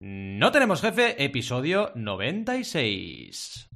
No 0.00 0.52
tenemos 0.52 0.80
jefe, 0.80 1.24
episodio 1.24 1.90
96. 1.96 3.67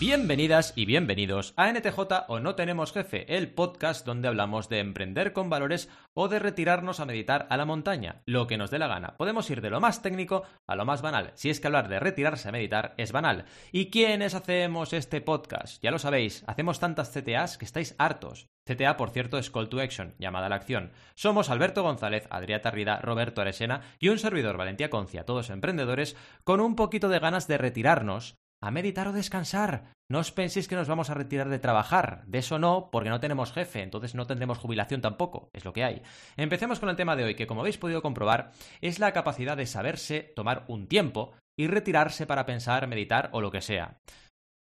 Bienvenidas 0.00 0.74
y 0.76 0.86
bienvenidos 0.86 1.54
a 1.56 1.72
NTJ 1.72 1.98
o 2.28 2.38
No 2.38 2.54
Tenemos 2.54 2.92
Jefe, 2.92 3.36
el 3.36 3.50
podcast 3.50 4.06
donde 4.06 4.28
hablamos 4.28 4.68
de 4.68 4.78
emprender 4.78 5.32
con 5.32 5.50
valores 5.50 5.88
o 6.14 6.28
de 6.28 6.38
retirarnos 6.38 7.00
a 7.00 7.04
meditar 7.04 7.48
a 7.50 7.56
la 7.56 7.64
montaña, 7.64 8.22
lo 8.24 8.46
que 8.46 8.58
nos 8.58 8.70
dé 8.70 8.78
la 8.78 8.86
gana. 8.86 9.16
Podemos 9.16 9.50
ir 9.50 9.60
de 9.60 9.70
lo 9.70 9.80
más 9.80 10.00
técnico 10.00 10.44
a 10.68 10.76
lo 10.76 10.84
más 10.84 11.02
banal, 11.02 11.32
si 11.34 11.50
es 11.50 11.58
que 11.58 11.66
hablar 11.66 11.88
de 11.88 11.98
retirarse 11.98 12.48
a 12.48 12.52
meditar 12.52 12.94
es 12.96 13.10
banal. 13.10 13.46
¿Y 13.72 13.90
quiénes 13.90 14.36
hacemos 14.36 14.92
este 14.92 15.20
podcast? 15.20 15.82
Ya 15.82 15.90
lo 15.90 15.98
sabéis, 15.98 16.44
hacemos 16.46 16.78
tantas 16.78 17.10
CTAs 17.10 17.58
que 17.58 17.64
estáis 17.64 17.96
hartos. 17.98 18.46
CTA, 18.66 18.96
por 18.96 19.10
cierto, 19.10 19.36
es 19.36 19.50
Call 19.50 19.68
to 19.68 19.80
Action, 19.80 20.14
llamada 20.20 20.46
a 20.46 20.48
la 20.50 20.56
acción. 20.56 20.92
Somos 21.16 21.50
Alberto 21.50 21.82
González, 21.82 22.28
Adrià 22.30 22.60
Tarrida, 22.60 23.00
Roberto 23.00 23.40
Aresena 23.40 23.80
y 23.98 24.10
un 24.10 24.20
servidor 24.20 24.58
Valentía 24.58 24.90
Concia, 24.90 25.24
todos 25.24 25.50
emprendedores, 25.50 26.14
con 26.44 26.60
un 26.60 26.76
poquito 26.76 27.08
de 27.08 27.18
ganas 27.18 27.48
de 27.48 27.58
retirarnos 27.58 28.36
a 28.62 28.70
meditar 28.70 29.08
o 29.08 29.12
descansar. 29.12 29.92
No 30.10 30.18
os 30.20 30.32
penséis 30.32 30.68
que 30.68 30.76
nos 30.76 30.88
vamos 30.88 31.10
a 31.10 31.14
retirar 31.14 31.48
de 31.48 31.58
trabajar. 31.58 32.24
De 32.26 32.38
eso 32.38 32.58
no, 32.58 32.88
porque 32.90 33.10
no 33.10 33.20
tenemos 33.20 33.52
jefe, 33.52 33.82
entonces 33.82 34.14
no 34.14 34.26
tendremos 34.26 34.58
jubilación 34.58 35.00
tampoco. 35.00 35.50
Es 35.52 35.64
lo 35.64 35.72
que 35.72 35.84
hay. 35.84 36.02
Empecemos 36.36 36.80
con 36.80 36.88
el 36.88 36.96
tema 36.96 37.14
de 37.14 37.24
hoy, 37.24 37.34
que 37.34 37.46
como 37.46 37.60
habéis 37.60 37.78
podido 37.78 38.02
comprobar, 38.02 38.52
es 38.80 38.98
la 38.98 39.12
capacidad 39.12 39.56
de 39.56 39.66
saberse 39.66 40.32
tomar 40.34 40.64
un 40.68 40.88
tiempo 40.88 41.34
y 41.58 41.66
retirarse 41.66 42.26
para 42.26 42.46
pensar, 42.46 42.86
meditar 42.86 43.30
o 43.32 43.40
lo 43.40 43.50
que 43.50 43.60
sea. 43.60 43.98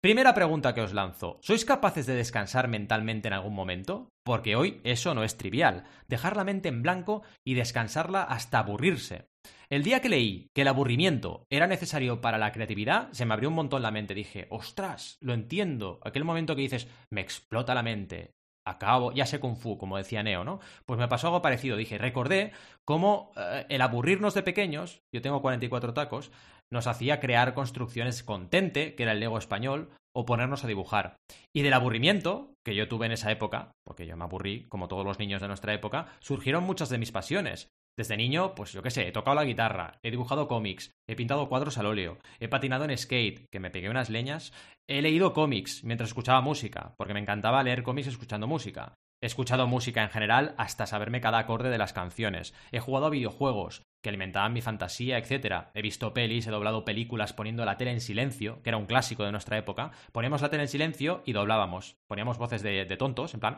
Primera 0.01 0.33
pregunta 0.33 0.73
que 0.73 0.81
os 0.81 0.93
lanzo. 0.93 1.39
¿Sois 1.41 1.63
capaces 1.63 2.05
de 2.05 2.15
descansar 2.15 2.67
mentalmente 2.67 3.29
en 3.29 3.33
algún 3.33 3.55
momento? 3.55 4.09
Porque 4.25 4.57
hoy 4.57 4.81
eso 4.83 5.13
no 5.13 5.23
es 5.23 5.37
trivial. 5.37 5.85
Dejar 6.09 6.35
la 6.35 6.43
mente 6.43 6.67
en 6.67 6.83
blanco 6.83 7.23
y 7.45 7.53
descansarla 7.53 8.23
hasta 8.23 8.59
aburrirse. 8.59 9.27
El 9.69 9.83
día 9.83 10.01
que 10.01 10.09
leí 10.09 10.49
que 10.53 10.61
el 10.61 10.67
aburrimiento 10.67 11.45
era 11.49 11.67
necesario 11.67 12.21
para 12.21 12.37
la 12.37 12.51
creatividad, 12.51 13.11
se 13.11 13.25
me 13.25 13.33
abrió 13.33 13.49
un 13.49 13.55
montón 13.55 13.81
la 13.81 13.91
mente. 13.91 14.13
Dije, 14.13 14.47
ostras, 14.49 15.17
lo 15.19 15.33
entiendo. 15.33 15.99
Aquel 16.03 16.23
momento 16.23 16.55
que 16.55 16.61
dices, 16.61 16.87
me 17.11 17.21
explota 17.21 17.73
la 17.73 17.83
mente. 17.83 18.31
Acabo, 18.65 19.11
ya 19.11 19.25
sé 19.25 19.39
Kung 19.39 19.57
Fu, 19.57 19.77
como 19.77 19.97
decía 19.97 20.23
Neo, 20.23 20.43
¿no? 20.43 20.59
Pues 20.85 20.99
me 20.99 21.07
pasó 21.07 21.27
algo 21.27 21.41
parecido. 21.41 21.75
Dije, 21.75 21.97
recordé 21.97 22.53
cómo 22.85 23.31
eh, 23.35 23.65
el 23.69 23.81
aburrirnos 23.81 24.33
de 24.33 24.43
pequeños, 24.43 25.01
yo 25.13 25.21
tengo 25.21 25.41
44 25.41 25.93
tacos, 25.93 26.31
nos 26.71 26.87
hacía 26.87 27.19
crear 27.19 27.53
construcciones 27.53 28.23
con 28.23 28.49
Tente, 28.49 28.95
que 28.95 29.03
era 29.03 29.11
el 29.11 29.19
Lego 29.19 29.37
español, 29.37 29.89
o 30.15 30.25
ponernos 30.25 30.63
a 30.63 30.67
dibujar. 30.67 31.17
Y 31.53 31.61
del 31.61 31.73
aburrimiento, 31.73 32.53
que 32.63 32.75
yo 32.75 32.87
tuve 32.87 33.07
en 33.07 33.11
esa 33.11 33.31
época, 33.31 33.71
porque 33.83 34.05
yo 34.05 34.15
me 34.15 34.23
aburrí, 34.23 34.65
como 34.69 34.87
todos 34.87 35.05
los 35.05 35.19
niños 35.19 35.41
de 35.41 35.47
nuestra 35.47 35.73
época, 35.73 36.07
surgieron 36.19 36.63
muchas 36.63 36.89
de 36.89 36.99
mis 36.99 37.11
pasiones. 37.11 37.69
Desde 37.95 38.17
niño, 38.17 38.55
pues 38.55 38.71
yo 38.71 38.81
qué 38.81 38.89
sé, 38.89 39.07
he 39.07 39.11
tocado 39.11 39.35
la 39.35 39.45
guitarra, 39.45 39.99
he 40.01 40.09
dibujado 40.09 40.47
cómics, 40.47 40.91
he 41.07 41.15
pintado 41.15 41.47
cuadros 41.47 41.77
al 41.77 41.85
óleo, 41.85 42.17
he 42.39 42.47
patinado 42.47 42.85
en 42.85 42.97
skate, 42.97 43.45
que 43.51 43.59
me 43.59 43.69
pegué 43.69 43.89
unas 43.89 44.09
leñas, 44.09 44.51
he 44.87 45.03
leído 45.03 45.33
cómics 45.33 45.83
mientras 45.83 46.09
escuchaba 46.09 46.41
música, 46.41 46.95
porque 46.97 47.13
me 47.13 47.19
encantaba 47.19 47.61
leer 47.61 47.83
cómics 47.83 48.07
escuchando 48.07 48.47
música. 48.47 48.95
He 49.23 49.25
escuchado 49.25 49.67
música 49.67 50.03
en 50.03 50.09
general 50.09 50.53
hasta 50.57 50.85
saberme 50.85 51.21
cada 51.21 51.37
acorde 51.37 51.69
de 51.69 51.77
las 51.77 51.93
canciones. 51.93 52.53
He 52.73 52.81
jugado 52.81 53.05
a 53.05 53.09
videojuegos, 53.09 53.87
que 54.01 54.09
alimentaban 54.09 54.51
mi 54.51 54.61
fantasía, 54.61 55.17
etc. 55.17 55.67
He 55.73 55.81
visto 55.81 56.13
pelis, 56.13 56.45
he 56.45 56.51
doblado 56.51 56.83
películas 56.83 57.31
poniendo 57.31 57.63
la 57.63 57.77
tele 57.77 57.91
en 57.91 58.01
silencio, 58.01 58.61
que 58.61 58.69
era 58.69 58.75
un 58.75 58.85
clásico 58.85 59.23
de 59.23 59.31
nuestra 59.31 59.57
época. 59.57 59.91
Poníamos 60.11 60.41
la 60.41 60.49
tele 60.49 60.63
en 60.63 60.67
silencio 60.67 61.21
y 61.23 61.31
doblábamos. 61.31 61.95
Poníamos 62.05 62.37
voces 62.37 62.63
de, 62.63 62.85
tontos, 62.97 63.33
en 63.33 63.39
plan... 63.39 63.55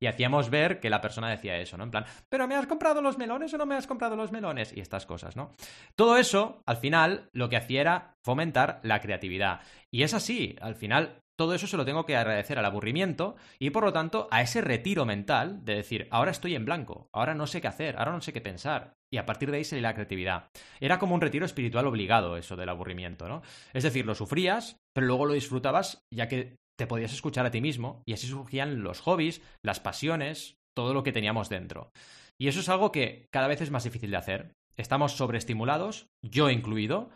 Y 0.00 0.06
hacíamos 0.06 0.48
ver 0.48 0.80
que 0.80 0.88
la 0.88 1.02
persona 1.02 1.28
decía 1.28 1.58
eso, 1.58 1.76
¿no? 1.76 1.84
En 1.84 1.90
plan, 1.90 2.06
¿pero 2.30 2.48
me 2.48 2.54
has 2.54 2.66
comprado 2.66 3.02
los 3.02 3.18
melones 3.18 3.52
o 3.52 3.58
no 3.58 3.66
me 3.66 3.74
has 3.74 3.86
comprado 3.86 4.16
los 4.16 4.32
melones? 4.32 4.74
Y 4.74 4.80
estas 4.80 5.04
cosas, 5.04 5.36
¿no? 5.36 5.52
Todo 5.96 6.16
eso, 6.16 6.62
al 6.64 6.78
final, 6.78 7.28
lo 7.34 7.50
que 7.50 7.58
hacía 7.58 7.82
era 7.82 8.16
fomentar 8.22 8.80
la 8.84 9.02
creatividad. 9.02 9.60
Y 9.90 10.02
es 10.02 10.14
así, 10.14 10.56
al 10.62 10.76
final 10.76 11.20
todo 11.40 11.54
eso 11.54 11.66
se 11.66 11.78
lo 11.78 11.86
tengo 11.86 12.04
que 12.04 12.18
agradecer 12.18 12.58
al 12.58 12.66
aburrimiento 12.66 13.34
y 13.58 13.70
por 13.70 13.82
lo 13.82 13.94
tanto 13.94 14.28
a 14.30 14.42
ese 14.42 14.60
retiro 14.60 15.06
mental 15.06 15.64
de 15.64 15.76
decir, 15.76 16.06
ahora 16.10 16.32
estoy 16.32 16.54
en 16.54 16.66
blanco, 16.66 17.08
ahora 17.14 17.34
no 17.34 17.46
sé 17.46 17.62
qué 17.62 17.68
hacer, 17.68 17.96
ahora 17.96 18.12
no 18.12 18.20
sé 18.20 18.34
qué 18.34 18.42
pensar. 18.42 18.92
Y 19.10 19.16
a 19.16 19.24
partir 19.24 19.50
de 19.50 19.56
ahí 19.56 19.64
sale 19.64 19.80
la 19.80 19.94
creatividad. 19.94 20.50
Era 20.80 20.98
como 20.98 21.14
un 21.14 21.22
retiro 21.22 21.46
espiritual 21.46 21.86
obligado 21.86 22.36
eso 22.36 22.56
del 22.56 22.68
aburrimiento, 22.68 23.26
¿no? 23.26 23.40
Es 23.72 23.84
decir, 23.84 24.04
lo 24.04 24.14
sufrías, 24.14 24.76
pero 24.94 25.06
luego 25.06 25.24
lo 25.24 25.32
disfrutabas 25.32 26.02
ya 26.12 26.28
que 26.28 26.56
te 26.78 26.86
podías 26.86 27.14
escuchar 27.14 27.46
a 27.46 27.50
ti 27.50 27.62
mismo 27.62 28.02
y 28.04 28.12
así 28.12 28.26
surgían 28.26 28.82
los 28.82 29.00
hobbies, 29.00 29.40
las 29.64 29.80
pasiones, 29.80 30.56
todo 30.76 30.92
lo 30.92 31.02
que 31.02 31.12
teníamos 31.12 31.48
dentro. 31.48 31.90
Y 32.38 32.48
eso 32.48 32.60
es 32.60 32.68
algo 32.68 32.92
que 32.92 33.28
cada 33.32 33.48
vez 33.48 33.62
es 33.62 33.70
más 33.70 33.84
difícil 33.84 34.10
de 34.10 34.18
hacer. 34.18 34.52
Estamos 34.76 35.12
sobreestimulados, 35.12 36.06
yo 36.22 36.50
incluido, 36.50 37.08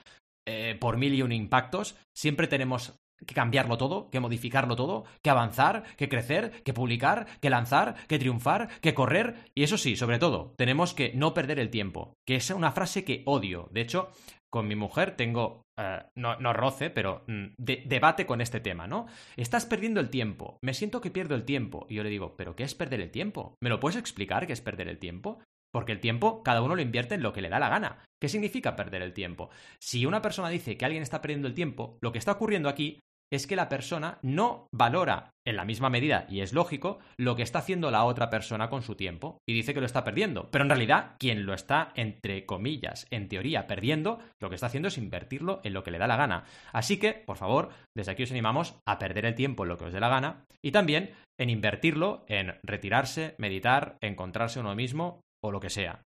eh, 0.49 0.79
por 0.81 0.97
mil 0.97 1.13
y 1.13 1.21
un 1.21 1.33
impactos. 1.33 1.95
Siempre 2.17 2.47
tenemos 2.47 2.95
que 3.27 3.35
cambiarlo 3.35 3.79
todo, 3.79 4.11
que 4.11 4.21
modificarlo 4.21 4.77
todo, 4.77 5.05
que 5.23 5.31
avanzar, 5.31 5.85
que 5.97 6.09
crecer, 6.09 6.63
que 6.65 6.73
publicar, 6.73 7.27
que 7.41 7.51
lanzar, 7.51 7.95
que 8.07 8.19
triunfar, 8.19 8.69
que 8.81 8.95
correr. 8.95 9.51
Y 9.55 9.63
eso 9.63 9.79
sí, 9.79 9.97
sobre 9.97 10.19
todo, 10.19 10.55
tenemos 10.57 10.95
que 10.95 11.13
no 11.15 11.35
perder 11.35 11.59
el 11.59 11.71
tiempo, 11.71 12.15
que 12.27 12.37
es 12.37 12.51
una 12.51 12.73
frase 12.73 13.05
que 13.05 13.23
odio. 13.27 13.69
De 13.73 13.81
hecho, 13.81 14.11
con 14.55 14.69
mi 14.69 14.77
mujer 14.77 15.17
tengo, 15.17 15.63
eh, 15.77 16.05
no, 16.15 16.37
no, 16.37 16.53
roce, 16.53 16.89
pero 16.89 17.25
mm, 17.27 17.47
debate 17.59 18.25
con 18.25 18.41
este 18.41 18.61
tema, 18.61 18.87
¿no? 18.87 19.07
Estás 19.37 19.67
perdiendo 19.67 20.01
el 20.01 20.11
tiempo, 20.11 20.59
me 20.63 20.75
siento 20.75 21.01
que 21.01 21.11
pierdo 21.11 21.35
el 21.35 21.45
tiempo. 21.45 21.87
Y 21.89 21.97
yo 21.97 22.05
le 22.05 22.11
digo, 22.11 22.37
¿pero 22.37 22.55
qué 22.55 22.63
es 22.63 22.75
perder 22.75 23.01
el 23.01 23.11
tiempo? 23.11 23.57
¿Me 23.61 23.69
lo 23.69 23.81
puedes 23.81 23.99
explicar 23.99 24.47
qué 24.47 24.53
es 24.53 24.61
perder 24.61 24.89
el 24.89 24.99
tiempo? 24.99 25.41
Porque 25.75 25.91
el 25.91 25.99
tiempo 25.99 26.45
cada 26.45 26.63
uno 26.63 26.77
lo 26.77 26.83
invierte 26.83 27.17
en 27.17 27.23
lo 27.25 27.33
que 27.33 27.43
le 27.43 27.49
da 27.49 27.59
la 27.59 27.69
gana. 27.69 27.99
¿Qué 28.23 28.29
significa 28.29 28.77
perder 28.77 29.03
el 29.03 29.13
tiempo? 29.13 29.51
Si 29.81 30.07
una 30.07 30.23
persona 30.23 30.49
dice 30.49 30.77
que 30.77 30.85
alguien 30.85 31.03
está 31.03 31.21
perdiendo 31.21 31.49
el 31.49 31.55
tiempo, 31.55 31.99
lo 32.01 32.13
que 32.13 32.19
está 32.19 32.31
ocurriendo 32.31 32.69
aquí 32.69 33.01
es 33.33 33.49
que 33.49 33.57
la 33.57 33.69
persona 33.69 34.19
no 34.23 34.69
valora 34.73 35.31
en 35.45 35.57
la 35.57 35.65
misma 35.65 35.91
medida, 35.91 36.27
y 36.29 36.41
es 36.41 36.53
lógico, 36.53 37.01
lo 37.19 37.35
que 37.35 37.43
está 37.43 37.59
haciendo 37.59 37.91
la 37.91 38.05
otra 38.05 38.31
persona 38.31 38.71
con 38.71 38.83
su 38.83 38.95
tiempo. 38.95 39.39
Y 39.49 39.55
dice 39.55 39.75
que 39.75 39.81
lo 39.81 39.87
está 39.87 40.05
perdiendo. 40.05 40.49
Pero 40.53 40.63
en 40.63 40.71
realidad, 40.71 41.17
quien 41.19 41.45
lo 41.45 41.55
está, 41.55 41.93
entre 41.97 42.47
comillas, 42.47 43.09
en 43.11 43.29
teoría, 43.29 43.67
perdiendo, 43.67 44.21
lo 44.41 44.51
que 44.51 44.55
está 44.55 44.69
haciendo 44.69 44.89
es 44.89 44.99
invertirlo 44.99 45.61
en 45.65 45.75
lo 45.75 45.83
que 45.83 45.91
le 45.91 45.99
da 45.99 46.07
la 46.07 46.17
gana. 46.17 46.45
Así 46.73 46.99
que, 46.99 47.13
por 47.13 47.37
favor, 47.37 47.71
desde 47.97 48.13
aquí 48.13 48.23
os 48.23 48.31
animamos 48.31 48.79
a 48.87 49.01
perder 49.01 49.27
el 49.27 49.35
tiempo 49.35 49.65
en 49.65 49.71
lo 49.71 49.79
que 49.79 49.87
os 49.87 49.93
dé 49.93 49.99
la 49.99 50.09
gana 50.09 50.45
y 50.63 50.71
también 50.71 51.11
en 51.39 51.51
invertirlo 51.51 52.25
en 52.29 52.55
retirarse, 52.63 53.35
meditar, 53.39 53.97
encontrarse 54.01 54.61
uno 54.61 54.75
mismo 54.77 55.21
o 55.45 55.53
lo 55.53 55.61
que 55.61 55.71
sea. 55.71 56.03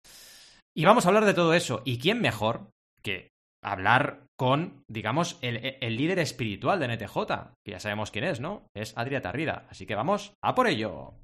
Y 0.75 0.85
vamos 0.85 1.05
a 1.05 1.09
hablar 1.09 1.25
de 1.25 1.33
todo 1.33 1.53
eso. 1.53 1.81
¿Y 1.85 1.99
quién 1.99 2.21
mejor 2.21 2.71
que 3.03 3.29
hablar 3.63 4.25
con, 4.37 4.83
digamos, 4.87 5.37
el, 5.41 5.97
líder 5.97 6.19
espiritual 6.19 6.79
de 6.79 6.87
NTJ, 6.87 7.15
que 7.63 7.71
ya 7.71 7.79
sabemos 7.79 8.11
quién 8.11 8.25
es, 8.25 8.39
¿no? 8.39 8.67
Es 8.75 8.95
Adrià 8.97 9.21
Tarrida. 9.21 9.67
Así 9.69 9.85
que 9.85 9.95
vamos 9.95 10.33
a 10.43 10.55
por 10.55 10.67
ello. 10.67 11.15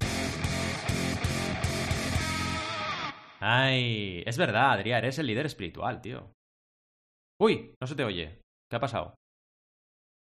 Ay, 3.40 4.22
es 4.24 4.38
verdad, 4.38 4.72
Adrià, 4.72 4.98
eres 4.98 5.18
el 5.18 5.26
líder 5.26 5.46
espiritual, 5.46 6.00
tío. 6.00 6.32
Uy, 7.40 7.74
no 7.80 7.86
se 7.86 7.94
te 7.94 8.04
oye. 8.04 8.40
¿Qué 8.70 8.76
ha 8.76 8.80
pasado? 8.80 9.14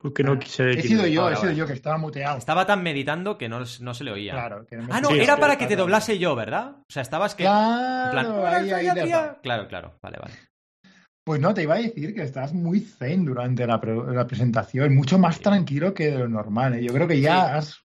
Porque 0.01 0.23
no 0.23 0.39
quise 0.39 0.71
He 0.71 0.83
sido 0.83 1.07
yo, 1.09 1.29
he 1.29 1.37
sido 1.37 1.53
yo 1.53 1.67
que 1.67 1.73
estaba 1.73 1.99
muteado. 1.99 2.39
Estaba 2.39 2.65
tan 2.65 2.83
meditando 2.85 3.37
que 3.37 3.49
no, 3.49 3.67
se 3.67 4.05
le 4.05 4.13
oía. 4.13 4.33
Claro. 4.33 4.65
ah, 4.91 5.01
no, 5.01 5.11
era 5.11 5.37
para 5.37 5.59
que 5.59 5.67
te 5.67 5.75
doblase 5.75 6.19
yo, 6.19 6.37
¿verdad? 6.37 6.77
O 6.89 6.93
sea, 6.93 7.03
estabas 7.03 7.35
que. 7.35 7.43
Claro, 7.43 8.43
claro, 9.43 9.69
claro. 9.69 9.99
Vale, 10.01 10.19
vale. 10.21 10.35
Pues 11.29 11.43
no, 11.43 11.53
te 11.53 11.65
iba 11.65 11.75
a 11.75 11.79
decir 11.79 12.15
que 12.15 12.23
estás 12.23 12.55
muy 12.55 12.81
zen 12.81 13.27
durante 13.27 13.67
la, 13.67 13.79
presentación, 13.79 14.97
mucho 14.97 15.19
más 15.19 15.41
tranquilo 15.41 15.93
que 15.93 16.11
de 16.11 16.21
lo 16.21 16.27
normal. 16.27 16.77
¿eh? 16.77 16.83
Yo 16.83 16.95
creo 16.95 17.07
que 17.07 17.21
ya 17.21 17.55
has, 17.55 17.85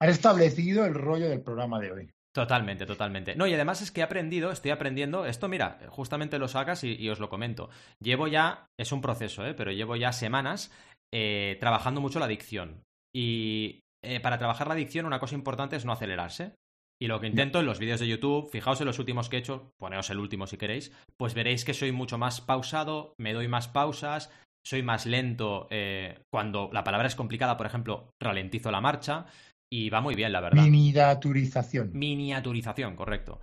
establecido 0.00 0.86
el 0.86 0.94
rollo 0.94 1.28
del 1.28 1.42
programa 1.42 1.78
de 1.78 1.92
hoy. 1.92 2.10
Totalmente, 2.32 2.86
totalmente. 2.86 3.36
No, 3.36 3.46
y 3.46 3.52
además 3.52 3.82
es 3.82 3.90
que 3.90 4.00
he 4.00 4.02
aprendido, 4.02 4.50
estoy 4.50 4.70
aprendiendo, 4.70 5.26
esto 5.26 5.46
mira, 5.46 5.78
justamente 5.90 6.38
lo 6.38 6.48
sacas 6.48 6.84
y, 6.84 7.06
os 7.10 7.20
lo 7.20 7.28
comento. 7.28 7.68
Llevo 8.00 8.28
ya, 8.28 8.70
es 8.78 8.92
un 8.92 9.02
proceso, 9.02 9.44
¿eh? 9.44 9.52
pero 9.52 9.70
llevo 9.70 9.96
ya 9.96 10.12
semanas 10.12 10.72
eh, 11.16 11.56
trabajando 11.60 12.00
mucho 12.00 12.18
la 12.18 12.24
adicción. 12.24 12.82
Y 13.14 13.82
eh, 14.04 14.18
para 14.18 14.36
trabajar 14.36 14.66
la 14.66 14.74
adicción 14.74 15.06
una 15.06 15.20
cosa 15.20 15.36
importante 15.36 15.76
es 15.76 15.84
no 15.84 15.92
acelerarse. 15.92 16.56
Y 17.00 17.06
lo 17.06 17.20
que 17.20 17.28
intento 17.28 17.60
en 17.60 17.66
los 17.66 17.78
vídeos 17.78 18.00
de 18.00 18.08
YouTube, 18.08 18.50
fijaos 18.50 18.80
en 18.80 18.86
los 18.88 18.98
últimos 18.98 19.28
que 19.28 19.36
he 19.36 19.40
hecho, 19.40 19.70
poneos 19.78 20.10
el 20.10 20.18
último 20.18 20.48
si 20.48 20.56
queréis, 20.56 20.92
pues 21.16 21.34
veréis 21.34 21.64
que 21.64 21.74
soy 21.74 21.92
mucho 21.92 22.18
más 22.18 22.40
pausado, 22.40 23.14
me 23.18 23.32
doy 23.32 23.46
más 23.46 23.68
pausas, 23.68 24.32
soy 24.66 24.82
más 24.82 25.06
lento 25.06 25.68
eh, 25.70 26.18
cuando 26.32 26.70
la 26.72 26.82
palabra 26.82 27.06
es 27.06 27.14
complicada, 27.14 27.56
por 27.56 27.66
ejemplo, 27.66 28.10
ralentizo 28.20 28.72
la 28.72 28.80
marcha 28.80 29.26
y 29.72 29.90
va 29.90 30.00
muy 30.00 30.16
bien, 30.16 30.32
la 30.32 30.40
verdad. 30.40 30.64
Miniaturización. 30.64 31.90
Miniaturización, 31.92 32.96
correcto. 32.96 33.40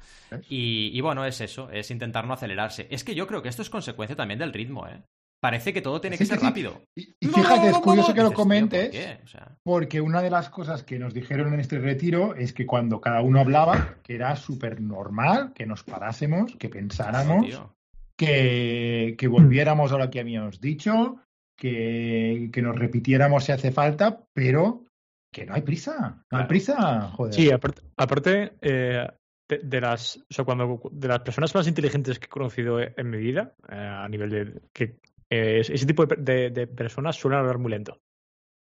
Y, 0.50 0.91
y, 0.94 1.01
bueno, 1.01 1.25
es 1.25 1.39
eso, 1.39 1.69
es 1.71 1.91
intentar 1.91 2.25
no 2.25 2.33
acelerarse. 2.33 2.88
Es 2.89 3.03
que 3.03 3.15
yo 3.15 3.27
creo 3.27 3.41
que 3.41 3.50
esto 3.50 3.62
es 3.62 3.69
consecuencia 3.69 4.15
también 4.15 4.39
del 4.39 4.53
ritmo, 4.53 4.88
¿eh? 4.88 5.03
Parece 5.41 5.73
que 5.73 5.81
todo 5.81 5.99
tiene 5.99 6.17
que 6.17 6.23
Sí, 6.23 6.29
ser 6.29 6.39
sí. 6.39 6.45
rápido. 6.45 6.81
Y, 6.95 7.15
y 7.19 7.27
fíjate, 7.27 7.69
es 7.69 7.77
curioso 7.79 8.13
que 8.13 8.21
lo 8.21 8.29
Dices, 8.29 8.29
tío, 8.29 8.29
¿por 8.29 8.35
comentes, 8.35 8.89
qué? 8.91 9.19
O 9.23 9.27
sea, 9.27 9.57
porque 9.63 9.99
una 9.99 10.21
de 10.21 10.29
las 10.29 10.49
cosas 10.49 10.83
que 10.83 10.99
nos 10.99 11.13
dijeron 11.13 11.53
en 11.53 11.59
este 11.59 11.79
retiro 11.79 12.35
es 12.35 12.53
que 12.53 12.65
cuando 12.65 13.01
cada 13.01 13.21
uno 13.21 13.39
hablaba, 13.39 13.97
que 14.03 14.15
era 14.15 14.35
súper 14.35 14.79
normal 14.79 15.51
que 15.53 15.65
nos 15.65 15.83
parásemos, 15.83 16.55
que 16.57 16.69
pensáramos, 16.69 17.61
que, 18.15 19.15
que 19.17 19.27
volviéramos 19.27 19.91
a 19.91 19.97
lo 19.97 20.09
que 20.09 20.19
habíamos 20.19 20.61
dicho, 20.61 21.17
que, 21.57 22.49
que 22.53 22.61
nos 22.61 22.77
repitiéramos 22.77 23.44
si 23.45 23.51
hace 23.51 23.71
falta, 23.71 24.23
pero 24.33 24.85
que 25.33 25.45
no 25.45 25.53
hay 25.55 25.61
prisa. 25.61 26.23
No 26.31 26.37
hay 26.37 26.45
prisa, 26.45 27.09
joder. 27.13 27.33
Sí, 27.33 27.51
aparte, 27.51 27.81
aparte, 27.97 28.53
eh, 28.61 29.07
de, 29.49 29.57
de 29.63 29.81
las, 29.81 30.17
o 30.17 30.33
sea, 30.33 30.45
cuando, 30.45 30.81
de 30.91 31.07
las 31.07 31.19
personas 31.21 31.55
más 31.55 31.67
inteligentes 31.67 32.19
que 32.19 32.25
he 32.25 32.29
conocido 32.29 32.79
en 32.79 33.09
mi 33.09 33.17
vida, 33.17 33.53
eh, 33.69 33.75
a 33.75 34.07
nivel 34.07 34.29
de 34.29 34.61
que 34.73 34.97
eh, 35.31 35.62
ese 35.62 35.86
tipo 35.86 36.06
de, 36.06 36.16
de- 36.18 36.50
de 36.51 36.68
personas 36.68 37.16
suelen 37.16 37.39
hablar 37.39 37.57
muy 37.57 37.72
lento. 37.72 37.98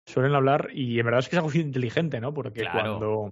Suelen 0.08 0.34
hablar, 0.34 0.70
y 0.72 0.98
en 0.98 1.04
verdad 1.04 1.20
es 1.20 1.28
que 1.28 1.36
es 1.36 1.42
algo 1.42 1.52
inteligente, 1.58 2.20
¿no? 2.20 2.32
Porque 2.32 2.60
Claro. 2.60 2.98
cuando 2.98 3.30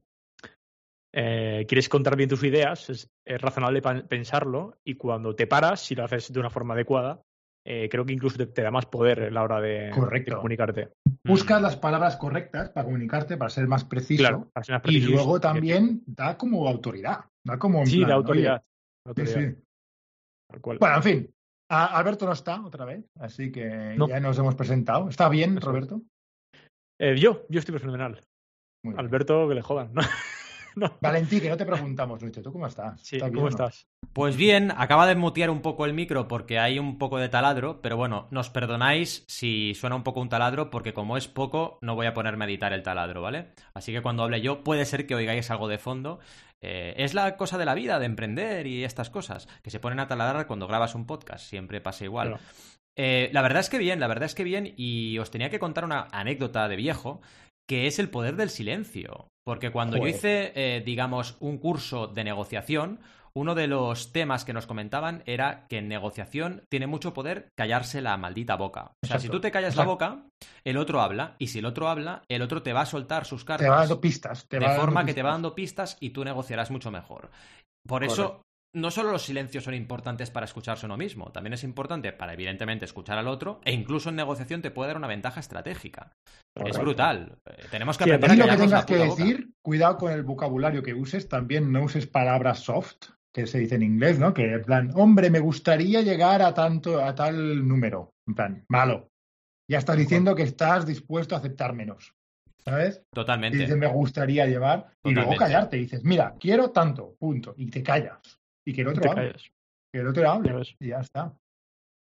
eh, 1.12 1.64
quieres 1.68 1.88
contar 1.88 2.16
bien 2.16 2.28
tus 2.28 2.42
ideas, 2.42 2.90
es, 2.90 3.08
es 3.24 3.40
razonable 3.40 3.80
pensarlo, 3.82 4.78
y 4.84 4.94
cuando 4.96 5.34
te 5.36 5.46
paras, 5.46 5.80
si 5.80 5.94
lo 5.94 6.04
haces 6.04 6.32
de 6.32 6.40
una 6.40 6.50
forma 6.50 6.74
adecuada, 6.74 7.22
eh, 7.66 7.88
creo 7.88 8.04
que 8.04 8.12
incluso 8.12 8.36
te, 8.36 8.46
te 8.46 8.62
da 8.62 8.70
más 8.70 8.86
poder 8.86 9.22
a 9.22 9.30
la 9.30 9.42
hora 9.42 9.60
de, 9.60 9.90
Correcto. 9.94 10.30
de 10.32 10.36
comunicarte. 10.36 10.88
Buscas 11.24 11.60
Mm. 11.60 11.62
las 11.62 11.76
palabras 11.76 12.16
correctas 12.16 12.70
para 12.70 12.84
comunicarte, 12.84 13.36
para 13.36 13.48
ser 13.48 13.66
más 13.68 13.84
preciso. 13.84 14.22
Claro, 14.22 14.50
para 14.52 14.64
ser 14.64 14.74
más 14.74 14.82
Y 14.92 15.00
luego 15.00 15.40
también 15.40 16.02
da 16.06 16.36
como 16.36 16.68
autoridad. 16.68 17.20
Da 17.44 17.58
como. 17.58 17.86
Sí, 17.86 17.98
plan, 17.98 18.08
da 18.08 18.14
autoridad. 18.16 18.56
da 18.56 19.14
sí, 19.14 19.20
autoridad, 19.22 19.50
sí. 19.54 19.62
tal 20.50 20.60
cual. 20.60 20.78
Bueno, 20.78 20.96
en 20.96 21.02
fin. 21.02 21.34
A- 21.70 21.96
Alberto 21.98 22.26
no 22.26 22.32
está 22.32 22.64
otra 22.64 22.84
vez, 22.84 23.04
así 23.18 23.50
que 23.50 23.94
No. 23.96 24.08
ya 24.08 24.20
nos 24.20 24.38
hemos 24.38 24.54
presentado. 24.54 25.08
¿Está 25.08 25.28
bien. 25.28 25.60
Roberto? 25.60 26.02
Eh, 27.00 27.16
yo, 27.18 27.42
yo 27.48 27.58
estoy 27.60 27.78
fenomenal. 27.78 28.24
Muy 28.84 28.94
bien. 28.94 29.00
Alberto, 29.00 29.48
que 29.48 29.54
le 29.54 29.62
jodan. 29.62 29.92
No, 30.76 30.88
no. 30.88 30.96
Valentí, 31.00 31.40
que 31.40 31.48
no 31.48 31.56
te 31.56 31.64
preguntamos, 31.64 32.20
Lucho, 32.20 32.42
¿tú 32.42 32.52
cómo 32.52 32.66
estás? 32.66 33.00
Sí, 33.00 33.14
¿Estás 33.14 33.30
bien 33.30 33.36
¿cómo 33.44 33.48
no? 33.48 33.50
estás? 33.50 33.86
Pues 34.12 34.36
bien, 34.36 34.72
acaba 34.76 35.06
de 35.06 35.14
mutear 35.14 35.48
un 35.48 35.62
poco 35.62 35.86
el 35.86 35.94
micro 35.94 36.26
porque 36.26 36.58
hay 36.58 36.80
un 36.80 36.98
poco 36.98 37.18
de 37.18 37.28
taladro, 37.28 37.80
pero 37.80 37.96
bueno, 37.96 38.26
nos 38.32 38.50
perdonáis 38.50 39.24
si 39.28 39.74
suena 39.76 39.94
un 39.94 40.02
poco 40.02 40.20
un 40.20 40.28
taladro 40.28 40.70
porque 40.70 40.92
como 40.92 41.16
es 41.16 41.28
poco 41.28 41.78
no 41.80 41.94
voy 41.94 42.06
a 42.06 42.12
ponerme 42.14 42.44
a 42.44 42.48
editar 42.48 42.72
el 42.72 42.82
taladro, 42.82 43.22
¿vale? 43.22 43.52
Así 43.72 43.92
que 43.92 44.02
cuando 44.02 44.24
hable 44.24 44.40
yo 44.40 44.64
puede 44.64 44.84
ser 44.84 45.06
que 45.06 45.14
oigáis 45.14 45.48
algo 45.52 45.68
de 45.68 45.78
fondo. 45.78 46.18
Eh, 46.64 46.94
es 46.96 47.12
la 47.14 47.36
cosa 47.36 47.58
de 47.58 47.66
la 47.66 47.74
vida, 47.74 47.98
de 47.98 48.06
emprender 48.06 48.66
y 48.66 48.84
estas 48.84 49.10
cosas, 49.10 49.48
que 49.62 49.70
se 49.70 49.80
ponen 49.80 50.00
a 50.00 50.08
taladrar 50.08 50.46
cuando 50.46 50.66
grabas 50.66 50.94
un 50.94 51.06
podcast, 51.06 51.46
siempre 51.46 51.80
pasa 51.80 52.04
igual. 52.04 52.28
Claro. 52.28 52.42
Eh, 52.96 53.28
la 53.32 53.42
verdad 53.42 53.60
es 53.60 53.68
que 53.68 53.78
bien, 53.78 54.00
la 54.00 54.06
verdad 54.06 54.26
es 54.26 54.34
que 54.34 54.44
bien, 54.44 54.72
y 54.76 55.18
os 55.18 55.30
tenía 55.30 55.50
que 55.50 55.58
contar 55.58 55.84
una 55.84 56.08
anécdota 56.10 56.66
de 56.68 56.76
viejo, 56.76 57.20
que 57.68 57.86
es 57.86 57.98
el 57.98 58.08
poder 58.08 58.36
del 58.36 58.50
silencio. 58.50 59.28
Porque 59.44 59.70
cuando 59.70 59.98
Joder. 59.98 60.12
yo 60.12 60.16
hice, 60.16 60.52
eh, 60.54 60.82
digamos, 60.84 61.36
un 61.40 61.58
curso 61.58 62.06
de 62.06 62.24
negociación, 62.24 63.00
uno 63.36 63.54
de 63.54 63.66
los 63.66 64.12
temas 64.12 64.44
que 64.44 64.52
nos 64.52 64.66
comentaban 64.66 65.22
era 65.26 65.66
que 65.68 65.78
en 65.78 65.88
negociación 65.88 66.62
tiene 66.70 66.86
mucho 66.86 67.12
poder 67.12 67.48
callarse 67.58 68.00
la 68.00 68.16
maldita 68.16 68.56
boca. 68.56 68.82
O 69.02 69.06
sea, 69.06 69.16
Exacto. 69.16 69.22
si 69.22 69.28
tú 69.28 69.40
te 69.40 69.50
callas 69.50 69.76
la 69.76 69.84
boca, 69.84 70.26
el 70.64 70.76
otro 70.76 71.00
habla, 71.00 71.34
y 71.38 71.48
si 71.48 71.58
el 71.58 71.66
otro 71.66 71.88
habla, 71.88 72.22
el 72.28 72.42
otro 72.42 72.62
te 72.62 72.72
va 72.72 72.82
a 72.82 72.86
soltar 72.86 73.24
sus 73.24 73.44
cartas 73.44 73.64
Te 73.64 73.70
va 73.70 73.78
dando 73.78 74.00
pistas. 74.00 74.46
Te 74.46 74.58
de 74.58 74.64
va 74.64 74.70
dando 74.72 74.82
forma 74.82 75.04
que 75.04 75.14
te 75.14 75.22
va 75.22 75.30
dando 75.32 75.54
pistas 75.54 75.96
y 76.00 76.10
tú 76.10 76.24
negociarás 76.24 76.70
mucho 76.70 76.90
mejor. 76.92 77.30
Por 77.86 78.04
eso, 78.04 78.42
no 78.74 78.90
solo 78.90 79.10
los 79.10 79.22
silencios 79.22 79.64
son 79.64 79.74
importantes 79.74 80.30
para 80.30 80.46
escucharse 80.46 80.86
uno 80.86 80.96
mismo, 80.96 81.30
también 81.32 81.54
es 81.54 81.64
importante 81.64 82.12
para, 82.12 82.32
evidentemente, 82.32 82.84
escuchar 82.84 83.18
al 83.18 83.28
otro, 83.28 83.60
e 83.64 83.72
incluso 83.72 84.08
en 84.10 84.16
negociación 84.16 84.62
te 84.62 84.70
puede 84.70 84.88
dar 84.88 84.96
una 84.96 85.06
ventaja 85.08 85.40
estratégica. 85.40 86.12
Es 86.54 86.78
brutal. 86.78 87.36
Eh, 87.46 87.64
Tenemos 87.70 87.98
que 87.98 88.04
aprender 88.04 88.30
a 88.30 88.46
lo 88.46 88.52
que 88.52 88.58
tengas 88.58 88.84
que 88.84 88.96
boca. 88.98 89.22
decir, 89.22 89.50
cuidado 89.60 89.98
con 89.98 90.12
el 90.12 90.22
vocabulario 90.22 90.82
que 90.82 90.94
uses, 90.94 91.28
también 91.28 91.72
no 91.72 91.82
uses 91.82 92.06
palabras 92.06 92.60
soft, 92.60 93.08
que 93.34 93.46
se 93.48 93.58
dice 93.58 93.74
en 93.74 93.82
inglés, 93.82 94.18
¿no? 94.18 94.32
Que 94.32 94.52
en 94.54 94.62
plan, 94.62 94.90
hombre, 94.94 95.28
me 95.28 95.40
gustaría 95.40 96.00
llegar 96.02 96.40
a 96.40 96.54
tanto, 96.54 97.04
a 97.04 97.14
tal 97.14 97.66
número. 97.66 98.12
En 98.28 98.34
plan, 98.34 98.64
malo. 98.68 99.08
Ya 99.68 99.78
estás 99.78 99.96
diciendo 99.96 100.34
que 100.34 100.42
estás 100.44 100.86
dispuesto 100.86 101.34
a 101.34 101.38
aceptar 101.38 101.72
menos. 101.74 102.14
¿Sabes? 102.64 103.02
Y 103.12 103.14
Totalmente. 103.14 103.58
dices, 103.58 103.76
me 103.76 103.86
gustaría 103.88 104.46
llevar, 104.46 104.86
y 105.04 105.10
luego 105.12 105.36
callarte. 105.36 105.76
Y 105.76 105.80
dices, 105.80 106.02
mira, 106.04 106.34
quiero 106.40 106.70
tanto, 106.70 107.14
punto. 107.18 107.54
Y 107.58 107.66
te 107.70 107.82
callas. 107.82 108.40
Y 108.64 108.72
que 108.72 108.80
el 108.82 108.88
otro 108.88 109.02
Te 109.02 109.08
hable. 109.10 109.26
callas. 109.26 109.50
Que 109.92 110.00
el 110.00 110.06
otro 110.08 110.30
hable. 110.30 110.62
Y 110.80 110.88
ya 110.88 111.00
está. 111.00 111.36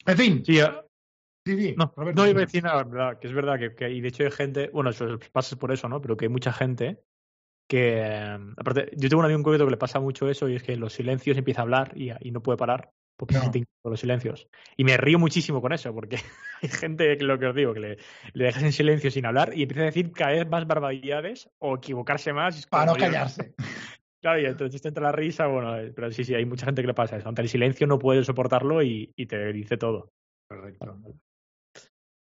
En 0.06 0.18
fin, 0.18 0.44
Sí, 0.46 0.56
ya- 0.56 0.84
sí, 1.48 1.56
sí, 1.58 1.76
no, 1.78 1.94
Roberto, 1.96 2.22
no 2.22 2.28
iba 2.28 2.40
a 2.40 2.46
decir 2.46 2.64
nada, 2.64 2.84
verdad, 2.84 3.20
que 3.20 3.28
es 3.28 3.34
verdad 3.34 3.60
que, 3.60 3.76
que- 3.76 3.90
y 3.92 4.02
de 4.02 4.08
hecho 4.10 4.24
hay 4.24 4.32
gente, 4.32 4.70
bueno, 4.74 4.90
eso 4.90 5.20
pasa 5.32 5.56
por 5.56 5.72
eso, 5.72 5.88
¿no? 5.88 6.02
Pero 6.02 6.18
que 6.18 6.26
hay 6.26 6.30
mucha 6.30 6.52
gente 6.52 7.00
que, 7.72 8.02
eh, 8.02 8.38
aparte, 8.58 8.92
yo 8.98 9.08
tengo 9.08 9.20
un 9.20 9.26
amigo 9.26 9.38
en 9.40 9.44
concreto 9.44 9.64
que 9.66 9.72
le 9.72 9.78
pasa 9.78 10.02
mucho 10.02 10.28
eso 10.30 10.50
y 10.50 10.56
es 10.58 10.64
que 10.64 10.74
en 10.74 10.82
los 10.82 10.92
silencios 10.92 11.38
empieza 11.38 11.62
a 11.62 11.64
hablar 11.64 11.94
y, 11.96 12.12
y 12.20 12.32
no 12.32 12.42
puede 12.44 12.58
parar 12.58 12.92
porque 13.18 13.36
No. 13.36 13.40
se 13.40 13.44
siente 13.46 13.60
incómodo 13.60 13.92
los 13.92 14.00
silencios. 14.00 14.48
Y 14.76 14.84
me 14.84 14.98
río 14.98 15.18
muchísimo 15.20 15.62
con 15.62 15.72
eso 15.74 15.94
porque 15.94 16.18
hay 16.62 16.70
gente, 16.70 17.18
que 17.18 17.24
lo 17.24 17.40
que 17.40 17.46
os 17.48 17.56
digo, 17.56 17.74
que 17.74 17.80
le, 17.80 17.98
le 18.34 18.44
dejas 18.46 18.64
en 18.64 18.74
silencio 18.74 19.10
sin 19.12 19.26
hablar 19.26 19.54
y 19.56 19.62
empieza 19.64 19.84
a 19.84 19.86
decir 19.86 20.12
cada 20.12 20.32
vez 20.32 20.50
más 20.50 20.68
barbaridades 20.68 21.50
o 21.60 21.76
equivocarse 21.78 22.34
más. 22.34 22.56
y 22.58 22.60
es 22.60 22.68
Para 22.68 22.86
no 22.88 22.94
yo- 22.98 23.00
callarse. 23.06 23.54
Claro, 24.24 24.40
y 24.40 24.46
entonces 24.46 24.80
te 24.82 24.88
entra 24.90 25.02
la 25.06 25.12
risa, 25.14 25.48
bueno, 25.48 25.76
eh, 25.80 25.92
pero 25.96 26.12
sí, 26.12 26.24
sí, 26.24 26.36
hay 26.36 26.46
mucha 26.46 26.66
gente 26.68 26.82
que 26.84 26.88
le 26.88 26.94
pasa 26.94 27.18
eso. 27.18 27.28
Ante 27.28 27.42
el 27.42 27.50
silencio 27.50 27.88
no 27.88 27.98
puede 27.98 28.24
soportarlo 28.24 28.84
y, 28.84 29.12
y 29.16 29.26
te 29.26 29.52
dice 29.52 29.78
todo. 29.78 30.12
Correcto. 30.48 30.96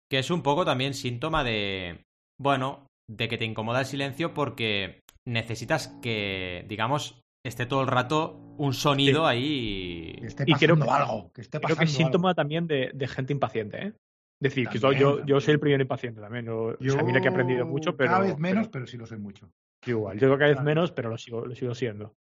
Que 0.10 0.20
es 0.20 0.30
un 0.30 0.42
poco 0.44 0.66
también 0.66 0.94
síntoma 0.94 1.44
de. 1.46 2.04
Bueno, 2.38 2.88
de 3.10 3.30
que 3.30 3.38
te 3.38 3.46
incomoda 3.46 3.80
el 3.80 3.86
silencio 3.86 4.34
porque 4.34 5.00
necesitas 5.28 5.88
que, 6.02 6.66
digamos, 6.68 7.22
esté 7.46 7.66
todo 7.66 7.82
el 7.82 7.88
rato 7.88 8.40
un 8.58 8.74
sonido 8.74 9.24
Sí. 9.24 9.28
ahí. 9.30 10.16
Que 10.20 10.28
esté 10.28 10.44
Y 10.48 10.54
creo 10.54 10.76
que- 10.78 10.90
algo. 10.90 11.32
Que 11.34 11.42
esté 11.42 11.60
Creo 11.60 11.62
pasando 11.76 11.80
que 11.80 11.86
es 11.86 11.92
síntoma 11.92 12.30
algo. 12.30 12.36
también 12.36 12.68
de, 12.68 12.92
de 12.94 13.08
gente 13.08 13.34
impaciente, 13.34 13.78
¿eh? 13.88 13.94
Es 14.42 14.52
decir, 14.52 14.68
que 14.68 14.80
También, 14.80 15.02
yo, 15.02 15.10
yo 15.12 15.18
también. 15.20 15.42
soy 15.42 15.54
el 15.54 15.60
primer 15.60 15.82
impaciente 15.82 16.22
también. 16.22 16.46
Yo, 16.46 16.76
o 16.78 16.78
sea, 16.90 17.04
mira 17.04 17.22
que 17.22 17.28
he 17.28 17.32
aprendido 17.32 17.66
mucho, 17.66 17.96
pero. 17.96 18.12
Cada 18.12 18.22
vez 18.26 18.38
menos, 18.38 18.68
pero- 18.68 18.72
pero 18.72 18.88
sí 18.88 18.98
lo 18.98 19.06
soy 19.06 19.18
mucho. 19.18 19.50
yo 19.86 19.92
igual. 19.98 20.20
Yo 20.20 20.28
cada 20.34 20.48
vez 20.48 20.56
Claro. 20.56 20.64
menos, 20.66 20.92
pero 20.92 21.10
lo 21.10 21.18
sigo, 21.18 21.46
lo 21.46 21.56
sigo 21.56 21.74
siendo. 21.76 22.16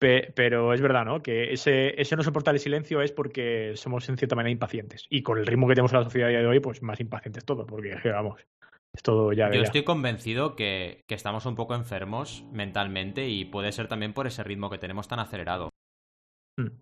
Pe- 0.00 0.32
pero 0.34 0.72
es 0.74 0.80
verdad, 0.80 1.04
¿no? 1.04 1.22
Que 1.22 1.52
ese, 1.52 2.00
ese 2.00 2.16
no 2.16 2.22
soportar 2.24 2.54
el 2.54 2.60
silencio 2.60 3.02
es 3.02 3.12
porque 3.12 3.72
somos 3.76 4.08
en 4.08 4.16
cierta 4.16 4.34
manera 4.34 4.50
impacientes. 4.50 5.06
Y 5.10 5.22
con 5.22 5.38
el 5.38 5.46
ritmo 5.46 5.68
que 5.68 5.74
tenemos 5.74 5.92
en 5.92 5.98
la 5.98 6.04
sociedad 6.04 6.28
a 6.28 6.30
día 6.30 6.40
de 6.40 6.46
hoy, 6.46 6.58
pues 6.60 6.82
más 6.82 6.98
impacientes 7.00 7.44
todo, 7.44 7.64
porque 7.66 7.96
que, 8.02 8.08
vamos, 8.12 8.44
es 8.94 9.02
todo 9.02 9.32
ya 9.32 9.48
de 9.48 9.56
Yo 9.56 9.62
ya. 9.62 9.66
estoy 9.66 9.84
convencido 9.84 10.54
que, 10.56 11.02
que 11.08 11.14
estamos 11.14 11.46
un 11.46 11.54
poco 11.54 11.74
enfermos 11.74 12.44
mentalmente 12.52 13.28
y 13.28 13.44
puede 13.44 13.72
ser 13.72 13.88
también 13.88 14.12
por 14.12 14.26
ese 14.26 14.42
ritmo 14.44 14.70
que 14.70 14.78
tenemos 14.78 15.08
tan 15.08 15.18
acelerado. 15.18 15.70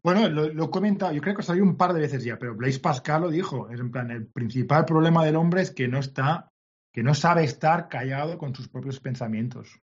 Bueno, 0.02 0.28
lo, 0.28 0.48
lo 0.48 0.64
he 0.64 0.70
comentado, 0.70 1.12
yo 1.12 1.20
creo 1.20 1.36
que 1.36 1.44
salió 1.44 1.62
un 1.62 1.76
par 1.76 1.92
de 1.92 2.00
veces 2.00 2.24
ya, 2.24 2.36
pero 2.38 2.56
Blaise 2.56 2.80
Pascal 2.80 3.22
lo 3.22 3.30
dijo. 3.30 3.70
Es 3.70 3.78
en 3.78 3.92
plan, 3.92 4.10
el 4.10 4.26
principal 4.26 4.84
problema 4.84 5.24
del 5.24 5.36
hombre 5.36 5.62
es 5.62 5.70
que 5.70 5.86
no 5.86 5.98
está, 5.98 6.48
que 6.92 7.04
no 7.04 7.14
sabe 7.14 7.44
estar 7.44 7.88
callado 7.88 8.36
con 8.36 8.54
sus 8.54 8.68
propios 8.68 8.98
pensamientos. 8.98 9.78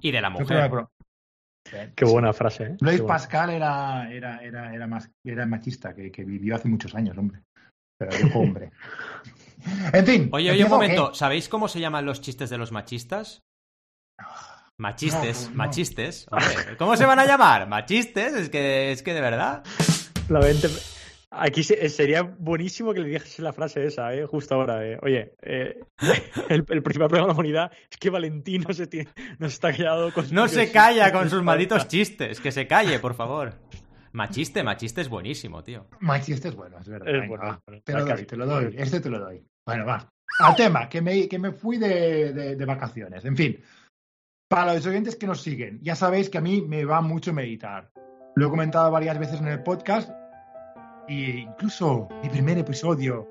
Y 0.00 0.10
de 0.12 0.20
la 0.20 0.32
que 0.32 0.40
mujer. 0.40 0.86
Qué 1.94 2.04
buena 2.04 2.32
frase, 2.32 2.64
¿eh? 2.64 2.76
Blaise 2.80 3.00
buena. 3.00 3.14
Pascal 3.14 3.50
era, 3.50 4.12
era, 4.12 4.42
era, 4.42 4.74
era, 4.74 4.86
más, 4.86 5.10
era 5.24 5.46
machista, 5.46 5.94
que, 5.94 6.10
que 6.10 6.24
vivió 6.24 6.54
hace 6.56 6.68
muchos 6.68 6.94
años, 6.94 7.16
hombre. 7.16 7.42
Pero 7.98 8.14
dijo 8.14 8.38
hombre. 8.40 8.72
en 9.92 10.06
fin. 10.06 10.28
Oye, 10.32 10.50
oye, 10.50 10.64
un 10.64 10.70
momento. 10.70 11.14
¿Sabéis 11.14 11.48
cómo 11.48 11.68
se 11.68 11.80
llaman 11.80 12.04
los 12.06 12.20
chistes 12.20 12.50
de 12.50 12.58
los 12.58 12.72
machistas? 12.72 13.40
Machistes, 14.78 15.44
No, 15.44 15.50
no. 15.50 15.56
machistes. 15.56 16.26
Hombre, 16.30 16.76
¿Cómo 16.78 16.96
se 16.96 17.04
van 17.04 17.18
a 17.18 17.26
llamar? 17.26 17.68
Machistes, 17.68 18.32
es 18.34 18.48
que, 18.50 18.90
es 18.92 19.02
que 19.02 19.14
de 19.14 19.20
verdad. 19.20 19.62
La 20.28 20.40
mente- 20.40 20.68
Aquí 21.34 21.62
se- 21.62 21.88
sería 21.88 22.22
buenísimo 22.22 22.92
que 22.92 23.00
le 23.00 23.08
dijese 23.08 23.40
la 23.40 23.54
frase 23.54 23.86
esa, 23.86 24.12
¿eh? 24.14 24.26
justo 24.26 24.54
ahora. 24.54 24.84
eh. 24.86 24.98
Oye, 25.02 25.34
eh, 25.42 25.80
el, 26.50 26.64
el 26.68 26.82
principal 26.82 27.08
problema 27.08 27.22
de 27.22 27.28
la 27.28 27.32
humanidad 27.32 27.72
es 27.90 27.96
que 27.96 28.10
Valentín 28.10 28.64
no 28.68 28.74
se, 28.74 28.86
tiene, 28.86 29.08
no 29.38 29.48
se 29.48 29.54
está 29.54 29.72
callado 29.72 30.12
con 30.12 30.26
No 30.30 30.46
se 30.48 30.70
calla 30.70 31.10
con 31.12 31.30
sus 31.30 31.42
malditos 31.42 31.88
chistes. 31.88 32.38
Que 32.40 32.52
se 32.52 32.66
calle, 32.66 32.98
por 32.98 33.14
favor. 33.14 33.54
Machiste, 34.12 34.62
machiste 34.62 35.00
es 35.00 35.08
buenísimo, 35.08 35.62
tío. 35.62 35.86
Machista 36.00 36.48
es 36.48 36.54
bueno, 36.56 36.78
es 36.78 36.88
verdad. 36.88 37.08
Es 37.08 37.20
venga, 37.22 37.28
bueno, 37.28 37.44
va. 37.44 37.80
Te 37.82 37.92
lo 37.92 38.04
doy, 38.04 38.24
te 38.26 38.36
lo 38.36 38.46
doy. 38.46 38.74
Este 38.76 39.00
te 39.00 39.08
lo 39.10 39.18
doy. 39.18 39.46
Bueno, 39.66 39.86
va. 39.86 40.08
Al 40.40 40.56
tema, 40.56 40.88
que 40.88 41.00
me, 41.00 41.28
que 41.28 41.38
me 41.38 41.52
fui 41.52 41.78
de, 41.78 42.32
de- 42.32 42.56
de 42.56 42.64
vacaciones. 42.64 43.24
En 43.24 43.36
fin, 43.36 43.62
para 44.48 44.74
los 44.74 44.86
oyentes 44.86 45.16
que 45.16 45.26
nos 45.26 45.40
siguen, 45.42 45.80
ya 45.82 45.94
sabéis 45.94 46.28
que 46.30 46.38
a 46.38 46.42
mí 46.42 46.62
me 46.62 46.84
va 46.84 47.00
mucho 47.00 47.32
meditar. 47.32 47.90
Lo 48.34 48.46
he 48.46 48.50
comentado 48.50 48.90
varias 48.90 49.18
veces 49.18 49.40
en 49.40 49.48
el 49.48 49.62
podcast 49.62 50.10
e 51.08 51.14
incluso 51.46 52.08
mi 52.22 52.28
primer 52.28 52.58
episodio, 52.58 53.28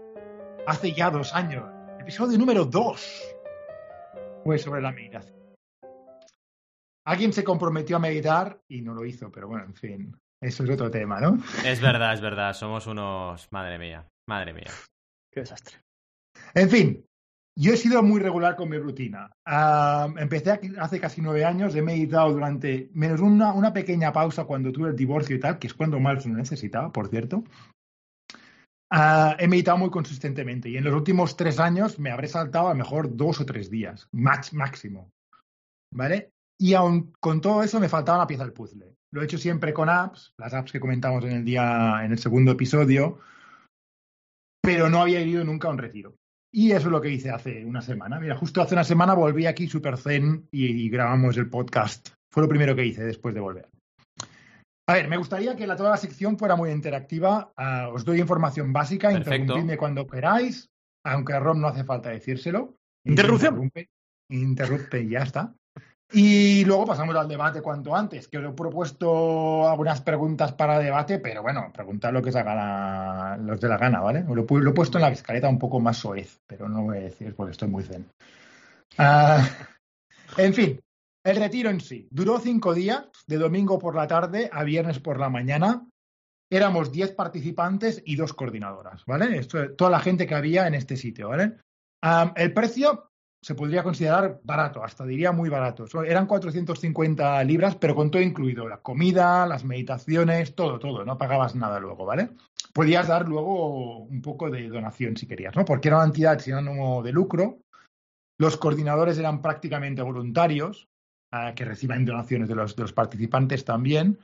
hace 0.67 0.93
ya 0.93 1.09
dos 1.09 1.33
años, 1.33 1.63
episodio 1.99 2.37
número 2.37 2.65
dos, 2.65 3.21
fue 4.43 4.57
sobre 4.57 4.81
la 4.81 4.91
meditación. 4.91 5.35
Alguien 7.05 7.33
se 7.33 7.43
comprometió 7.43 7.95
a 7.95 7.99
meditar 7.99 8.59
y 8.67 8.81
no 8.81 8.93
lo 8.93 9.05
hizo, 9.05 9.31
pero 9.31 9.47
bueno, 9.47 9.65
en 9.65 9.73
fin, 9.73 10.15
eso 10.41 10.63
es 10.63 10.69
otro 10.69 10.89
tema, 10.89 11.19
¿no? 11.21 11.37
Es 11.63 11.79
verdad, 11.79 12.13
es 12.13 12.21
verdad. 12.21 12.53
Somos 12.53 12.87
unos. 12.87 13.47
Madre 13.51 13.77
mía, 13.77 14.07
madre 14.27 14.53
mía. 14.53 14.71
Qué 15.31 15.41
desastre. 15.41 15.77
En 16.55 16.69
fin, 16.69 17.05
yo 17.55 17.73
he 17.73 17.77
sido 17.77 18.01
muy 18.01 18.19
regular 18.19 18.55
con 18.55 18.69
mi 18.69 18.77
rutina. 18.77 19.31
Uh, 19.45 20.17
empecé 20.17 20.59
hace 20.79 20.99
casi 20.99 21.21
nueve 21.21 21.45
años, 21.45 21.75
he 21.75 21.81
meditado 21.81 22.31
durante 22.31 22.89
menos 22.93 23.19
una, 23.21 23.53
una, 23.53 23.71
pequeña 23.71 24.11
pausa 24.11 24.45
cuando 24.45 24.71
tuve 24.71 24.89
el 24.89 24.95
divorcio 24.95 25.35
y 25.35 25.39
tal, 25.39 25.59
que 25.59 25.67
es 25.67 25.73
cuando 25.73 25.99
más 25.99 26.25
lo 26.25 26.33
necesitaba, 26.33 26.91
por 26.91 27.09
cierto. 27.09 27.43
Uh, 28.93 29.35
he 29.37 29.47
meditado 29.47 29.77
muy 29.77 29.89
consistentemente 29.89 30.69
y 30.69 30.77
en 30.77 30.83
los 30.83 30.93
últimos 30.93 31.37
tres 31.37 31.59
años 31.59 31.99
me 31.99 32.11
habré 32.11 32.27
saltado 32.27 32.67
a 32.67 32.71
lo 32.71 32.77
mejor 32.77 33.15
dos 33.15 33.39
o 33.39 33.45
tres 33.45 33.69
días, 33.69 34.07
max, 34.11 34.53
máximo. 34.53 35.09
¿Vale? 35.93 36.31
Y 36.59 36.73
aun 36.73 37.13
con 37.19 37.41
todo 37.41 37.63
eso 37.63 37.79
me 37.79 37.89
faltaba 37.89 38.19
una 38.19 38.27
pieza 38.27 38.43
del 38.43 38.53
puzzle. 38.53 38.95
Lo 39.13 39.21
he 39.21 39.25
hecho 39.25 39.37
siempre 39.37 39.73
con 39.73 39.89
apps, 39.89 40.33
las 40.37 40.53
apps 40.53 40.71
que 40.71 40.79
comentamos 40.79 41.23
en 41.25 41.31
el 41.31 41.45
día, 41.45 41.99
en 42.03 42.11
el 42.11 42.19
segundo 42.19 42.51
episodio, 42.51 43.19
pero 44.61 44.89
no 44.89 45.01
había 45.01 45.21
ido 45.21 45.43
nunca 45.43 45.67
a 45.67 45.71
un 45.71 45.77
retiro. 45.77 46.15
Y 46.53 46.71
eso 46.71 46.87
es 46.87 46.91
lo 46.91 47.01
que 47.01 47.09
hice 47.09 47.29
hace 47.29 47.65
una 47.65 47.81
semana. 47.81 48.19
Mira, 48.19 48.35
justo 48.35 48.61
hace 48.61 48.75
una 48.75 48.83
semana 48.83 49.13
volví 49.13 49.45
aquí 49.45 49.67
super 49.67 49.97
zen 49.97 50.47
y, 50.51 50.65
y 50.65 50.89
grabamos 50.89 51.37
el 51.37 51.49
podcast. 51.49 52.09
Fue 52.33 52.43
lo 52.43 52.49
primero 52.49 52.75
que 52.75 52.85
hice 52.85 53.03
después 53.03 53.33
de 53.33 53.41
volver. 53.41 53.69
A 54.89 54.93
ver, 54.93 55.07
me 55.07 55.17
gustaría 55.17 55.55
que 55.55 55.67
la, 55.67 55.75
toda 55.75 55.91
la 55.91 55.97
sección 55.97 56.37
fuera 56.37 56.55
muy 56.55 56.69
interactiva. 56.71 57.53
Uh, 57.57 57.93
os 57.93 58.03
doy 58.03 58.19
información 58.19 58.73
básica, 58.73 59.09
Perfecto. 59.09 59.35
interrumpidme 59.35 59.77
cuando 59.77 60.07
queráis, 60.07 60.69
aunque 61.05 61.33
a 61.33 61.39
Rom 61.39 61.61
no 61.61 61.67
hace 61.67 61.83
falta 61.83 62.09
decírselo. 62.09 62.75
Interrupción. 63.05 63.53
Interrumpe, 63.53 63.89
interrumpe 64.29 65.01
y 65.01 65.09
ya 65.09 65.19
está. 65.19 65.55
Y 66.13 66.65
luego 66.65 66.85
pasamos 66.85 67.15
al 67.15 67.27
debate 67.27 67.61
cuanto 67.61 67.95
antes, 67.95 68.27
que 68.27 68.37
os 68.37 68.45
he 68.45 68.53
propuesto 68.53 69.67
algunas 69.69 70.01
preguntas 70.01 70.51
para 70.53 70.77
debate, 70.77 71.19
pero 71.19 71.41
bueno, 71.41 71.71
preguntad 71.73 72.11
lo 72.11 72.21
que 72.21 72.29
os 72.29 72.35
haga 72.35 72.53
la, 72.53 73.37
los 73.37 73.61
de 73.61 73.69
la 73.69 73.77
gana, 73.77 74.01
¿vale? 74.01 74.23
Lo, 74.27 74.35
lo, 74.35 74.69
he 74.69 74.73
puesto 74.73 74.97
en 74.97 75.03
la 75.03 75.11
escaleta 75.11 75.47
un 75.47 75.59
poco 75.59 75.79
más 75.79 75.97
soez, 75.97 76.41
pero 76.45 76.67
no 76.67 76.83
voy 76.83 76.97
a 76.97 77.01
decir 77.01 77.33
porque 77.33 77.51
estoy 77.51 77.69
muy 77.69 77.83
zen. 77.83 78.09
Uh, 78.99 79.41
en 80.37 80.53
fin, 80.53 80.79
el 81.23 81.35
retiro 81.37 81.69
en 81.69 81.79
sí. 81.79 82.09
Duró 82.11 82.39
cinco 82.39 82.73
días, 82.73 83.05
de 83.27 83.37
domingo 83.37 83.79
por 83.79 83.95
la 83.95 84.07
tarde 84.07 84.49
a 84.51 84.63
viernes 84.63 84.99
por 84.99 85.17
la 85.17 85.29
mañana. 85.29 85.87
Éramos 86.49 86.91
diez 86.91 87.13
participantes 87.13 88.03
y 88.05 88.17
dos 88.17 88.33
coordinadoras, 88.33 89.05
¿vale? 89.05 89.37
Esto, 89.37 89.73
toda 89.75 89.91
la 89.91 90.01
gente 90.01 90.27
que 90.27 90.35
había 90.35 90.67
en 90.67 90.73
este 90.75 90.97
sitio, 90.97 91.29
¿vale? 91.29 91.57
Um, 92.03 92.33
el 92.35 92.53
precio 92.53 93.10
se 93.43 93.55
podría 93.55 93.81
considerar 93.81 94.39
barato, 94.43 94.83
hasta 94.83 95.03
diría 95.03 95.31
muy 95.31 95.49
barato. 95.49 95.85
Eran 96.03 96.27
450 96.27 97.43
libras, 97.43 97.75
pero 97.75 97.95
con 97.95 98.11
todo 98.11 98.21
incluido, 98.21 98.67
la 98.67 98.77
comida, 98.77 99.47
las 99.47 99.65
meditaciones, 99.65 100.53
todo, 100.53 100.77
todo, 100.77 101.03
no 101.03 101.17
pagabas 101.17 101.55
nada 101.55 101.79
luego, 101.79 102.05
¿vale? 102.05 102.29
Podías 102.71 103.07
dar 103.07 103.27
luego 103.27 103.99
un 103.99 104.21
poco 104.21 104.49
de 104.51 104.67
donación 104.69 105.17
si 105.17 105.25
querías, 105.25 105.55
¿no? 105.55 105.65
Porque 105.65 105.87
era 105.87 105.97
una 105.97 106.05
entidad 106.05 106.39
sin 106.39 106.53
ánimo 106.53 107.01
de 107.01 107.11
lucro, 107.11 107.59
los 108.39 108.57
coordinadores 108.57 109.17
eran 109.17 109.41
prácticamente 109.41 110.01
voluntarios, 110.01 110.87
que 111.55 111.65
reciben 111.65 112.05
donaciones 112.05 112.49
de 112.49 112.55
los, 112.55 112.75
de 112.75 112.81
los 112.81 112.93
participantes 112.93 113.63
también, 113.63 114.19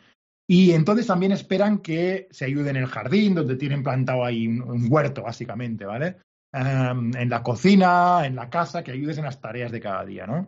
y 0.47 0.71
entonces 0.71 1.07
también 1.07 1.31
esperan 1.31 1.79
que 1.79 2.27
se 2.31 2.45
ayude 2.45 2.69
en 2.69 2.75
el 2.75 2.87
jardín, 2.87 3.35
donde 3.35 3.55
tienen 3.55 3.83
plantado 3.83 4.23
ahí 4.23 4.47
un 4.47 4.87
huerto, 4.89 5.23
básicamente, 5.23 5.85
¿vale? 5.85 6.17
Um, 6.53 7.13
en 7.15 7.29
la 7.29 7.43
cocina, 7.43 8.25
en 8.25 8.35
la 8.35 8.49
casa, 8.49 8.81
que 8.81 8.91
ayudes 8.91 9.17
en 9.17 9.25
las 9.25 9.41
tareas 9.41 9.71
de 9.71 9.81
cada 9.81 10.05
día, 10.05 10.25
¿no? 10.25 10.47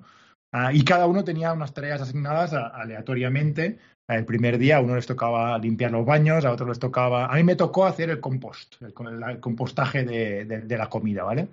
Uh, 0.54 0.72
y 0.72 0.84
cada 0.84 1.06
uno 1.08 1.24
tenía 1.24 1.52
unas 1.52 1.74
tareas 1.74 2.02
asignadas 2.02 2.54
aleatoriamente. 2.54 3.78
El 4.08 4.26
primer 4.26 4.58
día 4.58 4.78
a 4.78 4.82
uno 4.82 4.96
les 4.96 5.06
tocaba 5.06 5.58
limpiar 5.60 5.92
los 5.92 6.06
baños, 6.06 6.46
a 6.46 6.52
otro 6.52 6.68
les 6.68 6.80
tocaba... 6.80 7.28
A 7.28 7.36
mí 7.36 7.44
me 7.44 7.56
tocó 7.56 7.86
hacer 7.86 8.10
el 8.10 8.20
compost, 8.20 8.82
el, 8.82 8.94
compostaje 9.40 10.04
de, 10.04 10.46
de, 10.46 10.78
la 10.78 10.90
comida, 10.90 11.24
¿vale? 11.24 11.50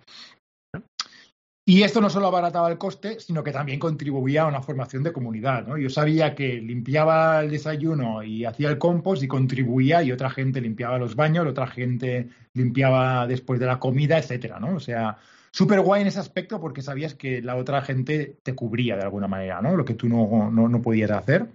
Y 1.68 1.82
esto 1.82 2.00
no 2.00 2.08
solo 2.08 2.28
abarataba 2.28 2.70
el 2.70 2.78
coste, 2.78 3.18
sino 3.18 3.42
que 3.42 3.50
también 3.50 3.80
contribuía 3.80 4.42
a 4.42 4.46
una 4.46 4.62
formación 4.62 5.02
de 5.02 5.12
comunidad, 5.12 5.66
¿no? 5.66 5.76
Yo 5.76 5.90
sabía 5.90 6.32
que 6.37 6.61
limpiaba 6.61 7.40
el 7.40 7.50
desayuno 7.50 8.23
y 8.23 8.44
hacía 8.44 8.68
el 8.68 8.78
compost 8.78 9.25
y 9.25 9.26
contribuía 9.26 10.00
y 10.04 10.12
otra 10.12 10.30
gente 10.30 10.61
limpiaba 10.61 10.96
los 10.96 11.16
baños, 11.16 11.44
otra 11.44 11.66
gente 11.66 12.28
limpiaba 12.52 13.26
después 13.26 13.58
de 13.58 13.66
la 13.66 13.80
comida, 13.80 14.16
etcétera, 14.16 14.61
¿no? 14.61 14.76
O 14.76 14.80
sea, 14.80 15.18
súper 15.50 15.80
guay 15.80 16.02
en 16.02 16.06
ese 16.06 16.20
aspecto 16.20 16.61
porque 16.61 16.82
sabías 16.82 17.14
que 17.14 17.42
la 17.42 17.56
otra 17.56 17.82
gente 17.82 18.37
te 18.44 18.54
cubría 18.54 18.94
de 18.94 19.02
alguna 19.02 19.26
manera, 19.26 19.61
¿no? 19.61 19.75
Lo 19.75 19.85
que 19.85 19.94
tú 19.94 20.08
no, 20.08 20.52
no, 20.52 20.68
no 20.68 20.80
podías 20.80 21.11
hacer. 21.11 21.49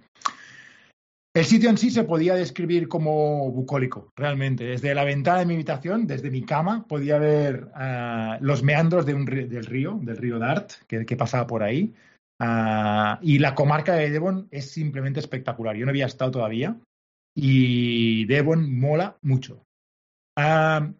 El 1.34 1.46
sitio 1.46 1.70
en 1.70 1.78
sí 1.78 1.90
se 1.90 2.04
podía 2.04 2.34
describir 2.34 2.88
como 2.88 3.50
bucólico, 3.50 4.12
realmente. 4.16 4.64
Desde 4.64 4.94
la 4.94 5.04
ventana 5.04 5.38
de 5.38 5.46
mi 5.46 5.54
habitación, 5.54 6.06
desde 6.06 6.30
mi 6.30 6.42
cama, 6.42 6.86
podía 6.86 7.18
ver 7.18 7.70
uh, 7.74 8.36
los 8.44 8.62
meandros 8.62 9.06
del 9.06 9.26
río, 9.26 9.98
del 10.02 10.16
río 10.18 10.38
Dart, 10.38 10.72
que, 10.86 11.16
pasaba 11.16 11.46
por 11.46 11.62
ahí. 11.62 11.94
Uh, 12.38 13.16
y 13.22 13.38
la 13.38 13.54
comarca 13.54 13.94
de 13.94 14.10
Devon 14.10 14.48
es 14.50 14.70
simplemente 14.70 15.20
espectacular. 15.20 15.74
Yo 15.74 15.86
no 15.86 15.90
había 15.90 16.06
estado 16.06 16.32
todavía 16.32 16.76
y 17.34 18.26
Devon 18.26 18.78
mola 18.78 19.16
mucho. 19.22 19.64
Uh, 20.36 20.92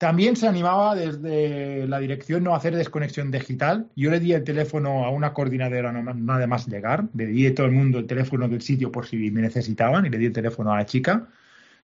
también 0.00 0.34
se 0.34 0.48
animaba 0.48 0.94
desde 0.94 1.86
la 1.86 1.98
dirección 1.98 2.42
no 2.42 2.54
hacer 2.54 2.74
desconexión 2.74 3.30
digital. 3.30 3.90
Yo 3.94 4.10
le 4.10 4.18
di 4.18 4.32
el 4.32 4.44
teléfono 4.44 5.04
a 5.04 5.10
una 5.10 5.34
coordinadora 5.34 5.92
nada 5.92 6.46
más 6.46 6.66
llegar. 6.68 7.10
Le 7.12 7.26
di 7.26 7.46
a 7.46 7.54
todo 7.54 7.66
el 7.66 7.72
mundo 7.72 7.98
el 7.98 8.06
teléfono 8.06 8.48
del 8.48 8.62
sitio 8.62 8.90
por 8.90 9.06
si 9.06 9.30
me 9.30 9.42
necesitaban 9.42 10.06
y 10.06 10.08
le 10.08 10.16
di 10.16 10.24
el 10.24 10.32
teléfono 10.32 10.72
a 10.72 10.78
la 10.78 10.86
chica. 10.86 11.28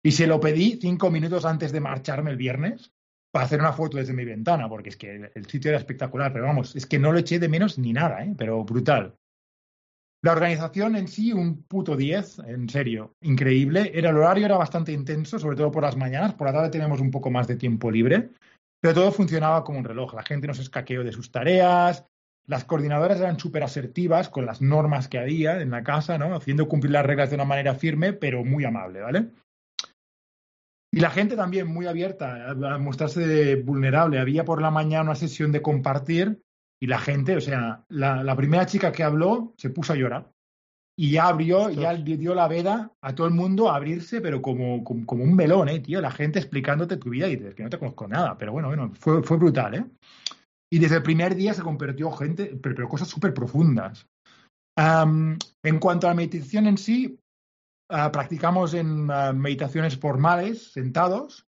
Y 0.03 0.13
se 0.13 0.27
lo 0.27 0.41
pedí 0.41 0.79
cinco 0.81 1.11
minutos 1.11 1.45
antes 1.45 1.73
de 1.73 1.81
marcharme 1.81 2.31
el 2.31 2.39
viernes 2.39 2.91
para 3.31 3.45
hacer 3.45 3.61
una 3.61 3.75
foto 3.75 3.99
desde 3.99 4.15
mi 4.15 4.25
ventana, 4.25 4.67
porque 4.67 4.89
es 4.89 4.97
que 4.97 5.31
el 5.35 5.45
sitio 5.45 5.69
era 5.69 5.79
espectacular. 5.79 6.33
Pero 6.33 6.47
vamos, 6.47 6.75
es 6.75 6.87
que 6.87 6.99
no 6.99 7.13
lo 7.13 7.19
eché 7.19 7.39
de 7.39 7.51
menos 7.51 7.79
ni 7.79 7.93
nada, 7.93 8.25
¿eh? 8.25 8.35
pero 8.35 8.65
brutal. 8.65 9.15
La 10.27 10.33
organización 10.33 10.97
en 10.97 11.07
sí, 11.07 11.33
un 11.33 11.63
puto 11.63 11.97
10, 11.97 12.41
en 12.49 12.69
serio, 12.69 13.15
increíble. 13.21 13.93
Era, 13.95 14.11
el 14.11 14.17
horario 14.17 14.47
era 14.47 14.57
bastante 14.57 14.91
intenso, 14.91 15.39
sobre 15.39 15.57
todo 15.57 15.71
por 15.71 15.85
las 15.85 15.97
mañanas. 15.97 16.35
Por 16.35 16.49
la 16.49 16.53
tarde 16.53 16.71
tenemos 16.71 16.99
un 16.99 17.13
poco 17.13 17.31
más 17.31 17.47
de 17.47 17.55
tiempo 17.55 17.93
libre, 17.93 18.31
pero 18.81 18.93
todo 18.93 19.13
funcionaba 19.13 19.63
como 19.63 19.79
un 19.79 19.85
reloj. 19.85 20.15
La 20.15 20.25
gente 20.25 20.49
no 20.49 20.55
se 20.55 20.63
escaqueó 20.63 21.05
de 21.05 21.13
sus 21.13 21.31
tareas. 21.31 22.07
Las 22.45 22.65
coordinadoras 22.65 23.21
eran 23.21 23.39
súper 23.39 23.63
asertivas 23.63 24.29
con 24.29 24.47
las 24.47 24.61
normas 24.61 25.07
que 25.07 25.21
había 25.21 25.61
en 25.61 25.71
la 25.71 25.85
casa, 25.85 26.19
¿no? 26.19 26.35
Haciendo 26.35 26.67
cumplir 26.67 26.91
las 26.91 27.07
reglas 27.07 27.31
de 27.31 27.37
una 27.37 27.45
manera 27.45 27.77
firme, 27.77 28.13
pero 28.13 28.45
muy 28.45 28.65
amable, 28.65 29.03
¿vale? 29.03 29.31
Y 30.93 30.99
la 30.99 31.11
gente 31.11 31.37
también 31.37 31.69
muy 31.69 31.87
abierta 31.87 32.51
a 32.51 32.79
mostrarse 32.79 33.55
vulnerable. 33.63 34.19
Había 34.19 34.45
por 34.45 34.61
la 34.61 34.73
mañana 34.73 35.05
una 35.05 35.15
sesión 35.15 35.53
de 35.53 35.63
compartir 35.63 36.43
y 36.81 36.87
la 36.87 36.99
gente, 36.99 37.37
o 37.37 37.41
sea, 37.41 37.85
la, 37.89 38.23
la, 38.23 38.37
primera 38.37 38.67
chica 38.67 38.93
que 38.93 39.03
habló 39.03 39.55
se 39.57 39.71
puso 39.71 39.93
a 39.93 39.97
llorar. 39.97 40.31
Y 40.99 41.11
ya 41.11 41.29
abrió, 41.29 41.67
Ostras. 41.67 41.99
ya 41.99 42.17
dio 42.17 42.35
la 42.35 42.49
veda 42.49 42.91
a 43.03 43.15
todo 43.15 43.27
el 43.27 43.35
mundo 43.35 43.71
a 43.71 43.77
abrirse, 43.77 44.23
pero 44.23 44.41
como, 44.41 44.83
como, 44.83 45.05
como, 45.05 45.25
un 45.25 45.37
melón, 45.37 45.69
¿eh, 45.69 45.81
tío? 45.81 46.01
La 46.01 46.11
gente 46.11 46.39
explicándote 46.39 46.97
tu 46.97 47.11
vida 47.11 47.29
y 47.29 47.37
dices 47.37 47.55
que 47.55 47.63
no 47.63 47.69
te 47.69 47.79
conozco 47.79 48.09
nada. 48.09 48.39
Pero 48.39 48.53
bueno, 48.53 48.69
bueno, 48.69 48.93
fue, 48.95 49.23
fue 49.23 49.37
brutal, 49.37 49.75
¿eh? 49.75 49.85
Y 50.71 50.79
desde 50.79 50.97
el 50.97 51.03
primer 51.03 51.35
día 51.35 51.53
se 51.53 51.63
convirtió 51.63 52.11
gente, 52.13 52.59
pero, 52.63 52.75
pero 52.75 52.89
cosas 52.89 53.09
súper 53.09 53.35
profundas. 53.35 54.09
Um, 54.79 55.39
en 55.63 55.79
cuanto 55.79 56.07
a 56.07 56.11
la 56.11 56.17
meditación 56.17 56.67
en 56.67 56.79
sí, 56.79 57.19
uh, 57.91 58.11
practicamos 58.11 58.75
en 58.75 59.11
uh, 59.11 59.35
meditaciones 59.35 59.99
formales, 59.99 60.73
sentados, 60.73 61.47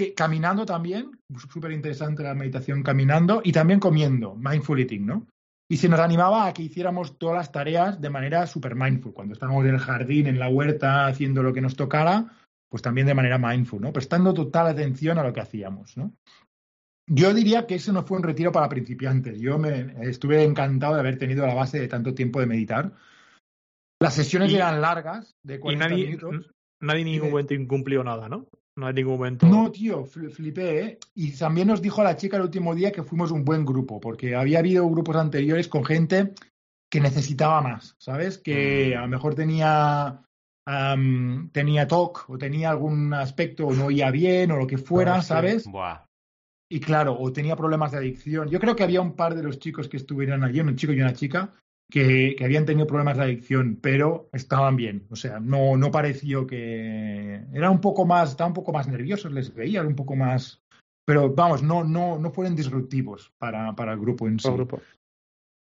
que, 0.00 0.14
caminando 0.14 0.64
también, 0.64 1.20
súper 1.52 1.72
interesante 1.72 2.22
la 2.22 2.34
meditación 2.34 2.82
caminando 2.82 3.42
y 3.44 3.52
también 3.52 3.80
comiendo, 3.80 4.34
mindful 4.34 4.80
eating, 4.80 5.04
¿no? 5.04 5.26
Y 5.68 5.76
se 5.76 5.90
nos 5.90 6.00
animaba 6.00 6.46
a 6.46 6.54
que 6.54 6.62
hiciéramos 6.62 7.18
todas 7.18 7.36
las 7.36 7.52
tareas 7.52 8.00
de 8.00 8.08
manera 8.08 8.46
súper 8.46 8.74
mindful. 8.74 9.12
Cuando 9.12 9.34
estábamos 9.34 9.64
en 9.66 9.74
el 9.74 9.78
jardín, 9.78 10.26
en 10.26 10.38
la 10.38 10.48
huerta, 10.48 11.06
haciendo 11.06 11.42
lo 11.42 11.52
que 11.52 11.60
nos 11.60 11.76
tocara, 11.76 12.32
pues 12.70 12.82
también 12.82 13.06
de 13.06 13.14
manera 13.14 13.36
mindful, 13.36 13.82
¿no? 13.82 13.92
Prestando 13.92 14.32
total 14.32 14.68
atención 14.68 15.18
a 15.18 15.22
lo 15.22 15.34
que 15.34 15.40
hacíamos, 15.40 15.96
¿no? 15.98 16.14
Yo 17.06 17.34
diría 17.34 17.66
que 17.66 17.74
ese 17.74 17.92
no 17.92 18.04
fue 18.04 18.16
un 18.16 18.24
retiro 18.24 18.52
para 18.52 18.68
principiantes. 18.70 19.38
Yo 19.38 19.58
me 19.58 19.94
estuve 20.08 20.42
encantado 20.44 20.94
de 20.94 21.00
haber 21.00 21.18
tenido 21.18 21.46
la 21.46 21.54
base 21.54 21.78
de 21.78 21.88
tanto 21.88 22.14
tiempo 22.14 22.40
de 22.40 22.46
meditar. 22.46 22.92
Las 24.00 24.14
sesiones 24.14 24.50
y, 24.50 24.56
eran 24.56 24.80
largas, 24.80 25.36
de 25.42 25.60
40 25.60 25.84
y 25.84 25.88
nadie, 25.90 26.06
minutos. 26.06 26.50
Nadie 26.80 27.00
en 27.02 27.06
ningún 27.06 27.30
momento 27.30 27.52
incumplió 27.52 28.02
nada, 28.02 28.28
¿no? 28.28 28.46
No 28.80 28.86
hay 28.86 28.94
ningún 28.94 29.18
momento. 29.18 29.46
No, 29.46 29.70
tío, 29.70 30.06
flipé, 30.06 30.80
¿eh? 30.80 30.98
Y 31.14 31.32
también 31.32 31.68
nos 31.68 31.82
dijo 31.82 32.02
la 32.02 32.16
chica 32.16 32.38
el 32.38 32.44
último 32.44 32.74
día 32.74 32.90
que 32.90 33.02
fuimos 33.02 33.30
un 33.30 33.44
buen 33.44 33.66
grupo, 33.66 34.00
porque 34.00 34.34
había 34.34 34.60
habido 34.60 34.88
grupos 34.88 35.16
anteriores 35.16 35.68
con 35.68 35.84
gente 35.84 36.32
que 36.90 37.00
necesitaba 37.00 37.60
más, 37.60 37.94
¿sabes? 37.98 38.38
Que 38.38 38.96
a 38.96 39.02
lo 39.02 39.08
mejor 39.08 39.34
tenía 39.34 40.22
um, 40.66 41.50
tenía 41.50 41.86
TOC 41.86 42.30
o 42.30 42.38
tenía 42.38 42.70
algún 42.70 43.12
aspecto 43.12 43.66
o 43.66 43.74
no 43.74 43.86
oía 43.86 44.10
bien 44.10 44.50
o 44.50 44.56
lo 44.56 44.66
que 44.66 44.78
fuera, 44.78 45.20
sí. 45.20 45.28
¿sabes? 45.28 45.66
Buah. 45.66 46.06
Y 46.70 46.80
claro, 46.80 47.18
o 47.18 47.32
tenía 47.32 47.56
problemas 47.56 47.92
de 47.92 47.98
adicción. 47.98 48.48
Yo 48.48 48.60
creo 48.60 48.74
que 48.76 48.84
había 48.84 49.02
un 49.02 49.14
par 49.14 49.34
de 49.34 49.42
los 49.42 49.58
chicos 49.58 49.88
que 49.88 49.98
estuvieron 49.98 50.42
allí, 50.42 50.60
un 50.60 50.76
chico 50.76 50.94
y 50.94 51.00
una 51.00 51.12
chica, 51.12 51.52
que, 51.90 52.34
que, 52.36 52.44
habían 52.44 52.64
tenido 52.64 52.86
problemas 52.86 53.16
de 53.16 53.24
adicción, 53.24 53.78
pero 53.80 54.28
estaban 54.32 54.76
bien. 54.76 55.06
O 55.10 55.16
sea, 55.16 55.40
no, 55.40 55.76
no 55.76 55.90
pareció 55.90 56.46
que. 56.46 57.42
Era 57.52 57.70
un 57.70 57.80
poco 57.80 58.06
más, 58.06 58.30
estaban 58.30 58.50
un 58.50 58.54
poco 58.54 58.72
más 58.72 58.88
nerviosos, 58.88 59.32
les 59.32 59.54
veía, 59.54 59.82
un 59.82 59.96
poco 59.96 60.16
más. 60.16 60.62
pero 61.04 61.34
vamos, 61.34 61.62
no, 61.62 61.84
no, 61.84 62.18
no 62.18 62.30
fueron 62.30 62.56
disruptivos 62.56 63.32
para, 63.38 63.74
para 63.74 63.92
el 63.92 64.00
grupo 64.00 64.26
en 64.28 64.38
sí. 64.38 64.44
Todo 64.44 64.56
grupo. 64.56 64.80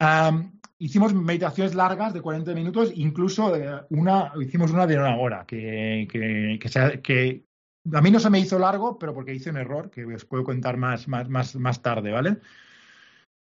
Am, 0.01 0.61
hicimos 0.79 1.15
meditaciones 1.15 1.75
largas 1.75 2.13
de 2.15 2.21
40 2.21 2.55
minutos, 2.55 2.93
incluso 2.95 3.55
eh, 3.57 3.83
una, 3.91 4.33
hicimos 4.41 4.71
una 4.71 4.87
de 4.87 4.99
una 4.99 5.17
hora, 5.17 5.45
que, 5.47 6.09
que, 6.11 6.59
que, 6.61 6.69
se- 6.69 7.01
que 7.01 7.45
a 7.93 8.01
mí 8.01 8.11
no 8.11 8.19
se 8.19 8.31
me 8.31 8.39
hizo 8.41 8.59
largo, 8.59 8.99
pero 8.99 9.15
porque 9.15 9.35
hice 9.35 9.51
un 9.51 9.57
error, 9.57 9.91
que 9.91 10.05
os 10.05 10.25
puedo 10.25 10.45
contar 10.45 10.77
más, 10.77 11.07
más, 11.09 11.29
más, 11.29 11.55
más 11.57 11.83
tarde, 11.83 12.13
¿vale? 12.13 12.39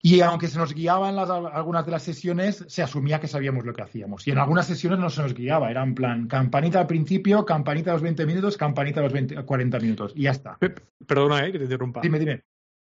Y 0.02 0.22
aunque 0.22 0.48
se 0.48 0.60
nos 0.60 0.74
guiaban 0.74 1.16
las, 1.16 1.30
algunas 1.30 1.86
de 1.86 1.92
las 1.92 2.04
sesiones, 2.04 2.64
se 2.68 2.84
asumía 2.84 3.20
que 3.20 3.28
sabíamos 3.28 3.66
lo 3.66 3.74
que 3.74 3.82
hacíamos. 3.82 4.28
Y 4.28 4.32
en 4.32 4.38
algunas 4.38 4.68
sesiones 4.68 5.00
no 5.00 5.10
se 5.10 5.22
nos 5.24 5.34
guiaba, 5.34 5.72
era 5.72 5.84
en 5.84 5.96
plan 5.96 6.28
campanita 6.28 6.80
al 6.82 6.88
principio, 6.88 7.44
campanita 7.46 7.90
a 7.92 7.94
los 7.94 8.04
20 8.04 8.26
minutos, 8.26 8.58
campanita 8.58 9.00
a 9.00 9.04
los 9.04 9.14
20 9.14 9.44
40 9.44 9.80
minutos, 9.80 10.14
y 10.16 10.24
ya 10.24 10.32
está. 10.32 10.56
Pe- 10.58 10.76
Perdona, 11.06 11.46
eh, 11.46 11.52
que 11.52 11.58
te 11.58 11.64
interrumpa. 11.66 12.02
Dime, 12.02 12.20
dime. 12.20 12.44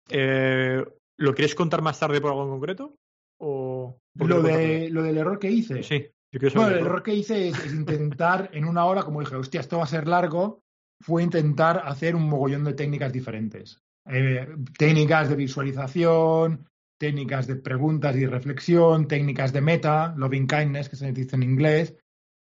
Eh, 0.08 0.84
¿Lo 1.18 1.34
quieres 1.34 1.54
contar 1.54 1.82
más 1.82 1.98
tarde 1.98 2.20
por 2.20 2.30
algo 2.30 2.44
en 2.44 2.50
concreto? 2.50 2.94
¿O 3.40 3.98
Lo, 4.14 4.42
de, 4.42 4.88
lo 4.90 5.02
del 5.02 5.18
error 5.18 5.38
que 5.38 5.50
hice. 5.50 5.82
Sí, 5.82 6.06
yo 6.32 6.40
Bueno, 6.54 6.70
el 6.70 6.78
error 6.86 7.02
que 7.02 7.14
hice 7.14 7.48
es, 7.48 7.64
es 7.64 7.72
intentar 7.72 8.50
en 8.52 8.64
una 8.66 8.84
hora, 8.84 9.02
como 9.02 9.20
dije, 9.20 9.34
hostia, 9.36 9.60
esto 9.60 9.78
va 9.78 9.84
a 9.84 9.88
ser 9.88 10.06
largo, 10.06 10.60
fue 11.00 11.22
intentar 11.22 11.82
hacer 11.84 12.14
un 12.14 12.28
mogollón 12.28 12.64
de 12.64 12.74
técnicas 12.74 13.12
diferentes. 13.12 13.80
Eh, 14.08 14.46
técnicas 14.78 15.28
de 15.28 15.36
visualización, 15.36 16.66
técnicas 17.00 17.46
de 17.46 17.56
preguntas 17.56 18.14
y 18.16 18.26
reflexión, 18.26 19.08
técnicas 19.08 19.52
de 19.54 19.62
meta, 19.62 20.14
loving 20.18 20.46
kindness, 20.46 20.90
que 20.90 20.96
se 20.96 21.12
dice 21.12 21.34
en 21.36 21.42
inglés, 21.42 21.96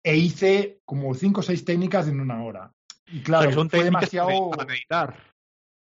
e 0.05 0.17
hice 0.17 0.81
como 0.85 1.15
cinco 1.15 1.41
o 1.41 1.43
seis 1.43 1.65
técnicas 1.65 2.09
en 2.09 2.21
una 2.21 2.43
hora. 2.43 2.73
Y 3.07 3.21
claro, 3.21 3.53
son 3.53 3.71
fue 3.71 3.85
demasiado 3.85 4.51
para 4.51 4.65
meditar. 4.67 5.17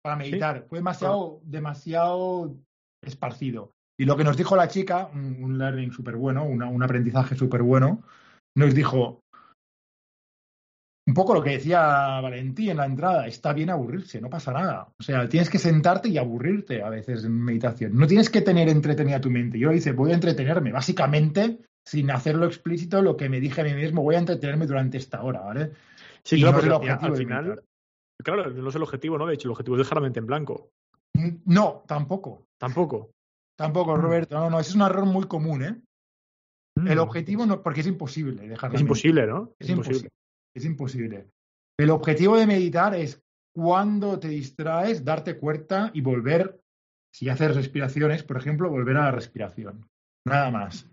para 0.03 0.15
meditar. 0.17 0.65
Fue 0.67 0.79
demasiado, 0.79 1.39
demasiado 1.43 2.55
esparcido. 3.01 3.71
Y 3.97 4.05
lo 4.05 4.15
que 4.17 4.23
nos 4.23 4.35
dijo 4.37 4.55
la 4.55 4.67
chica, 4.67 5.09
un, 5.13 5.41
un 5.43 5.57
learning 5.57 5.91
súper 5.91 6.15
bueno, 6.17 6.43
una- 6.43 6.67
un 6.67 6.83
aprendizaje 6.83 7.35
súper 7.35 7.61
bueno, 7.63 8.03
nos 8.57 8.73
dijo 8.75 9.21
un 11.09 11.13
poco 11.15 11.33
lo 11.33 11.41
que 11.41 11.51
decía 11.51 12.21
Valentí 12.21 12.69
en 12.69 12.77
la 12.77 12.85
entrada, 12.85 13.25
está 13.25 13.51
bien 13.51 13.71
aburrirse, 13.71 14.21
no 14.21 14.29
pasa 14.29 14.51
nada. 14.53 14.89
O 14.99 15.01
sea, 15.03 15.27
tienes 15.27 15.49
que 15.49 15.57
sentarte 15.57 16.07
y 16.09 16.17
aburrirte 16.19 16.83
a 16.83 16.89
veces 16.89 17.23
en 17.23 17.31
meditación. 17.43 17.97
No 17.97 18.05
tienes 18.05 18.29
que 18.29 18.41
tener 18.41 18.69
entretenida 18.69 19.19
tu 19.19 19.31
mente. 19.31 19.57
Yo 19.57 19.71
dice, 19.71 19.91
voy 19.93 20.11
a 20.11 20.13
entretenerme. 20.13 20.71
Básicamente, 20.71 21.59
sin 21.83 22.11
hacerlo 22.11 22.45
explícito, 22.45 23.01
lo 23.01 23.17
que 23.17 23.27
me 23.27 23.39
dije 23.39 23.61
a 23.61 23.63
mí 23.63 23.73
mismo, 23.73 24.03
voy 24.03 24.15
a 24.15 24.19
entretenerme 24.19 24.67
durante 24.67 24.97
esta 24.99 25.23
hora, 25.23 25.41
¿vale? 25.41 25.71
Sí, 26.23 26.35
Y 26.37 26.41
claro, 26.41 26.53
no 26.57 26.59
es 26.59 26.65
el 26.65 26.71
objetivo 26.73 27.11
al 27.13 27.17
final, 27.17 27.45
meditar. 27.45 27.63
claro, 28.23 28.49
no 28.51 28.69
es 28.69 28.75
el 28.75 28.83
objetivo, 28.83 29.17
¿no? 29.17 29.25
De 29.25 29.33
hecho, 29.33 29.47
el 29.47 29.51
objetivo 29.53 29.75
es 29.77 29.79
dejar 29.79 29.97
la 29.97 30.01
mente 30.03 30.19
en 30.19 30.27
blanco. 30.27 30.69
No, 31.45 31.83
tampoco. 31.87 32.45
Tampoco. 32.59 33.09
Tampoco, 33.57 33.97
Mm. 33.97 34.01
Roberto. 34.01 34.35
No, 34.39 34.49
no, 34.49 34.59
ese 34.59 34.69
es 34.69 34.75
un 34.75 34.83
error 34.83 35.05
muy 35.05 35.25
común, 35.25 35.63
¿eh? 35.63 35.75
El 36.85 36.97
Mm. 36.97 36.99
objetivo 36.99 37.45
no, 37.45 37.61
porque 37.63 37.81
es 37.81 37.87
imposible 37.87 38.47
dejar 38.47 38.69
la 38.71 38.75
Es 38.75 38.81
imposible, 38.81 39.25
¿no? 39.25 39.51
Es 39.59 39.69
imposible. 39.69 40.09
Es 40.55 40.65
imposible. 40.65 41.29
El 41.79 41.89
objetivo 41.91 42.37
de 42.37 42.47
meditar 42.47 42.95
es 42.95 43.21
cuando 43.55 44.19
te 44.19 44.27
distraes, 44.29 45.03
darte 45.03 45.37
cuenta 45.37 45.91
y 45.93 46.01
volver, 46.01 46.59
si 47.13 47.29
haces 47.29 47.55
respiraciones, 47.55 48.23
por 48.23 48.37
ejemplo, 48.37 48.69
volver 48.69 48.97
a 48.97 49.05
la 49.05 49.11
respiración. 49.11 49.87
Nada 50.27 50.51
más. 50.51 50.87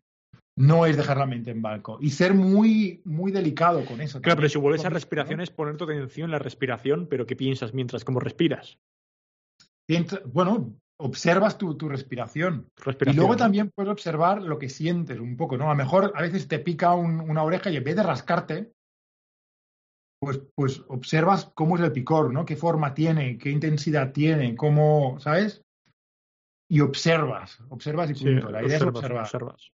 No 0.59 0.87
es 0.87 0.97
dejar 0.97 1.19
la 1.19 1.27
mente 1.27 1.51
en 1.51 1.61
blanco. 1.61 1.99
Y 2.01 2.11
ser 2.11 2.33
muy, 2.33 3.03
muy 3.05 3.31
delicado 3.31 3.85
con 3.85 4.01
eso. 4.01 4.23
Claro, 4.23 4.37
pero 4.37 4.49
si 4.49 4.59
vuelves 4.59 4.85
a 4.87 4.89
respiración 4.89 5.41
es 5.43 5.51
poner 5.51 5.77
tu 5.77 5.85
atención 5.85 6.27
en 6.27 6.31
la 6.33 6.39
respiración, 6.39 7.09
pero 7.09 7.27
¿qué 7.27 7.37
piensas 7.37 7.75
mientras 7.75 8.05
cómo 8.05 8.21
respiras? 8.21 8.79
Bueno, 10.33 10.75
observas 10.99 11.59
tu, 11.59 11.77
tu 11.77 11.89
respiración. 11.89 12.69
Y 13.05 13.13
luego 13.13 13.37
también 13.37 13.71
puedes 13.71 13.93
observar 13.93 14.43
lo 14.43 14.59
que 14.59 14.69
sientes 14.69 15.21
un 15.21 15.37
poco, 15.37 15.57
¿no? 15.59 15.67
A 15.67 15.75
lo 15.75 15.77
mejor 15.77 16.13
a 16.15 16.23
veces 16.23 16.49
te 16.49 16.59
pica 16.59 16.95
un- 16.95 17.21
una 17.21 17.43
oreja 17.43 17.71
y 17.71 17.77
en 17.77 17.85
vez 17.85 17.97
de 17.97 18.03
rascarte, 18.03 18.73
pues, 20.21 20.41
pues 20.55 20.83
observas 20.89 21.51
cómo 21.55 21.77
es 21.77 21.83
el 21.83 21.93
picor, 21.93 22.33
¿no? 22.33 22.45
Qué 22.45 22.57
forma 22.57 22.95
tiene, 22.95 23.39
qué 23.39 23.51
intensidad 23.51 24.13
tiene, 24.13 24.57
cómo, 24.57 25.19
¿sabes? 25.21 25.63
Y 26.69 26.81
observas, 26.81 27.61
observas 27.69 28.11
y 28.11 28.15
Sí, 28.15 28.25
punto. 28.25 28.51
La 28.51 28.63
idea 28.63 28.77
es 28.77 28.83
observar. 28.83 29.23
observas. 29.23 29.73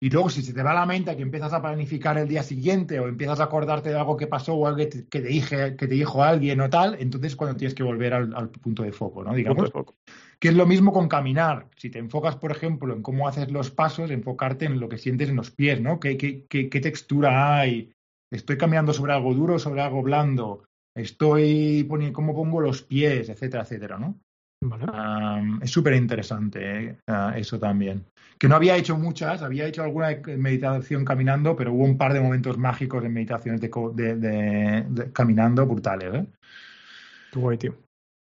Y 0.00 0.10
luego 0.10 0.30
si 0.30 0.42
se 0.42 0.54
te 0.54 0.62
va 0.62 0.72
la 0.72 0.86
mente 0.86 1.16
que 1.16 1.22
empiezas 1.22 1.52
a 1.52 1.60
planificar 1.60 2.16
el 2.18 2.28
día 2.28 2.44
siguiente 2.44 3.00
o 3.00 3.08
empiezas 3.08 3.40
a 3.40 3.44
acordarte 3.44 3.88
de 3.88 3.96
algo 3.98 4.16
que 4.16 4.28
pasó 4.28 4.54
o 4.54 4.66
algo 4.66 4.78
que 4.78 4.86
te, 4.86 5.08
que 5.08 5.20
te 5.20 5.26
dije, 5.26 5.74
que 5.76 5.88
te 5.88 5.94
dijo 5.94 6.22
alguien 6.22 6.60
o 6.60 6.70
tal, 6.70 6.96
entonces 7.00 7.34
cuando 7.34 7.56
tienes 7.56 7.74
que 7.74 7.82
volver 7.82 8.14
al, 8.14 8.32
al 8.34 8.48
punto 8.48 8.84
de 8.84 8.92
foco, 8.92 9.24
¿no? 9.24 9.34
Digamos. 9.34 9.56
Punto 9.56 9.78
de 9.78 9.84
foco. 9.84 9.96
Que 10.38 10.48
es 10.48 10.54
lo 10.54 10.66
mismo 10.66 10.92
con 10.92 11.08
caminar. 11.08 11.68
Si 11.76 11.90
te 11.90 11.98
enfocas, 11.98 12.36
por 12.36 12.52
ejemplo, 12.52 12.94
en 12.94 13.02
cómo 13.02 13.26
haces 13.26 13.50
los 13.50 13.72
pasos, 13.72 14.12
enfocarte 14.12 14.66
en 14.66 14.78
lo 14.78 14.88
que 14.88 14.98
sientes 14.98 15.30
en 15.30 15.36
los 15.36 15.50
pies, 15.50 15.80
¿no? 15.80 15.98
¿Qué, 15.98 16.16
qué, 16.16 16.46
qué, 16.48 16.70
qué 16.70 16.80
textura 16.80 17.58
hay? 17.58 17.92
¿Estoy 18.30 18.56
caminando 18.58 18.92
sobre 18.92 19.12
algo 19.12 19.34
duro 19.34 19.58
sobre 19.58 19.80
algo 19.80 20.02
blando? 20.02 20.64
¿Estoy 20.96 21.84
poniendo 21.84 22.14
cómo 22.14 22.34
pongo 22.34 22.60
los 22.60 22.82
pies, 22.82 23.28
etcétera, 23.28 23.62
etcétera, 23.62 23.98
¿no? 23.98 24.18
Vale. 24.60 24.86
Es 25.62 25.70
súper 25.70 25.94
interesante 25.94 26.84
¿eh? 26.84 26.98
Eso 27.36 27.60
también. 27.60 28.04
Que 28.38 28.48
no 28.48 28.56
había 28.56 28.76
hecho 28.76 28.98
muchas, 28.98 29.42
había 29.42 29.66
hecho 29.66 29.84
alguna 29.84 30.08
meditación 30.36 31.04
caminando, 31.04 31.54
pero 31.54 31.72
hubo 31.72 31.84
un 31.84 31.96
par 31.96 32.12
de 32.12 32.20
momentos 32.20 32.58
mágicos 32.58 33.04
en 33.04 33.12
meditaciones 33.12 33.60
de, 33.60 33.70
co- 33.70 33.90
de- 33.90 34.16
de- 34.16 34.84
de- 34.88 35.12
caminando 35.12 35.64
brutales. 35.64 36.12
¿eh? 36.12 36.26
Qué 37.32 37.38
guay, 37.38 37.56
tío. 37.58 37.76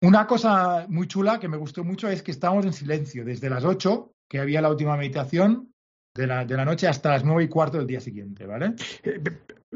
Una 0.03 0.27
cosa 0.27 0.87
muy 0.89 1.09
chula 1.09 1.41
que 1.41 1.49
me 1.49 1.57
gustó 1.57 1.83
mucho 1.83 2.09
es 2.09 2.23
que 2.23 2.31
estábamos 2.31 2.67
en 2.67 2.73
silencio 2.75 3.25
desde 3.25 3.49
las 3.51 3.65
8, 3.65 4.13
que 4.29 4.39
había 4.39 4.61
la 4.61 4.71
última 4.71 4.97
meditación, 4.97 5.73
de 6.15 6.27
la, 6.27 6.45
de 6.45 6.57
la 6.57 6.65
noche 6.65 6.89
hasta 6.89 7.11
las 7.11 7.25
9 7.25 7.45
y 7.45 7.49
cuarto 7.49 7.79
del 7.79 7.87
día 7.87 8.01
siguiente, 8.01 8.45
¿vale? 8.47 8.75
Eh, 9.03 9.21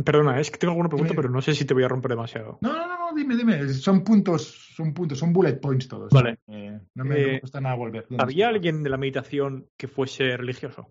Perdona, 0.04 0.40
es 0.40 0.50
que 0.50 0.58
tengo 0.58 0.72
alguna 0.72 0.88
pregunta, 0.88 1.12
pero 1.14 1.28
no 1.28 1.42
sé 1.42 1.54
si 1.54 1.64
te 1.64 1.74
voy 1.74 1.84
a 1.84 1.88
romper 1.88 2.12
demasiado. 2.12 2.58
No, 2.62 2.72
no, 2.72 2.86
no, 2.86 2.98
no, 2.98 3.14
dime, 3.14 3.36
dime. 3.36 3.68
Son 3.68 4.02
puntos, 4.02 4.72
son 4.74 4.94
puntos, 4.94 5.18
son 5.18 5.32
bullet 5.32 5.60
points 5.60 5.86
todos. 5.86 6.10
Vale. 6.10 6.38
Eh, 6.48 6.80
no, 6.94 7.04
me, 7.04 7.36
Eh, 7.36 7.40
cuesta 7.40 7.60
nada 7.60 7.74
volver. 7.74 8.06
¿Dónde 8.08 8.22
¿Había 8.24 8.48
alguien 8.48 8.82
de 8.82 8.88
la 8.90 8.96
meditación 8.96 9.68
que 9.76 9.88
fuese 9.88 10.36
religioso? 10.36 10.90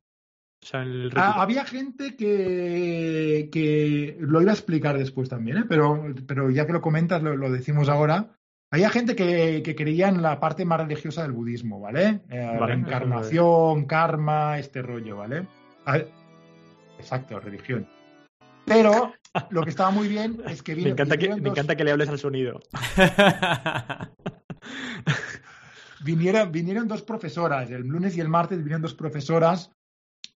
O 0.64 0.68
sea, 0.68 0.84
en 0.84 0.90
el 0.90 1.04
retiro. 1.06 1.24
Ah, 1.24 1.42
había 1.42 1.66
gente 1.66 2.16
que, 2.16 3.50
que 3.52 4.18
lo 4.20 4.40
iba 4.42 4.52
a 4.52 4.54
explicar 4.54 4.98
después 5.00 5.28
también, 5.30 5.58
¿eh? 5.58 5.66
pero, 5.68 6.14
pero 6.28 6.52
ya 6.52 6.68
que 6.68 6.74
lo 6.74 6.82
comentas, 6.82 7.24
lo, 7.24 7.36
lo 7.36 7.52
decimos 7.52 7.90
ahora. 7.90 8.38
Había 8.70 8.90
gente 8.92 9.16
que, 9.16 9.64
que 9.66 9.76
creía 9.76 10.08
en 10.10 10.22
la 10.22 10.40
parte 10.40 10.64
más 10.64 10.80
religiosa 10.80 11.24
del 11.24 11.32
budismo, 11.32 11.80
¿vale? 11.82 12.22
Eh, 12.30 12.56
Vale, 12.60 12.68
reencarnación, 12.68 13.86
karma, 13.86 14.60
este 14.60 14.82
rollo, 14.84 15.18
¿vale? 15.18 15.48
A 15.86 15.94
ver, 15.94 16.08
exacto, 17.00 17.40
religión. 17.40 17.88
Pero 18.74 19.14
lo 19.50 19.64
que 19.64 19.70
estaba 19.70 19.92
muy 19.92 20.08
bien 20.08 20.42
es 20.48 20.62
que 20.64 20.72
me, 20.76 20.78
vino- 20.78 20.90
encanta 20.92 21.16
que, 21.16 21.28
vinieron 21.28 21.44
me 21.44 21.50
dos- 21.50 21.58
encanta 21.58 21.76
que 21.76 21.84
le 21.84 21.92
hables 21.92 22.10
al 22.10 22.20
sonido. 22.20 22.60
vinieron, 26.04 26.52
vinieron 26.52 26.88
dos 26.88 27.02
profesoras, 27.04 27.70
el 27.72 27.84
lunes 27.88 28.16
y 28.18 28.22
el 28.22 28.30
martes 28.30 28.58
vinieron 28.60 28.82
dos 28.82 28.94
profesoras 28.96 29.72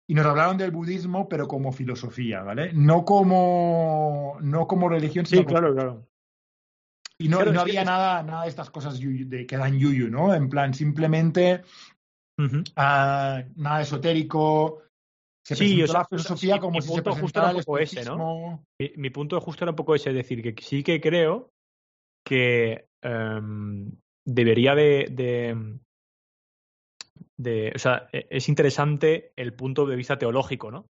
y 0.08 0.14
nos 0.16 0.26
hablaron 0.26 0.58
del 0.58 0.72
budismo, 0.72 1.30
pero 1.30 1.48
como 1.48 1.72
filosofía, 1.72 2.42
¿vale? 2.44 2.72
No 2.74 3.06
como, 3.06 4.38
no 4.42 4.68
como 4.68 4.90
religión, 4.90 5.26
Sí, 5.26 5.32
sino 5.38 5.46
como- 5.46 5.58
claro, 5.60 5.74
claro. 5.74 6.08
Y 7.20 7.30
no, 7.30 7.38
Claro, 7.38 7.52
y 7.52 7.54
no 7.54 7.64
que- 7.64 7.70
había 7.72 7.86
nada, 7.86 8.24
nada 8.24 8.44
de 8.44 8.50
estas 8.50 8.70
cosas 8.70 9.00
yuyu- 9.00 9.28
de, 9.30 9.46
que 9.46 9.56
dan 9.56 9.78
yuyu, 9.80 10.10
¿no? 10.10 10.34
En 10.34 10.50
plan, 10.50 10.74
simplemente 10.74 11.62
ah, 12.76 13.44
nada 13.56 13.82
esotérico. 13.82 14.82
Se 15.44 15.56
Sí, 15.56 15.82
o 15.84 15.88
sea, 15.88 16.00
la 16.00 16.06
filosofía 16.06 16.60
como 16.60 16.72
mi 16.72 16.82
si 16.82 16.88
se 16.88 16.94
punto 16.94 17.12
justo 17.12 17.24
presentara 17.24 17.50
era 17.50 17.58
un 17.58 17.64
poco 17.64 17.78
ese, 17.80 18.06
¿no? 18.06 18.18
Mi, 18.80 18.92
mi 18.96 19.10
punto 19.10 19.42
justo 19.42 19.66
era 19.66 19.72
un 19.72 19.76
poco 19.76 19.94
ese, 19.96 20.10
es 20.10 20.16
decir, 20.16 20.42
que 20.42 20.62
sí 20.62 20.84
que 20.84 21.02
creo 21.02 21.52
que 22.26 22.88
em, 23.02 23.92
debería 24.26 24.74
de, 24.76 25.08
de, 25.12 25.80
de- 27.38 27.72
O 27.76 27.80
sea, 27.80 28.08
e- 28.12 28.28
es 28.30 28.48
interesante 28.50 29.34
el 29.36 29.54
punto 29.54 29.86
de 29.86 29.96
vista 29.96 30.18
teológico, 30.18 30.72
¿no? 30.72 30.86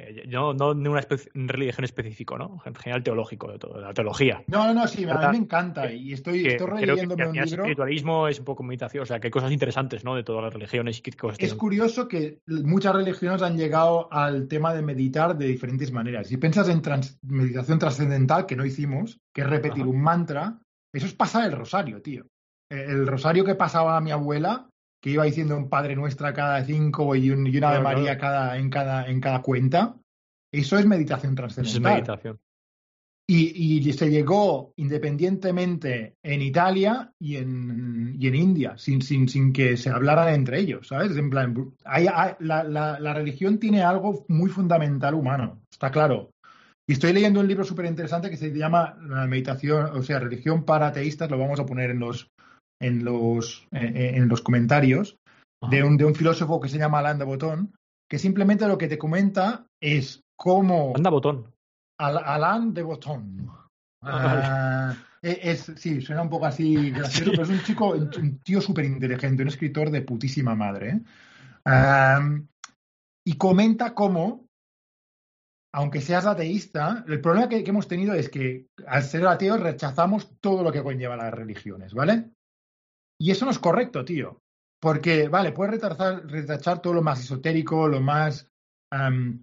Eh, 0.00 0.24
no, 0.28 0.54
no 0.54 0.74
de 0.74 0.88
una 0.88 1.00
religión 1.34 1.84
específico, 1.84 2.38
¿no? 2.38 2.62
En 2.64 2.74
general 2.76 3.02
teológico, 3.02 3.50
de 3.50 3.58
todo, 3.58 3.74
de 3.78 3.82
la 3.82 3.92
teología. 3.92 4.44
No, 4.46 4.64
no, 4.66 4.72
no, 4.74 4.86
sí, 4.86 5.04
a 5.04 5.14
mí 5.18 5.26
me 5.32 5.36
encanta. 5.44 5.90
Y 5.92 6.12
estoy, 6.12 6.44
Que 6.44 6.48
estoy 6.50 6.68
que, 6.68 6.86
releyéndome 6.86 7.16
que 7.16 7.22
al 7.22 7.28
un 7.28 7.32
final 7.34 7.44
el 7.44 7.50
libro. 7.50 7.64
espiritualismo 7.64 8.28
es 8.28 8.38
un 8.38 8.44
poco 8.44 8.62
meditación, 8.62 9.02
o 9.02 9.06
sea, 9.06 9.18
que 9.18 9.26
hay 9.26 9.30
cosas 9.32 9.50
interesantes, 9.50 10.04
¿no? 10.04 10.14
De 10.14 10.22
todas 10.22 10.44
las 10.44 10.54
religiones 10.54 10.98
y 10.98 11.02
qué 11.02 11.10
cosas 11.12 11.34
Es 11.34 11.38
tienen. 11.40 11.58
curioso 11.58 12.06
que 12.06 12.38
muchas 12.46 12.94
religiones 12.94 13.42
han 13.42 13.56
llegado 13.56 14.12
al 14.12 14.46
tema 14.46 14.72
de 14.72 14.82
meditar 14.82 15.36
de 15.36 15.46
diferentes 15.48 15.90
maneras. 15.90 16.28
Si 16.28 16.36
piensas 16.36 16.68
en 16.68 16.80
trans- 16.80 17.18
meditación 17.22 17.80
trascendental, 17.80 18.46
que 18.46 18.54
no 18.54 18.64
hicimos, 18.64 19.18
que 19.34 19.40
es 19.40 19.50
repetir 19.50 19.82
Ajá. 19.82 19.90
un 19.90 20.00
mantra, 20.00 20.58
eso 20.94 21.06
es 21.06 21.14
pasar 21.14 21.44
el 21.44 21.52
rosario, 21.58 22.00
tío. 22.02 22.24
Eh, 22.70 22.84
El 22.88 23.04
rosario 23.06 23.44
que 23.44 23.56
pasaba 23.56 24.00
mi 24.00 24.12
abuela, 24.12 24.68
que 25.00 25.10
iba 25.10 25.24
diciendo 25.24 25.56
un 25.56 25.68
Padre 25.68 25.94
Nuestra 25.96 26.32
cada 26.32 26.64
cinco 26.64 27.14
y, 27.14 27.30
un, 27.30 27.46
y 27.46 27.56
una 27.56 27.68
Ave 27.70 27.80
Claro, 27.80 27.98
María 27.98 28.18
cada, 28.18 28.58
en, 28.58 28.70
cada, 28.70 29.06
en 29.08 29.20
cada 29.20 29.42
cuenta, 29.42 29.96
eso 30.52 30.78
es 30.78 30.86
meditación 30.86 31.32
Eso 31.32 31.50
es 31.52 31.54
trascendental. 31.54 31.94
meditación. 31.94 32.38
Y, 33.30 33.78
y 33.86 33.92
se 33.92 34.10
llegó 34.10 34.72
independientemente 34.76 36.16
en 36.22 36.40
Italia 36.40 37.12
y 37.18 37.36
en, 37.36 38.16
y 38.18 38.26
en 38.26 38.34
India, 38.34 38.78
sin, 38.78 39.02
sin, 39.02 39.28
sin 39.28 39.52
que 39.52 39.76
se 39.76 39.90
hablaran 39.90 40.32
entre 40.32 40.60
ellos, 40.60 40.88
¿sabes? 40.88 41.14
En 41.16 41.28
plan, 41.28 41.54
hay- 41.84 42.06
hay- 42.12 42.32
la, 42.40 42.64
la- 42.64 42.98
la 42.98 43.12
religión 43.12 43.58
tiene 43.58 43.82
algo 43.82 44.24
muy 44.28 44.48
fundamental 44.48 45.12
humano, 45.14 45.60
está 45.70 45.90
claro. 45.90 46.30
Y 46.86 46.92
estoy 46.94 47.12
leyendo 47.12 47.40
un 47.40 47.48
libro 47.48 47.64
súper 47.64 47.84
interesante 47.84 48.30
que 48.30 48.38
se 48.38 48.50
llama 48.50 48.96
La 49.06 49.26
meditación, 49.26 49.90
o 49.94 50.02
sea, 50.02 50.20
religión 50.20 50.64
para 50.64 50.86
ateístas, 50.86 51.30
lo 51.30 51.36
vamos 51.38 51.60
a 51.60 51.66
poner 51.66 51.90
en 51.90 51.98
los, 51.98 52.30
en 52.80 53.04
los, 53.04 53.66
eh, 53.72 54.12
en 54.14 54.28
los 54.28 54.42
comentarios, 54.42 55.16
de 55.70 55.82
un, 55.82 55.96
de 55.96 56.04
un 56.04 56.14
filósofo 56.14 56.60
que 56.60 56.68
se 56.68 56.78
llama 56.78 57.00
Alain 57.00 57.18
de 57.18 57.24
Botton, 57.24 57.74
que 58.08 58.18
simplemente 58.18 58.66
lo 58.68 58.78
que 58.78 58.86
te 58.88 58.98
comenta 58.98 59.66
es 59.82 60.22
cómo... 60.36 60.92
Anda 60.94 61.10
botón. 61.10 61.52
Al- 61.98 62.22
Alain 62.24 62.72
de 62.72 62.82
Botton. 62.82 63.50
Ah, 64.02 64.94
Ah, 64.94 64.96
es, 65.20 65.72
sí, 65.76 66.00
suena 66.00 66.22
un 66.22 66.30
poco 66.30 66.46
así 66.46 66.90
gracioso, 66.92 67.24
Sí. 67.24 67.30
pero 67.32 67.42
es 67.42 67.48
un 67.50 67.62
chico, 67.64 67.90
un, 67.90 68.38
tío 68.38 68.60
súper 68.60 68.84
inteligente, 68.84 69.42
un 69.42 69.48
escritor 69.48 69.90
de 69.90 70.02
putísima 70.02 70.54
madre. 70.54 71.00
¿eh? 71.66 72.46
Y 73.26 73.36
comenta 73.36 73.94
cómo, 73.94 74.46
aunque 75.74 76.00
seas 76.00 76.24
ateísta, 76.24 77.04
el 77.08 77.20
problema 77.20 77.48
que, 77.48 77.62
que 77.64 77.70
hemos 77.70 77.88
tenido 77.88 78.14
es 78.14 78.28
que 78.28 78.68
al 78.86 79.02
ser 79.02 79.26
ateos 79.26 79.60
rechazamos 79.60 80.30
todo 80.40 80.62
lo 80.62 80.72
que 80.72 80.82
conlleva 80.82 81.16
las 81.16 81.34
religiones, 81.34 81.92
¿vale? 81.92 82.30
Y 83.20 83.30
eso 83.30 83.44
no 83.44 83.50
es 83.50 83.58
correcto, 83.58 84.04
tío. 84.04 84.40
Porque, 84.80 85.28
vale, 85.28 85.52
puedes 85.52 85.74
retachar, 85.74 86.26
retachar 86.26 86.80
todo 86.80 86.94
lo 86.94 87.02
más 87.02 87.20
esotérico, 87.20 87.88
lo 87.88 88.00
más 88.00 88.48
am, 88.92 89.42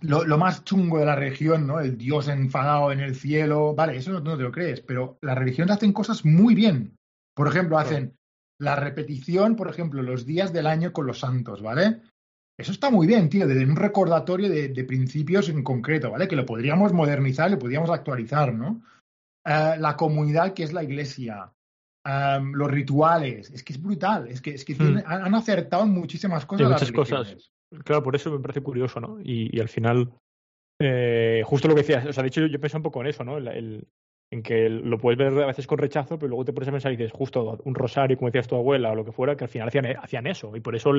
lo, 0.00 0.24
lo 0.24 0.38
más 0.38 0.64
chungo 0.64 0.98
de 0.98 1.06
la 1.06 1.16
religión, 1.16 1.66
¿no? 1.66 1.80
El 1.80 1.96
dios 1.96 2.28
enfadado 2.28 2.92
en 2.92 3.00
el 3.00 3.14
cielo, 3.14 3.74
vale, 3.74 3.96
eso 3.96 4.12
no, 4.12 4.20
no 4.20 4.36
te 4.36 4.42
lo 4.42 4.52
crees, 4.52 4.80
pero 4.80 5.18
las 5.22 5.36
religiones 5.36 5.76
hacen 5.76 5.92
cosas 5.92 6.24
muy 6.24 6.54
bien. 6.54 6.96
Por 7.34 7.48
ejemplo, 7.48 7.78
hacen 7.78 8.16
la 8.58 8.76
repetición, 8.76 9.56
por 9.56 9.68
ejemplo, 9.68 10.02
los 10.02 10.24
días 10.24 10.52
del 10.52 10.66
año 10.66 10.92
con 10.92 11.06
los 11.06 11.18
santos, 11.18 11.62
¿vale? 11.62 12.02
Eso 12.58 12.72
está 12.72 12.90
muy 12.90 13.06
bien, 13.06 13.28
tío, 13.28 13.46
desde 13.46 13.66
un 13.66 13.76
recordatorio 13.76 14.48
de, 14.48 14.68
de 14.68 14.84
principios 14.84 15.48
en 15.48 15.62
concreto, 15.62 16.10
¿vale? 16.10 16.28
Que 16.28 16.36
lo 16.36 16.46
podríamos 16.46 16.92
modernizar, 16.92 17.50
lo 17.50 17.58
podríamos 17.58 17.90
actualizar, 17.90 18.54
¿no? 18.54 18.82
Eh, 19.44 19.76
la 19.78 19.96
comunidad 19.96 20.54
que 20.54 20.62
es 20.62 20.72
la 20.72 20.82
iglesia, 20.82 21.52
am, 22.06 22.52
los 22.52 22.70
rituales, 22.70 23.50
es 23.50 23.64
que 23.64 23.72
es 23.72 23.82
brutal, 23.82 24.28
es 24.28 24.40
que, 24.40 24.50
es 24.54 24.64
que 24.64 24.74
Hmm. 24.74 24.78
tienen- 24.78 25.04
han, 25.06 25.34
acertado 25.34 25.82
en 25.82 25.90
muchísimas 25.90 26.46
cosas. 26.46 26.66
Sí, 26.66 26.70
las 26.70 26.80
muchas 26.82 26.92
cosas. 26.92 27.18
religiones. 27.28 27.52
Claro, 27.84 28.02
por 28.02 28.14
eso 28.14 28.30
me 28.30 28.38
parece 28.38 28.60
curioso, 28.60 29.00
¿no? 29.00 29.18
Y, 29.20 29.50
y 29.56 29.60
al 29.60 29.68
final, 29.68 30.12
eh, 30.80 31.42
justo 31.44 31.66
lo 31.68 31.74
que 31.74 31.80
decías, 31.80 32.06
o 32.06 32.12
sea, 32.12 32.22
de 32.22 32.28
hecho 32.28 32.42
yo, 32.42 32.46
yo 32.46 32.60
pensé 32.60 32.76
un 32.76 32.82
poco 32.84 33.00
en 33.00 33.08
eso, 33.08 33.24
¿no? 33.24 33.38
El- 33.38 33.48
el- 33.48 33.88
en 34.32 34.42
que 34.42 34.68
lo 34.68 34.98
puedes 34.98 35.18
ver 35.18 35.28
a 35.42 35.46
veces 35.46 35.66
con 35.66 35.78
rechazo, 35.78 36.18
pero 36.18 36.28
luego 36.30 36.44
te 36.44 36.52
pones 36.52 36.68
a 36.68 36.72
pensar 36.72 36.92
y 36.92 36.96
dices, 36.96 37.12
justo 37.12 37.58
un 37.64 37.74
rosario, 37.74 38.16
como 38.16 38.28
decías 38.28 38.48
tu 38.48 38.56
abuela, 38.56 38.90
o 38.90 38.94
lo 38.94 39.04
que 39.04 39.12
fuera, 39.12 39.36
que 39.36 39.44
al 39.44 39.50
final 39.50 39.68
hacían, 39.68 39.86
hacían 39.86 40.26
eso, 40.26 40.56
y 40.56 40.60
por 40.60 40.74
eso, 40.74 40.92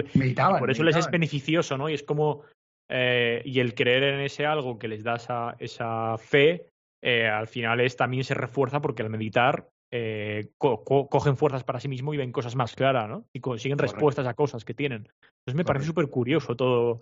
por 0.60 0.72
eso 0.72 0.84
les 0.84 0.96
es 0.96 1.12
beneficioso, 1.12 1.78
¿no? 1.78 1.90
Y 1.90 1.94
es 1.94 2.04
como, 2.04 2.44
eh, 2.90 3.42
y 3.44 3.60
el 3.60 3.76
creer 3.76 4.04
en 4.04 4.20
ese 4.22 4.46
algo 4.46 4.80
que 4.80 4.88
les 4.88 5.04
da 5.04 5.16
esa, 5.18 5.56
esa 5.60 6.18
fe, 6.18 6.68
eh, 7.04 7.28
al 7.28 7.48
final 7.48 7.82
es, 7.82 7.98
también 7.98 8.24
se 8.24 8.34
refuerza 8.34 8.82
porque 8.82 9.04
al 9.04 9.10
meditar 9.10 9.68
eh, 9.92 10.50
co- 10.58 10.84
co- 10.84 11.08
cogen 11.10 11.38
fuerzas 11.38 11.64
para 11.64 11.80
sí 11.80 11.88
mismo 11.88 12.14
y 12.14 12.18
ven 12.18 12.32
cosas 12.32 12.56
más 12.56 12.76
claras, 12.76 13.08
¿no? 13.10 13.26
Y 13.34 13.40
consiguen 13.40 13.78
Correcto. 13.78 13.96
respuestas 13.96 14.28
a 14.28 14.34
cosas 14.34 14.66
que 14.66 14.74
tienen. 14.74 15.08
Entonces 15.40 15.56
me 15.56 15.64
parece 15.66 15.86
súper 15.86 16.08
curioso 16.10 16.56
todo. 16.56 17.00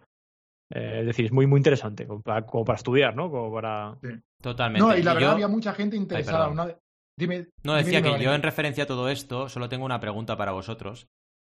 eh, 0.74 0.98
es 1.02 1.06
decir, 1.06 1.26
es 1.26 1.32
muy, 1.32 1.46
muy 1.48 1.58
interesante 1.60 2.08
como 2.08 2.22
para, 2.22 2.46
como 2.46 2.66
para 2.66 2.78
estudiar, 2.78 3.16
¿no? 3.16 3.30
Como 3.30 3.54
para... 3.54 3.98
Totalmente. 4.42 4.88
No, 4.88 4.96
y 4.98 5.04
la 5.04 5.12
Y 5.12 5.16
verdad 5.16 5.30
yo- 5.30 5.34
había 5.34 5.48
mucha 5.48 5.74
gente 5.74 5.96
interesada. 5.96 6.50
una- 6.50 6.76
Dime, 7.18 7.48
No, 7.64 7.76
decía 7.76 8.02
dime, 8.02 8.18
que 8.18 8.24
yo 8.24 8.34
en 8.34 8.42
referencia 8.44 8.84
a 8.84 8.88
todo 8.88 9.10
esto 9.10 9.48
solo 9.48 9.70
tengo 9.70 9.86
una 9.86 10.00
pregunta 10.02 10.36
para 10.38 10.52
vosotros, 10.52 11.08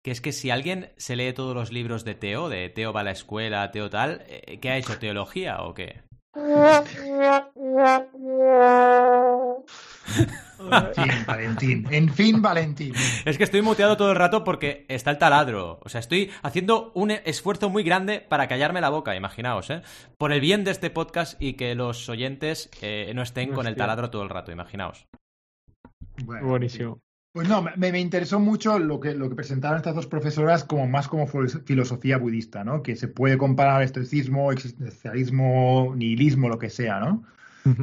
que 0.05 0.11
es 0.11 0.21
que 0.21 0.33
si 0.33 0.51
alguien 0.51 0.93
se 0.99 1.17
lee 1.17 1.33
todos 1.33 1.55
los 1.55 1.73
libros 1.73 2.05
de 2.05 2.15
Teo, 2.15 2.49
de 2.49 2.69
Teo 2.69 2.93
va 2.93 3.01
a 3.01 3.05
la 3.05 3.11
escuela, 3.13 3.71
Teo 3.71 3.89
tal, 3.91 4.23
eh, 4.29 4.59
¿qué 4.61 4.71
ha 4.71 4.77
hecho? 4.77 4.99
¿Teología 4.99 5.63
o 5.63 5.73
qué? 5.73 6.03
En 10.59 10.95
fin, 10.95 11.13
Valentín. 11.27 11.87
En 11.91 12.09
fin, 12.13 12.43
Valentín. 12.43 12.95
Es 13.25 13.39
que 13.39 13.45
estoy 13.45 13.63
muteado 13.63 13.97
todo 13.97 14.11
el 14.11 14.17
rato 14.17 14.45
porque 14.45 14.85
está 14.89 15.11
el 15.11 15.19
taladro. 15.19 15.81
O 15.83 15.89
sea, 15.89 16.01
estoy 16.01 16.31
haciendo 16.43 16.93
un 16.95 17.11
esfuerzo 17.11 17.71
muy 17.71 17.83
grande 17.83 18.21
para 18.21 18.49
callarme 18.49 18.81
la 18.81 18.91
boca, 18.91 19.17
imaginaos, 19.17 19.71
¿eh? 19.71 19.83
Por 20.19 20.33
el 20.33 20.41
bien 20.41 20.65
de 20.65 20.71
este 20.73 20.91
podcast 20.91 21.41
y 21.41 21.55
que 21.55 21.75
los 21.75 22.09
oyentes 22.09 22.71
eh, 22.83 23.13
no 23.15 23.23
estén 23.23 23.53
con 23.53 23.67
el 23.67 23.77
taladro 23.77 24.11
todo 24.11 24.23
el 24.23 24.31
rato, 24.31 24.53
imaginaos. 24.53 25.07
Bueno, 26.25 26.49
Buenísimo. 26.49 27.01
Pues 27.37 27.51
no, 27.51 27.61
me, 27.61 27.93
me 27.93 28.01
interesó 28.01 28.41
mucho 28.41 28.79
lo 28.79 28.99
que, 28.99 29.15
lo 29.15 29.29
que 29.29 29.35
presentaron 29.35 29.77
estas 29.77 29.95
dos 29.95 30.07
profesoras 30.07 30.65
como 30.65 30.87
más 30.89 31.07
como 31.07 31.27
fil- 31.29 31.63
filosofía 31.67 32.17
budista, 32.17 32.65
¿no? 32.65 32.83
Que 32.83 32.97
se 32.97 33.09
puede 33.09 33.37
comparar 33.37 33.83
estoicismo, 33.83 34.51
existencialismo, 34.53 35.93
nihilismo, 35.95 36.49
lo 36.49 36.59
que 36.59 36.71
sea, 36.71 36.99
¿no? 36.99 37.25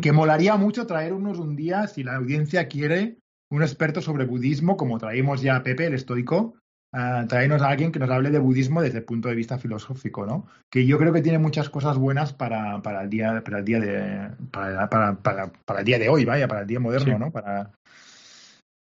Que 0.02 0.12
molaría 0.12 0.56
mucho 0.56 0.88
traernos 0.88 1.38
un 1.38 1.56
día, 1.56 1.86
si 1.86 2.04
la 2.04 2.16
audiencia 2.16 2.68
quiere, 2.68 3.18
un 3.52 3.62
experto 3.62 4.02
sobre 4.02 4.26
budismo, 4.26 4.76
como 4.76 4.98
traímos 4.98 5.44
ya 5.44 5.58
a 5.58 5.62
Pepe, 5.64 5.86
el 5.86 5.94
estoico, 5.94 6.56
a 6.92 7.26
traernos 7.28 7.62
a 7.62 7.68
alguien 7.70 7.92
que 7.92 8.00
nos 8.00 8.10
hable 8.10 8.32
de 8.32 8.40
budismo 8.40 8.82
desde 8.82 9.00
el 9.00 9.04
punto 9.04 9.28
de 9.30 9.36
vista 9.36 9.60
filosófico, 9.60 10.26
¿no? 10.26 10.48
Que 10.72 10.88
yo 10.88 10.98
creo 10.98 11.14
que 11.14 11.22
tiene 11.22 11.38
muchas 11.38 11.70
cosas 11.70 11.98
buenas 11.98 12.34
para, 12.34 12.82
para 12.82 13.04
el 13.04 13.10
día, 13.12 13.44
para 13.44 13.60
el 13.60 13.66
día 13.66 13.80
de, 13.80 14.30
para, 14.50 14.90
para- 14.90 15.16
para- 15.16 15.52
para 15.66 15.80
el 15.82 15.86
día 15.86 16.00
de 16.00 16.10
hoy, 16.10 16.26
vaya, 16.26 16.48
para 16.48 16.62
el 16.62 16.68
día 16.68 16.80
moderno, 16.80 17.14
Sí. 17.14 17.20
¿no? 17.20 17.30
Para... 17.32 17.72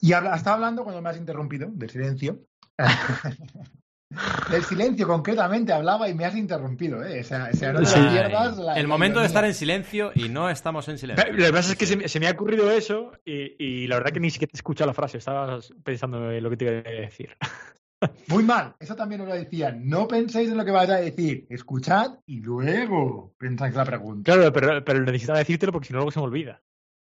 Y 0.06 0.14
habla- 0.14 0.36
estaba 0.36 0.56
hablando 0.58 0.84
cuando 0.84 1.02
me 1.02 1.10
has 1.10 1.18
interrumpido, 1.18 1.68
del 1.72 1.90
silencio. 1.90 2.40
del 4.52 4.64
silencio, 4.64 5.08
concretamente, 5.08 5.74
hablaba 5.74 6.08
y 6.08 6.14
me 6.14 6.26
has 6.26 6.36
interrumpido, 6.36 7.04
¿eh? 7.04 7.22
O 7.22 7.24
sea, 7.24 7.50
o 7.52 7.56
sea, 7.58 7.74
no 7.74 7.80
te 7.80 7.86
Sí. 7.88 8.00
pierdas 8.12 8.58
la- 8.58 8.76
el 8.76 8.84
la 8.84 8.88
momento 8.88 9.20
de 9.20 9.26
estar 9.26 9.44
en 9.46 9.54
silencio 9.54 10.12
y 10.14 10.30
no 10.30 10.50
estamos 10.50 10.88
en 10.90 10.98
silencio. 11.00 11.26
Lo 11.34 11.46
que 11.46 11.52
pasa 11.52 11.72
es 11.72 11.78
que 11.78 11.86
se 11.88 11.98
me, 11.98 12.08
se 12.08 12.20
me 12.20 12.28
ha 12.28 12.32
ocurrido 12.32 12.70
eso 12.72 13.14
y, 13.26 13.56
y 13.64 13.88
la 13.88 13.96
verdad 13.98 14.12
que 14.12 14.20
ni 14.20 14.30
siquiera 14.30 14.52
te 14.52 14.58
he 14.58 14.60
escuchado 14.60 14.88
la 14.88 14.94
frase, 14.94 15.18
estabas 15.18 15.74
pensando 15.84 16.32
en 16.32 16.44
lo 16.44 16.50
que 16.52 16.58
te 16.58 16.66
iba 16.66 16.74
a 16.78 17.02
decir. 17.02 17.30
Muy 18.28 18.44
mal, 18.44 18.76
eso 18.80 18.96
también 18.96 19.22
os 19.22 19.28
lo 19.28 19.34
decían. 19.34 19.88
No 19.90 20.08
penséis 20.08 20.50
en 20.52 20.58
lo 20.58 20.66
que 20.66 20.72
vais 20.72 20.90
a 20.92 20.98
decir, 20.98 21.48
escuchad 21.50 22.20
y 22.28 22.42
luego 22.42 23.34
pensáis 23.40 23.74
la 23.74 23.86
pregunta. 23.86 24.32
Claro, 24.32 24.54
pero, 24.54 24.86
pero 24.86 25.02
necesitaba 25.02 25.40
decírtelo 25.40 25.72
porque 25.72 25.88
si 25.88 25.94
no 25.94 25.98
luego 26.00 26.12
se 26.12 26.20
me 26.20 26.26
olvida. 26.26 26.62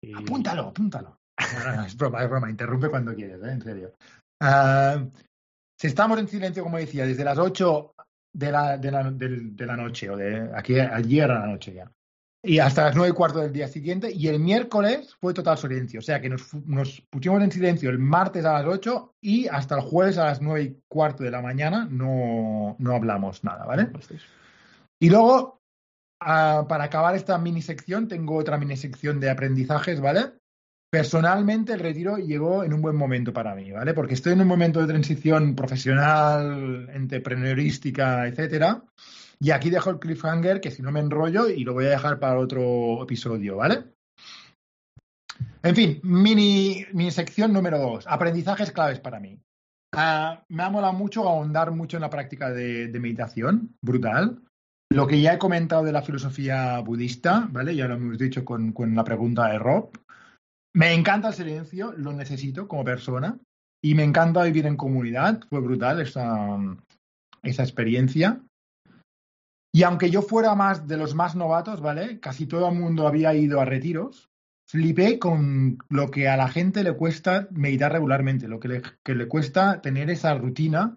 Y- 0.02 0.12
Apúntalo, 0.14 0.68
apúntalo. 0.68 1.19
Es 1.86 1.96
broma, 1.96 2.22
es 2.22 2.30
broma, 2.30 2.50
interrumpe 2.50 2.88
cuando 2.88 3.14
quieres, 3.14 3.42
¿eh? 3.42 3.50
en 3.50 3.62
serio. 3.62 3.92
Ah, 4.40 5.04
si 5.78 5.86
estamos 5.86 6.18
en 6.18 6.28
silencio, 6.28 6.62
como 6.62 6.78
decía, 6.78 7.06
desde 7.06 7.24
las 7.24 7.38
8 7.38 7.94
de 8.34 8.52
la, 8.52 8.76
de 8.76 8.90
la, 8.90 9.10
de 9.10 9.66
la 9.66 9.76
noche, 9.76 10.10
o 10.10 10.16
de 10.16 10.50
aquí 10.54 10.78
ayer 10.78 11.30
a 11.30 11.40
la 11.40 11.46
noche 11.46 11.72
ya, 11.72 11.90
y 12.42 12.58
hasta 12.58 12.84
las 12.84 12.96
9 12.96 13.10
y 13.10 13.14
cuarto 13.14 13.38
del 13.40 13.52
día 13.52 13.68
siguiente, 13.68 14.10
y 14.10 14.28
el 14.28 14.40
miércoles 14.40 15.14
fue 15.20 15.34
total 15.34 15.58
silencio, 15.58 16.00
o 16.00 16.02
sea 16.02 16.20
que 16.20 16.28
nos, 16.28 16.54
nos 16.54 17.02
pusimos 17.10 17.42
en 17.42 17.52
silencio 17.52 17.90
el 17.90 17.98
martes 17.98 18.44
a 18.44 18.54
las 18.54 18.66
8 18.66 19.14
y 19.20 19.46
hasta 19.48 19.76
el 19.76 19.82
jueves 19.82 20.16
a 20.16 20.26
las 20.26 20.40
9 20.40 20.62
y 20.62 20.82
cuarto 20.88 21.22
de 21.22 21.30
la 21.30 21.42
mañana 21.42 21.86
no, 21.90 22.76
no 22.78 22.94
hablamos 22.94 23.44
nada, 23.44 23.66
¿vale? 23.66 23.90
Y 24.98 25.10
luego, 25.10 25.60
ah, 26.20 26.64
para 26.68 26.84
acabar 26.84 27.14
esta 27.14 27.36
mini 27.38 27.60
sección, 27.60 28.08
tengo 28.08 28.36
otra 28.36 28.56
mini 28.56 28.76
sección 28.76 29.20
de 29.20 29.30
aprendizajes, 29.30 30.00
¿vale? 30.00 30.39
Personalmente, 30.90 31.74
el 31.74 31.80
retiro 31.80 32.16
llegó 32.16 32.64
en 32.64 32.72
un 32.72 32.82
buen 32.82 32.96
momento 32.96 33.32
para 33.32 33.54
mí, 33.54 33.70
¿vale? 33.70 33.94
Porque 33.94 34.14
estoy 34.14 34.32
en 34.32 34.40
un 34.40 34.48
momento 34.48 34.80
de 34.80 34.88
transición 34.88 35.54
profesional, 35.54 36.90
entrepreneurística, 36.92 38.26
etcétera. 38.26 38.82
Y 39.38 39.52
aquí 39.52 39.70
dejo 39.70 39.90
el 39.90 40.00
cliffhanger, 40.00 40.60
que 40.60 40.72
si 40.72 40.82
no 40.82 40.90
me 40.90 40.98
enrollo, 40.98 41.48
y 41.48 41.62
lo 41.62 41.74
voy 41.74 41.86
a 41.86 41.90
dejar 41.90 42.18
para 42.18 42.40
otro 42.40 43.04
episodio, 43.04 43.56
¿vale? 43.56 43.84
En 45.62 45.76
fin, 45.76 46.00
mini, 46.02 46.84
mini 46.92 47.10
sección 47.12 47.52
número 47.52 47.78
dos. 47.78 48.04
Aprendizajes 48.08 48.72
claves 48.72 48.98
para 48.98 49.20
mí. 49.20 49.38
Ah, 49.92 50.44
me 50.48 50.64
ha 50.64 50.70
molado 50.70 50.92
mucho 50.92 51.28
ahondar 51.28 51.70
mucho 51.70 51.98
en 51.98 52.02
la 52.02 52.10
práctica 52.10 52.50
de, 52.50 52.88
de 52.88 53.00
meditación, 53.00 53.76
brutal. 53.80 54.42
Lo 54.92 55.06
que 55.06 55.20
ya 55.20 55.34
he 55.34 55.38
comentado 55.38 55.84
de 55.84 55.92
la 55.92 56.02
filosofía 56.02 56.80
budista, 56.80 57.48
¿vale? 57.50 57.76
Ya 57.76 57.86
lo 57.86 57.94
hemos 57.94 58.18
dicho 58.18 58.44
con, 58.44 58.72
con 58.72 58.94
la 58.96 59.04
pregunta 59.04 59.46
de 59.48 59.58
Rob. 59.58 59.90
Me 60.74 60.94
encanta 60.94 61.28
el 61.28 61.34
silencio, 61.34 61.92
lo 61.92 62.12
necesito 62.12 62.68
como 62.68 62.84
persona. 62.84 63.38
Y 63.82 63.94
me 63.94 64.04
encanta 64.04 64.42
vivir 64.44 64.66
en 64.66 64.76
comunidad, 64.76 65.40
fue 65.48 65.60
brutal 65.60 66.00
esa, 66.00 66.58
esa 67.42 67.62
experiencia. 67.62 68.42
Y 69.72 69.84
aunque 69.84 70.10
yo 70.10 70.22
fuera 70.22 70.54
más 70.54 70.86
de 70.86 70.96
los 70.96 71.14
más 71.14 71.34
novatos, 71.34 71.80
¿vale? 71.80 72.20
Casi 72.20 72.46
todo 72.46 72.68
el 72.68 72.78
mundo 72.78 73.06
había 73.06 73.34
ido 73.34 73.60
a 73.60 73.64
retiros. 73.64 74.28
Flipé 74.68 75.18
con 75.18 75.78
lo 75.88 76.10
que 76.10 76.28
a 76.28 76.36
la 76.36 76.48
gente 76.48 76.84
le 76.84 76.94
cuesta 76.94 77.48
meditar 77.50 77.92
regularmente, 77.92 78.46
lo 78.46 78.60
que 78.60 78.68
le, 78.68 78.82
que 79.02 79.14
le 79.14 79.26
cuesta 79.26 79.80
tener 79.80 80.10
esa 80.10 80.34
rutina 80.34 80.96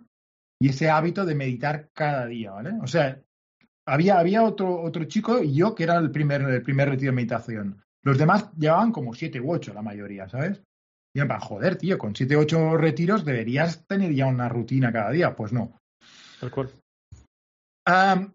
y 0.61 0.69
ese 0.69 0.89
hábito 0.89 1.25
de 1.25 1.35
meditar 1.35 1.89
cada 1.93 2.27
día, 2.27 2.51
¿vale? 2.51 2.73
O 2.81 2.87
sea, 2.87 3.19
había, 3.87 4.19
había 4.19 4.43
otro, 4.43 4.81
otro 4.81 5.05
chico 5.05 5.41
y 5.41 5.55
yo 5.55 5.73
que 5.73 5.83
era 5.83 5.97
el 5.97 6.11
primer, 6.11 6.41
el 6.41 6.61
primer 6.61 6.89
retiro 6.89 7.11
de 7.11 7.15
meditación. 7.15 7.83
Los 8.05 8.17
demás 8.17 8.49
llevaban 8.57 8.91
como 8.91 9.13
siete 9.13 9.39
u 9.39 9.51
ocho, 9.51 9.73
la 9.73 9.81
mayoría, 9.81 10.27
¿sabes? 10.27 10.61
Y 11.15 11.19
para 11.21 11.39
joder, 11.39 11.77
tío, 11.77 11.97
con 11.97 12.15
siete 12.15 12.35
u 12.35 12.41
ocho 12.41 12.75
retiros 12.77 13.23
deberías 13.23 13.85
tener 13.87 14.13
ya 14.13 14.25
una 14.25 14.49
rutina 14.49 14.91
cada 14.91 15.11
día. 15.11 15.35
Pues 15.35 15.53
no. 15.53 15.77
Tal 16.39 16.51
cual. 16.51 16.71
Am, 17.85 18.33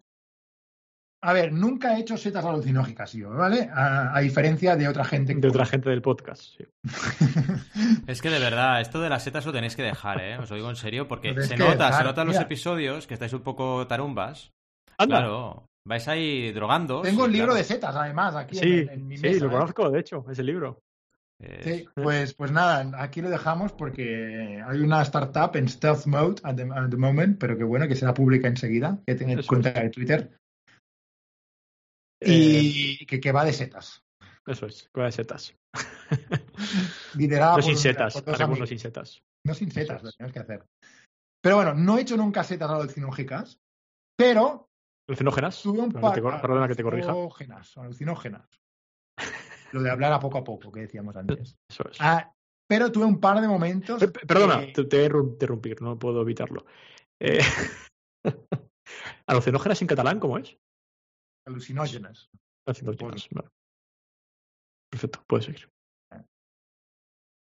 a 1.21 1.33
ver, 1.33 1.51
nunca 1.51 1.95
he 1.97 1.99
hecho 2.01 2.15
setas 2.17 2.45
alucinógicas 2.45 3.11
yo, 3.13 3.29
¿vale? 3.31 3.69
A, 3.73 4.15
a 4.15 4.19
diferencia 4.21 4.75
de 4.77 4.87
otra 4.87 5.03
gente. 5.03 5.35
que- 5.35 5.41
De 5.41 5.49
otra 5.49 5.65
gente 5.65 5.89
del 5.89 6.01
podcast. 6.01 6.41
sí. 6.57 6.65
Es 8.07 8.21
que 8.21 8.29
de 8.29 8.39
verdad, 8.39 8.81
esto 8.81 9.01
de 9.01 9.09
las 9.09 9.23
setas 9.23 9.45
lo 9.45 9.51
tenéis 9.51 9.75
que 9.75 9.83
dejar, 9.83 10.21
¿eh? 10.21 10.37
Os 10.37 10.49
lo 10.49 10.55
digo 10.55 10.69
en 10.69 10.75
serio, 10.75 11.07
porque 11.07 11.33
se 11.43 11.57
nota, 11.57 11.85
dejar, 11.87 11.93
se 11.93 12.03
nota 12.05 12.21
en 12.21 12.27
los 12.29 12.37
episodios 12.39 13.05
que 13.07 13.13
estáis 13.13 13.33
un 13.33 13.41
poco 13.43 13.85
tarumbas. 13.87 14.51
Anda. 14.97 15.17
Claro, 15.17 15.65
vais 15.89 16.07
ahí 16.07 16.51
drogando. 16.53 17.01
Tengo 17.01 17.25
el 17.25 17.31
libro 17.31 17.47
claro. 17.47 17.57
de 17.57 17.63
setas, 17.65 17.95
además, 17.95 18.35
aquí 18.35 18.57
en- 18.59 18.63
Sí, 18.63 18.73
en, 18.79 18.89
en 18.89 19.07
mi 19.07 19.17
sí, 19.17 19.23
mesa. 19.23 19.45
lo 19.45 19.51
¿eh? 19.51 19.53
conozco, 19.55 19.89
de 19.89 19.99
hecho, 19.99 20.23
ese 20.29 20.43
libro. 20.43 20.79
Eh, 21.41 21.61
Sí, 21.63 21.89
pues, 21.95 22.33
pues 22.33 22.51
nada, 22.51 22.91
aquí 23.01 23.21
lo 23.21 23.29
dejamos 23.29 23.71
porque 23.73 24.61
hay 24.65 24.79
una 24.81 25.01
startup 25.01 25.55
en 25.55 25.67
stealth 25.69 26.05
mode 26.05 26.41
at 26.43 26.55
the, 26.55 26.63
at 26.63 26.89
the 26.89 26.97
moment, 26.97 27.39
pero 27.39 27.57
que 27.57 27.63
bueno, 27.63 27.87
que 27.87 27.95
será 27.95 28.13
pública 28.13 28.47
enseguida, 28.47 28.99
que 29.07 29.15
tiene 29.15 29.33
Eso 29.33 29.47
cuenta 29.47 29.69
es. 29.69 29.75
de 29.83 29.89
Twitter 29.89 30.37
Eh, 32.21 32.61
y 32.99 33.05
que, 33.05 33.19
que 33.19 33.31
va 33.31 33.45
de 33.45 33.53
setas. 33.53 34.03
eso 34.45 34.65
es, 34.67 34.89
con 34.93 35.03
las 35.03 35.15
setas. 35.15 35.55
Liderada 37.15 37.51
no 37.51 37.55
por 37.57 37.63
sin 37.63 37.73
un- 37.73 37.77
setas, 37.79 38.23
amigos. 38.41 38.69
sin 38.69 38.79
setas. 38.79 39.21
No 39.45 39.53
sin 39.53 39.71
setas, 39.71 39.95
Eso 39.97 40.03
lo 40.03 40.09
es. 40.09 40.17
tenemos 40.17 40.33
que 40.33 40.39
hacer. 40.39 40.65
Pero 41.41 41.55
bueno, 41.55 41.73
no 41.73 41.97
he 41.97 42.01
hecho 42.01 42.17
nunca 42.17 42.43
setas 42.43 42.69
alucinógicas, 42.69 43.57
pero 44.17 44.67
¿Alucinógenas? 45.09 45.63
tuve 45.63 45.79
un 45.79 45.91
Perdona, 45.91 46.39
par 46.41 46.67
que 46.69 46.75
te 46.75 46.83
corrija. 46.83 47.09
alucinógenas, 47.09 47.77
alucinógenas. 47.77 48.47
Lo 49.71 49.81
de 49.81 49.89
hablar 49.89 50.13
a 50.13 50.19
poco 50.19 50.37
a 50.37 50.43
poco, 50.43 50.71
que 50.71 50.81
decíamos 50.81 51.15
antes. 51.17 51.57
Eso 51.67 51.89
es. 51.89 51.97
Ah, 51.99 52.31
pero 52.67 52.91
tuve 52.91 53.05
un 53.05 53.19
par 53.19 53.41
de 53.41 53.47
momentos. 53.47 54.03
Eh, 54.03 54.07
Perdona, 54.07 54.67
que- 54.67 54.71
te, 54.73 54.85
te 54.85 55.09
voy 55.09 55.21
a 55.21 55.31
interrumpir, 55.31 55.81
no 55.81 55.97
puedo 55.97 56.21
evitarlo. 56.21 56.63
Eh, 57.19 57.39
¿Alucinógenas 59.25 59.81
en 59.81 59.87
catalán 59.87 60.19
cómo 60.19 60.37
es? 60.37 60.55
alucinógenas. 61.47 62.29
Alucinógenas, 62.67 63.27
vale. 63.31 63.49
Perfecto, 64.91 65.23
puedes 65.27 65.45
seguir. 65.45 65.67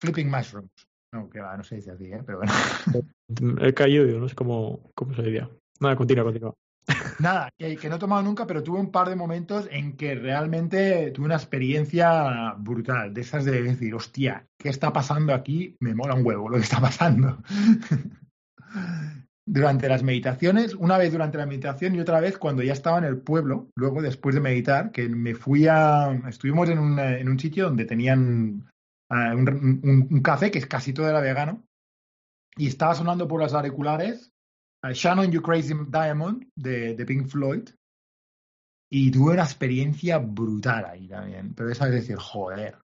Flipping 0.01 0.29
mushrooms. 0.29 0.89
No, 1.15 1.31
que 1.31 1.39
va, 1.39 1.57
no 1.57 1.63
se 1.63 1.77
dice 1.77 1.93
así, 1.93 2.07
¿eh? 2.07 2.23
pero 2.27 2.39
bueno. 2.39 2.53
He 3.61 3.73
caído 3.73 4.05
no 4.19 4.29
sé 4.29 4.35
cómo, 4.35 4.91
cómo 4.97 5.15
se 5.15 5.23
diría. 5.23 5.49
Nada, 5.79 5.95
continúa, 5.95 6.25
continúa. 6.25 6.55
Nada, 7.19 7.51
que, 7.57 7.77
que 7.77 7.89
no 7.89 7.97
he 7.97 7.99
tomado 7.99 8.23
nunca, 8.23 8.47
pero 8.47 8.63
tuve 8.63 8.81
un 8.81 8.91
par 8.91 9.09
de 9.09 9.17
momentos 9.17 9.69
en 9.71 9.97
que 9.97 10.15
realmente 10.15 11.11
tuve 11.13 11.27
una 11.27 11.37
experiencia 11.37 12.55
brutal, 12.59 13.15
de 13.15 13.21
esas 13.21 13.45
de 13.45 13.63
decir, 13.63 13.95
hostia, 13.95 14.47
¿qué 14.59 14.69
está 14.69 14.93
pasando 14.93 15.33
aquí? 15.33 15.77
Me 15.81 15.95
mola 15.95 16.15
un 16.15 16.27
huevo 16.27 16.49
lo 16.49 16.57
que 16.57 16.65
está 16.65 16.81
pasando. 16.81 17.39
durante 19.47 19.89
las 19.89 20.03
meditaciones, 20.03 20.75
una 20.75 20.99
vez 20.99 21.13
durante 21.13 21.39
la 21.39 21.47
meditación 21.47 21.95
y 21.95 22.01
otra 22.01 22.21
vez 22.21 22.39
cuando 22.39 22.63
ya 22.63 22.73
estaba 22.73 22.99
en 22.99 23.05
el 23.05 23.19
pueblo, 23.19 23.69
luego 23.75 24.01
después 24.01 24.35
de 24.35 24.41
meditar, 24.41 24.93
que 24.93 25.09
me 25.09 25.35
fui 25.35 25.67
a... 25.69 26.13
Estuvimos 26.29 26.69
en 26.69 26.79
un, 26.79 26.99
en 26.99 27.29
un 27.29 27.39
sitio 27.39 27.65
donde 27.65 27.85
tenían 27.85 28.71
ah, 29.11 29.35
un, 29.35 30.21
café 30.23 30.51
que 30.51 30.59
es 30.59 30.67
casi 30.67 30.93
todo 30.93 31.09
era 31.09 31.21
vegano 31.21 31.65
y 32.57 32.69
estaba 32.69 32.95
sonando 32.95 33.27
por 33.27 33.41
los 33.41 33.55
auriculares 33.55 34.32
uh, 34.85 34.93
Shannon 34.93 35.31
You 35.31 35.43
Crazy 35.43 35.75
Diamond 35.89 36.47
de, 36.57 36.95
de 36.95 37.05
Pink 37.07 37.29
Floyd 37.29 37.69
y 38.91 39.11
tuve 39.11 39.33
una 39.33 39.45
experiencia 39.45 40.19
brutal 40.19 40.85
ahí 40.85 41.09
también, 41.09 41.55
pero 41.55 41.71
esa 41.71 41.87
es 41.87 41.93
decir, 41.93 42.17
joder. 42.17 42.77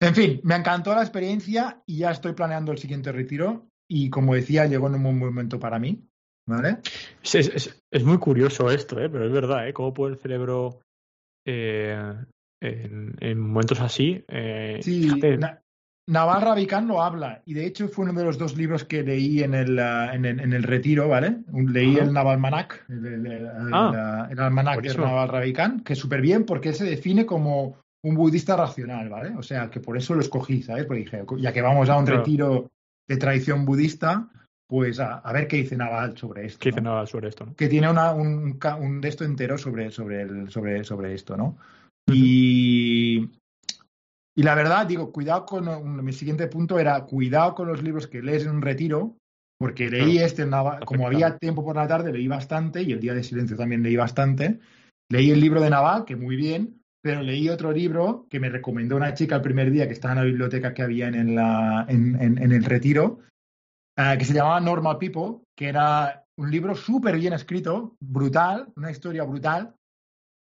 En 0.00 0.14
fin, 0.14 0.40
me 0.44 0.54
encantó 0.54 0.94
la 0.94 1.00
experiencia 1.02 1.82
y 1.86 1.98
ya 1.98 2.10
estoy 2.10 2.32
planeando 2.34 2.70
el 2.72 2.78
siguiente 2.78 3.10
retiro 3.12 3.68
y 3.90 4.10
como 4.10 4.34
decía, 4.34 4.66
llegó 4.66 4.88
en 4.88 4.94
un 4.96 5.02
buen 5.02 5.18
momento 5.18 5.58
para 5.58 5.78
mí, 5.78 6.06
¿vale? 6.46 6.78
Es, 7.22 7.34
es- 7.34 7.82
es- 7.90 8.04
muy 8.04 8.18
curioso 8.18 8.70
esto, 8.70 9.00
¿eh? 9.00 9.08
pero 9.08 9.26
es 9.26 9.32
verdad, 9.32 9.66
¿eh? 9.68 9.72
Cómo 9.72 9.94
puede 9.94 10.14
el 10.14 10.20
cerebro 10.20 10.80
eh, 11.46 12.14
en, 12.60 13.16
en 13.20 13.40
momentos 13.40 13.80
así. 13.80 14.22
eh, 14.28 14.80
Sí, 14.82 15.02
fíjate, 15.02 15.38
Na- 15.38 15.62
Naval 16.08 16.40
Ravikant 16.42 16.86
lo 16.86 17.02
habla 17.02 17.42
y 17.46 17.54
de 17.54 17.66
hecho 17.66 17.88
fue 17.88 18.04
uno 18.04 18.12
de 18.18 18.24
los 18.24 18.38
dos 18.38 18.56
libros 18.56 18.84
que 18.84 19.02
leí 19.02 19.42
en 19.42 19.54
el, 19.54 19.78
ah, 19.78 20.14
en 20.14 20.24
el, 20.24 20.38
en 20.38 20.52
el 20.52 20.62
retiro, 20.62 21.08
¿vale? 21.08 21.38
Leí 21.52 21.96
Ajá. 21.96 22.04
el 22.04 22.12
Navalmanac, 22.12 22.84
el, 22.88 23.06
el, 23.06 23.26
el- 23.26 23.48
Ah, 23.72 24.28
el, 24.30 24.38
almanac 24.38 24.82
de. 24.82 24.94
Naval 24.94 25.28
Ravikant, 25.28 25.82
que 25.82 25.94
es 25.94 25.98
súper 25.98 26.20
bien 26.20 26.44
porque 26.44 26.68
él 26.68 26.74
se 26.76 26.84
define 26.84 27.26
como 27.26 27.76
un 28.04 28.14
budista 28.14 28.56
racional, 28.56 29.08
¿vale? 29.08 29.34
O 29.36 29.42
sea, 29.42 29.68
que 29.68 29.80
por 29.80 29.96
eso 29.96 30.14
lo 30.14 30.20
escogí, 30.20 30.62
¿sabes? 30.62 30.84
Porque 30.84 31.02
dije, 31.02 31.24
ya 31.38 31.52
que 31.52 31.62
vamos 31.62 31.88
a 31.88 31.96
un 31.96 32.04
Claro. 32.04 32.20
retiro 32.20 32.70
de 33.08 33.16
tradición 33.16 33.64
budista, 33.64 34.28
pues 34.68 35.00
a, 35.00 35.18
a 35.18 35.32
ver 35.32 35.48
qué 35.48 35.56
dice 35.56 35.76
Naval 35.76 36.16
sobre 36.16 36.46
esto. 36.46 36.60
¿Qué 36.60 36.68
dice 36.70 36.80
¿no? 36.82 36.90
nada 36.92 37.06
sobre 37.06 37.28
esto? 37.28 37.46
¿no? 37.46 37.54
que 37.56 37.66
tiene 37.68 37.90
una, 37.90 38.12
un, 38.12 38.58
un 38.80 39.00
de 39.00 39.08
esto 39.08 39.24
entero 39.24 39.58
sobre, 39.58 39.90
sobre, 39.90 40.22
el, 40.22 40.50
sobre, 40.50 40.84
sobre 40.84 41.14
esto, 41.14 41.36
¿no? 41.36 41.56
Y, 42.12 43.28
y 44.36 44.42
la 44.42 44.54
verdad, 44.54 44.86
digo, 44.86 45.12
cuidado 45.12 45.46
con, 45.46 45.66
un- 45.68 46.04
mi 46.04 46.12
siguiente 46.12 46.46
punto 46.46 46.78
era, 46.78 47.04
cuidado 47.04 47.54
con 47.54 47.68
los 47.68 47.82
libros 47.82 48.06
que 48.06 48.22
lees 48.22 48.44
en 48.44 48.50
un 48.50 48.62
retiro, 48.62 49.16
porque 49.58 49.88
leí 49.88 50.18
este, 50.18 50.42
en 50.42 50.50
Nava- 50.50 50.84
como 50.84 51.06
había 51.06 51.38
tiempo 51.38 51.64
por 51.64 51.76
la 51.76 51.88
tarde, 51.88 52.12
leí 52.12 52.28
bastante, 52.28 52.82
y 52.82 52.92
el 52.92 53.00
día 53.00 53.14
de 53.14 53.24
silencio 53.24 53.56
también 53.56 53.82
leí 53.82 53.96
bastante. 53.96 54.60
Leí 55.10 55.30
el 55.30 55.40
libro 55.40 55.60
de 55.62 55.70
Naval, 55.70 56.04
que 56.04 56.16
muy 56.16 56.36
bien, 56.36 56.82
pero 57.02 57.22
leí 57.22 57.48
otro 57.48 57.72
libro 57.72 58.26
que 58.28 58.38
me 58.40 58.50
recomendó 58.50 58.96
una 58.96 59.14
chica 59.14 59.36
el 59.36 59.42
primer 59.42 59.70
día 59.70 59.86
que 59.86 59.94
estaba 59.94 60.12
en 60.12 60.18
la 60.20 60.24
biblioteca 60.26 60.74
que 60.74 60.82
había 60.82 61.08
en, 61.08 61.34
la, 61.34 61.86
en, 61.88 62.20
en- 62.20 62.36
en 62.42 62.52
el 62.52 62.64
retiro, 62.64 63.20
eh, 63.96 64.16
que 64.18 64.24
se 64.26 64.34
llamaba 64.34 64.60
Normal 64.60 64.98
People, 64.98 65.38
que 65.56 65.68
era 65.68 66.24
un 66.38 66.50
libro 66.50 66.74
súper 66.74 67.16
bien 67.16 67.32
escrito, 67.32 67.96
brutal, 68.00 68.68
una 68.76 68.90
historia 68.90 69.24
brutal, 69.24 69.74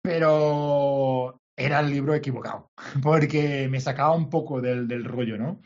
pero 0.02 1.38
era 1.58 1.80
el 1.80 1.90
libro 1.90 2.14
equivocado, 2.14 2.72
porque 3.02 3.68
me 3.70 3.80
sacaba 3.80 4.16
un 4.16 4.30
poco 4.30 4.62
del, 4.62 4.88
del 4.88 5.06
rollo, 5.06 5.38
¿no? 5.38 5.62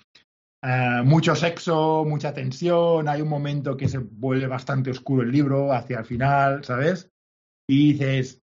Eh, 0.64 1.02
mucho 1.04 1.36
sexo, 1.36 2.04
mucha 2.06 2.34
tensión, 2.34 3.08
hay 3.08 3.22
un 3.22 3.30
momento 3.30 3.78
que 3.78 3.88
se 3.88 4.00
vuelve 4.00 4.48
bastante 4.48 4.90
oscuro 4.90 5.22
el 5.22 5.32
libro 5.32 5.72
hacia 5.72 6.00
el 6.00 6.06
final, 6.06 6.64
¿sabes? 6.64 7.12
Y 7.70 7.94
dices, 7.94 8.42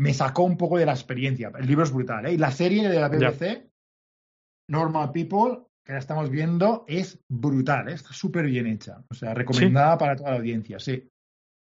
me 0.00 0.12
sacó 0.14 0.42
un 0.42 0.56
poco 0.56 0.78
de 0.78 0.86
la 0.86 0.92
experiencia. 0.92 1.52
El 1.58 1.66
libro 1.66 1.84
es 1.84 1.92
brutal, 1.92 2.26
¿eh? 2.26 2.32
Y 2.32 2.38
la 2.38 2.50
serie 2.50 2.88
de 2.88 3.00
la. 3.00 3.08
BBC, 3.08 3.70
Normal 4.70 5.12
People, 5.12 5.64
que 5.84 5.92
la 5.92 5.98
estamos 5.98 6.28
viendo, 6.28 6.84
es 6.86 7.18
brutal, 7.28 7.88
¿eh? 7.88 7.94
está 7.94 8.12
súper 8.12 8.46
bien 8.46 8.66
hecha. 8.66 9.02
O 9.10 9.14
sea, 9.14 9.32
recomendada 9.32 9.96
para 9.96 10.16
toda 10.16 10.32
la 10.32 10.36
audiencia, 10.36 10.78
sí. 10.78 11.08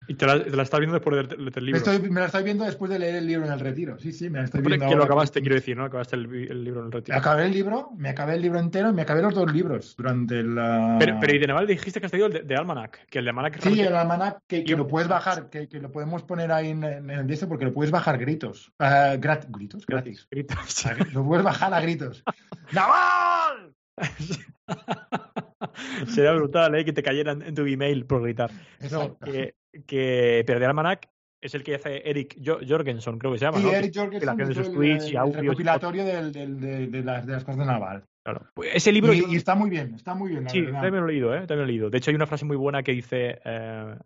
Y 0.08 0.14
te 0.14 0.26
la, 0.26 0.42
te 0.42 0.50
la 0.56 0.62
estás 0.64 0.80
viendo 0.80 0.94
después 0.94 1.16
del, 1.28 1.28
del- 1.28 1.54
Me, 1.54 1.60
libro. 1.60 1.76
estoy- 1.78 2.10
me 2.10 2.20
la 2.20 2.26
estoy 2.26 2.42
viendo 2.42 2.64
después 2.64 2.90
de 2.90 2.98
leer 2.98 3.16
el 3.16 3.26
libro 3.26 3.46
en 3.46 3.52
el 3.52 3.60
retiro. 3.60 3.96
Sí, 3.98 4.12
sí, 4.12 4.28
me 4.30 4.38
la 4.38 4.44
estoy 4.46 4.60
viendo. 4.62 4.88
que 4.88 4.96
lo 4.96 5.04
acabaste, 5.04 5.40
quiero 5.40 5.54
decir, 5.54 5.76
¿no? 5.76 5.84
Acabaste 5.84 6.16
el, 6.16 6.22
libro 6.64 6.80
en 6.80 6.86
el 6.86 6.90
Me 6.90 6.96
retiro. 6.96 7.16
acabé 7.18 7.46
el 7.46 7.52
libro, 7.52 7.90
me 7.96 8.08
acabé 8.08 8.34
el 8.34 8.42
libro 8.42 8.58
entero 8.58 8.90
y 8.90 8.92
me 8.92 9.02
acabé 9.02 9.22
los 9.22 9.34
dos 9.34 9.52
libros 9.52 9.94
durante 9.96 10.42
la. 10.42 10.96
Pero, 10.98 11.18
pero 11.20 11.34
y 11.34 11.38
de 11.38 11.46
Naval 11.46 11.66
dijiste 11.66 12.00
que 12.00 12.06
has 12.06 12.10
traído 12.10 12.26
el 12.26 12.32
de, 12.32 12.42
de 12.42 12.56
Almanac, 12.56 13.06
que 13.08 13.18
el 13.20 13.24
de 13.26 13.30
Almanac 13.30 13.54
Sí, 13.56 13.60
realmente- 13.60 13.88
el 13.88 13.94
almanac 13.96 14.38
que, 14.48 14.64
que 14.64 14.70
Yo- 14.70 14.76
lo 14.78 14.88
puedes 14.88 15.06
bajar, 15.08 15.48
que, 15.50 15.68
que 15.68 15.78
lo 15.80 15.92
podemos 15.92 16.22
poner 16.24 16.50
ahí 16.50 16.70
en, 16.70 16.82
en 16.82 17.10
el 17.10 17.26
de 17.26 17.34
eso 17.34 17.46
porque 17.46 17.66
lo 17.66 17.72
puedes 17.72 17.92
bajar 17.92 18.18
gritos. 18.18 18.72
Ah, 18.80 19.14
grat- 19.16 19.46
gritos, 19.48 19.86
gratis. 19.86 20.26
Gritos. 20.30 20.84
Lo 21.12 21.24
puedes 21.24 21.44
bajar 21.44 21.72
a 21.74 21.80
gritos. 21.80 22.24
¡Naval! 22.72 23.74
Sería 26.06 26.32
brutal, 26.32 26.74
¿eh? 26.74 26.84
Que 26.84 26.92
te 26.92 27.02
cayeran 27.02 27.42
en 27.42 27.54
tu 27.54 27.64
email 27.66 28.04
por 28.06 28.22
gritar. 28.22 28.50
No, 28.90 29.18
que, 29.18 29.54
que, 29.86 30.42
pero 30.46 30.60
de 30.60 30.66
Almanac 30.66 31.08
es 31.40 31.54
el 31.54 31.62
que 31.62 31.74
hace 31.76 32.08
Eric 32.08 32.36
Jo- 32.44 32.60
Jorgensen, 32.66 33.18
creo 33.18 33.32
que 33.32 33.38
se 33.38 33.44
llama, 33.46 33.58
Sí, 33.58 33.64
¿no? 33.64 33.72
Eric 33.72 33.92
Jorgensen 33.96 34.54
sus 34.54 34.68
el, 34.68 35.12
y 35.12 35.16
audios 35.16 35.36
recopilatorio 35.36 36.04
del- 36.04 36.32
del- 36.32 36.60
de, 36.60 36.86
de 36.88 37.02
las, 37.04 37.26
de 37.26 37.32
las 37.32 37.44
cosas 37.44 37.60
de 37.60 37.66
Naval. 37.66 38.04
Claro. 38.22 38.46
Pues 38.54 38.70
ese 38.74 38.92
libro 38.92 39.14
Y, 39.14 39.34
está 39.36 39.54
muy 39.54 39.70
bien, 39.70 39.94
está 39.94 40.14
muy 40.14 40.30
bien, 40.30 40.44
la 40.44 40.50
Sí, 40.50 40.60
verdad. 40.60 40.82
también 40.82 41.02
lo 41.04 41.08
he 41.08 41.12
leído, 41.12 41.34
¿eh? 41.34 41.38
También 41.46 41.58
lo 41.60 41.64
he 41.64 41.68
leído. 41.68 41.88
De 41.90 41.96
hecho, 41.98 42.10
hay 42.10 42.14
una 42.16 42.26
frase 42.26 42.44
muy 42.44 42.56
buena 42.56 42.82
que 42.82 42.92
dice. 42.92 43.38
eh, 43.44 43.96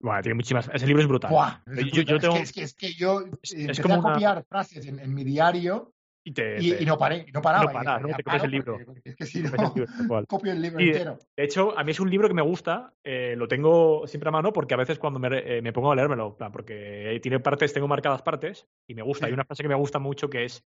Bueno, 0.00 0.20
tiene 0.20 0.34
muchísimas. 0.34 0.68
Ese 0.74 0.84
libro 0.88 1.00
es 1.02 1.08
brutal. 1.08 1.30
Buah, 1.30 1.60
es, 1.76 1.84
yo- 1.92 2.02
yo 2.02 2.14
brutal. 2.14 2.18
tengo- 2.20 2.36
es, 2.38 2.52
que, 2.52 2.62
es 2.62 2.74
que- 2.74 2.86
es 2.86 2.92
que 2.94 2.98
yo 2.98 3.20
Es- 3.40 3.52
eh, 3.52 3.56
es 3.56 3.60
empecé 3.60 3.82
como 3.82 3.94
a 3.94 3.98
una- 4.00 4.12
copiar 4.14 4.44
frases 4.48 4.84
en, 4.86 4.98
en 4.98 5.14
mi 5.14 5.22
diario 5.22 5.91
Y, 6.24 6.32
te, 6.32 6.56
y, 6.60 6.70
te- 6.70 6.82
y 6.84 6.86
no 6.86 6.96
paré, 6.96 7.26
no 7.32 7.42
paraba. 7.42 7.72
no 7.72 7.80
dije, 7.80 8.00
¿no? 8.10 8.16
Te 8.16 8.22
comes 8.22 8.44
el 8.44 8.50
libro. 8.52 8.78
porque- 8.86 9.00
es 9.04 9.16
que 9.16 9.26
si 9.26 9.42
no, 9.42 9.48
el 9.48 9.72
libro, 9.74 10.26
copio 10.28 10.52
el 10.52 10.62
libro 10.62 10.78
Sí, 10.78 10.86
entero. 10.88 11.18
De 11.36 11.44
hecho, 11.44 11.76
a 11.76 11.82
mí 11.82 11.90
es 11.90 11.98
un 12.00 12.10
libro 12.10 12.28
que 12.28 12.34
me 12.34 12.42
gusta, 12.42 12.92
eh, 13.02 13.34
lo 13.36 13.48
tengo 13.48 14.06
siempre 14.06 14.28
a 14.28 14.32
mano 14.32 14.52
porque 14.52 14.74
a 14.74 14.76
veces 14.76 15.00
cuando 15.00 15.18
me, 15.18 15.28
eh, 15.38 15.60
me 15.62 15.72
pongo 15.72 15.90
a 15.90 15.96
leérmelo, 15.96 16.36
plan, 16.36 16.52
porque 16.52 17.18
tiene 17.22 17.40
partes, 17.40 17.72
tengo 17.72 17.88
marcadas 17.88 18.22
partes 18.22 18.68
y 18.88 18.94
me 18.94 19.02
gusta. 19.02 19.26
Sí. 19.26 19.30
Hay 19.30 19.34
una 19.34 19.44
frase 19.44 19.62
que 19.64 19.68
me 19.68 19.74
gusta 19.74 19.98
mucho 19.98 20.28
que 20.30 20.44
es, 20.44 20.64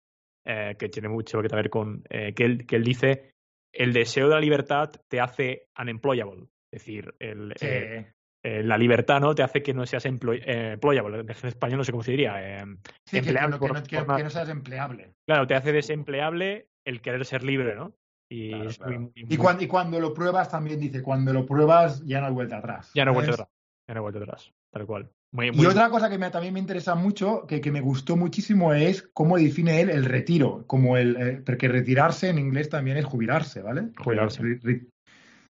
eh, 0.46 0.76
que 0.80 0.88
tiene 0.88 1.10
mucho 1.10 1.42
que 1.42 1.54
ver 1.54 1.70
con, 1.70 2.04
eh, 2.10 2.34
que, 2.34 2.46
él, 2.46 2.66
que 2.66 2.78
él 2.78 2.84
dice, 2.86 3.32
el 3.74 3.92
deseo 3.92 4.30
de 4.30 4.36
la 4.36 4.40
libertad 4.42 4.90
te 5.10 5.20
hace 5.20 5.68
unemployable. 5.78 6.48
Es 6.74 6.80
decir, 6.82 7.14
el, 7.20 7.54
Sí. 7.58 7.66
eh, 7.68 8.14
eh, 8.44 8.64
la 8.64 8.78
libertad 8.78 9.20
no 9.20 9.36
te 9.36 9.44
hace 9.44 9.62
que 9.62 9.74
no 9.74 9.86
seas 9.86 10.06
employ 10.06 10.42
eh, 10.46 10.72
employable. 10.74 11.20
En 11.20 11.30
español 11.30 11.78
no 11.78 11.84
sé 11.84 11.92
cómo 11.92 12.04
se 12.04 12.12
diría. 12.12 12.58
Eh, 12.60 12.66
Sí, 13.06 13.12
que, 13.12 13.18
empleable 13.20 13.52
no- 13.52 13.60
que 13.60 13.68
por 13.68 13.78
no, 13.78 13.84
que- 13.84 13.98
forma- 13.98 14.18
que 14.18 14.24
no 14.24 14.30
seas 14.30 14.50
empleable. 14.50 15.14
Claro, 15.28 15.46
te 15.48 15.56
hace 15.56 15.72
desempleable 15.72 16.68
el 16.86 17.02
querer 17.02 17.24
ser 17.26 17.44
libre, 17.44 17.76
¿no? 17.76 17.94
Y 18.32 18.50
Claro, 18.50 18.70
es 18.70 18.78
claro. 18.78 18.92
muy- 18.94 19.00
muy- 19.02 19.12
Y, 19.16 19.26
muy- 19.26 19.38
cuando, 19.38 19.64
y 19.64 19.68
cuando 19.68 20.00
lo 20.00 20.14
pruebas 20.14 20.50
también 20.50 20.80
dice, 20.80 21.02
cuando 21.04 21.34
lo 21.34 21.46
pruebas 21.46 22.04
ya 22.06 22.20
no 22.22 22.28
hay 22.28 22.34
vuelta 22.34 22.58
atrás. 22.58 22.92
Ya 22.96 23.06
no 23.06 23.14
vuelto 23.14 23.34
¿sabes? 23.34 23.42
atrás. 23.42 23.56
Ya 23.88 23.94
no 23.94 24.00
he 24.00 24.02
vuelto 24.02 24.20
atrás. 24.20 24.52
Tal 24.74 24.86
cual. 24.86 25.10
Muy, 25.34 25.50
Y 25.54 25.66
otra 25.66 25.90
cosa 25.90 26.10
que 26.10 26.18
me- 26.18 26.30
también 26.30 26.54
me 26.54 26.60
interesa 26.60 26.96
mucho, 26.96 27.46
que, 27.48 27.62
que 27.62 27.72
me 27.72 27.80
gustó 27.82 28.18
muchísimo, 28.18 28.74
es 28.74 29.04
cómo 29.14 29.38
define 29.38 29.80
él 29.82 29.90
el 29.90 30.06
retiro. 30.06 30.66
Como 30.68 30.98
el, 30.98 31.16
eh, 31.18 31.42
porque 31.46 31.68
retirarse 31.68 32.30
en 32.30 32.40
inglés 32.40 32.70
también 32.70 32.98
es 32.98 33.06
jubilarse, 33.06 33.62
¿vale? 33.62 33.90
Jubilarse. 33.98 34.42
Re- 34.42 34.60
re- 34.62 34.86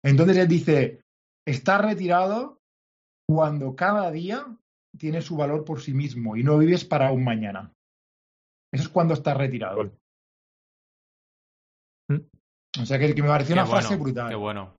Entonces 0.03 0.37
él 0.37 0.47
dice, 0.47 1.01
está 1.47 1.77
retirado 1.79 2.59
cuando 3.33 3.75
cada 3.75 4.11
día 4.11 4.45
tiene 4.95 5.21
su 5.21 5.35
valor 5.35 5.65
por 5.65 5.81
sí 5.81 5.91
mismo 5.91 6.37
y 6.37 6.43
no 6.43 6.59
vives 6.59 6.85
para 6.85 7.11
un 7.11 7.23
mañana. 7.23 7.73
Eso 8.71 8.83
es 8.83 8.89
cuando 8.89 9.15
estás 9.15 9.35
retirado. 9.35 9.75
Gol. 9.77 9.97
Mm. 12.09 12.81
O 12.81 12.85
sea 12.85 12.99
que, 12.99 13.15
que 13.15 13.21
me 13.23 13.27
pareció 13.27 13.55
Qué 13.55 13.61
una 13.61 13.69
frase 13.69 13.95
brutal. 13.95 14.29
Qué 14.29 14.35
bueno. 14.35 14.75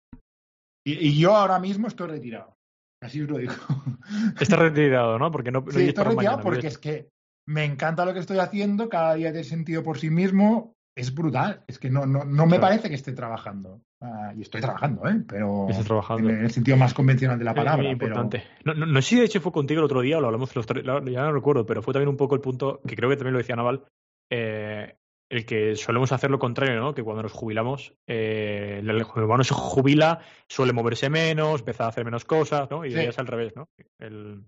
Y, 0.87 1.09
y 1.09 1.19
yo 1.19 1.35
ahora 1.35 1.59
mismo 1.59 1.89
estoy 1.89 2.09
retirado. 2.09 2.55
Así 3.03 3.23
os 3.23 3.29
lo 3.29 3.39
digo. 3.39 3.53
Estás 4.41 4.59
retirado, 4.59 5.19
¿no? 5.19 5.33
Porque 5.33 5.51
no, 5.51 5.63
no 5.63 5.73
Sí, 5.73 5.89
estoy 5.89 6.05
retirado 6.05 6.15
mañana, 6.15 6.43
porque 6.43 6.69
es 6.69 6.79
que 6.79 7.09
me 7.49 7.65
encanta 7.65 8.05
lo 8.05 8.15
que 8.15 8.21
estoy 8.21 8.39
haciendo, 8.39 8.89
cada 8.89 9.15
día 9.15 9.33
tiene 9.33 9.45
sentido 9.45 9.83
por 9.83 9.99
sí 9.99 10.11
mismo, 10.11 10.75
es 10.97 11.15
brutal. 11.15 11.65
Es 11.67 11.79
que 11.79 11.91
no, 11.91 12.07
no, 12.07 12.25
no 12.25 12.45
me 12.45 12.59
Claro. 12.59 12.61
parece 12.63 12.89
que 12.89 12.95
esté 12.95 13.13
trabajando. 13.13 13.81
Ah, 14.01 14.33
y 14.37 14.43
estoy 14.43 14.61
trabajando, 14.61 15.09
¿eh? 15.09 15.23
Pero 15.27 15.67
trabajando. 15.85 16.29
en 16.31 16.45
el 16.45 16.51
sentido 16.51 16.77
más 16.77 16.95
convencional 16.95 17.39
de 17.39 17.45
la 17.45 17.53
Es 17.53 17.57
palabra. 17.57 17.97
pero-. 17.99 18.29
No, 18.65 18.75
no, 18.75 18.87
no 18.87 19.03
sé 19.03 19.09
si 19.09 19.17
de 19.17 19.25
hecho 19.25 19.41
fue 19.41 19.53
contigo 19.53 19.81
el 19.81 19.87
otro 19.87 20.03
día 20.03 20.19
o 20.19 20.21
lo 20.21 20.27
hablamos 20.27 20.55
los 20.55 20.67
tres, 20.67 20.85
ya 20.85 21.23
no 21.23 21.33
recuerdo, 21.33 21.65
pero 21.67 21.83
fue 21.83 21.95
también 21.95 22.09
un 22.11 22.17
poco 22.17 22.35
el 22.35 22.41
punto 22.41 22.81
que 22.87 22.97
creo 22.97 23.09
que 23.09 23.17
también 23.17 23.33
lo 23.33 23.39
decía 23.39 23.57
Naval, 23.57 23.85
eh, 24.31 24.97
el 25.31 25.47
que 25.47 25.75
solemos 25.75 26.13
hacer 26.13 26.31
lo 26.31 26.39
contrario, 26.39 26.79
¿no? 26.81 26.95
Que 26.95 27.03
cuando 27.03 27.23
nos 27.23 27.33
jubilamos, 27.33 27.95
eh, 28.07 28.81
el, 28.83 29.03
humano 29.17 29.43
se 29.43 29.55
jubila, 29.55 30.21
suele 30.49 30.73
moverse 30.73 31.09
menos, 31.09 31.61
empieza 31.61 31.87
a 31.87 31.89
hacer 31.89 32.05
menos 32.05 32.25
cosas, 32.25 32.71
¿no? 32.71 32.85
Y 32.85 32.91
Sí. 32.91 32.97
ser 32.99 33.15
al 33.19 33.27
revés, 33.27 33.57
¿no? 33.57 33.69
El, 33.99 34.45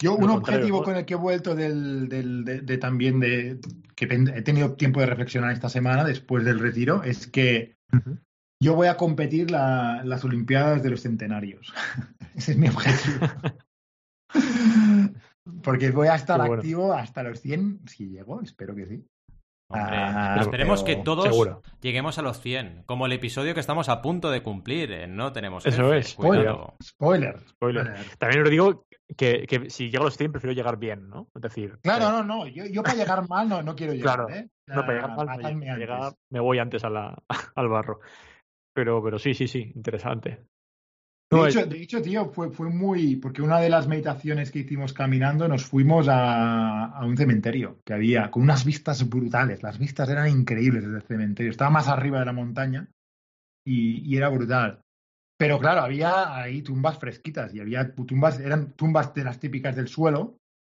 Yo, 0.00 0.16
un 0.16 0.30
objetivo 0.30 0.78
¿no? 0.78 0.84
con 0.84 0.96
el 0.96 1.04
que 1.04 1.14
he 1.14 1.16
vuelto 1.16 1.54
del, 1.54 2.08
del- 2.08 2.44
de, 2.44 2.60
de 2.60 2.78
también 2.78 3.20
de 3.20 3.60
que 3.94 4.06
he 4.06 4.42
tenido 4.42 4.74
tiempo 4.74 5.00
de 5.00 5.06
reflexionar 5.06 5.52
esta 5.52 5.68
semana 5.68 6.04
después 6.04 6.44
del 6.44 6.58
retiro 6.58 7.04
es 7.04 7.26
que 7.28 7.76
yo 8.60 8.74
voy 8.74 8.88
a 8.88 8.96
competir 8.96 9.50
la- 9.50 10.02
las 10.04 10.24
Olimpiadas 10.24 10.82
de 10.82 10.90
los 10.90 11.02
Centenarios. 11.02 11.72
Ese 12.34 12.52
es 12.52 12.58
mi 12.58 12.68
objetivo. 12.68 13.26
Porque 15.62 15.90
voy 15.90 16.08
a 16.08 16.14
estar 16.14 16.38
bueno. 16.38 16.54
activo 16.54 16.92
hasta 16.92 17.22
los 17.22 17.40
100, 17.40 17.80
si 17.86 18.08
llego, 18.08 18.40
espero 18.42 18.74
que 18.74 18.86
sí. 18.86 19.04
Hombre, 19.72 19.96
Ah, 19.96 20.36
esperemos 20.40 20.82
pero 20.82 20.96
que 20.98 21.02
todos 21.04 21.24
seguro. 21.26 21.62
lleguemos 21.80 22.18
a 22.18 22.22
los 22.22 22.40
100, 22.40 22.82
como 22.86 23.06
el 23.06 23.12
episodio 23.12 23.54
que 23.54 23.60
estamos 23.60 23.88
a 23.88 24.02
punto 24.02 24.30
de 24.30 24.42
cumplir. 24.42 24.92
en 24.92 25.16
No 25.16 25.32
tenemos 25.32 25.64
Eso 25.66 25.84
jefe, 25.84 25.98
es. 25.98 26.08
Spoiler. 26.10 27.36
Spoiler. 27.50 27.94
También 28.18 28.42
os 28.42 28.50
digo 28.50 28.86
que, 29.16 29.46
que 29.46 29.70
si 29.70 29.90
llego 29.90 30.02
a 30.04 30.06
los 30.06 30.16
100 30.16 30.32
prefiero 30.32 30.54
llegar 30.54 30.78
bien, 30.78 31.08
¿no? 31.08 31.28
Es 31.34 31.42
decir, 31.42 31.78
Claro, 31.82 32.06
eh, 32.06 32.10
no, 32.12 32.24
no. 32.24 32.46
Yo, 32.46 32.64
yo 32.66 32.82
para 32.82 32.94
llegar 32.96 33.28
mal 33.28 33.48
no, 33.48 33.62
no 33.62 33.74
quiero 33.74 33.92
llegar. 33.92 34.26
Claro. 34.26 34.28
¿eh? 34.34 34.48
no, 34.68 34.80
para 34.82 34.92
llegar 34.94 35.16
mal, 35.16 35.26
para 35.26 35.50
llegar- 35.50 36.12
me 36.30 36.40
voy 36.40 36.58
antes 36.58 36.84
a 36.84 36.90
la, 36.90 37.22
al 37.54 37.68
barro. 37.68 38.00
Pero, 38.74 39.02
pero 39.02 39.18
sí, 39.18 39.34
sí, 39.34 39.48
sí, 39.48 39.70
interesante. 39.74 40.44
De 41.32 41.48
hecho, 41.48 41.66
de 41.66 41.82
hecho, 41.82 42.02
tío, 42.02 42.30
fue, 42.30 42.50
fue 42.50 42.68
muy. 42.68 43.16
Porque 43.16 43.42
una 43.42 43.58
de 43.58 43.68
las 43.70 43.88
meditaciones 43.88 44.50
que 44.50 44.60
hicimos 44.60 44.92
caminando, 44.92 45.48
nos 45.48 45.64
fuimos 45.64 46.06
a, 46.08 46.86
a 46.86 47.04
un 47.06 47.16
cementerio 47.16 47.78
que 47.84 47.94
había 47.94 48.30
con 48.30 48.42
unas 48.42 48.64
vistas 48.64 49.08
brutales. 49.08 49.62
Las 49.62 49.78
vistas 49.78 50.08
eran 50.08 50.28
increíbles 50.28 50.84
desde 50.84 50.96
el 50.96 51.02
cementerio. 51.02 51.50
Estaba 51.50 51.70
más 51.70 51.88
arriba 51.88 52.18
de 52.20 52.26
la 52.26 52.32
montaña 52.32 52.88
y, 53.66 54.00
y 54.08 54.16
era 54.16 54.28
brutal. 54.28 54.80
Pero 55.38 55.58
claro, 55.58 55.80
había 55.80 56.36
ahí 56.36 56.62
tumbas 56.62 56.98
fresquitas 56.98 57.52
y 57.54 57.60
había 57.60 57.94
tumbas, 57.94 58.38
eran 58.38 58.72
tumbas 58.72 59.12
de 59.14 59.24
las 59.24 59.40
típicas 59.40 59.74
del 59.74 59.88
suelo 59.88 60.36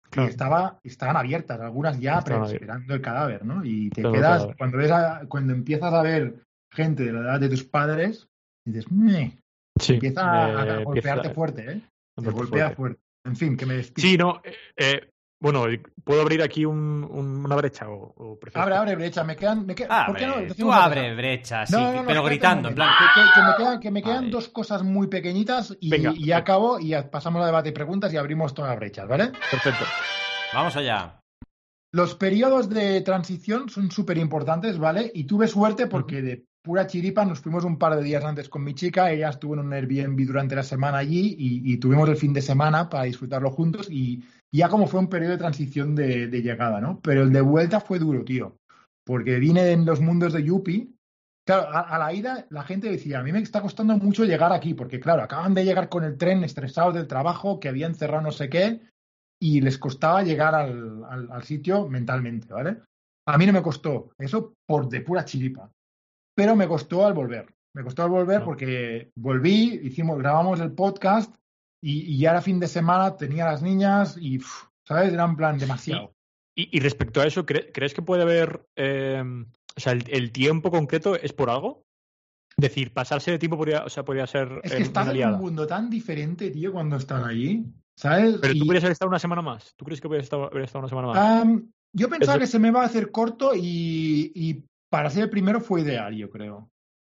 Claro. 0.10 0.30
estaba, 0.30 0.80
estaban 0.84 1.18
abiertas, 1.18 1.60
algunas 1.60 2.00
ya 2.00 2.22
pero 2.24 2.36
esperando 2.54 2.94
el 2.94 3.02
cadáver, 3.02 3.44
¿no? 3.44 3.66
Y 3.66 3.90
te 3.90 4.04
quedas, 4.20 4.44
cuando 4.60 4.78
ves 4.78 4.92
a- 4.92 5.26
cuando 5.28 5.54
empiezas 5.54 5.92
a 5.92 6.04
ver 6.04 6.44
gente 6.72 7.04
de 7.04 7.14
la 7.14 7.22
edad 7.22 7.40
de 7.40 7.50
tus 7.50 7.64
padres, 7.64 8.28
dices, 8.64 8.92
"Meh", 8.92 9.40
sí, 9.84 9.94
empieza 9.94 10.22
a, 10.22 10.46
a 10.62 10.80
eh, 10.80 10.84
golpearte 10.84 11.28
empieza- 11.28 11.34
fuerte, 11.36 11.62
¿eh? 11.72 11.82
Te 12.16 12.22
golpe 12.26 12.32
golpea 12.32 12.64
fuerte. 12.66 12.76
fuerte. 12.76 13.00
En 13.26 13.36
fin, 13.36 13.58
que 13.58 13.66
me 13.66 13.76
despido. 13.76 14.08
Sí, 14.08 14.18
no. 14.18 14.42
eh, 14.44 14.54
eh, 14.78 15.10
bueno, 15.42 15.66
¿puedo 16.06 16.22
abrir 16.22 16.42
aquí 16.42 16.64
un- 16.66 17.04
un- 17.10 17.46
una 17.46 17.56
brecha 17.56 17.90
o, 17.90 18.14
o 18.16 18.40
Abre, 18.54 18.76
abre 18.76 18.96
brecha, 18.96 19.24
me 19.24 19.36
quedan. 19.36 19.66
Me 19.66 19.76
quedan 19.76 20.06
¿por 20.06 20.16
qué 20.16 20.26
no? 20.26 20.34
Abre, 20.36 20.48
Decimos 20.48 20.58
tú 20.76 20.82
abre 20.82 21.02
cosa. 21.02 21.14
brechas, 21.16 21.70
sí, 21.70 21.76
No, 21.76 21.92
no, 21.94 22.02
no, 22.02 22.08
pero 22.08 22.24
gritando, 22.24 22.70
en 22.70 22.76
plan. 22.76 22.90
Que, 22.98 23.22
que- 23.22 23.28
que 23.34 23.42
me 23.42 23.56
quedan, 23.58 23.80
que 23.80 23.92
me 23.92 24.02
quedan 24.04 24.18
Vale. 24.20 24.30
dos 24.32 24.48
cosas 24.50 24.84
muy 24.84 25.08
pequeñitas 25.08 25.76
y, 25.82 25.90
Venga. 25.90 26.14
y 26.16 26.32
acabo 26.32 26.80
y 26.80 26.94
pasamos 27.12 27.42
a 27.44 27.46
debate 27.48 27.70
y 27.70 27.74
preguntas 27.74 28.14
y 28.14 28.18
abrimos 28.18 28.54
todas 28.54 28.70
las 28.72 28.80
brechas, 28.80 29.08
¿vale? 29.08 29.32
Perfecto. 29.52 29.84
Vamos 30.54 30.76
allá. 30.78 31.20
Los 31.92 32.16
periodos 32.16 32.70
de 32.70 33.02
transición 33.02 33.70
son 33.70 33.92
súper 33.92 34.18
importantes, 34.18 34.78
¿vale? 34.80 35.12
Y 35.14 35.26
tuve 35.26 35.48
suerte 35.48 35.88
porque 35.88 36.22
de 36.22 36.46
pura 36.64 36.88
chiripa 36.88 37.26
nos 37.26 37.42
fuimos 37.42 37.66
un 37.66 37.78
par 37.78 37.96
de 37.96 38.04
días 38.04 38.24
antes 38.24 38.48
con 38.48 38.64
mi 38.64 38.74
chica, 38.74 39.12
ella 39.12 39.30
estuvo 39.30 39.54
en 39.54 39.60
un 39.60 39.74
Airbnb 39.74 40.26
durante 40.26 40.56
la 40.56 40.64
semana 40.64 41.00
allí 41.00 41.36
y, 41.38 41.78
tuvimos 41.78 42.08
el 42.10 42.16
fin 42.16 42.34
de 42.34 42.42
semana 42.42 42.90
para 42.90 43.04
disfrutarlo 43.04 43.52
juntos 43.52 43.88
y 43.92 44.24
ya 44.52 44.70
como 44.70 44.88
fue 44.88 45.02
un 45.02 45.10
periodo 45.10 45.34
de 45.34 45.40
transición 45.40 45.94
de, 45.94 46.28
llegada, 46.28 46.80
¿no? 46.80 47.02
Pero 47.02 47.24
el 47.24 47.34
de 47.34 47.42
vuelta 47.42 47.82
fue 47.82 48.00
duro, 48.00 48.24
tío, 48.24 48.56
porque 49.04 49.40
vine 49.40 49.72
en 49.72 49.86
los 49.86 50.00
mundos 50.00 50.32
de 50.34 50.44
Yuppie. 50.44 50.90
Claro, 51.46 51.68
a, 51.70 51.82
a 51.82 52.00
la 52.00 52.14
ida 52.14 52.46
la 52.50 52.64
gente 52.64 52.90
decía, 52.90 53.20
a 53.20 53.24
mí 53.24 53.34
me 53.34 53.40
está 53.40 53.62
costando 53.62 53.98
mucho 53.98 54.24
llegar 54.24 54.54
aquí, 54.54 54.74
porque 54.74 55.02
claro, 55.02 55.22
acaban 55.22 55.54
de 55.54 55.66
llegar 55.66 55.90
con 55.90 56.06
el 56.06 56.18
tren 56.18 56.46
estresados 56.46 56.94
del 56.94 57.08
trabajo, 57.08 57.60
que 57.60 57.68
habían 57.68 57.96
cerrado 57.96 58.24
no 58.24 58.32
sé 58.32 58.48
qué, 58.48 58.80
y 59.42 59.60
les 59.60 59.78
costaba 59.78 60.24
llegar 60.24 60.56
al, 60.56 61.04
al- 61.04 61.30
al 61.30 61.44
sitio 61.44 61.90
mentalmente, 61.90 62.54
¿vale? 62.54 62.78
A 63.28 63.38
mí 63.38 63.46
no 63.46 63.52
me 63.52 63.62
costó 63.62 64.12
eso 64.18 64.54
por 64.66 64.88
de 64.88 65.02
pura 65.02 65.26
chiripa, 65.26 65.70
pero 66.36 66.56
me 66.56 66.68
costó 66.68 67.06
al 67.06 67.14
volver. 67.14 67.54
Me 67.76 67.84
costó 67.84 68.04
al 68.04 68.10
volver 68.10 68.40
No. 68.40 68.46
porque 68.46 69.12
volví, 69.16 69.80
hicimos, 69.84 70.18
grabamos 70.20 70.60
el 70.60 70.72
podcast 70.74 71.34
y, 71.84 72.18
ya 72.18 72.32
era 72.32 72.42
fin 72.42 72.60
de 72.60 72.68
semana, 72.68 73.18
tenía 73.18 73.46
las 73.46 73.62
niñas 73.62 74.18
y, 74.20 74.40
¿sabes? 74.88 75.12
Era 75.14 75.26
en 75.26 75.36
plan 75.36 75.58
demasiado. 75.58 76.14
Y, 76.56 76.76
y 76.78 76.80
respecto 76.82 77.20
a 77.20 77.26
eso, 77.26 77.46
¿cre- 77.46 77.72
¿crees 77.74 77.94
que 77.94 78.02
puede 78.04 78.22
haber. 78.24 78.66
eh, 78.78 79.24
o 79.76 79.80
sea, 79.80 79.94
el, 79.94 80.04
el 80.10 80.32
tiempo 80.32 80.70
concreto 80.70 81.16
es 81.16 81.34
por 81.34 81.50
algo? 81.50 81.84
Es 82.56 82.62
decir, 82.70 82.94
pasarse 82.94 83.32
de 83.32 83.40
tiempo 83.40 83.58
podría, 83.58 83.84
o 83.84 83.90
sea, 83.90 84.06
podría 84.06 84.28
ser. 84.28 84.62
Es 84.64 84.72
eh, 84.74 84.78
que 84.78 84.84
estás 84.84 85.08
una 85.10 85.20
en 85.20 85.34
un 85.34 85.40
mundo 85.42 85.66
tan 85.66 85.90
diferente, 85.90 86.52
tío, 86.52 86.72
cuando 86.72 86.98
estás 86.98 87.26
allí, 87.26 87.66
¿sabes? 87.98 88.38
Pero 88.40 88.54
Y- 88.54 88.60
tú 88.60 88.66
podrías 88.68 88.84
haber 88.84 88.92
estado 88.94 89.10
una 89.10 89.18
semana 89.20 89.42
más. 89.42 89.74
¿Tú 89.76 89.84
crees 89.84 90.00
que 90.00 90.08
podrías 90.08 90.26
estar- 90.26 90.40
haber 90.52 90.64
estado 90.64 90.82
una 90.82 90.90
semana 90.90 91.08
más? 91.08 91.64
Yo 91.96 92.08
pensaba 92.10 92.38
que 92.40 92.48
se 92.48 92.60
me 92.60 92.70
va 92.72 92.84
a 92.84 92.86
hacer 92.86 93.10
corto 93.12 93.54
y, 93.56 94.32
y 94.36 94.64
para 94.94 95.10
ser 95.10 95.24
el 95.24 95.30
primero 95.32 95.60
fue 95.60 95.82
ideal, 95.82 96.16
yo 96.16 96.30
creo. 96.30 96.70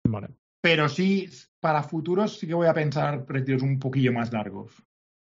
Vale. 0.08 0.28
Pero 0.62 0.88
sí, 0.88 1.28
para 1.60 1.82
futuros 1.82 2.38
sí 2.38 2.46
que 2.46 2.54
voy 2.54 2.68
a 2.68 2.76
pensar 2.76 3.26
retiros 3.28 3.64
un 3.64 3.80
poquillo 3.80 4.14
más 4.14 4.32
largos. 4.32 4.72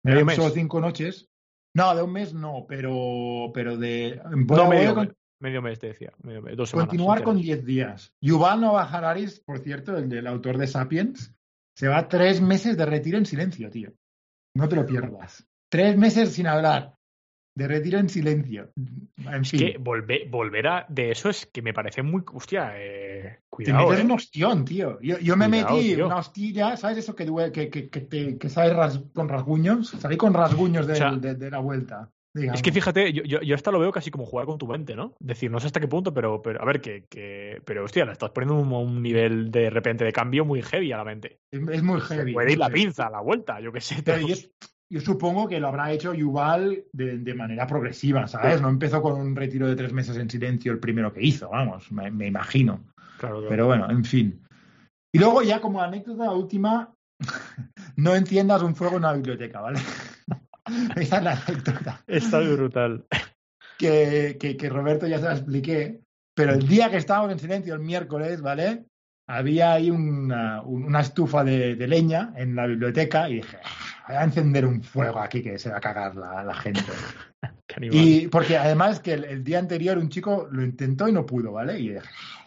¿Medio 0.04 0.18
Eran 0.18 0.28
mes? 0.28 0.36
Solo 0.36 0.52
cinco 0.52 0.80
noches. 0.80 1.28
No, 1.76 1.96
de 1.96 2.04
un 2.04 2.14
mes 2.14 2.36
no, 2.36 2.66
pero, 2.68 3.50
pero 3.56 3.76
de... 3.76 4.22
voy 4.46 4.58
No, 4.60 4.70
medio, 4.70 4.94
con- 4.94 5.08
mes, 5.08 5.16
medio 5.42 5.64
mes 5.64 5.80
te 5.80 5.88
decía. 5.88 6.14
Medio 6.22 6.44
mes, 6.44 6.56
dos 6.56 6.70
semanas. 6.70 6.90
continuar 6.90 7.24
con. 7.24 7.38
10 7.42 7.66
días. 7.66 8.14
Yuval 8.22 8.62
Noah 8.62 8.84
Hararis, 8.84 9.40
por 9.40 9.58
cierto, 9.58 9.98
el 9.98 10.08
del 10.08 10.28
autor 10.28 10.60
de 10.60 10.68
Sapiens, 10.68 11.36
se 11.76 11.88
va 11.88 12.08
tres 12.08 12.40
meses 12.40 12.78
de 12.78 12.86
retiro 12.86 13.18
en 13.18 13.26
silencio, 13.26 13.72
tío. 13.72 13.94
No 14.56 14.70
te 14.70 14.76
lo 14.76 14.86
pierdas. 14.86 15.48
Tres 15.72 15.98
meses 15.98 16.34
sin 16.34 16.46
hablar. 16.46 16.94
De 17.56 17.68
retiro 17.68 18.00
en 18.00 18.10
silencio. 18.10 18.72
En 19.32 19.46
fin. 19.46 19.60
que 19.60 19.78
volver, 19.78 20.28
volver 20.30 20.68
a. 20.68 20.86
De 20.90 21.12
eso 21.12 21.30
es 21.30 21.46
que 21.46 21.62
me 21.62 21.74
parece 21.74 22.02
muy. 22.02 22.24
Hostia, 22.34 22.74
eh, 22.76 23.22
Te 23.38 23.44
cuidado. 23.50 23.88
metes 23.90 24.02
eh. 24.02 24.06
un 24.06 24.12
ostión, 24.12 24.66
tío. 24.66 25.00
Yo, 25.02 25.20
yo 25.20 25.36
me 25.38 25.48
Cuidado, 25.48 25.76
metí 25.76 25.94
tío. 25.96 26.06
una 26.08 26.16
hostilla, 26.18 26.78
¿sabes 26.78 26.98
eso 26.98 27.16
que, 27.16 27.26
que, 27.54 27.70
que, 27.70 27.90
que, 27.90 28.02
te, 28.02 28.38
que 28.40 28.50
sale 28.50 28.74
ras- 28.74 29.04
con 29.14 29.30
rasguños? 29.30 29.90
Salí 29.90 30.18
con 30.18 30.34
rasguños 30.34 30.88
de, 30.88 30.94
O 30.94 30.96
sea, 30.96 31.12
de- 31.12 31.36
de 31.36 31.52
la 31.52 31.60
vuelta. 31.60 32.10
digamos. 32.34 32.58
Es 32.60 32.64
que 32.64 32.72
fíjate, 32.72 33.14
yo, 33.14 33.22
yo, 33.24 33.42
yo 33.42 33.54
hasta 33.54 33.70
lo 33.70 33.78
veo 33.80 33.92
casi 33.92 34.10
como 34.10 34.26
jugar 34.26 34.48
con 34.48 34.58
tu 34.58 34.66
mente, 34.66 34.96
¿no? 34.96 35.14
Decir, 35.20 35.52
no 35.52 35.60
sé 35.60 35.68
hasta 35.68 35.80
qué 35.80 35.88
punto, 35.88 36.12
pero, 36.12 36.42
pero 36.42 36.60
a 36.60 36.66
ver, 36.66 36.82
que, 36.82 37.06
que 37.08 37.62
pero 37.64 37.84
hostia, 37.84 38.04
le 38.06 38.14
estás 38.14 38.32
poniendo 38.32 38.56
un, 38.60 38.74
un 38.74 39.04
nivel 39.04 39.52
de 39.52 39.70
repente 39.70 40.04
de 40.06 40.12
cambio 40.12 40.44
muy 40.44 40.64
heavy 40.64 40.92
a 40.92 40.98
la 40.98 41.04
mente. 41.06 41.38
es, 41.52 41.62
es 41.70 41.84
muy 41.84 42.02
Se 42.02 42.16
heavy. 42.16 42.34
puede 42.34 42.54
ir 42.54 42.58
la 42.58 42.72
pinza 42.72 43.06
a 43.06 43.12
la 43.12 43.22
vuelta, 43.22 43.60
yo 43.60 43.72
qué 43.72 43.80
sé. 43.82 44.02
Pero 44.04 44.26
pero- 44.26 44.28
yo, 44.30 44.36
yo 44.94 45.02
supongo 45.02 45.48
que 45.48 45.60
lo 45.60 45.70
habrá 45.70 45.92
hecho 45.92 46.14
Yuval 46.14 46.84
de, 46.94 47.18
de 47.18 47.34
manera 47.34 47.66
progresiva, 47.66 48.28
¿sabes? 48.28 48.62
No 48.62 48.70
empezó 48.70 49.02
con 49.02 49.20
un 49.20 49.36
retiro 49.36 49.68
de 49.68 49.76
tres 49.76 49.92
meses 49.92 50.16
en 50.18 50.30
silencio 50.30 50.72
el 50.72 50.78
primero 50.78 51.12
que 51.12 51.24
hizo, 51.24 51.50
vamos, 51.50 51.92
me, 51.92 52.12
me 52.12 52.28
imagino. 52.28 52.80
Claro, 53.18 53.38
claro. 53.38 53.50
Pero 53.50 53.66
bueno, 53.66 53.90
en 53.90 54.06
fin. 54.06 54.40
Y 55.12 55.18
luego 55.18 55.42
ya 55.42 55.60
como 55.60 55.82
anécdota 55.82 56.32
última, 56.32 56.94
no 57.96 58.14
enciendas 58.14 58.62
un 58.62 58.76
fuego 58.76 58.98
en 58.98 59.00
una 59.00 59.14
biblioteca, 59.14 59.62
¿vale? 59.62 59.80
Esa 60.96 61.18
es 61.18 61.24
la 61.24 61.32
anécdota. 61.32 62.04
Está 62.06 62.40
brutal. 62.42 63.04
Que, 63.80 64.38
que, 64.40 64.56
que 64.56 64.70
Roberto 64.70 65.08
ya 65.08 65.18
se 65.18 65.26
la 65.26 65.34
expliqué, 65.34 66.02
pero 66.36 66.54
el 66.54 66.68
día 66.68 66.92
que 66.92 66.98
estábamos 66.98 67.32
en 67.32 67.40
silencio, 67.40 67.74
el 67.74 67.80
miércoles, 67.80 68.44
¿vale? 68.44 68.86
Había 69.28 69.74
ahí 69.74 69.90
una, 69.90 70.62
una 70.62 71.00
estufa 71.00 71.44
de, 71.44 71.76
de, 71.76 71.88
leña 71.88 72.32
en 72.36 72.56
la 72.56 72.68
biblioteca 72.68 73.28
y 73.28 73.36
dije, 73.36 73.58
"Ah, 73.64 73.93
voy 74.08 74.16
a 74.16 74.24
encender 74.24 74.66
un 74.66 74.82
fuego 74.84 75.20
aquí 75.20 75.42
que 75.42 75.58
se 75.58 75.70
va 75.70 75.78
a 75.78 75.82
cagar 75.82 76.16
la, 76.16 76.44
la 76.44 76.54
gente. 76.56 76.82
y 77.82 78.28
porque 78.28 78.58
además 78.58 79.00
que 79.00 79.14
el, 79.14 79.24
el, 79.26 79.44
día 79.44 79.60
anterior 79.60 79.98
un 79.98 80.10
chico 80.10 80.48
lo 80.52 80.64
intentó 80.64 81.08
y 81.08 81.12
no 81.12 81.26
pudo, 81.26 81.52
¿vale? 81.54 81.80
Y 81.80 81.90
dije, 81.90 82.02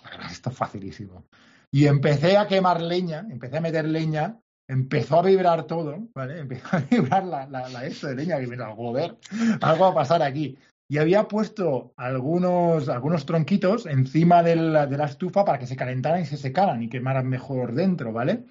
"Ah, 0.05 0.29
esto 0.31 0.51
es 0.51 0.57
facilísimo. 0.57 1.25
Y 1.73 1.87
empecé 1.87 2.37
a 2.37 2.47
quemar 2.47 2.81
leña, 2.81 3.27
empecé 3.31 3.59
a 3.59 3.61
meter 3.61 3.87
leña, 3.87 4.39
empezó 4.69 5.19
a 5.19 5.23
vibrar 5.23 5.65
todo, 5.65 6.09
¿vale? 6.15 6.41
Empezó 6.41 6.77
a 6.77 6.81
vibrar 6.81 7.25
la, 7.25 7.47
la, 7.47 7.69
la 7.69 7.85
esto 7.85 8.09
de 8.09 8.17
leña, 8.17 8.39
que 8.39 8.47
me 8.47 8.57
joder, 8.57 9.17
algo 9.61 9.85
va 9.85 9.91
a 9.91 9.95
pasar 9.95 10.23
aquí. 10.23 10.59
Y 10.89 10.99
había 10.99 11.27
puesto 11.27 11.93
algunos, 11.97 12.89
algunos 12.89 13.27
tronquitos 13.27 13.87
encima 13.87 14.45
de 14.45 14.55
la, 14.55 14.87
de 14.87 14.97
la 14.97 15.07
estufa 15.07 15.45
para 15.45 15.59
que 15.59 15.67
se 15.67 15.75
calentaran 15.75 16.23
y 16.23 16.27
se 16.27 16.37
secaran 16.37 16.81
y 16.83 16.89
quemaran 16.89 17.29
mejor 17.29 17.75
dentro, 17.75 18.13
¿vale? 18.13 18.45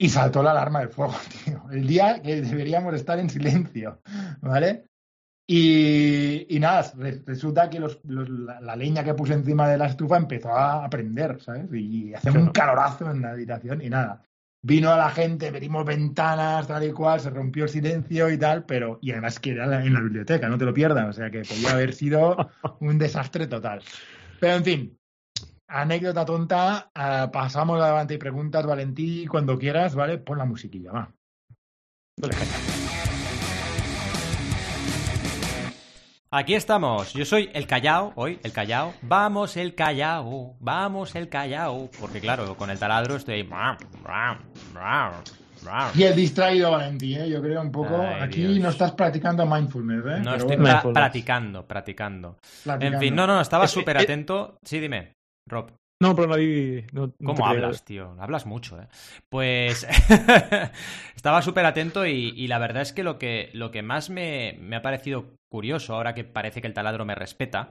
Y 0.00 0.08
saltó 0.08 0.42
la 0.42 0.52
alarma 0.52 0.80
del 0.80 0.90
fuego, 0.90 1.14
tío. 1.44 1.62
El 1.70 1.86
día 1.86 2.22
que 2.22 2.40
deberíamos 2.40 2.94
estar 2.94 3.18
en 3.18 3.28
silencio, 3.28 4.00
¿vale? 4.40 4.84
Y, 5.50 6.46
y 6.54 6.60
nada, 6.60 6.92
resulta 7.26 7.70
que 7.70 7.80
los, 7.80 8.00
los, 8.04 8.28
la, 8.28 8.60
la, 8.60 8.76
leña 8.76 9.02
que 9.02 9.14
puse 9.14 9.32
encima 9.32 9.66
de 9.66 9.78
la 9.78 9.86
estufa 9.86 10.18
empezó 10.18 10.54
a 10.54 10.88
prender, 10.90 11.40
¿sabes? 11.40 11.66
Y 11.72 12.12
hace 12.12 12.30
un 12.30 12.48
calorazo 12.48 13.10
en 13.10 13.22
la 13.22 13.30
habitación 13.30 13.80
y 13.80 13.88
nada. 13.88 14.22
Vino 14.60 14.92
a 14.92 14.98
la 14.98 15.08
gente, 15.10 15.50
venimos 15.50 15.86
ventanas, 15.86 16.66
tal 16.66 16.84
y 16.84 16.92
cual, 16.92 17.20
se 17.20 17.30
rompió 17.30 17.64
el 17.64 17.70
silencio 17.70 18.28
y 18.30 18.36
tal, 18.36 18.66
pero. 18.66 18.98
Y 19.00 19.12
además 19.12 19.40
que 19.40 19.52
era 19.52 19.64
en 19.82 19.94
la 19.94 20.00
biblioteca, 20.00 20.48
no 20.48 20.58
te 20.58 20.66
lo 20.66 20.74
pierdas, 20.74 21.08
o 21.08 21.12
sea 21.12 21.30
que 21.30 21.42
podía 21.42 21.70
haber 21.70 21.94
sido 21.94 22.36
un 22.80 22.98
desastre 22.98 23.46
total. 23.46 23.82
Pero 24.40 24.56
en 24.56 24.64
fin, 24.64 24.98
anécdota 25.68 26.24
tonta, 26.24 26.90
uh, 26.96 27.30
pasamos 27.30 27.80
adelante 27.80 28.14
y 28.14 28.18
preguntas, 28.18 28.66
Valentí, 28.66 29.26
cuando 29.26 29.58
quieras, 29.58 29.94
¿vale? 29.94 30.18
Pon 30.18 30.38
la 30.38 30.46
musiquilla, 30.46 30.92
va. 30.92 31.12
Aquí 36.30 36.54
estamos, 36.54 37.14
yo 37.14 37.24
soy 37.24 37.48
el 37.54 37.66
Callao, 37.66 38.12
hoy 38.16 38.38
el 38.42 38.52
Callao. 38.52 38.92
Vamos 39.02 39.56
el 39.56 39.74
Callao, 39.74 40.56
vamos 40.60 41.14
el 41.14 41.28
Callao. 41.28 41.90
Porque 41.98 42.20
claro, 42.20 42.54
con 42.56 42.70
el 42.70 42.78
taladro 42.78 43.16
estoy... 43.16 43.48
Y 45.94 46.02
el 46.02 46.14
distraído, 46.14 46.70
Valentín, 46.70 47.20
¿eh? 47.20 47.28
yo 47.28 47.42
creo 47.42 47.60
un 47.60 47.72
poco. 47.72 47.96
Ay, 47.96 48.22
Aquí 48.22 48.42
Dios. 48.42 48.58
no 48.60 48.68
estás 48.68 48.92
practicando 48.92 49.44
mindfulness, 49.46 50.04
¿eh? 50.04 50.18
No, 50.18 50.24
Pero 50.24 50.36
estoy 50.36 50.56
bueno. 50.56 50.80
pra 50.82 50.92
practicando, 50.92 51.66
practicando, 51.66 52.36
practicando, 52.64 52.96
En 52.96 53.00
fin, 53.00 53.14
no, 53.14 53.26
no, 53.26 53.40
estaba 53.40 53.66
súper 53.66 53.98
atento. 53.98 54.58
Sí, 54.62 54.78
dime, 54.78 55.17
Rob. 55.48 55.72
No, 56.00 56.14
pero 56.14 56.28
nadie. 56.28 56.86
No, 56.92 57.12
no 57.18 57.34
¿Cómo 57.34 57.46
hablas, 57.46 57.84
tío? 57.84 58.14
Hablas 58.20 58.46
mucho, 58.46 58.80
¿eh? 58.80 58.86
Pues 59.28 59.84
estaba 61.16 61.42
súper 61.42 61.66
atento 61.66 62.06
y, 62.06 62.32
y, 62.36 62.46
la 62.46 62.58
verdad 62.58 62.82
es 62.82 62.92
que 62.92 63.02
lo 63.02 63.18
que, 63.18 63.50
lo 63.52 63.72
que 63.72 63.82
más 63.82 64.08
me, 64.08 64.56
me, 64.60 64.76
ha 64.76 64.82
parecido 64.82 65.26
curioso, 65.48 65.94
ahora 65.94 66.14
que 66.14 66.22
parece 66.22 66.60
que 66.60 66.68
el 66.68 66.74
taladro 66.74 67.04
me 67.04 67.16
respeta, 67.16 67.70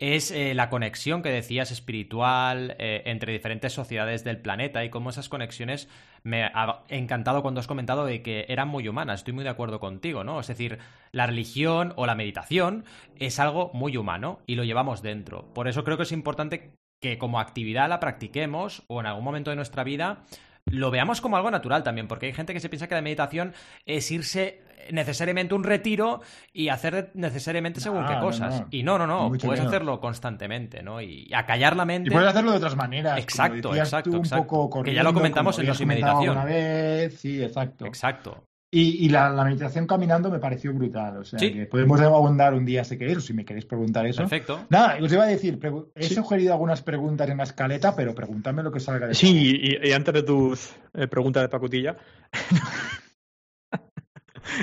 es 0.00 0.30
eh, 0.30 0.54
la 0.54 0.70
conexión 0.70 1.22
que 1.22 1.28
decías 1.28 1.70
espiritual 1.70 2.74
eh, 2.78 3.02
entre 3.04 3.34
diferentes 3.34 3.74
sociedades 3.74 4.24
del 4.24 4.38
planeta 4.38 4.82
y 4.82 4.88
cómo 4.88 5.10
esas 5.10 5.28
conexiones 5.28 5.88
me 6.22 6.44
ha 6.44 6.84
encantado 6.88 7.42
cuando 7.42 7.60
has 7.60 7.66
comentado 7.66 8.06
de 8.06 8.22
que 8.22 8.46
eran 8.48 8.68
muy 8.68 8.88
humanas. 8.88 9.20
Estoy 9.20 9.34
muy 9.34 9.44
de 9.44 9.50
acuerdo 9.50 9.78
contigo, 9.78 10.24
¿no? 10.24 10.40
Es 10.40 10.46
decir, 10.46 10.78
la 11.12 11.26
religión 11.26 11.92
o 11.96 12.06
la 12.06 12.14
meditación 12.14 12.84
es 13.18 13.38
algo 13.38 13.70
muy 13.74 13.96
humano 13.98 14.40
y 14.46 14.54
lo 14.54 14.64
llevamos 14.64 15.02
dentro. 15.02 15.52
Por 15.52 15.68
eso 15.68 15.84
creo 15.84 15.98
que 15.98 16.04
es 16.04 16.12
importante 16.12 16.72
que 17.00 17.18
como 17.18 17.40
actividad 17.40 17.88
la 17.88 18.00
practiquemos 18.00 18.84
o 18.86 19.00
en 19.00 19.06
algún 19.06 19.24
momento 19.24 19.50
de 19.50 19.56
nuestra 19.56 19.84
vida 19.84 20.24
lo 20.66 20.90
veamos 20.90 21.20
como 21.20 21.36
algo 21.36 21.50
natural 21.50 21.82
también, 21.82 22.06
porque 22.06 22.26
hay 22.26 22.32
gente 22.32 22.52
que 22.52 22.60
se 22.60 22.68
piensa 22.68 22.86
que 22.86 22.94
la 22.94 23.02
meditación 23.02 23.54
es 23.86 24.10
irse 24.10 24.62
necesariamente 24.92 25.54
un 25.54 25.64
retiro 25.64 26.20
y 26.52 26.68
hacer 26.68 27.10
necesariamente 27.14 27.80
según 27.80 28.02
no, 28.02 28.08
qué 28.08 28.18
cosas. 28.18 28.54
No, 28.54 28.60
no. 28.60 28.68
Y 28.70 28.82
no, 28.82 28.98
no, 28.98 29.06
no, 29.06 29.30
puedes 29.38 29.60
hacerlo 29.60 30.00
constantemente, 30.00 30.82
¿no? 30.82 31.00
Y 31.00 31.30
acallar 31.34 31.76
la 31.76 31.84
mente. 31.84 32.08
Y 32.08 32.12
puedes 32.12 32.28
hacerlo 32.28 32.52
de 32.52 32.56
otras 32.58 32.76
maneras. 32.76 33.18
Exacto, 33.18 33.74
exacto, 33.74 34.10
tú, 34.10 34.16
exacto. 34.18 34.42
Un 34.42 34.46
poco 34.46 34.82
que 34.82 34.94
ya 34.94 35.02
lo 35.02 35.12
comentamos 35.12 35.58
en 35.58 35.66
los 35.66 35.80
y 35.80 35.86
meditación. 35.86 36.36
Una 36.36 36.44
vez, 36.44 37.18
sí, 37.18 37.42
exacto. 37.42 37.86
Exacto. 37.86 38.44
Y, 38.72 39.04
y 39.04 39.08
la, 39.08 39.30
la, 39.30 39.42
meditación 39.44 39.88
caminando 39.88 40.30
me 40.30 40.38
pareció 40.38 40.72
brutal. 40.72 41.16
O 41.16 41.24
sea, 41.24 41.40
sí. 41.40 41.52
que 41.52 41.66
podemos 41.66 42.00
abundar 42.00 42.54
un 42.54 42.64
día 42.64 42.84
si 42.84 42.96
queréis, 42.96 43.18
o 43.18 43.20
si 43.20 43.32
me 43.32 43.44
queréis 43.44 43.66
preguntar 43.66 44.06
eso. 44.06 44.22
Perfecto. 44.22 44.64
Nada, 44.68 44.96
os 45.02 45.12
iba 45.12 45.24
a 45.24 45.26
decir, 45.26 45.58
he 45.96 46.04
sí. 46.04 46.14
sugerido 46.14 46.52
algunas 46.52 46.80
preguntas 46.82 47.28
en 47.28 47.38
la 47.38 47.42
escaleta, 47.42 47.96
pero 47.96 48.14
pregúntame 48.14 48.62
lo 48.62 48.70
que 48.70 48.78
salga 48.78 49.08
de 49.08 49.14
Sí, 49.14 49.60
y, 49.60 49.88
y, 49.88 49.92
antes 49.92 50.14
de 50.14 50.22
tus 50.22 50.72
eh, 50.94 51.08
preguntas 51.08 51.42
de 51.42 51.48
pacutilla. 51.48 51.96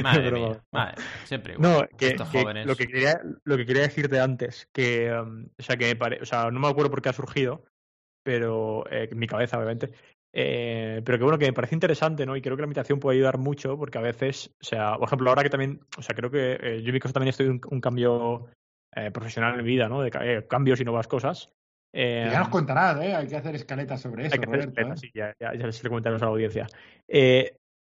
Madre 0.02 0.32
mía, 0.32 0.62
madre, 0.72 0.96
siempre 1.26 1.54
igual. 1.54 1.72
No, 1.72 1.98
que, 1.98 2.16
que 2.16 2.66
lo, 2.66 2.76
que 2.76 2.88
quería, 2.88 3.22
lo 3.44 3.58
que 3.58 3.66
quería 3.66 3.84
decirte 3.84 4.20
antes, 4.20 4.68
que, 4.74 5.12
um, 5.12 5.48
o 5.58 5.64
sea, 5.64 5.78
que 5.78 5.86
me 5.86 5.96
pare... 5.96 6.20
o 6.22 6.26
sea, 6.26 6.50
no 6.52 6.60
me 6.60 6.68
acuerdo 6.68 6.90
por 6.90 7.02
qué 7.02 7.10
ha 7.10 7.14
surgido, 7.14 7.64
pero 8.24 8.86
eh, 8.92 9.08
en 9.12 9.18
mi 9.18 9.28
cabeza, 9.28 9.58
obviamente, 9.58 9.92
eh, 10.40 11.02
pero 11.04 11.18
que 11.18 11.24
bueno, 11.24 11.40
que 11.40 11.48
me 11.48 11.54
parece 11.54 11.74
interesante, 11.74 12.24
¿no? 12.24 12.36
Y 12.36 12.44
creo 12.44 12.56
que 12.56 12.62
la 12.62 12.68
meditación 12.68 13.00
puede 13.00 13.18
ayudar 13.18 13.40
mucho 13.40 13.76
porque 13.76 13.98
a 13.98 14.02
veces, 14.02 14.52
o 14.62 14.64
sea, 14.64 14.96
por 14.96 15.08
ejemplo, 15.08 15.32
ahora 15.32 15.42
que 15.42 15.50
también, 15.50 15.80
o 15.98 16.04
sea, 16.04 16.16
creo 16.16 16.30
que 16.30 16.60
eh, 16.62 16.82
yo 16.84 16.90
en 16.90 16.94
mi 16.94 17.00
caso 17.00 17.14
también 17.14 17.30
estoy 17.30 17.48
en 17.48 17.54
un, 17.54 17.62
un 17.72 17.82
cambio 17.82 18.48
eh, 18.96 19.10
profesional 19.10 19.54
en 19.58 19.66
mi 19.66 19.72
vida, 19.72 19.90
¿no? 19.90 20.04
De 20.04 20.46
cambios 20.48 20.80
y 20.80 20.84
nuevas 20.84 21.08
cosas. 21.08 21.50
Ya 21.92 22.38
nos 22.38 22.50
contarás, 22.50 23.02
¿eh? 23.02 23.16
Hay 23.16 23.28
que 23.28 23.36
hacer 23.36 23.56
escaletas 23.56 24.00
sobre 24.00 24.28
eso. 24.28 24.36
Hay 24.36 24.40
que 24.40 24.46
hacer 24.46 24.60
Roberto, 24.60 24.80
escaletas, 24.80 25.00
sí, 25.00 25.10
ya, 25.12 25.36
ya, 25.40 25.56
ya 25.56 25.66
les 25.66 25.82
comentaremos 25.82 26.22
a 26.22 26.26
la 26.26 26.32
audiencia. 26.32 26.68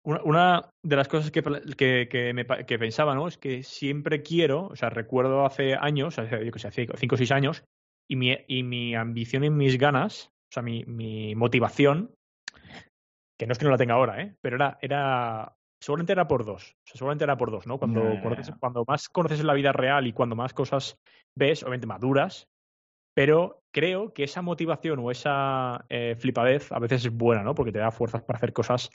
Una, 0.02 0.22
una, 0.24 0.70
de 0.82 0.96
las 0.96 1.08
cosas 1.08 1.30
que, 1.30 1.42
que, 1.78 2.08
que, 2.10 2.34
me, 2.34 2.44
que, 2.44 2.78
pensaba, 2.78 3.14
¿no? 3.14 3.26
Es 3.26 3.38
que 3.38 3.62
siempre 3.62 4.20
quiero, 4.20 4.66
o 4.66 4.76
sea, 4.76 4.90
recuerdo 4.90 5.46
hace 5.46 5.76
años, 5.76 6.18
hace, 6.18 6.44
yo 6.44 6.52
que 6.52 6.58
sé, 6.58 6.68
hace 6.68 6.88
cinco 6.98 7.14
o 7.14 7.16
seis 7.16 7.32
años, 7.32 7.64
y 8.06 8.16
mi, 8.16 8.36
y 8.46 8.64
mi 8.64 8.94
ambición 8.94 9.44
y 9.44 9.48
mis 9.50 9.78
ganas, 9.78 10.28
o 10.50 10.52
sea, 10.52 10.62
mi, 10.62 10.84
mi 10.84 11.34
motivación, 11.36 12.10
que 13.38 13.46
no 13.46 13.52
es 13.52 13.58
que 13.58 13.64
no 13.64 13.70
la 13.70 13.78
tenga 13.78 13.94
ahora, 13.94 14.20
¿eh? 14.20 14.36
Pero 14.40 14.56
era, 14.56 14.78
era 14.80 15.56
seguramente 15.80 16.12
era 16.12 16.26
por 16.26 16.44
dos. 16.44 16.76
O 16.78 16.86
sea, 16.86 16.98
seguramente 16.98 17.24
era 17.24 17.36
por 17.36 17.50
dos, 17.50 17.66
¿no? 17.66 17.78
Cuando, 17.78 18.02
yeah. 18.02 18.22
conoces, 18.22 18.50
cuando 18.58 18.84
más 18.86 19.08
conoces 19.08 19.44
la 19.44 19.54
vida 19.54 19.72
real 19.72 20.06
y 20.06 20.12
cuando 20.12 20.36
más 20.36 20.54
cosas 20.54 20.98
ves, 21.36 21.62
obviamente 21.62 21.86
maduras, 21.86 22.48
pero 23.14 23.62
creo 23.72 24.12
que 24.12 24.24
esa 24.24 24.42
motivación 24.42 24.98
o 25.00 25.10
esa 25.10 25.84
eh, 25.88 26.16
flipadez 26.18 26.72
a 26.72 26.78
veces 26.78 27.04
es 27.04 27.12
buena, 27.12 27.42
¿no? 27.42 27.54
Porque 27.54 27.72
te 27.72 27.78
da 27.78 27.90
fuerzas 27.90 28.22
para 28.22 28.38
hacer 28.38 28.52
cosas 28.52 28.90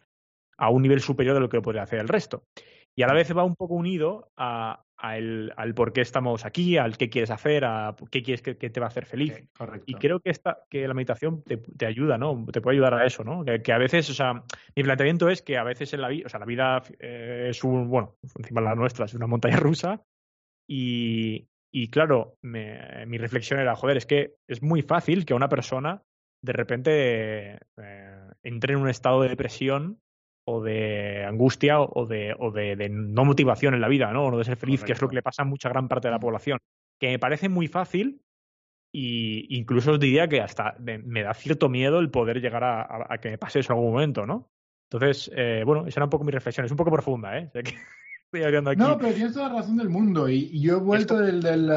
a 0.58 0.70
un 0.70 0.82
nivel 0.82 1.00
superior 1.00 1.36
de 1.36 1.42
lo 1.42 1.50
que 1.50 1.62
podría 1.62 1.84
hacer 1.84 2.00
el 2.00 2.08
resto. 2.08 2.44
Y 3.00 3.04
a 3.04 3.08
la 3.08 3.14
vez 3.14 3.34
va 3.34 3.46
un 3.46 3.56
poco 3.56 3.76
unido 3.76 4.30
a, 4.36 4.84
a 4.98 5.18
el, 5.18 5.54
al 5.56 5.74
por 5.74 5.94
qué 5.94 6.02
estamos 6.02 6.44
aquí, 6.44 6.76
al 6.76 6.98
qué 6.98 7.10
quieres 7.10 7.32
hacer, 7.32 7.64
a 7.64 7.96
qué 8.12 8.22
quieres 8.22 8.42
que, 8.42 8.58
que 8.58 8.70
te 8.70 8.82
va 8.82 8.88
a 8.88 8.90
hacer 8.90 9.06
feliz. 9.06 9.36
Sí, 9.36 9.48
y 9.86 9.94
creo 9.94 10.20
que, 10.20 10.30
esta, 10.32 10.66
que 10.70 10.86
la 10.86 10.94
meditación 10.94 11.42
te, 11.44 11.56
te, 11.56 11.86
ayuda, 11.86 12.18
¿no? 12.18 12.46
Te 12.52 12.60
puede 12.60 12.76
ayudar 12.76 12.96
a 12.96 13.06
eso, 13.06 13.24
¿no? 13.24 13.46
Que, 13.46 13.62
que, 13.62 13.72
a 13.72 13.78
veces, 13.78 14.10
o 14.10 14.14
sea, 14.14 14.44
mi 14.76 14.84
planteamiento 14.84 15.30
es 15.30 15.42
que 15.42 15.58
a 15.58 15.64
veces 15.64 15.94
en 15.94 16.02
la 16.02 16.10
vida, 16.10 16.26
o 16.26 16.30
sea, 16.30 16.42
la 16.42 16.46
vida 16.46 16.84
eh, 17.00 17.48
es 17.52 17.64
un, 17.64 17.88
bueno, 17.88 18.18
encima 18.38 18.60
la 18.60 18.76
nuestra 18.76 19.06
es 19.06 19.14
una 19.14 19.28
montaña 19.28 19.56
rusa 19.62 20.04
y, 20.68 21.48
y 21.72 21.88
claro, 21.88 22.36
me, 22.42 23.06
mi 23.06 23.18
reflexión 23.18 23.62
era, 23.62 23.78
joder, 23.78 23.96
es 23.96 24.06
que 24.06 24.36
es 24.46 24.62
muy 24.62 24.82
fácil 24.82 25.26
que 25.26 25.34
una 25.34 25.48
persona 25.48 26.04
de 26.44 26.52
repente 26.52 27.60
eh, 27.78 28.20
entre 28.44 28.74
en 28.74 28.82
un 28.82 28.90
estado 28.90 29.22
de 29.22 29.30
depresión 29.30 30.02
o 30.50 30.62
de 30.62 31.24
angustia 31.26 31.80
o 31.80 32.06
de, 32.06 32.36
o 32.38 32.52
de, 32.52 32.76
de, 32.76 32.90
no 32.90 33.24
motivación 33.24 33.76
en 33.76 33.82
la 33.82 33.88
vida, 33.88 34.12
¿no? 34.12 34.26
O 34.26 34.32
no 34.32 34.38
de 34.38 34.44
ser 34.44 34.58
feliz, 34.58 34.80
Correcto. 34.80 34.86
que 34.88 34.94
es 34.94 35.02
lo 35.02 35.10
que 35.10 35.16
le 35.16 35.22
pasa 35.22 35.44
a 35.44 35.46
mucha 35.46 35.70
gran 35.70 35.88
parte 35.88 36.08
de 36.08 36.14
la 36.14 36.20
población. 36.20 36.60
Que 37.00 37.10
me 37.10 37.20
parece 37.20 37.50
muy 37.50 37.68
fácil 37.68 38.22
y 38.92 39.56
incluso 39.56 39.92
os 39.92 40.00
diría 40.00 40.28
que 40.28 40.42
hasta 40.42 40.76
me, 40.80 41.22
da 41.22 41.34
cierto 41.34 41.70
miedo 41.70 42.00
el 42.00 42.10
poder 42.10 42.42
llegar 42.42 42.64
a, 42.64 42.82
a, 42.82 43.14
a, 43.14 43.18
que 43.20 43.30
me 43.30 43.38
pase 43.38 43.60
eso 43.60 43.74
en 43.74 43.78
algún 43.78 43.94
momento, 43.94 44.26
¿no? 44.26 44.50
Entonces, 44.92 45.32
eh, 45.36 45.62
bueno, 45.66 45.86
esa 45.86 46.00
era 46.00 46.06
un 46.06 46.10
poco 46.10 46.24
mi 46.24 46.32
reflexión. 46.32 46.66
Es 46.66 46.72
un 46.72 46.78
poco 46.78 46.92
profunda, 46.92 47.38
¿eh? 47.38 47.50
Sé 47.54 47.62
que 47.62 47.76
estoy 48.26 48.44
hablando 48.44 48.72
aquí. 48.72 48.82
No, 48.82 48.98
pero 48.98 49.14
tienes 49.14 49.34
toda 49.34 49.50
la 49.50 49.56
razón 49.56 49.78
del 49.78 49.90
mundo. 49.90 50.28
Y, 50.28 50.50
y 50.52 50.62
yo 50.62 50.78
he 50.78 50.80
vuelto 50.80 51.20
del, 51.20 51.42
del, 51.44 51.68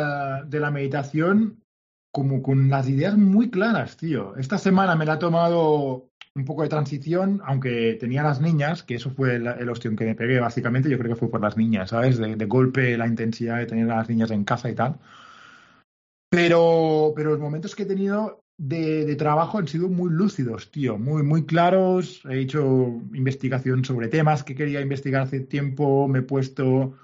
de 0.46 0.60
la 0.60 0.70
meditación 0.70 1.62
como 2.10 2.42
con 2.42 2.68
las 2.68 2.88
ideas 2.88 3.16
muy 3.16 3.50
claras, 3.50 3.96
tío. 3.96 4.36
Esta 4.36 4.58
semana 4.58 4.94
me 4.96 5.06
la 5.06 5.14
he 5.14 5.18
tomado 5.18 6.10
un 6.34 6.44
poco 6.44 6.62
de 6.62 6.68
transición, 6.68 7.40
aunque 7.44 7.96
tenía 8.00 8.22
las 8.22 8.40
niñas, 8.40 8.82
que 8.82 8.94
eso 8.94 9.10
fue 9.10 9.36
el, 9.36 9.46
el 9.46 9.68
ostión 9.68 9.96
que 9.96 10.06
me 10.06 10.14
pegué 10.14 10.40
básicamente, 10.40 10.88
yo 10.88 10.98
creo 10.98 11.14
que 11.14 11.18
fue 11.18 11.30
por 11.30 11.40
las 11.40 11.56
niñas, 11.56 11.90
¿sabes? 11.90 12.18
De, 12.18 12.36
de, 12.36 12.46
golpe 12.46 12.96
la 12.96 13.06
intensidad 13.06 13.58
de 13.58 13.66
tener 13.66 13.90
a 13.90 13.96
las 13.96 14.08
niñas 14.08 14.30
en 14.30 14.44
casa 14.44 14.70
y 14.70 14.74
tal. 14.74 14.98
Pero, 16.30 17.12
pero 17.14 17.30
los 17.30 17.40
momentos 17.40 17.76
que 17.76 17.82
he 17.82 17.86
tenido 17.86 18.42
de, 18.56 19.16
trabajo 19.16 19.58
han 19.58 19.68
sido 19.68 19.88
muy 19.88 20.10
lúcidos, 20.10 20.70
tío, 20.70 20.98
muy, 20.98 21.22
muy 21.22 21.44
claros. 21.44 22.22
He 22.28 22.40
hecho 22.40 23.00
investigación 23.12 23.84
sobre 23.84 24.08
temas 24.08 24.44
que 24.44 24.54
quería 24.54 24.80
investigar 24.80 25.22
hace 25.22 25.40
tiempo. 25.40 26.08
Me 26.08 26.20
he 26.20 26.22
puesto 26.22 26.96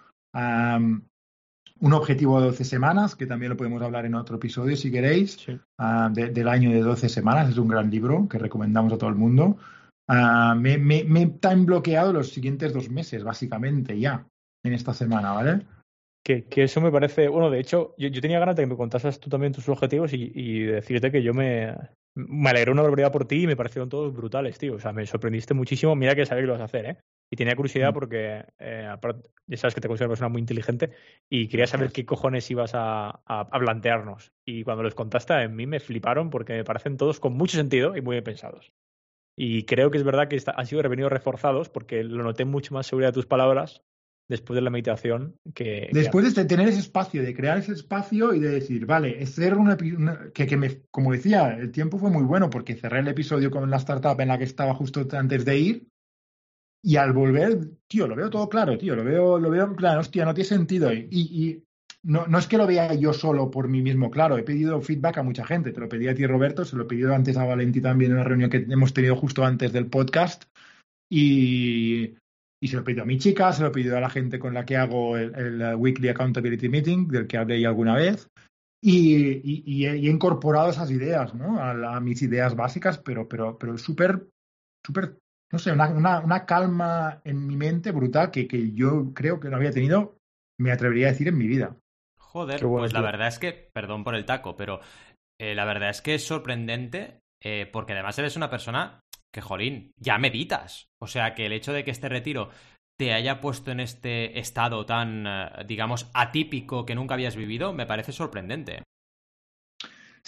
un 1.81 1.93
objetivo 1.93 2.41
de 2.41 2.47
12 2.49 2.65
semanas, 2.65 3.15
que 3.15 3.27
también 3.27 3.51
lo 3.51 3.57
podemos 3.57 3.81
hablar 3.83 4.05
en 4.07 4.15
otro 4.15 4.37
episodio 4.37 4.77
si 4.77 4.91
queréis, 4.91 5.33
Sí. 5.33 5.59
ah, 5.79 6.11
de- 6.13 6.31
del 6.31 6.49
año 6.49 6.71
de 6.71 6.81
12 6.81 7.09
semanas. 7.09 7.51
Es 7.51 7.59
un 7.59 7.69
gran 7.69 7.91
libro 7.91 8.29
que 8.29 8.39
recomendamos 8.39 8.93
a 8.93 8.99
todo 8.99 9.11
el 9.11 9.17
mundo. 9.17 9.57
Ah, 10.09 10.57
me, 10.59 10.79
me, 10.79 11.05
me 11.05 11.27
bloqueado 11.57 12.13
los 12.13 12.31
siguientes 12.31 12.73
dos 12.73 12.91
meses, 12.91 13.23
básicamente, 13.23 13.99
ya, 13.99 14.27
en 14.65 14.73
esta 14.73 14.95
semana, 14.95 15.33
¿vale? 15.33 15.61
Que, 16.25 16.45
que 16.45 16.65
eso 16.65 16.81
me 16.81 16.91
parece. 16.91 17.29
Bueno, 17.29 17.51
de 17.51 17.61
hecho, 17.61 17.95
yo, 17.97 18.09
yo 18.09 18.21
tenía 18.21 18.39
ganas 18.39 18.57
de 18.57 18.63
que 18.63 18.67
me 18.69 18.77
contases 18.77 19.21
tú 19.21 19.31
también 19.31 19.53
tus 19.53 19.69
objetivos 19.69 20.13
y, 20.13 20.33
y 20.35 20.61
decirte 20.61 21.13
que 21.13 21.23
yo 21.23 21.33
me. 21.35 21.75
Me 22.15 22.51
alegré 22.51 22.73
una 22.73 22.83
barbaridad 22.83 23.13
por 23.13 23.27
ti 23.29 23.45
y 23.45 23.47
me 23.47 23.55
parecieron 23.55 23.89
todos 23.89 24.13
brutales, 24.13 24.59
tío. 24.59 24.75
O 24.75 24.81
sea, 24.81 24.93
me 24.93 25.07
sorprendiste 25.07 25.55
muchísimo. 25.55 25.95
Mira 25.95 26.17
que 26.17 26.27
sabía 26.27 26.43
que 26.43 26.47
lo 26.49 26.55
vas 26.55 26.63
a 26.63 26.65
hacer, 26.65 26.87
¿eh? 26.87 26.97
Y 27.31 27.37
tenía 27.37 27.55
curiosidad 27.57 27.91
Mm. 27.91 27.95
porque, 27.95 28.45
eh, 28.59 28.89
aparte, 28.91 29.29
ya 29.47 29.57
sabes 29.59 29.75
que 29.75 29.81
te 29.81 29.89
considero 29.89 30.09
una 30.09 30.13
persona 30.13 30.29
muy 30.31 30.41
inteligente 30.41 30.91
y 31.29 31.49
quería 31.49 31.67
saber 31.67 31.93
qué 31.93 32.07
cojones 32.07 32.51
ibas 32.51 32.75
a, 32.75 33.09
a, 33.27 33.41
a 33.41 33.59
plantearnos. 33.59 34.33
Y 34.47 34.65
cuando 34.65 34.83
los 34.83 34.95
contaste, 34.95 35.35
a 35.35 35.49
mí 35.49 35.67
me 35.67 35.81
fliparon 35.81 36.31
porque 36.31 36.55
me 36.55 36.65
parecen 36.65 36.97
todos 36.97 37.21
con 37.21 37.35
mucho 37.35 37.57
sentido 37.57 37.97
y 37.97 38.01
muy 38.01 38.15
bien 38.15 38.25
pensados. 38.25 38.73
Y 39.37 39.65
creo 39.65 39.91
que 39.91 39.99
es 39.99 40.05
verdad 40.05 40.29
que 40.29 40.37
está- 40.37 40.55
han 40.57 40.67
sido 40.67 40.83
revenidos 40.83 41.13
reforzados 41.13 41.69
porque 41.69 42.03
lo 42.03 42.23
noté 42.25 42.45
mucho 42.45 42.75
más 42.75 42.87
seguridad 42.87 43.11
de 43.11 43.15
tus 43.15 43.27
palabras 43.27 43.83
después 44.29 44.57
de 44.57 44.63
la 44.63 44.71
meditación 44.71 45.37
que... 45.55 45.89
Después 45.93 46.35
de 46.35 46.45
tener 46.45 46.69
ese 46.69 46.81
espacio, 46.81 47.23
de 47.23 47.35
crear 47.35 47.59
ese 47.59 47.73
espacio 47.73 48.35
y 48.35 48.41
de 48.41 48.51
decir, 48.51 48.85
vale, 48.85 49.23
hacer 49.23 49.55
una, 49.55 49.77
una- 49.97 50.31
que, 50.35 50.47
que 50.47 50.57
me, 50.57 50.83
como 50.91 51.13
decía, 51.13 51.57
el 51.59 51.71
tiempo 51.73 51.99
fue 51.99 52.11
muy 52.11 52.25
bueno 52.25 52.51
porque 52.51 52.75
cerré 52.75 53.01
el 53.01 53.09
episodio 53.09 53.51
con 53.51 53.71
la 53.71 53.77
startup 53.77 54.21
en 54.21 54.29
la 54.29 54.39
que 54.39 54.45
estaba 54.45 54.75
justo 54.75 55.07
antes 55.13 55.45
de 55.45 55.59
ir 55.59 55.87
y 56.83 56.97
al 56.97 57.13
volver, 57.13 57.59
tío, 57.89 58.07
lo 58.07 58.15
veo 58.17 58.31
todo 58.31 58.49
claro, 58.49 58.79
tío, 58.79 58.95
lo 58.95 59.05
veo, 59.05 59.39
lo 59.39 59.51
veo 59.51 59.65
en 59.65 59.75
plan, 59.77 59.99
hostia, 59.99 60.25
no 60.25 60.35
tiene 60.35 60.49
sentido. 60.49 60.93
Y, 60.93 61.07
y 61.11 61.63
no, 62.05 62.27
no 62.27 62.39
es 62.39 62.47
que 62.47 62.57
lo 62.57 62.67
vea 62.67 62.95
yo 62.95 63.13
solo 63.13 63.51
por 63.51 63.69
mí 63.69 63.83
mismo, 63.83 64.11
claro, 64.11 64.39
he 64.39 64.43
pedido 64.45 64.81
feedback 64.81 65.19
a 65.19 65.23
mucha 65.23 65.45
gente, 65.45 65.73
te 65.73 65.81
lo 65.81 65.89
pedí 65.89 66.07
a 66.09 66.15
ti, 66.15 66.27
Roberto, 66.27 66.65
se 66.65 66.77
lo 66.77 66.85
he 66.85 66.87
pedido 66.87 67.15
antes 67.15 67.37
a 67.37 67.45
Valenti 67.45 67.81
también 67.81 68.13
en 68.13 68.17
una 68.19 68.25
reunión 68.25 68.51
que 68.51 68.65
hemos 68.69 68.95
tenido 68.95 69.17
justo 69.17 69.45
antes 69.45 69.73
del 69.73 69.87
podcast 69.87 70.45
y, 71.11 72.15
y 72.63 72.69
se 72.69 72.77
lo 72.77 72.83
he 72.83 72.85
pedido 72.85 73.03
a 73.03 73.07
mi 73.07 73.19
chica, 73.19 73.53
se 73.53 73.63
lo 73.63 73.69
he 73.69 73.73
pedido 73.73 73.97
a 73.97 74.01
la 74.01 74.11
gente 74.11 74.39
con 74.39 74.55
la 74.55 74.65
que 74.65 74.77
hago 74.77 75.17
el, 75.17 75.35
el 75.35 75.75
Weekly 75.77 76.09
Accountability 76.09 76.69
Meeting, 76.69 77.09
del 77.09 77.27
que 77.27 77.37
hablé 77.39 77.61
ya 77.61 77.69
alguna 77.69 77.95
vez. 77.97 78.29
Y, 78.81 79.17
y- 79.43 79.63
y 79.67 79.87
he, 79.87 79.97
incorporado 80.09 80.71
esas 80.71 80.91
ideas, 80.91 81.35
¿no? 81.35 81.61
A, 81.61 81.75
la- 81.75 81.97
a 81.97 82.01
mis 82.01 82.23
ideas 82.23 82.55
básicas, 82.55 82.99
pero, 82.99 83.29
pero, 83.29 83.59
pero 83.59 83.77
súper, 83.77 84.29
súper, 84.87 85.17
no 85.51 85.59
sé, 85.59 85.73
una, 85.73 85.89
una, 85.89 86.21
una 86.21 86.47
calma 86.47 87.21
en 87.25 87.47
mi 87.47 87.57
mente 87.57 87.91
brutal 87.93 88.31
que, 88.31 88.47
que 88.47 88.73
yo 88.73 89.13
creo 89.15 89.41
que 89.41 89.49
no 89.49 89.57
había 89.57 89.73
tenido, 89.73 90.19
me 90.59 90.73
atrevería 90.73 91.09
a 91.09 91.11
decir, 91.13 91.29
en 91.29 91.39
mi 91.39 91.47
vida. 91.47 91.77
Joder, 92.19 92.65
bueno, 92.65 92.83
pues 92.83 92.93
la 92.93 93.01
verdad 93.01 93.29
es 93.29 93.39
que, 93.39 93.71
perdón 93.73 94.05
por 94.05 94.15
el 94.15 94.27
taco, 94.27 94.57
pero 94.57 94.81
eh, 95.41 95.55
la 95.55 95.65
verdad 95.65 95.91
es 95.91 96.03
que 96.03 96.15
es 96.15 96.27
sorprendente 96.27 97.21
eh, 97.43 97.69
porque 97.73 97.93
además 97.93 98.19
eres 98.19 98.37
una 98.37 98.51
persona 98.51 99.01
que, 99.33 99.41
jolín, 99.41 99.93
ya 99.99 100.19
meditas. 100.19 100.89
O 101.01 101.07
sea, 101.07 101.35
que 101.35 101.47
el 101.47 101.53
hecho 101.53 101.73
de 101.73 101.85
que 101.85 101.91
este 101.91 102.09
retiro 102.09 102.51
te 102.99 103.13
haya 103.13 103.41
puesto 103.41 103.71
en 103.71 103.81
este 103.81 104.39
estado 104.39 104.85
tan, 104.85 105.27
eh, 105.27 105.51
digamos, 105.67 106.11
atípico 106.15 106.85
que 106.85 106.95
nunca 106.95 107.15
habías 107.15 107.37
vivido, 107.37 107.73
me 107.73 107.87
parece 107.87 108.13
sorprendente. 108.13 108.83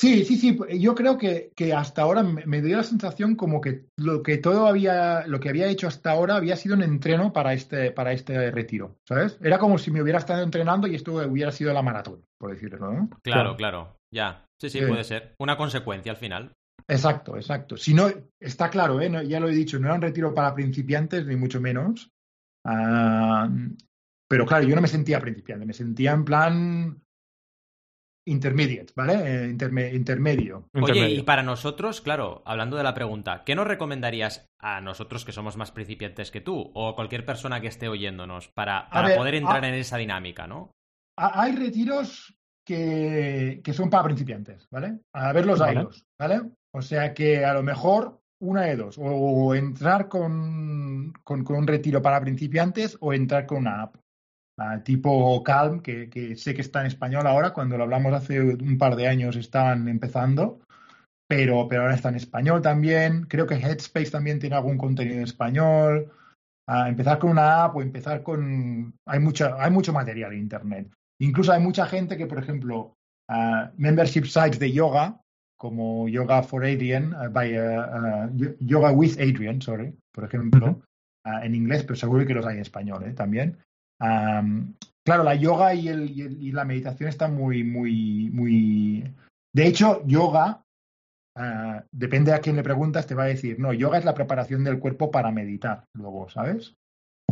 Sí, 0.00 0.24
sí, 0.24 0.38
sí. 0.38 0.58
Yo 0.80 0.94
creo 0.94 1.18
que, 1.18 1.52
que 1.54 1.74
hasta 1.74 2.00
ahora 2.00 2.22
me, 2.22 2.46
me 2.46 2.62
dio 2.62 2.78
la 2.78 2.82
sensación 2.84 3.36
como 3.36 3.60
que 3.60 3.84
lo 3.98 4.22
que 4.22 4.38
todo 4.38 4.66
había, 4.66 5.26
lo 5.26 5.40
que 5.40 5.50
había 5.50 5.66
hecho 5.68 5.88
hasta 5.88 6.10
ahora 6.12 6.36
había 6.36 6.56
sido 6.56 6.74
un 6.74 6.82
entreno 6.82 7.34
para 7.34 7.52
este, 7.52 7.90
para 7.90 8.12
este 8.12 8.50
retiro, 8.50 8.96
¿sabes? 9.06 9.36
Era 9.42 9.58
como 9.58 9.76
si 9.76 9.90
me 9.90 10.00
hubiera 10.00 10.18
estado 10.18 10.42
entrenando 10.42 10.86
y 10.86 10.94
esto 10.94 11.12
hubiera 11.16 11.52
sido 11.52 11.74
la 11.74 11.82
maratón, 11.82 12.24
por 12.38 12.50
decirlo, 12.50 12.78
¿no? 12.90 13.10
Claro, 13.10 13.20
Claro. 13.22 13.56
claro. 13.56 13.96
Ya. 14.10 14.46
Sí, 14.58 14.70
sí, 14.70 14.78
Sí. 14.78 14.86
puede 14.86 15.04
ser. 15.04 15.34
Una 15.38 15.58
consecuencia 15.58 16.12
al 16.12 16.16
final. 16.18 16.52
Exacto, 16.88 17.36
exacto. 17.36 17.76
Si 17.76 17.92
no, 17.92 18.08
está 18.40 18.70
claro, 18.70 19.02
¿eh? 19.02 19.10
No- 19.10 19.22
ya 19.22 19.38
lo 19.38 19.50
he 19.50 19.54
dicho, 19.54 19.78
no 19.78 19.86
era 19.88 19.96
un 19.96 20.02
retiro 20.02 20.32
para 20.32 20.54
principiantes, 20.54 21.26
ni 21.26 21.36
mucho 21.36 21.60
menos. 21.60 22.08
Ah, 22.66 23.48
pero 24.28 24.46
claro, 24.46 24.66
yo 24.66 24.74
no 24.74 24.80
me 24.80 24.88
sentía 24.88 25.20
principiante, 25.20 25.66
me 25.66 25.72
sentía 25.74 26.12
en 26.12 26.24
plan 26.24 27.02
intermediate, 28.30 28.92
¿vale? 28.96 29.14
Eh, 29.14 29.48
interme- 29.50 29.92
intermedio. 29.94 30.64
Oye, 30.74 30.80
intermedio. 30.88 31.18
y 31.18 31.22
para 31.22 31.42
nosotros, 31.42 32.00
claro, 32.00 32.42
hablando 32.46 32.76
de 32.76 32.82
la 32.84 32.94
pregunta, 32.94 33.42
¿qué 33.44 33.54
nos 33.54 33.66
recomendarías 33.66 34.46
a 34.60 34.80
nosotros 34.80 35.24
que 35.24 35.32
somos 35.32 35.56
más 35.56 35.70
principiantes 35.72 36.30
que 36.30 36.40
tú 36.40 36.70
o 36.74 36.88
a 36.88 36.94
cualquier 36.94 37.24
persona 37.24 37.60
que 37.60 37.68
esté 37.68 37.88
oyéndonos 37.88 38.48
para, 38.54 38.88
para 38.90 39.08
ver, 39.08 39.16
poder 39.16 39.34
entrar 39.34 39.64
en 39.64 39.74
esa 39.74 39.96
dinámica, 39.96 40.46
¿no? 40.46 40.70
Ha- 41.18 41.42
Hay 41.42 41.56
retiros 41.56 42.34
que, 42.66 43.60
que 43.64 43.72
son 43.72 43.90
para 43.90 44.04
principiantes, 44.04 44.68
¿vale? 44.70 45.00
A 45.14 45.32
ver 45.32 45.46
los 45.46 45.58
Vale. 45.58 45.86
¿vale? 46.18 46.40
O 46.72 46.82
sea 46.82 47.12
que 47.14 47.44
a 47.44 47.52
lo 47.54 47.62
mejor 47.62 48.20
una 48.42 48.62
de 48.62 48.76
dos, 48.76 48.96
o 48.98 49.54
entrar 49.54 50.08
con, 50.08 51.12
con, 51.24 51.44
con 51.44 51.56
un 51.56 51.66
retiro 51.66 52.00
para 52.00 52.20
principiantes 52.20 52.96
o 53.00 53.12
entrar 53.12 53.44
con 53.46 53.58
una 53.58 53.82
app. 53.82 53.96
Ah, 54.62 54.82
tipo 54.84 55.42
Calm, 55.42 55.80
que, 55.80 56.10
que 56.10 56.36
sé 56.36 56.52
que 56.52 56.60
está 56.60 56.82
en 56.82 56.88
español 56.88 57.26
ahora, 57.26 57.54
cuando 57.54 57.78
lo 57.78 57.84
hablamos 57.84 58.12
hace 58.12 58.38
un 58.42 58.76
par 58.76 58.94
de 58.94 59.08
años 59.08 59.36
estaban 59.36 59.88
empezando, 59.88 60.60
pero, 61.26 61.66
pero 61.66 61.80
ahora 61.80 61.94
está 61.94 62.10
en 62.10 62.16
español 62.16 62.60
también. 62.60 63.24
Creo 63.24 63.46
que 63.46 63.54
Headspace 63.54 64.10
también 64.10 64.38
tiene 64.38 64.56
algún 64.56 64.76
contenido 64.76 65.16
en 65.16 65.22
español. 65.22 66.12
Ah, 66.68 66.90
empezar 66.90 67.18
con 67.18 67.30
una 67.30 67.64
app 67.64 67.76
o 67.76 67.80
empezar 67.80 68.22
con... 68.22 68.92
Hay, 69.06 69.18
mucha, 69.18 69.56
hay 69.58 69.70
mucho 69.70 69.94
material 69.94 70.34
en 70.34 70.40
Internet. 70.40 70.92
Incluso 71.22 71.52
hay 71.52 71.60
mucha 71.62 71.86
gente 71.86 72.18
que, 72.18 72.26
por 72.26 72.38
ejemplo, 72.38 72.92
ah, 73.30 73.70
membership 73.78 74.24
sites 74.26 74.58
de 74.58 74.72
yoga, 74.72 75.18
como 75.56 76.06
Yoga 76.06 76.42
for 76.42 76.64
Adrian, 76.64 77.14
ah, 77.16 77.28
by, 77.28 77.50
Yo- 78.34 78.56
Yoga 78.60 78.92
with 78.92 79.18
Adrian, 79.18 79.62
sorry, 79.62 79.96
por 80.12 80.24
ejemplo, 80.24 80.82
en 81.24 81.54
inglés, 81.54 81.82
pero 81.82 81.96
seguro 81.96 82.26
que 82.26 82.34
los 82.34 82.44
hay 82.44 82.56
en 82.56 82.62
español 82.62 83.04
¿eh? 83.04 83.12
también. 83.14 83.56
Claro, 84.00 85.24
la 85.24 85.34
yoga 85.34 85.74
y, 85.74 86.52
la 86.52 86.64
meditación 86.64 87.08
están 87.08 87.34
muy, 87.34 87.64
muy, 87.64 88.30
muy... 88.32 89.14
De 89.52 89.66
hecho, 89.66 90.06
yoga, 90.06 90.64
ah, 91.36 91.84
depende 91.90 92.32
a 92.32 92.40
quién 92.40 92.56
le 92.56 92.62
preguntas, 92.62 93.06
te 93.06 93.14
va 93.14 93.24
a 93.24 93.26
decir, 93.26 93.58
no, 93.58 93.72
yoga 93.72 93.98
es 93.98 94.04
la 94.04 94.14
preparación 94.14 94.62
del 94.62 94.78
cuerpo 94.78 95.10
para 95.10 95.32
meditar, 95.32 95.84
luego, 95.94 96.28
¿sabes? 96.28 96.76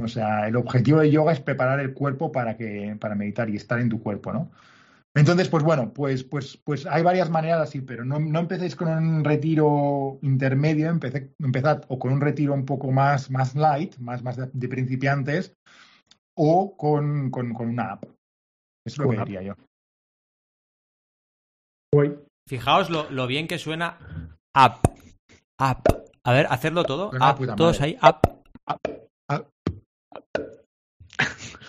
O 0.03 0.09
sea, 0.09 0.49
el 0.49 0.57
objetivo 0.57 1.01
de 1.01 1.11
yoga 1.11 1.33
es 1.33 1.41
preparar 1.41 1.81
el 1.81 1.93
cuerpo 1.93 2.33
para 2.33 2.57
que, 2.57 2.97
para 2.99 3.15
meditar 3.15 3.51
y 3.51 3.57
estar 3.57 3.79
en 3.81 3.91
tu 3.91 4.03
cuerpo, 4.03 4.33
¿no? 4.33 4.51
Entonces, 5.15 5.49
pues 5.49 5.65
bueno, 5.65 5.93
pues, 5.93 6.25
pues, 6.25 6.57
pues 6.57 6.87
hay 6.87 7.03
varias 7.03 7.31
maneras 7.31 7.61
así, 7.61 7.81
pero 7.81 8.05
no, 8.05 8.19
no 8.19 8.41
empecéis 8.41 8.77
con 8.77 8.89
un 8.89 9.25
retiro 9.25 10.19
intermedio, 10.23 10.89
empecé, 10.89 11.33
empezad 11.39 11.85
o 11.89 11.99
con 11.99 12.13
un 12.13 12.21
retiro 12.21 12.55
un 12.55 12.65
poco 12.65 12.91
más, 12.93 13.31
más 13.31 13.55
light, 13.55 13.97
más, 13.99 14.23
más 14.23 14.37
de 14.37 14.69
principiantes, 14.69 15.57
o 16.39 16.77
con, 16.77 17.31
con, 17.31 17.53
con 17.53 17.69
una 17.69 17.93
app. 17.93 18.05
Eso 18.05 18.15
es 18.87 18.99
lo 18.99 19.11
que 19.11 19.19
app. 19.19 19.27
diría 19.27 19.43
yo. 19.43 19.55
Fijaos 22.49 22.91
lo, 22.91 23.11
lo 23.11 23.27
bien 23.27 23.49
que 23.49 23.59
suena 23.59 23.99
app. 24.55 24.85
App. 25.61 25.87
A 26.25 26.33
ver, 26.33 26.47
hacerlo 26.51 26.85
todo. 26.85 27.11
App, 27.21 27.39
todos 27.57 27.81
madre. 27.81 27.93
ahí. 27.93 27.99
App. 28.01 28.25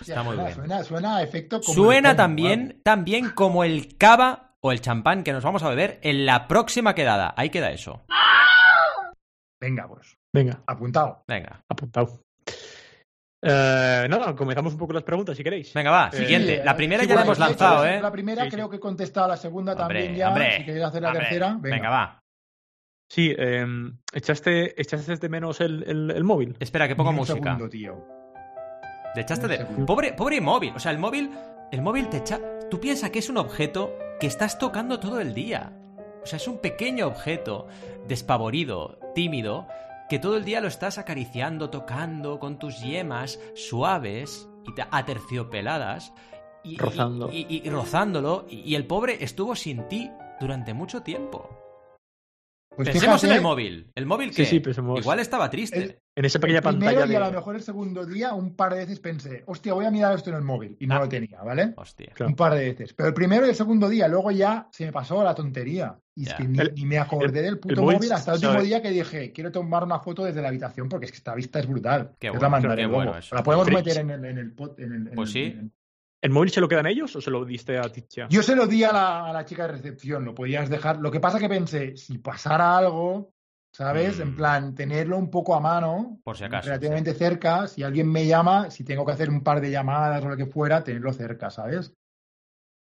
Está 0.00 0.22
muy 0.22 0.34
suena, 0.34 0.44
bien. 0.44 0.54
Suena, 0.54 0.84
suena 0.84 1.16
a 1.16 1.22
efecto 1.22 1.60
como 1.60 1.74
Suena 1.74 2.16
también, 2.16 2.80
también 2.84 3.30
como 3.30 3.64
el 3.64 3.96
cava 3.98 4.54
o 4.62 4.72
el 4.72 4.80
champán 4.80 5.24
que 5.24 5.32
nos 5.32 5.42
vamos 5.42 5.62
a 5.62 5.68
beber 5.70 5.98
en 6.02 6.24
la 6.26 6.46
próxima 6.46 6.94
quedada. 6.94 7.34
Ahí 7.36 7.50
queda 7.50 7.70
eso. 7.72 8.02
Venga, 9.60 9.88
pues, 9.88 10.14
Venga, 10.32 10.62
apuntado. 10.66 11.22
Venga. 11.28 11.60
apuntado. 11.68 12.22
Eh, 13.42 14.06
nada, 14.10 14.34
comenzamos 14.36 14.72
un 14.74 14.78
poco 14.78 14.92
las 14.92 15.02
preguntas 15.02 15.36
si 15.36 15.42
queréis. 15.42 15.72
Venga, 15.72 15.90
va, 15.90 16.10
Eh, 16.12 16.16
siguiente. 16.16 16.58
Sí, 16.58 16.62
la 16.64 16.72
eh, 16.72 16.74
primera 16.74 17.02
sí, 17.02 17.08
ya 17.08 17.14
la 17.14 17.22
hemos 17.22 17.38
lanzado, 17.38 17.86
¿eh? 17.86 18.00
La 18.00 18.12
primera 18.12 18.42
Sí, 18.44 18.50
sí. 18.50 18.56
creo 18.56 18.68
que 18.68 18.76
he 18.76 18.80
contestado, 18.80 19.28
la 19.28 19.36
segunda 19.36 19.74
también 19.74 20.14
ya. 20.14 20.28
hombre, 20.28 20.58
si 20.58 20.64
queréis 20.64 20.84
hacer 20.84 21.02
la 21.02 21.08
hombre. 21.08 21.22
tercera, 21.24 21.56
venga. 21.58 21.76
Venga, 21.76 21.90
va. 21.90 22.22
Sí, 23.08 23.34
eh, 23.36 23.66
¿echaste, 24.12 24.80
¿echaste 24.80 25.16
de 25.16 25.28
menos 25.28 25.60
el, 25.60 25.82
el- 25.88 26.10
el 26.12 26.22
móvil? 26.24 26.56
Espera, 26.60 26.86
que 26.86 26.94
pongo 26.94 27.10
un 27.10 27.16
música. 27.16 27.42
segundo, 27.42 27.68
tío. 27.68 28.04
Te 29.14 29.22
echaste 29.22 29.46
Un 29.46 29.50
de. 29.50 29.56
segundo. 29.56 29.86
Pobre, 29.86 30.12
pobre 30.12 30.40
móvil. 30.40 30.72
O 30.76 30.78
sea, 30.78 30.92
el 30.92 30.98
móvil. 30.98 31.30
El 31.72 31.82
móvil 31.82 32.08
te 32.08 32.18
echa. 32.18 32.38
Tú 32.70 32.78
piensas 32.78 33.10
que 33.10 33.18
es 33.20 33.28
un 33.28 33.36
objeto 33.38 33.96
que 34.20 34.26
estás 34.26 34.58
tocando 34.58 35.00
todo 35.00 35.20
el 35.20 35.34
día. 35.34 35.72
O 36.22 36.26
sea, 36.26 36.36
es 36.36 36.46
un 36.46 36.58
pequeño 36.58 37.06
objeto 37.06 37.66
despavorido, 38.06 38.98
tímido, 39.14 39.66
que 40.10 40.18
todo 40.18 40.36
el 40.36 40.44
día 40.44 40.60
lo 40.60 40.66
estás 40.68 40.98
acariciando, 40.98 41.70
tocando 41.70 42.38
con 42.40 42.58
tus 42.58 42.80
yemas 42.80 43.38
suaves 43.54 44.48
y 44.66 44.74
te- 44.74 44.84
aterciopeladas. 44.90 46.12
Y, 46.64 46.76
Rozando. 46.76 47.30
Y, 47.32 47.46
y- 47.48 47.62
y 47.64 47.70
rozándolo. 47.70 48.44
Y, 48.50 48.56
y 48.68 48.74
el 48.74 48.86
pobre 48.86 49.22
estuvo 49.24 49.54
sin 49.56 49.88
ti 49.88 50.10
durante 50.40 50.74
mucho 50.74 51.02
tiempo. 51.02 51.48
Pues 52.76 52.88
Pensemos 52.90 53.22
en 53.24 53.32
el 53.32 53.40
móvil. 53.40 53.90
El 53.94 54.06
móvil 54.06 54.34
que 54.34 54.44
sí, 54.44 54.60
igual 54.96 55.20
estaba 55.20 55.48
triste. 55.48 55.99
En 56.16 56.24
esa 56.24 56.40
pequeña 56.40 56.58
el 56.58 56.62
primero 56.64 56.80
pantalla 56.96 57.12
y 57.12 57.14
a 57.16 57.20
de... 57.20 57.26
lo 57.26 57.32
mejor 57.38 57.54
el 57.56 57.62
segundo 57.62 58.04
día, 58.04 58.34
un 58.34 58.54
par 58.56 58.72
de 58.74 58.80
veces 58.80 58.98
pensé, 58.98 59.44
hostia, 59.46 59.74
voy 59.74 59.84
a 59.86 59.90
mirar 59.92 60.14
esto 60.14 60.28
en 60.30 60.36
el 60.36 60.42
móvil. 60.42 60.76
Y 60.80 60.86
no 60.86 60.96
Ah. 60.96 60.98
lo 61.00 61.08
tenía, 61.08 61.40
¿vale? 61.42 61.72
Hostia. 61.76 62.12
Un 62.26 62.34
par 62.34 62.54
de 62.54 62.64
veces. 62.64 62.92
Pero 62.94 63.08
el 63.08 63.14
primero 63.14 63.46
y 63.46 63.50
el 63.50 63.54
segundo 63.54 63.88
día, 63.88 64.08
luego 64.08 64.30
ya 64.32 64.68
se 64.72 64.84
me 64.86 64.92
pasó 64.92 65.22
la 65.22 65.34
tontería. 65.34 65.96
Y 66.16 66.26
es 66.28 66.34
que 66.34 66.44
ni, 66.44 66.58
El- 66.58 66.74
ni 66.74 66.84
me 66.84 66.98
acordé 66.98 67.40
del 67.42 67.58
puto 67.60 67.80
móvil 67.80 67.96
móvil 67.98 68.12
hasta 68.12 68.32
el 68.32 68.36
último 68.38 68.52
sabe- 68.54 68.64
día 68.64 68.82
que 68.82 68.90
dije, 68.90 69.32
quiero 69.32 69.52
tomar 69.52 69.84
una 69.84 70.00
foto 70.00 70.24
desde 70.24 70.42
la 70.42 70.48
habitación 70.48 70.88
porque 70.88 71.06
es 71.06 71.12
que 71.12 71.18
esta 71.18 71.34
vista 71.34 71.60
es 71.60 71.66
brutal. 71.68 72.12
Qué 72.18 72.28
bueno, 72.28 72.42
la 72.42 72.48
mandaré 72.48 72.82
luego. 72.82 72.96
bueno 72.96 73.16
eso. 73.16 73.34
La 73.36 73.42
podemos 73.44 73.70
meter 73.70 73.98
en 73.98 74.10
el, 74.10 74.24
en 74.24 74.38
el 74.38 74.54
pod- 74.56 74.74
en 74.78 74.92
el- 74.92 75.06
en 75.08 75.14
Pues 75.14 75.28
el- 75.28 75.32
sí. 75.32 75.42
en- 75.58 75.72
¿El 76.22 76.30
móvil 76.30 76.50
se 76.50 76.60
lo 76.60 76.68
quedan 76.68 76.86
ellos 76.86 77.16
o 77.16 77.20
se 77.22 77.30
lo 77.30 77.46
diste 77.46 77.78
a 77.78 77.82
Ticha? 77.82 78.26
Yo 78.28 78.42
se 78.42 78.54
lo 78.54 78.66
di 78.66 78.84
a 78.84 78.92
la, 78.92 79.26
a 79.30 79.32
la 79.32 79.44
chica 79.46 79.62
de 79.62 79.72
recepción, 79.72 80.24
lo 80.26 80.34
podías 80.34 80.68
dejar. 80.68 80.98
Lo 80.98 81.10
que 81.10 81.18
pasa 81.20 81.38
que 81.38 81.48
pensé, 81.48 81.96
si 81.96 82.18
pasara 82.18 82.76
algo, 82.76 83.32
¿sabes? 83.80 84.18
Mm. 84.18 84.22
En 84.22 84.36
plan, 84.36 84.74
tenerlo 84.74 85.16
un 85.16 85.30
poco 85.30 85.54
a 85.54 85.60
mano, 85.60 86.20
Por 86.22 86.36
si 86.36 86.44
acaso. 86.44 86.66
relativamente 86.66 87.14
cerca, 87.14 87.66
si 87.66 87.82
alguien 87.82 88.12
me 88.12 88.26
llama, 88.26 88.70
si 88.70 88.84
tengo 88.84 89.06
que 89.06 89.12
hacer 89.12 89.30
un 89.30 89.42
par 89.42 89.62
de 89.62 89.70
llamadas 89.70 90.22
o 90.22 90.28
lo 90.28 90.36
que 90.36 90.44
fuera, 90.44 90.84
tenerlo 90.84 91.14
cerca, 91.14 91.48
¿sabes? 91.48 91.94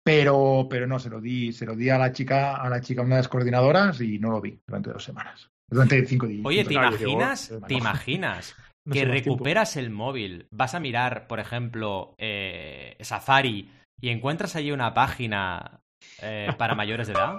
Pero, 0.03 0.65
pero 0.67 0.87
no, 0.87 0.97
se 0.97 1.11
lo 1.11 1.21
di, 1.21 1.53
se 1.53 1.67
lo 1.67 1.75
di 1.75 1.91
a 1.91 1.99
la 1.99 2.11
chica, 2.11 2.55
a 2.55 2.67
la 2.67 2.81
chica, 2.81 3.03
una 3.03 3.15
de 3.15 3.19
las 3.21 3.27
coordinadoras, 3.27 4.01
y 4.01 4.17
no 4.17 4.31
lo 4.31 4.41
vi 4.41 4.59
durante 4.65 4.89
dos 4.91 5.03
semanas. 5.03 5.51
Durante 5.69 6.03
cinco 6.07 6.25
días. 6.25 6.45
Oye, 6.45 6.65
¿te 6.65 6.73
imaginas? 6.73 7.53
¿Te 7.67 7.73
imaginas 7.75 8.55
No 8.87 8.93
que 8.93 9.01
tiempo. 9.01 9.13
recuperas 9.13 9.75
el 9.77 9.91
móvil, 9.91 10.47
vas 10.49 10.73
a 10.73 10.79
mirar, 10.79 11.27
por 11.27 11.39
ejemplo, 11.39 12.15
eh, 12.17 12.97
Safari 13.01 13.69
y 14.01 14.09
encuentras 14.09 14.55
allí 14.55 14.71
una 14.71 14.93
página 14.95 15.81
eh, 16.21 16.47
para 16.57 16.73
mayores 16.73 17.07
de 17.07 17.13
edad? 17.13 17.37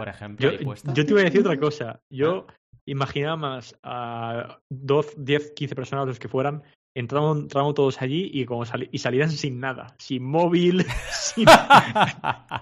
Por 0.00 0.08
ejemplo, 0.08 0.50
Yo, 0.50 0.58
puesta. 0.60 0.94
yo 0.94 1.04
te 1.04 1.10
iba 1.12 1.20
a 1.20 1.24
decir 1.24 1.42
otra 1.42 1.58
cosa. 1.58 2.00
Yo 2.08 2.46
imaginaba 2.86 3.36
más 3.36 3.78
a 3.82 4.58
12, 4.70 5.16
10, 5.18 5.50
15 5.52 5.74
personas, 5.74 6.06
los 6.06 6.18
que 6.18 6.26
fueran, 6.26 6.62
entraban, 6.94 7.38
entraban 7.38 7.72
todos 7.74 8.00
allí 8.02 8.30
y, 8.32 8.44
como 8.44 8.64
sali- 8.64 8.88
y 8.92 8.98
salían 8.98 9.30
sin 9.30 9.60
nada. 9.60 9.94
Sin 9.98 10.24
móvil, 10.24 10.84
sin... 11.12 11.46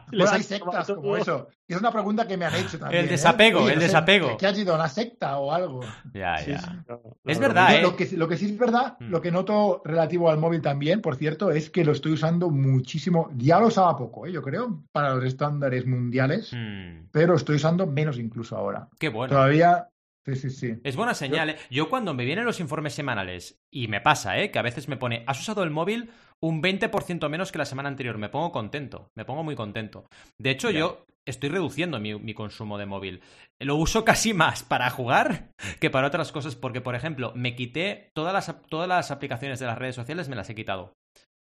Bueno, 0.10 0.30
hay 0.32 0.42
sectas 0.42 0.86
como 0.88 1.16
eso. 1.16 1.48
Y 1.66 1.74
es 1.74 1.80
una 1.80 1.92
pregunta 1.92 2.26
que 2.26 2.36
me 2.38 2.46
han 2.46 2.54
hecho 2.54 2.78
también. 2.78 3.04
¿eh? 3.04 3.08
desapego, 3.08 3.60
Oye, 3.60 3.72
el 3.72 3.74
no 3.74 3.80
sé, 3.82 3.86
desapego. 3.88 4.36
¿Qué 4.38 4.46
has 4.46 4.58
ido 4.58 4.72
a 4.72 4.76
una 4.76 4.88
secta 4.88 5.38
o 5.38 5.52
algo? 5.52 5.80
ya, 6.14 6.38
Sí, 6.38 6.52
ya. 6.52 6.58
sí, 6.60 6.66
no, 6.88 7.00
no, 7.04 7.16
Es 7.30 7.38
verdad. 7.38 7.74
¿eh? 7.76 7.82
Lo 7.82 7.94
que, 7.94 8.08
lo 8.16 8.26
que 8.26 8.36
sí 8.38 8.46
es 8.46 8.58
verdad, 8.58 8.96
Mm. 9.00 9.10
lo 9.10 9.20
que 9.20 9.30
noto 9.30 9.82
relativo 9.84 10.30
al 10.30 10.38
móvil 10.38 10.62
también, 10.62 11.02
por 11.02 11.16
cierto, 11.16 11.50
es 11.50 11.68
que 11.68 11.84
lo 11.84 11.92
estoy 11.92 12.12
usando 12.12 12.48
muchísimo. 12.50 13.30
Ya 13.36 13.60
lo 13.60 13.66
usaba 13.66 13.96
poco, 13.98 14.26
¿eh? 14.26 14.32
yo 14.32 14.40
creo, 14.42 14.82
para 14.92 15.14
los 15.14 15.24
estándares 15.24 15.86
mundiales, 15.86 16.52
Mm, 16.54 17.08
pero 17.12 17.34
estoy 17.36 17.56
usando 17.56 17.86
menos 17.86 18.18
incluso 18.18 18.56
ahora. 18.56 18.88
qué 18.98 19.10
bueno. 19.10 19.34
Todavía, 19.34 19.88
sí, 20.28 20.34
sí, 20.36 20.50
sí. 20.50 20.80
Es 20.84 20.96
buena 20.96 21.14
señal, 21.14 21.50
¿eh? 21.50 21.56
Yo 21.70 21.88
cuando 21.88 22.14
me 22.14 22.24
vienen 22.24 22.44
los 22.44 22.60
informes 22.60 22.94
semanales, 22.94 23.58
y 23.72 23.88
me 23.88 24.00
pasa, 24.00 24.38
¿eh? 24.38 24.50
Que 24.50 24.58
a 24.58 24.62
veces 24.62 24.88
me 24.88 24.96
pone, 24.96 25.24
has 25.26 25.40
usado 25.40 25.62
el 25.64 25.70
móvil 25.70 26.10
un 26.40 26.62
20% 26.62 27.28
menos 27.28 27.50
que 27.50 27.58
la 27.58 27.64
semana 27.64 27.88
anterior. 27.88 28.18
Me 28.18 28.28
pongo 28.28 28.52
contento, 28.52 29.08
me 29.16 29.24
pongo 29.24 29.42
muy 29.42 29.56
contento. 29.56 30.06
De 30.40 30.50
hecho, 30.50 30.70
yo 30.70 31.04
estoy 31.26 31.48
reduciendo 31.50 31.98
mi, 32.00 32.14
mi 32.18 32.32
consumo 32.32 32.78
de 32.78 32.86
móvil. 32.86 33.20
Lo 33.60 33.76
uso 33.76 34.04
casi 34.04 34.32
más 34.34 34.62
para 34.62 34.88
jugar 34.90 35.50
que 35.80 35.90
para 35.90 36.06
otras 36.06 36.30
cosas, 36.32 36.54
porque, 36.56 36.80
por 36.80 36.94
ejemplo, 36.94 37.32
me 37.34 37.54
quité 37.56 38.10
todas 38.14 38.32
las, 38.32 38.48
ap- 38.48 38.66
todas 38.68 38.88
las 38.88 39.10
aplicaciones 39.10 39.58
de 39.58 39.66
las 39.66 39.78
redes 39.78 39.94
sociales, 39.96 40.28
me 40.28 40.36
las 40.36 40.48
he 40.50 40.54
quitado. 40.54 40.92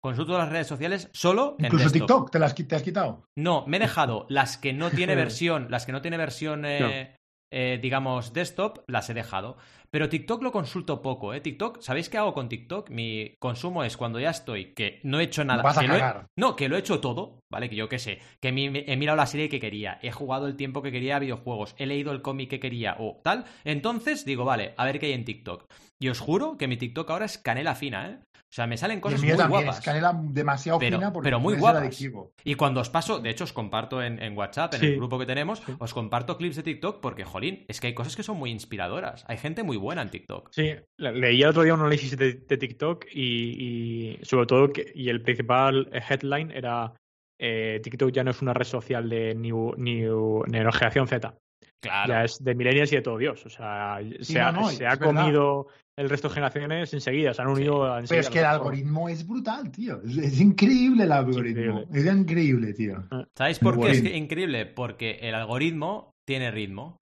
Consulto 0.01 0.37
las 0.37 0.49
redes 0.49 0.67
sociales 0.67 1.09
solo 1.13 1.55
en 1.57 1.65
Incluso 1.65 1.85
desktop. 1.85 2.07
TikTok, 2.07 2.31
¿te, 2.31 2.37
las, 2.39 2.53
te 2.53 2.75
has 2.75 2.83
quitado? 2.83 3.25
No, 3.35 3.65
me 3.67 3.77
he 3.77 3.79
dejado 3.87 4.27
las 4.29 4.57
que 4.57 4.71
no 4.71 4.91
tiene 4.91 5.15
versión, 5.15 5.67
las 5.71 5.85
que 5.85 5.91
no 5.91 6.01
tiene 6.01 6.17
versión, 6.17 6.63
eh. 6.65 7.15
Eh, 7.51 7.79
digamos, 7.81 8.33
desktop, 8.33 8.79
las 8.87 9.09
he 9.09 9.13
dejado. 9.13 9.57
Pero 9.95 10.09
TikTok 10.09 10.43
lo 10.43 10.51
consulto 10.51 11.01
poco, 11.01 11.33
¿eh? 11.33 11.39
TikTok, 11.39 11.79
¿sabéis 11.79 12.09
qué 12.09 12.17
hago 12.17 12.33
con 12.33 12.49
TikTok? 12.49 12.89
Mi 12.89 13.33
consumo 13.39 13.81
es 13.85 13.95
cuando 13.95 14.19
ya 14.19 14.31
estoy, 14.31 14.73
que 14.73 14.99
no 15.03 15.21
he 15.21 15.23
hecho 15.23 15.45
nada. 15.45 15.63
Vas 15.63 15.77
a 15.77 15.81
que 15.83 15.87
lo 15.87 15.95
he- 15.95 15.99
cagar. 15.99 16.25
no, 16.37 16.57
que 16.57 16.67
lo 16.67 16.75
he 16.75 16.79
hecho 16.79 16.99
todo, 16.99 17.39
¿vale? 17.49 17.69
Que 17.69 17.77
yo 17.77 17.87
qué 17.87 17.97
sé, 17.97 18.19
que 18.41 18.51
mi- 18.51 18.83
he 18.87 18.97
mirado 18.97 19.15
la 19.15 19.25
serie 19.25 19.47
que 19.47 19.61
quería, 19.61 19.97
he 20.01 20.11
jugado 20.11 20.47
el 20.47 20.57
tiempo 20.57 20.81
que 20.81 20.91
quería 20.91 21.15
a 21.15 21.19
videojuegos, 21.19 21.75
he 21.77 21.85
leído 21.85 22.11
el 22.11 22.21
cómic 22.21 22.49
que 22.49 22.59
quería 22.59 22.97
o 22.99 23.21
tal. 23.23 23.45
Entonces 23.63 24.25
digo, 24.25 24.43
vale, 24.43 24.73
a 24.75 24.83
ver 24.83 24.99
qué 24.99 25.05
hay 25.05 25.13
en 25.13 25.23
TikTok. 25.23 25.63
Y 25.97 26.09
os 26.09 26.19
juro 26.19 26.57
que 26.57 26.67
mi 26.67 26.75
TikTok 26.75 27.09
ahora 27.11 27.23
es 27.23 27.37
canela 27.37 27.73
fina, 27.73 28.09
¿eh? 28.09 28.19
O 28.47 28.55
sea, 28.55 28.67
me 28.67 28.77
salen 28.77 29.01
cosas 29.01 29.19
muy 29.21 29.29
también 29.35 29.49
guapas. 29.63 29.79
es 29.79 29.83
canela 29.85 30.17
demasiado 30.17 30.79
Pero- 30.79 30.97
fina 30.97 31.11
porque 31.11 31.27
pero 31.27 31.39
muy 31.41 31.55
guapas. 31.57 31.81
adictivo. 31.81 32.31
Y 32.45 32.55
cuando 32.55 32.79
os 32.79 32.89
paso, 32.89 33.19
de 33.19 33.29
hecho 33.29 33.43
os 33.43 33.51
comparto 33.51 34.01
en, 34.01 34.21
en 34.23 34.37
WhatsApp, 34.37 34.75
en 34.75 34.79
Sí. 34.79 34.85
el 34.85 34.95
grupo 34.97 35.19
que 35.19 35.25
tenemos, 35.25 35.59
Sí. 35.65 35.73
os 35.77 35.93
comparto 35.93 36.37
clips 36.37 36.55
de 36.55 36.63
TikTok 36.63 37.01
porque, 37.01 37.25
jolín, 37.25 37.65
es 37.67 37.81
que 37.81 37.87
hay 37.87 37.93
cosas 37.93 38.15
que 38.15 38.23
son 38.23 38.37
muy 38.37 38.51
inspiradoras. 38.51 39.25
Hay 39.27 39.37
gente 39.37 39.63
muy 39.63 39.75
buena 39.85 40.01
en 40.01 40.09
TikTok. 40.09 40.49
Sí, 40.51 40.73
le- 40.99 41.13
leí 41.13 41.41
el 41.41 41.49
otro 41.49 41.63
día 41.63 41.73
un 41.73 41.79
análisis 41.79 42.17
de, 42.17 42.33
de 42.33 42.57
TikTok 42.57 43.05
y, 43.13 44.17
y 44.19 44.19
sobre 44.25 44.45
todo 44.47 44.73
que 44.73 44.91
y 44.93 45.07
el 45.09 45.21
principal 45.21 45.89
headline 46.09 46.51
era 46.51 46.93
eh, 47.39 47.79
TikTok 47.83 48.11
ya 48.11 48.23
no 48.23 48.31
es 48.31 48.41
una 48.41 48.53
red 48.53 48.65
social 48.65 49.09
de 49.09 49.33
new, 49.35 49.73
new, 49.77 50.43
generación 50.45 51.07
Z, 51.07 51.33
Claro. 51.81 52.13
ya 52.13 52.23
es 52.23 52.43
de 52.43 52.55
millennials 52.55 52.91
y 52.93 52.95
de 52.95 53.01
todo 53.03 53.17
Dios. 53.17 53.45
O 53.45 53.49
sea, 53.49 53.99
se, 54.21 54.39
no, 54.39 54.45
ha, 54.47 54.51
no, 54.51 54.69
se 54.69 54.87
ha 54.87 54.93
es 54.93 54.99
verdad. 54.99 55.21
comido 55.23 55.67
el 55.97 56.09
resto 56.09 56.29
de 56.29 56.33
generaciones 56.33 56.93
enseguida, 56.93 57.33
se 57.33 57.41
han 57.43 57.47
unido 57.49 57.81
Pero 57.81 57.97
enseguida. 57.99 58.21
es 58.21 58.29
que 58.31 58.39
el 58.39 58.45
algoritmo 58.45 59.07
es 59.07 59.27
brutal, 59.27 59.71
tío. 59.71 60.01
Es, 60.03 60.17
es 60.17 60.41
increíble 60.41 61.03
el 61.03 61.11
algoritmo. 61.11 61.81
increíble. 61.81 61.85
Es 61.93 62.05
increíble, 62.05 62.73
tío. 62.73 63.03
¿Sabéis 63.37 63.59
por 63.59 63.79
qué 63.79 63.91
es 63.91 64.03
increíble? 64.03 64.65
Porque 64.65 65.19
el 65.21 65.35
algoritmo 65.35 66.11
tiene 66.27 66.49
ritmo. 66.49 66.97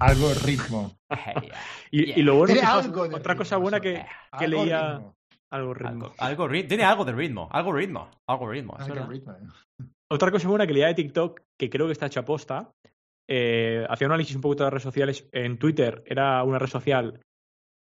Algoritmo. 0.00 0.92
Y, 1.90 2.20
y 2.20 2.22
lo 2.22 2.34
bueno 2.34 2.52
Tiene 2.52 2.60
que 2.60 2.66
algo 2.66 3.02
otra 3.16 3.34
cosa 3.34 3.56
ritmo, 3.56 3.62
buena 3.62 3.80
que, 3.80 4.04
que 4.38 4.46
leía 4.46 4.78
Algoritmo. 4.80 5.14
algoritmo. 5.50 5.88
Algo, 5.88 6.14
algo 6.18 6.48
ri- 6.48 6.68
tiene 6.68 6.84
algo 6.84 7.04
de 7.06 7.12
ritmo. 7.12 7.48
Algo 7.50 7.72
ritmo. 7.72 8.10
Algo 8.28 8.46
ritmo. 8.50 8.74
verdad. 8.78 8.98
Algoritmo. 8.98 9.32
eh. 9.32 9.84
Otra 10.12 10.30
cosa 10.30 10.48
buena 10.48 10.66
que 10.66 10.74
leía 10.74 10.88
de 10.88 10.94
TikTok, 10.94 11.40
que 11.58 11.70
creo 11.70 11.86
que 11.86 11.92
está 11.92 12.06
hecha 12.06 12.20
aposta, 12.20 12.70
eh, 13.28 13.86
hacía 13.88 14.06
un 14.06 14.12
análisis 14.12 14.36
un 14.36 14.42
poquito 14.42 14.64
de 14.64 14.66
las 14.66 14.72
redes 14.74 14.82
sociales. 14.82 15.28
En 15.32 15.58
Twitter 15.58 16.02
era 16.06 16.42
una 16.44 16.58
red 16.58 16.68
social 16.68 17.20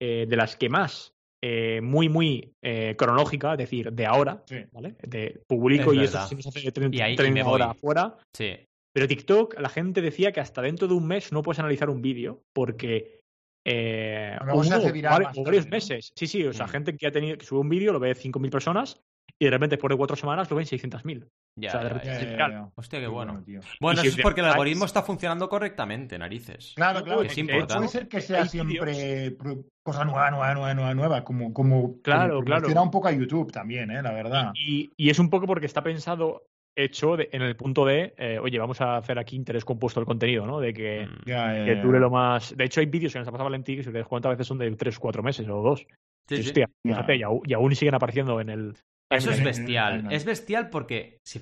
eh, 0.02 0.26
de 0.28 0.36
las 0.38 0.56
que 0.56 0.70
más, 0.70 1.12
eh, 1.44 1.82
muy, 1.82 2.08
muy 2.08 2.54
eh, 2.64 2.96
cronológica, 2.98 3.52
es 3.54 3.58
decir, 3.58 3.92
de 3.92 4.06
ahora, 4.06 4.44
Sí. 4.46 4.64
¿vale? 4.72 4.96
De 5.04 5.42
publico 5.46 5.92
Es 5.92 5.98
y 5.98 6.00
verdad. 6.02 6.26
eso 6.26 6.36
nos 6.36 6.48
hace 6.48 6.72
30, 6.72 6.96
Y 6.98 7.02
ahí- 7.02 7.14
y 7.14 7.18
30 7.18 7.34
me 7.34 7.44
voy. 7.44 7.54
horas 7.56 7.70
afuera. 7.72 8.18
Sí. 8.34 8.56
Pero 8.94 9.08
TikTok, 9.08 9.60
la 9.60 9.70
gente 9.70 10.02
decía 10.02 10.32
que 10.32 10.40
hasta 10.40 10.62
dentro 10.62 10.88
de 10.88 10.94
un 10.96 11.08
mes 11.08 11.32
no 11.32 11.42
puedes 11.44 11.60
analizar 11.60 11.90
un 11.90 12.02
vídeo 12.02 12.42
porque 12.54 13.20
eh, 13.66 14.38
se 14.64 14.74
hace 14.74 14.92
viral 14.92 15.24
más 15.24 15.38
varios 15.38 15.66
¿no? 15.66 15.72
meses. 15.72 16.12
Sí, 16.16 16.28
sí, 16.28 16.44
o 16.46 16.54
sea, 16.54 16.66
Mm. 16.66 16.70
gente 16.70 16.98
que 16.98 17.08
ha 17.08 17.12
tenido 17.12 17.38
que 17.38 17.46
sube 17.46 17.60
un 17.60 17.70
vídeo, 17.70 17.92
lo 17.94 18.00
ve 18.00 18.16
5.000 18.16 18.50
personas 18.50 19.00
y 19.38 19.46
de 19.46 19.52
repente 19.52 19.76
después 19.76 19.90
de 19.92 19.98
cuatro 19.98 20.16
semanas 20.16 20.50
lo 20.50 20.56
ven 20.58 20.66
600.000. 20.66 21.28
Ya, 21.58 21.70
O 21.70 21.72
sea, 21.72 21.80
de 21.82 21.88
ya, 21.90 21.94
repente- 21.94 22.08
ya. 22.14 22.20
Ya, 22.24 22.30
ya, 22.32 22.36
Claro. 22.36 22.54
ya. 22.54 22.72
Hostia, 22.76 23.00
qué 23.00 23.08
bueno. 23.08 23.44
tío. 23.46 23.60
Bueno, 23.80 24.02
si 24.02 24.08
eso 24.08 24.18
es 24.18 24.24
porque 24.24 24.42
el 24.42 24.48
algoritmo 24.48 24.86
está 24.86 25.04
funcionando 25.04 25.50
correctamente, 25.50 26.18
narices. 26.18 26.74
Claro, 26.76 27.04
claro. 27.04 27.22
Es 27.24 27.38
importante. 27.38 27.76
Puede 27.76 27.88
ser 27.90 28.08
que 28.08 28.22
sea 28.22 28.46
siempre 28.46 29.36
cosa 29.84 30.06
nueva, 30.06 30.32
nueva, 30.32 30.54
nueva, 30.54 30.74
nueva, 30.74 30.94
nueva, 30.94 31.24
como, 31.24 31.54
como, 31.54 32.00
Claro, 32.02 32.36
como 32.36 32.46
claro. 32.46 32.82
un 32.84 32.92
poco 32.92 33.08
a 33.08 33.12
YouTube 33.12 33.52
también, 33.52 33.92
¿eh? 33.92 34.02
la 34.02 34.12
verdad. 34.12 34.52
Y, 34.56 34.92
y 34.98 35.10
es 35.10 35.20
un 35.20 35.30
poco 35.30 35.48
porque 35.48 35.66
está 35.66 35.84
pensado, 35.84 36.44
hecho 36.84 37.16
de- 37.18 37.30
en 37.32 37.42
el 37.42 37.56
punto 37.56 37.86
de, 37.86 38.14
eh, 38.18 38.40
oye, 38.40 38.58
vamos 38.60 38.80
a 38.82 38.98
hacer 38.98 39.18
aquí 39.20 39.36
interés 39.36 39.64
compuesto 39.66 40.00
del 40.00 40.08
contenido, 40.08 40.46
¿no? 40.46 40.60
De 40.60 40.74
que, 40.74 41.08
Mm. 41.08 41.26
Que 41.26 41.76
dure 41.82 42.00
lo 42.00 42.10
más. 42.10 42.56
De 42.56 42.66
hecho, 42.66 42.80
hay 42.80 42.86
vídeos 42.88 43.14
que 43.14 43.20
nos 43.20 43.28
ha 43.28 43.32
pasado 43.32 43.46
Valentín 43.50 43.78
que 43.78 43.84
si 43.84 43.92
te 43.92 43.98
das 44.00 44.08
cuenta 44.08 44.30
a 44.30 44.32
veces 44.32 44.48
son 44.48 44.58
de 44.58 44.70
3 44.76 44.98
o 44.98 45.00
4 45.00 45.22
meses 45.24 45.48
o 45.48 45.62
2. 45.62 45.86
Sí, 46.28 46.36
sí. 46.38 46.42
Hostia, 46.50 46.70
fíjate, 46.86 47.16
y, 47.18 47.24
aún, 47.24 47.42
y 47.46 47.54
aún 47.54 47.76
siguen 47.76 47.96
apareciendo 47.96 48.40
en 48.40 48.50
el. 48.50 48.76
Eso 49.12 49.32
es 49.32 49.40
el- 49.40 49.46
bestial. 49.46 50.06
el- 50.06 50.12
Es 50.14 50.24
bestial 50.26 50.70
porque 50.70 51.18
si 51.26 51.42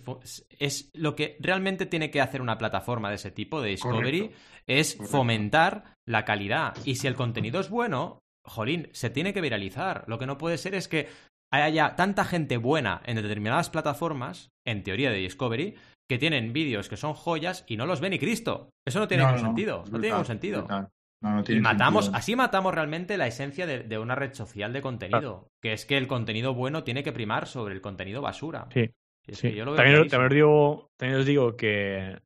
es 0.60 0.90
lo 0.94 1.16
que 1.16 1.36
realmente 1.42 1.86
tiene 1.86 2.10
que 2.10 2.22
hacer 2.22 2.42
una 2.42 2.58
plataforma 2.58 3.10
de 3.10 3.16
ese 3.16 3.32
tipo 3.32 3.62
de 3.62 3.72
Discovery 3.72 4.20
Correcto. 4.22 4.38
es 4.68 4.96
Correcto. 4.96 5.18
fomentar 5.18 5.84
la 6.08 6.24
calidad. 6.24 6.74
Y 6.86 6.96
si 6.96 7.08
el 7.08 7.16
contenido 7.16 7.60
es 7.60 7.70
bueno, 7.70 8.20
jolín, 8.46 8.88
se 8.94 9.10
tiene 9.10 9.34
que 9.34 9.42
viralizar. 9.42 10.06
Lo 10.08 10.18
que 10.18 10.26
no 10.26 10.38
puede 10.38 10.58
ser 10.58 10.76
es 10.76 10.88
que 10.88 11.08
haya 11.52 11.96
tanta 11.96 12.26
gente 12.26 12.58
buena 12.58 13.02
en 13.06 13.16
determinadas 13.16 13.70
plataformas, 13.70 14.50
en 14.66 14.84
teoría 14.84 15.10
de 15.12 15.18
Discovery, 15.18 15.76
que 16.10 16.18
tienen 16.18 16.54
vídeos 16.54 16.90
que 16.90 16.98
son 16.98 17.14
joyas 17.14 17.66
y 17.68 17.78
no 17.78 17.86
los 17.86 18.02
ve 18.02 18.10
ni 18.10 18.20
Cristo. 18.20 18.70
Eso 18.86 19.00
no 19.00 19.08
tiene 19.08 19.24
No, 19.24 19.30
ningún 19.30 19.44
no, 19.44 19.48
sentido. 19.50 19.78
No 19.86 20.00
tiene 20.00 20.08
ningún 20.10 20.26
sentido. 20.26 20.60
brutal. 20.60 20.90
No, 21.22 21.32
no 21.34 21.40
Y 21.42 21.44
tiene 21.44 21.62
matamos, 21.62 22.06
sentido. 22.06 22.18
así 22.20 22.36
matamos 22.36 22.74
realmente 22.76 23.18
la 23.18 23.28
esencia 23.28 23.66
de, 23.66 23.80
de 23.84 23.98
una 23.98 24.16
red 24.16 24.34
social 24.34 24.72
de 24.72 24.82
contenido, 24.82 25.48
que 25.62 25.74
es 25.74 25.86
que 25.86 25.98
el 25.98 26.08
contenido 26.08 26.54
bueno 26.54 26.84
tiene 26.84 27.04
que 27.04 27.12
primar 27.12 27.48
sobre 27.48 27.74
el 27.74 27.82
contenido 27.82 28.22
basura. 28.22 28.68
Sí, 28.72 28.90
Y 29.26 29.32
es 29.32 29.38
sí. 29.40 29.50
que 29.50 29.56
yo 29.56 29.66
lo 29.66 29.72
veo 29.72 29.78
También, 29.78 30.02
os 30.02 30.30
digo, 30.32 30.88
también 30.96 31.20
os 31.20 31.26
digo 31.26 31.58
que, 31.58 32.20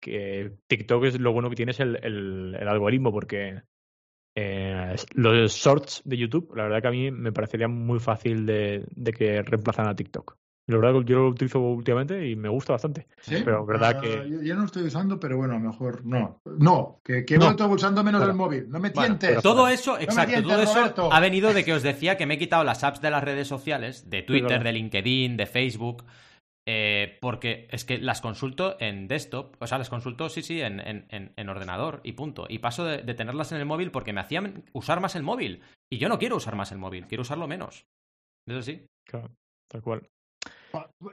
que 0.00 0.52
TikTok 0.68 1.04
es 1.06 1.18
lo 1.18 1.32
bueno 1.32 1.48
que 1.48 1.56
tiene 1.56 1.72
es 1.72 1.80
el, 1.80 1.96
el- 2.04 2.56
el 2.60 2.68
algoritmo, 2.68 3.10
porque 3.12 3.62
eh, 4.34 4.96
los 5.14 5.52
shorts 5.52 6.02
de 6.04 6.16
YouTube, 6.16 6.52
la 6.56 6.64
verdad 6.64 6.82
que 6.82 6.88
a 6.88 6.92
mí 6.92 7.10
me 7.10 7.32
parecería 7.32 7.68
muy 7.68 8.00
fácil 8.00 8.46
de, 8.46 8.84
de 8.94 9.12
que 9.12 9.42
reemplazan 9.42 9.88
a 9.88 9.94
TikTok. 9.96 10.36
La 10.66 10.78
verdad 10.78 10.98
que 11.00 11.12
yo 11.12 11.18
lo 11.18 11.28
utilizo 11.28 11.60
últimamente 11.60 12.26
y 12.26 12.36
me 12.36 12.48
gusta 12.48 12.72
bastante. 12.72 13.06
¿Sí? 13.20 13.36
Pero 13.44 13.66
verdad 13.66 13.96
Ah, 13.98 14.00
que- 14.00 14.30
Yo, 14.30 14.40
yo 14.42 14.54
no 14.54 14.60
lo 14.60 14.66
estoy 14.66 14.84
usando, 14.84 15.20
pero 15.20 15.36
bueno, 15.36 15.52
a 15.54 15.58
lo 15.58 15.64
mejor 15.68 16.06
no. 16.06 16.40
No, 16.58 17.00
que, 17.04 17.26
que 17.26 17.36
No. 17.36 17.50
estoy 17.50 17.70
usando 17.70 18.02
menos 18.02 18.22
el 18.22 18.32
móvil. 18.32 18.70
No 18.70 18.80
me 18.80 18.88
Bueno, 18.88 19.18
tientes. 19.18 19.42
todo 19.42 19.68
eso, 19.68 19.98
exacto, 19.98 20.32
tientes, 20.32 20.50
todo 20.50 20.62
eso 20.62 20.74
Roberto. 20.74 21.12
ha 21.12 21.20
venido 21.20 21.52
de 21.52 21.66
que 21.66 21.74
os 21.74 21.82
decía 21.82 22.16
que 22.16 22.24
me 22.24 22.34
he 22.34 22.38
quitado 22.38 22.64
las 22.64 22.82
apps 22.82 23.02
de 23.02 23.10
las 23.10 23.22
redes 23.22 23.46
sociales, 23.46 24.08
de 24.08 24.22
Twitter, 24.22 24.64
de 24.64 24.72
LinkedIn, 24.72 25.36
de 25.36 25.44
Facebook, 25.44 26.04
eh, 26.66 27.18
porque 27.20 27.68
es 27.70 27.84
que 27.84 27.98
las 27.98 28.20
consulto 28.20 28.76
en 28.80 29.06
desktop, 29.08 29.56
o 29.60 29.66
sea, 29.66 29.78
las 29.78 29.90
consulto, 29.90 30.28
sí, 30.28 30.42
sí, 30.42 30.60
en, 30.60 30.80
en- 30.80 31.06
en- 31.10 31.32
en 31.36 31.48
ordenador 31.48 32.00
y 32.04 32.12
punto. 32.12 32.46
Y 32.48 32.58
paso 32.58 32.84
de, 32.84 33.02
de 33.02 33.14
tenerlas 33.14 33.52
en 33.52 33.58
el 33.58 33.66
móvil 33.66 33.90
porque 33.90 34.12
me 34.12 34.20
hacían 34.20 34.64
usar 34.72 35.00
más 35.00 35.14
el 35.16 35.22
móvil. 35.22 35.60
Y 35.92 35.98
yo 35.98 36.08
no 36.08 36.18
quiero 36.18 36.36
usar 36.36 36.56
más 36.56 36.72
el 36.72 36.78
móvil, 36.78 37.06
quiero 37.06 37.22
usarlo 37.22 37.46
menos. 37.46 37.86
Eso 38.48 38.62
sí. 38.62 38.86
Claro, 39.06 39.30
tal 39.70 39.82
cual. 39.82 40.08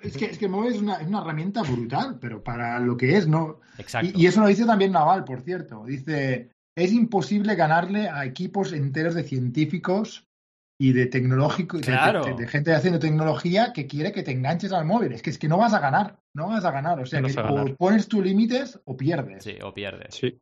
Es 0.02 0.18
que, 0.18 0.26
es 0.26 0.38
que 0.40 0.46
el 0.46 0.52
móvil 0.52 0.74
es 0.74 0.82
una, 0.82 0.96
es 1.02 1.08
una 1.08 1.22
herramienta 1.22 1.62
brutal, 1.62 2.18
pero 2.20 2.44
para 2.44 2.80
lo 2.80 2.98
que 2.98 3.18
es, 3.18 3.28
no. 3.28 3.60
Exacto. 3.78 4.10
Y, 4.16 4.24
y 4.24 4.28
eso 4.28 4.42
lo 4.42 4.48
dice 4.48 4.66
también 4.66 4.92
Naval, 4.92 5.24
por 5.24 5.42
cierto. 5.42 5.86
Dice, 5.86 6.52
es 6.76 6.92
imposible 6.94 7.56
ganarle 7.56 8.10
a 8.10 8.26
equipos 8.26 8.74
enteros 8.74 9.14
de 9.14 9.24
científicos 9.24 10.26
y 10.84 10.94
de 10.94 11.06
tecnológicos, 11.06 11.82
de- 11.82 11.88
Claro. 11.88 12.24
de, 12.26 12.34
de 12.34 12.48
gente 12.48 12.74
haciendo 12.74 12.98
tecnología 13.00 13.72
que 13.74 13.86
quiere 13.86 14.12
que 14.12 14.24
te 14.24 14.32
enganches 14.32 14.72
al 14.74 14.86
móvil. 14.86 15.12
Es 15.12 15.22
que 15.22 15.30
es 15.30 15.38
que 15.38 15.48
no 15.48 15.58
vas 15.58 15.74
a 15.74 15.80
ganar, 15.80 16.18
no 16.34 16.48
vas 16.48 16.66
a 16.66 16.72
ganar. 16.72 17.00
O 17.00 17.06
sea, 17.06 17.22
No 17.22 17.28
que 17.28 17.34
vas 17.36 17.46
a 17.46 17.50
ganar. 17.54 17.72
o 17.72 17.76
pones 17.76 18.08
tus 18.08 18.24
límites 18.24 18.80
o 18.86 18.98
pierdes. 18.98 19.44
Sí, 19.44 19.58
o 19.62 19.74
pierdes. 19.74 20.16
Sí, 20.16 20.40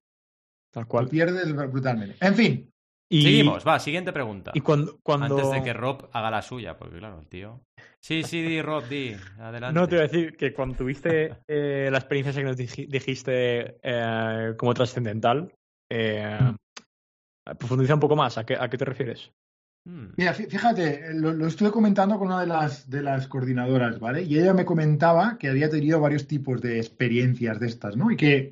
tal 0.72 0.84
O 0.86 0.88
cual. 0.88 1.08
pierdes 1.10 1.54
brutalmente. 1.54 2.16
En 2.22 2.36
fin, 2.36 2.72
Y, 3.12 3.24
Seguimos, 3.24 3.68
va, 3.68 3.80
siguiente 3.80 4.14
pregunta. 4.14 4.52
Y 4.54 4.62
cuando, 4.62 5.00
cuando... 5.02 5.36
Antes 5.36 5.52
de 5.52 5.64
que 5.64 5.74
Rob 5.74 6.08
haga 6.14 6.30
la 6.30 6.44
suya, 6.44 6.78
porque 6.78 7.00
claro, 7.00 7.20
el 7.20 7.28
tío. 7.28 7.60
Sí, 8.00 8.22
sí, 8.22 8.42
di, 8.44 8.62
Rob, 8.62 8.88
di. 8.88 9.16
Adelante. 9.40 9.80
No, 9.80 9.88
te 9.88 9.96
iba 9.96 10.04
a 10.04 10.08
decir 10.08 10.38
que 10.38 10.54
cuando 10.54 10.76
tuviste 10.78 11.36
eh, 11.48 11.90
la 11.92 11.98
experiencia 11.98 12.32
que 12.34 12.44
nos 12.48 12.56
dij- 12.56 12.88
dijiste 12.88 13.78
eh, 13.82 14.54
como 14.58 14.76
trascendental, 14.76 15.52
eh, 15.92 16.38
profundiza 17.58 17.96
un 17.96 18.00
poco 18.00 18.16
más. 18.16 18.38
¿A 18.38 18.46
qué, 18.46 18.56
a 18.56 18.70
qué 18.70 18.78
te 18.78 18.86
refieres? 18.86 19.32
Hmm. 19.86 20.07
Mira, 20.17 20.34
fí- 20.34 20.47
fíjate, 20.47 21.13
lo, 21.13 21.34
lo 21.34 21.47
estuve 21.47 21.71
comentando 21.71 22.17
con 22.19 22.27
una 22.27 22.41
de 22.41 22.47
las, 22.47 22.89
de 22.89 23.01
las 23.01 23.27
coordinadoras, 23.27 23.99
¿vale? 23.99 24.23
Y 24.23 24.38
ella 24.38 24.53
me 24.53 24.65
comentaba 24.65 25.38
que 25.38 25.49
había 25.49 25.69
tenido 25.69 25.99
varios 25.99 26.27
tipos 26.27 26.61
de 26.61 26.77
experiencias 26.77 27.59
de 27.59 27.67
estas, 27.67 27.95
¿no? 27.95 28.11
Y 28.11 28.17
que 28.17 28.51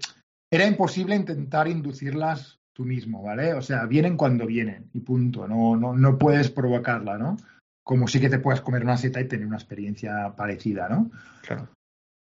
era 0.51 0.65
imposible 0.65 1.15
intentar 1.15 1.67
inducirlas 1.67 2.59
tú 2.73 2.86
mismo, 2.86 3.23
¿vale? 3.23 3.53
O 3.53 3.61
sea, 3.61 3.86
vienen 3.86 4.17
cuando 4.17 4.45
vienen 4.45 4.89
y 4.93 4.99
punto, 5.01 5.47
no, 5.47 5.75
no, 5.75 5.95
no 5.95 6.17
puedes 6.17 6.49
provocarla, 6.49 7.17
¿no? 7.17 7.38
Como 7.84 8.07
sí 8.07 8.19
que 8.19 8.30
te 8.30 8.39
puedes 8.39 8.61
comer 8.61 8.84
una 8.84 8.97
seta 8.97 9.19
y 9.19 9.28
tener 9.28 9.47
una 9.47 9.57
experiencia 9.57 10.34
parecida, 10.36 10.88
¿no? 10.88 11.11
Claro. 11.41 11.69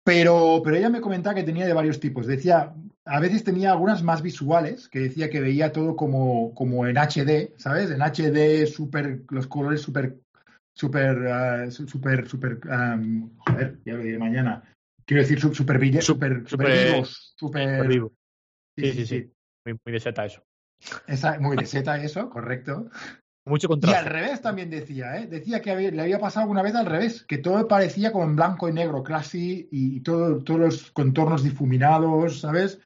Pero, 0.03 0.61
pero 0.63 0.77
ella 0.77 0.89
me 0.89 1.01
comentaba 1.01 1.33
que 1.35 1.43
tenía 1.43 1.65
de 1.65 1.73
varios 1.73 1.99
tipos. 1.99 2.27
Decía, 2.27 2.73
a 3.05 3.19
veces 3.19 3.43
tenía 3.43 3.71
algunas 3.71 4.01
más 4.03 4.21
visuales, 4.21 4.89
que 4.89 4.99
decía 4.99 5.29
que 5.29 5.39
veía 5.39 5.71
todo 5.71 5.95
como, 5.95 6.53
como 6.55 6.87
en 6.87 6.97
HD, 6.97 7.53
¿sabes? 7.57 7.91
En 7.91 8.01
HD, 8.01 8.65
super, 8.67 9.21
los 9.29 9.47
colores 9.47 9.81
súper, 9.81 10.17
súper, 10.75 11.27
ah, 11.27 11.69
su- 11.71 11.87
súper, 11.87 12.27
súper, 12.27 12.59
am, 12.69 13.29
joder, 13.37 13.77
ya 13.85 13.93
lo 13.93 13.99
diré 14.03 14.17
mañana. 14.17 14.63
Quiero 15.05 15.21
decir, 15.21 15.39
súper 15.39 15.55
súper, 15.55 16.01
súper 16.03 16.47
súper- 16.47 16.87
vivos, 16.87 17.33
súper... 17.37 17.87
Vivo. 17.87 18.11
Sí, 18.77 18.91
Sí, 18.91 18.93
sí, 18.93 19.05
sí. 19.05 19.31
Muy, 19.65 19.79
muy 19.85 19.93
de 19.93 19.99
seta 19.99 20.25
eso. 20.25 20.41
Esa- 21.07 21.39
muy 21.39 21.55
de 21.57 21.65
seta 21.65 22.01
eso, 22.03 22.29
correcto. 22.29 22.89
Mucho 23.47 23.67
Y 23.67 23.69
contraste. 23.69 23.97
al 23.99 24.05
revés 24.05 24.41
también 24.41 24.71
decía, 24.71 25.17
¿eh? 25.17 25.27
Decía 25.27 25.61
que 25.61 25.69
había- 25.69 25.91
le 25.91 26.01
había 26.01 26.17
pasado 26.19 26.41
alguna 26.41 26.63
vez 26.63 26.73
al 26.73 26.87
revés, 26.87 27.23
que 27.23 27.37
todo 27.37 27.67
parecía 27.67 28.11
como 28.11 28.25
en 28.25 28.35
blanco 28.35 28.67
y 28.67 28.73
negro, 28.73 29.03
classy, 29.03 29.67
y 29.71 29.99
todo, 30.01 30.43
todos 30.43 30.59
los 30.59 30.91
contornos 30.91 31.43
difuminados, 31.43 32.39
¿sabes? 32.41 32.79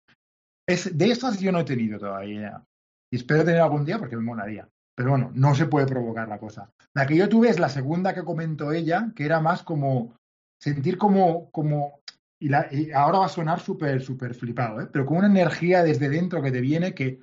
De 0.70 1.12
esas 1.12 1.40
yo 1.40 1.52
no 1.52 1.60
he 1.60 1.64
tenido 1.64 1.98
todavía. 1.98 2.64
Y 3.12 3.18
espero 3.18 3.44
tener 3.44 3.62
algún 3.62 3.86
día 3.86 3.98
porque 3.98 4.16
me 4.16 4.22
molaría. 4.22 4.68
Pero 4.96 5.12
bueno, 5.12 5.32
no 5.34 5.56
se 5.56 5.66
puede 5.66 5.88
provocar 5.88 6.28
la 6.28 6.38
cosa. 6.38 6.70
La 6.94 7.08
que 7.08 7.16
yo 7.16 7.28
tuve 7.28 7.50
es 7.50 7.60
la 7.60 7.70
segunda 7.70 8.14
que 8.14 8.24
comentó 8.24 8.72
ella, 8.72 9.12
que 9.16 9.26
era 9.26 9.40
más 9.40 9.64
como 9.64 10.16
sentir 10.62 10.98
como, 10.98 11.50
como 11.52 12.02
y, 12.40 12.50
la- 12.50 12.70
ahora 12.94 13.20
va 13.20 13.26
a 13.26 13.30
sonar 13.30 13.60
súper, 13.60 14.02
súper 14.02 14.36
flipado, 14.36 14.82
¿eh? 14.82 14.88
pero 14.92 15.06
con 15.06 15.18
una 15.18 15.28
energía 15.28 15.84
desde 15.84 16.10
dentro 16.10 16.42
que 16.42 16.52
te 16.52 16.62
viene 16.62 16.94
que, 16.94 17.20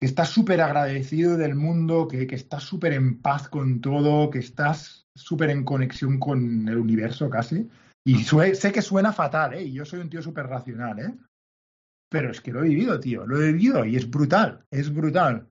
que 0.00 0.06
estás 0.06 0.30
súper 0.30 0.60
agradecido 0.60 1.36
del 1.36 1.54
mundo, 1.54 2.08
que, 2.08 2.26
que 2.26 2.36
estás 2.36 2.62
súper 2.62 2.92
en 2.92 3.20
paz 3.20 3.48
con 3.48 3.80
todo, 3.80 4.30
que 4.30 4.38
estás 4.38 5.06
súper 5.14 5.50
en 5.50 5.64
conexión 5.64 6.18
con 6.18 6.68
el 6.68 6.78
universo 6.78 7.28
casi. 7.28 7.68
Y 8.04 8.24
sé 8.24 8.72
que 8.72 8.82
suena 8.82 9.12
fatal, 9.12 9.54
¿eh? 9.54 9.62
Y 9.62 9.72
yo 9.72 9.84
soy 9.84 10.00
un 10.00 10.10
tío 10.10 10.22
súper 10.22 10.46
racional, 10.46 10.98
¿eh? 10.98 11.14
Pero 12.12 12.30
es 12.30 12.40
que 12.40 12.52
lo 12.52 12.60
he 12.62 12.68
vivido, 12.68 13.00
tío, 13.00 13.26
lo 13.26 13.40
he 13.42 13.52
vivido 13.52 13.84
y 13.84 13.96
es 13.96 14.08
brutal, 14.08 14.64
es 14.70 14.92
brutal. 14.94 15.48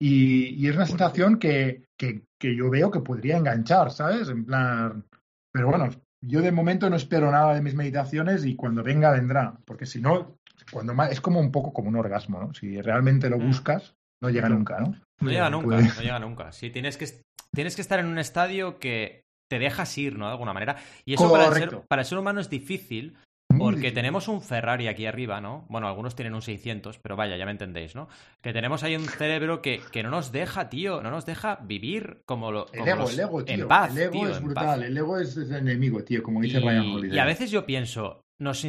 Y, 0.00 0.48
y 0.56 0.68
es 0.68 0.74
una 0.76 0.86
sensación 0.86 1.38
que, 1.38 1.84
que, 1.96 2.24
que 2.38 2.56
yo 2.56 2.68
veo 2.68 2.90
que 2.90 3.00
podría 3.00 3.36
enganchar, 3.36 3.90
¿sabes? 3.92 4.28
En 4.28 4.44
plan... 4.44 5.04
Pero 5.52 5.68
bueno, 5.68 5.90
yo 6.24 6.40
de 6.40 6.50
momento 6.50 6.90
no 6.90 6.96
espero 6.96 7.30
nada 7.30 7.54
de 7.54 7.62
mis 7.62 7.74
meditaciones 7.74 8.44
y 8.44 8.56
cuando 8.56 8.82
venga 8.82 9.12
vendrá, 9.12 9.54
porque 9.64 9.86
si 9.86 10.00
no, 10.00 10.38
cuando 10.72 10.94
más, 10.94 11.12
es 11.12 11.20
como 11.20 11.38
un 11.40 11.52
poco 11.52 11.72
como 11.72 11.88
un 11.88 11.96
orgasmo, 11.96 12.40
¿no? 12.40 12.54
Si 12.54 12.80
realmente 12.80 13.30
lo 13.30 13.38
Mm. 13.38 13.46
buscas, 13.46 13.94
no 14.20 14.30
llega 14.30 14.48
nunca, 14.48 14.80
¿no? 14.80 14.94
No 15.20 15.30
llega 15.30 15.50
nunca, 15.50 15.66
Puede. 15.66 15.82
no 15.96 16.02
llega 16.02 16.18
nunca. 16.18 16.52
Sí, 16.52 16.70
tienes 16.70 16.96
que, 16.96 17.06
tienes 17.54 17.76
que 17.76 17.82
estar 17.82 18.00
en 18.00 18.06
un 18.06 18.18
estadio 18.18 18.78
que 18.80 19.22
te 19.48 19.58
dejas 19.58 19.96
ir, 19.98 20.18
¿no? 20.18 20.26
De 20.26 20.32
alguna 20.32 20.52
manera. 20.52 20.76
Y 21.04 21.14
eso 21.14 21.30
para 21.30 21.46
el, 21.46 21.52
ser, 21.54 21.82
para 21.86 22.02
el 22.02 22.06
ser 22.06 22.18
humano 22.18 22.40
es 22.40 22.48
difícil 22.48 23.16
porque 23.58 23.76
difícil. 23.76 23.94
tenemos 23.94 24.28
un 24.28 24.40
Ferrari 24.42 24.88
aquí 24.88 25.06
arriba, 25.06 25.40
¿no? 25.40 25.64
Bueno, 25.68 25.86
algunos 25.88 26.14
tienen 26.14 26.34
un 26.34 26.42
600, 26.42 26.98
pero 26.98 27.16
vaya, 27.16 27.36
ya 27.36 27.44
me 27.44 27.50
entendéis, 27.52 27.94
¿no? 27.94 28.08
Que 28.40 28.52
tenemos 28.52 28.82
ahí 28.82 28.96
un 28.96 29.04
cerebro 29.04 29.62
que, 29.62 29.80
que 29.92 30.02
no 30.02 30.10
nos 30.10 30.32
deja, 30.32 30.68
tío, 30.68 31.02
no 31.02 31.10
nos 31.10 31.26
deja 31.26 31.56
vivir 31.62 32.22
como 32.24 32.50
lo 32.52 32.66
El 32.72 32.80
como 32.80 32.86
ego, 32.90 33.00
los- 33.02 33.14
el 33.14 33.20
ego, 33.20 33.44
tío. 33.44 33.54
en 33.54 33.68
paz, 33.68 33.90
el 33.96 34.02
ego 34.02 34.12
tío, 34.12 34.28
es 34.30 34.40
brutal, 34.42 34.82
el 34.82 34.96
ego 34.96 35.18
es, 35.18 35.36
es 35.36 35.50
el 35.50 35.56
enemigo, 35.56 36.02
tío, 36.04 36.22
como 36.22 36.40
dice 36.40 36.58
Y, 36.58 36.60
Ryan 36.60 36.86
Holiday. 36.90 37.16
y 37.16 37.18
a 37.18 37.24
veces 37.24 37.50
yo 37.50 37.64
pienso, 37.66 38.20
nos 38.38 38.64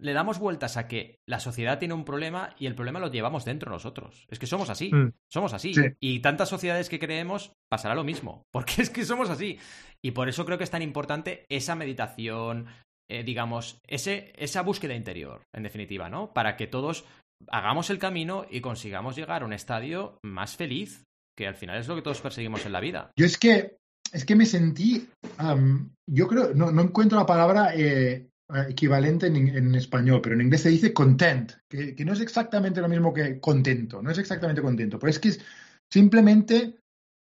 le 0.00 0.12
damos 0.14 0.38
vueltas 0.38 0.78
a 0.78 0.88
que 0.88 1.18
la 1.26 1.40
sociedad 1.40 1.78
tiene 1.78 1.92
un 1.92 2.06
problema 2.06 2.54
y 2.58 2.64
el 2.66 2.74
problema 2.74 2.98
lo 3.00 3.10
llevamos 3.10 3.44
dentro 3.44 3.70
nosotros. 3.70 4.24
Es 4.30 4.38
que 4.38 4.46
somos 4.46 4.70
así, 4.70 4.90
Mm. 4.94 5.12
somos 5.30 5.52
así. 5.52 5.74
Sí. 5.74 5.82
Y 6.00 6.20
tantas 6.20 6.48
sociedades 6.48 6.88
que 6.88 6.98
creemos 6.98 7.52
pasará 7.68 7.94
lo 7.94 8.02
mismo, 8.04 8.44
porque 8.50 8.80
es 8.80 8.88
que 8.88 9.04
somos 9.04 9.28
así. 9.28 9.58
Y 10.02 10.12
por 10.12 10.30
eso 10.30 10.46
creo 10.46 10.56
que 10.56 10.64
es 10.64 10.70
tan 10.70 10.80
importante 10.80 11.44
esa 11.50 11.74
meditación, 11.74 12.66
eh, 13.10 13.24
digamos, 13.24 13.80
ese, 13.86 14.32
esa 14.36 14.62
búsqueda 14.62 14.94
interior, 14.94 15.42
en 15.52 15.64
definitiva, 15.64 16.08
¿no? 16.08 16.32
Para 16.32 16.56
que 16.56 16.68
todos 16.68 17.04
hagamos 17.48 17.90
el 17.90 17.98
camino 17.98 18.46
y 18.48 18.60
consigamos 18.60 19.16
llegar 19.16 19.42
a 19.42 19.46
un 19.46 19.52
estadio 19.52 20.18
más 20.22 20.56
feliz, 20.56 21.04
que 21.36 21.46
al 21.46 21.56
final 21.56 21.78
es 21.78 21.88
lo 21.88 21.96
que 21.96 22.02
todos 22.02 22.20
perseguimos 22.20 22.64
en 22.66 22.72
la 22.72 22.80
vida. 22.80 23.10
Yo 23.16 23.26
es 23.26 23.36
que, 23.36 23.78
es 24.12 24.24
que 24.24 24.36
me 24.36 24.46
sentí, 24.46 25.08
yo 26.06 26.28
creo, 26.28 26.54
no, 26.54 26.70
no 26.70 26.82
encuentro 26.82 27.18
la 27.18 27.26
palabra 27.26 27.74
eh, 27.74 28.28
equivalente 28.68 29.26
en, 29.26 29.36
en 29.48 29.74
español, 29.74 30.20
pero 30.22 30.34
en 30.34 30.42
inglés 30.42 30.62
se 30.62 30.70
dice 30.70 30.92
content, 30.92 31.52
que, 31.68 31.94
que 31.94 32.04
no 32.04 32.12
es 32.12 32.20
exactamente 32.20 32.80
lo 32.80 32.88
mismo 32.88 33.12
que 33.12 33.40
contento, 33.40 34.02
no 34.02 34.10
es 34.10 34.18
exactamente 34.18 34.62
contento, 34.62 34.98
pero 34.98 35.10
es 35.10 35.18
que 35.18 35.28
es 35.28 35.40
simplemente 35.92 36.79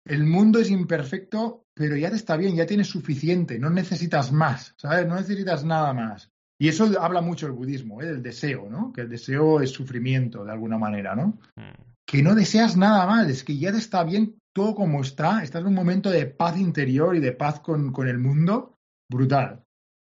el 0.06 0.24
mundo 0.24 0.58
es 0.58 0.70
imperfecto, 0.70 1.64
pero 1.74 1.96
ya 1.96 2.10
te 2.10 2.16
está 2.16 2.36
bien, 2.36 2.56
ya 2.56 2.66
tienes 2.66 2.88
suficiente, 2.88 3.58
no 3.58 3.70
necesitas 3.70 4.32
más, 4.32 4.74
¿sabes? 4.76 5.06
No 5.06 5.14
necesitas 5.16 5.64
nada 5.64 5.92
más. 5.92 6.30
Y 6.58 6.68
eso 6.68 6.90
habla 7.00 7.20
mucho 7.22 7.46
el 7.46 7.52
budismo, 7.52 8.02
¿eh? 8.02 8.06
del 8.06 8.22
deseo, 8.22 8.68
¿no? 8.68 8.92
Que 8.92 9.02
el 9.02 9.08
deseo 9.08 9.60
es 9.62 9.70
sufrimiento, 9.70 10.44
de 10.44 10.52
alguna 10.52 10.78
manera, 10.78 11.14
¿no? 11.14 11.38
Mm. 11.56 11.82
que 12.06 12.22
no 12.24 12.34
deseas 12.34 12.76
nada 12.76 13.06
más, 13.06 13.28
es 13.28 13.44
que 13.44 13.56
ya 13.56 13.70
te 13.70 13.78
está 13.78 14.02
bien 14.02 14.34
todo 14.52 14.74
como 14.74 15.00
está, 15.00 15.44
estás 15.44 15.60
en 15.62 15.68
un 15.68 15.74
momento 15.74 16.10
de 16.10 16.26
paz 16.26 16.58
interior 16.58 17.14
y 17.14 17.20
de 17.20 17.30
paz 17.32 17.60
con, 17.60 17.92
con 17.92 18.08
el 18.08 18.18
mundo 18.18 18.74
brutal. 19.08 19.62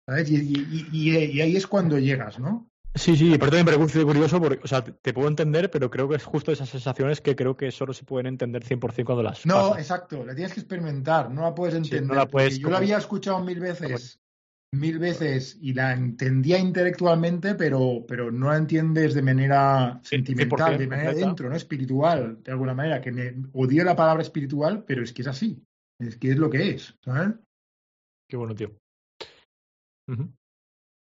¿Sabes? 0.07 0.29
Y, 0.29 0.35
y- 0.35 0.87
y- 0.91 1.09
y 1.09 1.41
ahí 1.41 1.55
es 1.57 1.65
cuando 1.67 1.97
llegas, 1.97 2.39
¿no? 2.39 2.69
Sí, 2.97 3.15
sí, 3.15 3.33
aparte 3.33 3.57
me 3.57 3.65
parece 3.65 4.03
curioso 4.03 4.39
porque, 4.39 4.59
o 4.63 4.67
sea, 4.67 4.83
te, 4.83 5.13
puedo 5.13 5.27
entender, 5.27 5.69
pero 5.69 5.89
creo 5.89 6.09
que 6.09 6.15
es 6.15 6.23
justo 6.23 6.51
esas 6.51 6.69
sensaciones 6.69 7.21
que 7.21 7.35
creo 7.35 7.55
que 7.55 7.71
solo 7.71 7.93
se 7.93 8.03
pueden 8.03 8.27
entender 8.27 8.63
100% 8.63 9.05
cuando 9.05 9.23
las 9.23 9.45
No, 9.45 9.55
pasas. 9.55 9.79
exacto, 9.79 10.25
la 10.25 10.33
tienes 10.33 10.53
que 10.53 10.61
experimentar, 10.61 11.29
no 11.29 11.43
la 11.43 11.53
puedes 11.53 11.75
entender. 11.75 12.07
no 12.07 12.15
la 12.15 12.27
puedes 12.27 12.59
yo 12.59 12.69
la 12.69 12.77
había 12.77 12.97
escuchado 12.97 13.43
mil 13.43 13.59
veces, 13.59 14.19
mil 14.73 14.99
veces 14.99 15.57
y 15.61 15.73
la 15.73 15.93
entendía 15.93 16.57
intelectualmente, 16.57 17.55
pero, 17.55 18.05
pero 18.07 18.31
no 18.31 18.49
la 18.49 18.57
entiendes 18.57 19.13
de 19.13 19.21
manera 19.21 19.99
Sí, 20.03 20.17
sentimental, 20.17 20.75
100% 20.75 20.77
de 20.77 20.87
manera 20.87 21.09
completa. 21.11 21.27
dentro, 21.27 21.49
no 21.49 21.55
espiritual, 21.55 22.43
de 22.43 22.51
alguna 22.51 22.73
manera, 22.73 23.01
que 23.01 23.11
me 23.11 23.35
odio 23.53 23.83
la 23.83 23.95
palabra 23.95 24.23
espiritual, 24.23 24.83
pero 24.85 25.03
es 25.03 25.13
que 25.13 25.21
es 25.21 25.27
así, 25.27 25.61
es 25.99 26.17
que 26.17 26.31
es 26.31 26.37
lo 26.37 26.49
que 26.49 26.71
es, 26.71 26.97
¿sabes? 27.03 27.35
Qué 28.29 28.37
bueno, 28.37 28.55
tío. 28.55 28.71
Ujú. 30.09 30.31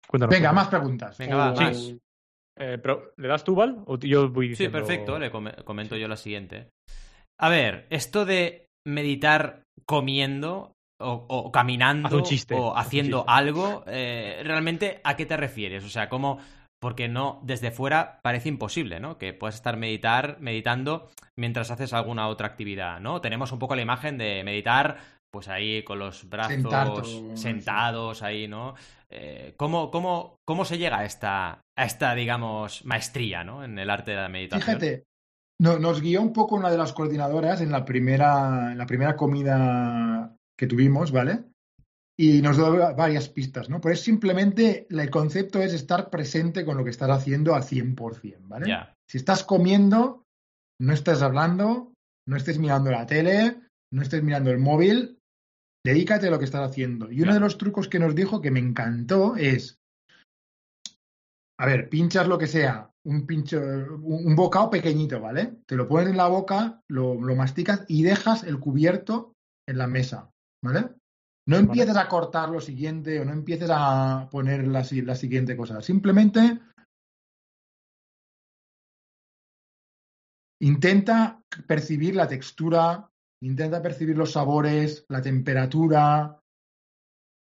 Cuéntanos. 0.09 0.33
Venga, 0.35 0.51
más 0.53 0.67
preguntas. 0.67 1.17
Venga, 1.17 1.35
va, 1.35 1.53
más. 1.53 1.93
Eh, 2.57 2.77
pero, 2.81 3.13
¿le 3.17 3.27
das 3.27 3.43
tú, 3.43 3.55
Val? 3.55 3.83
¿O 3.85 3.97
yo 3.99 4.29
voy 4.29 4.47
Sí, 4.47 4.49
diciendo- 4.51 4.77
perfecto, 4.79 5.19
le 5.19 5.31
come- 5.31 5.53
comento 5.63 5.95
yo 5.95 6.07
la 6.07 6.17
siguiente. 6.17 6.69
A 7.39 7.47
ver, 7.49 7.85
esto 7.89 8.25
de 8.25 8.65
meditar 8.87 9.63
comiendo 9.85 10.73
o, 11.01 11.25
o 11.29 11.51
caminando 11.51 12.07
Haz 12.07 12.13
un 12.13 12.23
chiste, 12.23 12.55
o 12.55 12.73
un 12.73 12.77
haciendo 12.77 13.23
algo, 13.29 13.83
eh, 13.87 14.41
realmente 14.43 14.99
a 15.05 15.15
qué 15.15 15.25
te 15.25 15.37
refieres? 15.37 15.85
O 15.85 15.89
sea, 15.89 16.09
¿cómo? 16.09 16.39
Porque 16.81 17.07
no, 17.07 17.39
desde 17.43 17.71
fuera 17.71 18.19
parece 18.21 18.49
imposible, 18.49 18.99
¿no? 18.99 19.17
Que 19.17 19.33
puedas 19.33 19.55
estar 19.55 19.77
meditar, 19.77 20.37
meditando 20.41 21.09
mientras 21.37 21.71
haces 21.71 21.93
alguna 21.93 22.27
otra 22.27 22.47
actividad, 22.47 22.99
¿no? 22.99 23.21
Tenemos 23.21 23.51
un 23.53 23.59
poco 23.59 23.75
la 23.75 23.81
imagen 23.81 24.17
de 24.17 24.43
meditar, 24.43 24.97
pues 25.31 25.47
ahí 25.47 25.83
con 25.83 25.99
los 25.99 26.27
brazos 26.29 26.53
Sentado, 26.53 27.03
sentados 27.35 28.23
ahí, 28.23 28.47
¿no? 28.47 28.75
Eh, 29.09 29.53
¿cómo, 29.57 29.91
cómo, 29.91 30.37
¿Cómo 30.45 30.65
se 30.65 30.77
llega 30.77 30.99
a 30.99 31.05
esta, 31.05 31.61
a 31.77 31.85
esta, 31.85 32.15
digamos, 32.15 32.83
maestría, 32.85 33.43
¿no? 33.43 33.63
En 33.63 33.77
el 33.77 33.89
arte 33.89 34.11
de 34.11 34.17
la 34.17 34.29
meditación. 34.29 34.65
Fíjate, 34.79 35.03
no- 35.61 35.79
nos 35.79 36.01
guió 36.01 36.21
un 36.21 36.33
poco 36.33 36.55
una 36.55 36.69
de 36.71 36.77
las 36.77 36.93
coordinadoras 36.93 37.61
en 37.61 37.71
la 37.71 37.85
primera, 37.85 38.71
en 38.71 38.77
la 38.77 38.85
primera 38.85 39.15
comida 39.15 40.35
que 40.57 40.67
tuvimos, 40.67 41.11
¿vale? 41.11 41.43
Y 42.17 42.41
nos 42.41 42.57
dio 42.57 42.95
varias 42.95 43.29
pistas, 43.29 43.69
¿no? 43.69 43.79
Pues 43.79 44.01
simplemente 44.01 44.87
la- 44.89 45.03
el 45.03 45.09
concepto 45.09 45.61
es 45.61 45.73
estar 45.73 46.09
presente 46.09 46.65
con 46.65 46.75
lo 46.77 46.83
que 46.83 46.89
estás 46.89 47.09
haciendo 47.09 47.55
al 47.55 47.63
100%, 47.63 48.47
¿vale? 48.47 48.67
Ya. 48.67 48.93
Si 49.09 49.17
estás 49.17 49.43
comiendo, 49.43 50.23
no 50.81 50.93
estés 50.93 51.21
hablando, 51.21 51.93
no 52.27 52.35
estés 52.35 52.59
mirando 52.59 52.91
la 52.91 53.05
tele, 53.05 53.55
no 53.91 54.01
estés 54.01 54.21
mirando 54.21 54.51
el 54.51 54.59
móvil, 54.59 55.18
dedícate 55.89 56.27
a 56.27 56.31
lo 56.31 56.39
que 56.39 56.45
estás 56.45 56.69
haciendo. 56.69 57.11
Y 57.11 57.21
uno 57.21 57.33
de 57.33 57.39
los 57.39 57.57
trucos 57.57 57.87
que 57.87 57.99
nos 57.99 58.15
dijo 58.15 58.41
que 58.41 58.51
me 58.51 58.59
encantó 58.59 59.35
es, 59.35 59.79
a 61.59 61.65
ver, 61.65 61.89
pinchas 61.89 62.27
lo 62.27 62.37
que 62.37 62.47
sea, 62.47 62.91
un 63.05 63.25
pincho, 63.25 63.59
un, 63.59 64.35
bocado 64.35 64.69
pequeñito, 64.69 65.19
¿vale? 65.19 65.57
Te 65.65 65.75
lo 65.75 65.87
pones 65.87 66.09
en 66.09 66.17
la 66.17 66.27
boca, 66.27 66.81
lo, 66.87 67.15
lo 67.15 67.35
masticas 67.35 67.85
y 67.87 68.03
dejas 68.03 68.43
el 68.43 68.59
cubierto 68.59 69.33
en 69.67 69.77
la 69.77 69.87
mesa, 69.87 70.31
¿vale? 70.63 70.89
No 71.47 71.57
empieces 71.57 71.97
a 71.97 72.07
cortar 72.07 72.49
lo 72.49 72.61
siguiente 72.61 73.19
o 73.19 73.25
no 73.25 73.33
empieces 73.33 73.69
a 73.73 74.27
poner 74.29 74.67
la 74.67 74.83
siguiente 74.83 75.57
cosa. 75.57 75.81
Simplemente 75.81 76.59
intenta 80.61 81.41
percibir 81.65 82.15
la 82.15 82.27
textura, 82.27 83.08
intenta 83.41 83.81
percibir 83.81 84.17
los 84.17 84.31
sabores, 84.33 85.05
la 85.09 85.21
temperatura, 85.21 86.39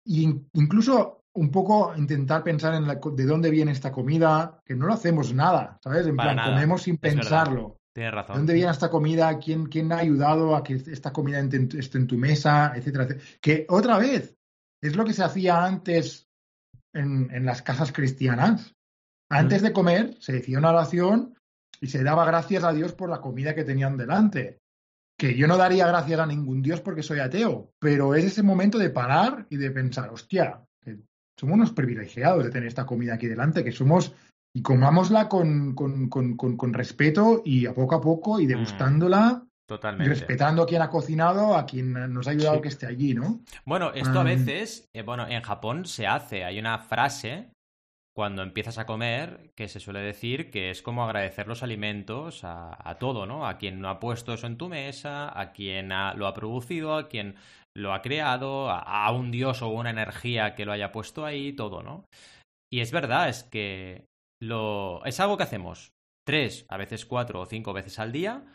e 0.06 0.22
in- 0.22 0.50
incluso 0.54 1.22
un 1.36 1.52
poco 1.52 1.94
intentar 1.96 2.44
pensar 2.44 2.74
en 2.76 2.88
la 2.88 2.96
de 2.96 3.26
dónde 3.26 3.50
viene 3.50 3.72
esta 3.72 3.92
comida, 3.92 4.62
que 4.66 4.76
no 4.76 4.86
lo 4.88 4.94
hacemos 4.94 5.34
nada, 5.34 5.78
¿sabes? 5.84 6.08
En 6.08 6.16
Para 6.16 6.30
plan, 6.32 6.36
nada, 6.38 6.54
comemos 6.54 6.84
sin 6.84 6.96
es 6.96 7.02
verdad. 7.02 7.20
pensarlo. 7.22 7.78
Tienes 7.94 8.12
¿De 8.12 8.16
razón. 8.16 8.36
dónde 8.38 8.54
viene 8.54 8.72
esta 8.72 8.90
comida? 8.90 9.38
¿Quién, 9.40 9.66
quién 9.68 9.92
ha 9.92 10.00
ayudado 10.00 10.56
a 10.56 10.64
que 10.64 10.76
esta 10.76 11.12
comida 11.14 11.40
ente- 11.40 11.58
en 11.58 11.68
tu- 11.70 11.78
esté 11.78 11.98
en 11.98 12.08
tu 12.08 12.18
mesa? 12.18 12.74
Etcétera, 12.76 13.04
etcétera. 13.06 13.26
Que 13.42 13.66
otra 13.70 13.98
vez, 13.98 14.38
es 14.82 14.96
lo 14.96 15.04
que 15.06 15.14
se 15.14 15.24
hacía 15.24 15.64
antes 15.64 16.28
en, 16.94 17.30
en 17.34 17.46
las 17.46 17.62
casas 17.62 17.92
cristianas. 17.92 18.74
Antes 19.30 19.62
de 19.62 19.74
comer, 19.74 20.16
se 20.20 20.34
decía 20.34 20.60
una 20.60 20.70
oración 20.72 21.36
y 21.82 21.88
se 21.88 22.04
daba 22.04 22.26
gracias 22.26 22.64
a 22.64 22.72
Dios 22.74 22.94
por 22.94 23.10
la 23.10 23.20
comida 23.22 23.56
que 23.56 23.64
tenían 23.64 23.98
delante. 23.98 24.60
Que 25.18 25.36
yo 25.36 25.48
no 25.48 25.56
daría 25.58 25.88
gracias 25.88 26.20
a 26.20 26.26
ningún 26.26 26.62
Dios 26.62 26.82
porque 26.82 27.02
soy 27.04 27.20
ateo, 27.20 27.72
pero 27.80 28.16
es 28.16 28.26
ese 28.26 28.44
momento 28.44 28.78
de 28.78 28.90
parar 28.90 29.46
y 29.50 29.56
de 29.58 29.72
pensar, 29.72 30.10
hostia, 30.10 30.62
que 30.84 30.98
somos 31.40 31.56
unos 31.56 31.72
privilegiados 31.72 32.44
de 32.44 32.50
tener 32.50 32.68
esta 32.68 32.86
comida 32.86 33.14
aquí 33.14 33.28
delante, 33.28 33.64
que 33.64 33.72
somos 33.72 34.14
y 34.54 34.62
comámosla 34.62 35.28
con, 35.30 35.74
con, 35.74 36.10
con, 36.10 36.36
con, 36.36 36.58
con 36.58 36.74
respeto 36.74 37.42
y 37.46 37.66
a 37.66 37.74
poco 37.74 37.96
a 37.96 38.02
poco 38.02 38.40
y 38.40 38.46
degustándola 38.46 39.42
y 39.44 39.68
Totalmente. 39.68 40.14
respetando 40.14 40.64
a 40.64 40.68
quien 40.68 40.82
ha 40.82 40.90
cocinado, 40.90 41.56
a 41.58 41.66
quien 41.66 41.94
nos 42.14 42.28
ha 42.28 42.32
ayudado 42.32 42.58
Sí. 42.58 42.62
que 42.62 42.68
esté 42.68 42.86
allí, 42.86 43.14
¿no? 43.16 43.40
Bueno, 43.66 43.92
esto 43.94 44.20
a 44.20 44.22
Um, 44.22 44.26
veces, 44.28 44.88
eh, 44.94 45.02
bueno, 45.02 45.28
en 45.28 45.42
Japón 45.42 45.86
se 45.86 46.06
hace. 46.08 46.44
Hay 46.44 46.60
una 46.60 46.78
frase 46.78 47.50
cuando 48.16 48.44
empiezas 48.44 48.78
a 48.78 48.86
comer 48.86 49.52
que 49.56 49.68
se 49.68 49.82
suele 49.82 50.00
decir 50.00 50.50
que 50.50 50.70
es 50.70 50.82
como 50.82 51.04
agradecer 51.04 51.48
los 51.48 51.64
alimentos 51.64 52.42
a, 52.44 52.96
todo, 52.98 53.26
¿no? 53.26 53.46
A 53.46 53.58
quien 53.58 53.82
no 53.82 53.90
ha 53.90 54.00
puesto 54.00 54.34
eso 54.34 54.48
en 54.48 54.58
tu 54.58 54.70
mesa, 54.70 55.38
a 55.38 55.52
quien 55.52 55.92
ha- 55.92 56.14
lo 56.14 56.26
ha 56.26 56.34
producido, 56.34 56.96
a 56.96 57.10
quien 57.10 57.36
lo 57.76 57.94
ha 57.94 58.02
creado, 58.02 58.70
a, 58.70 59.12
un 59.12 59.32
dios 59.32 59.62
o 59.62 59.68
una 59.68 59.90
energía 59.90 60.56
que 60.56 60.64
lo 60.64 60.72
haya 60.72 60.94
puesto 60.94 61.26
ahí, 61.26 61.52
todo, 61.52 61.84
¿no? 61.84 62.06
Y 62.72 62.80
es 62.80 62.92
verdad, 62.94 63.28
es 63.28 63.44
que 63.44 64.06
lo 64.42 65.04
es 65.04 65.20
algo 65.20 65.36
que 65.36 65.44
hacemos 65.44 65.92
tres, 66.26 66.66
a 66.70 66.78
veces 66.78 67.06
cuatro 67.06 67.42
o 67.42 67.46
cinco 67.46 67.74
veces 67.74 68.00
al 68.00 68.14
día 68.14 68.46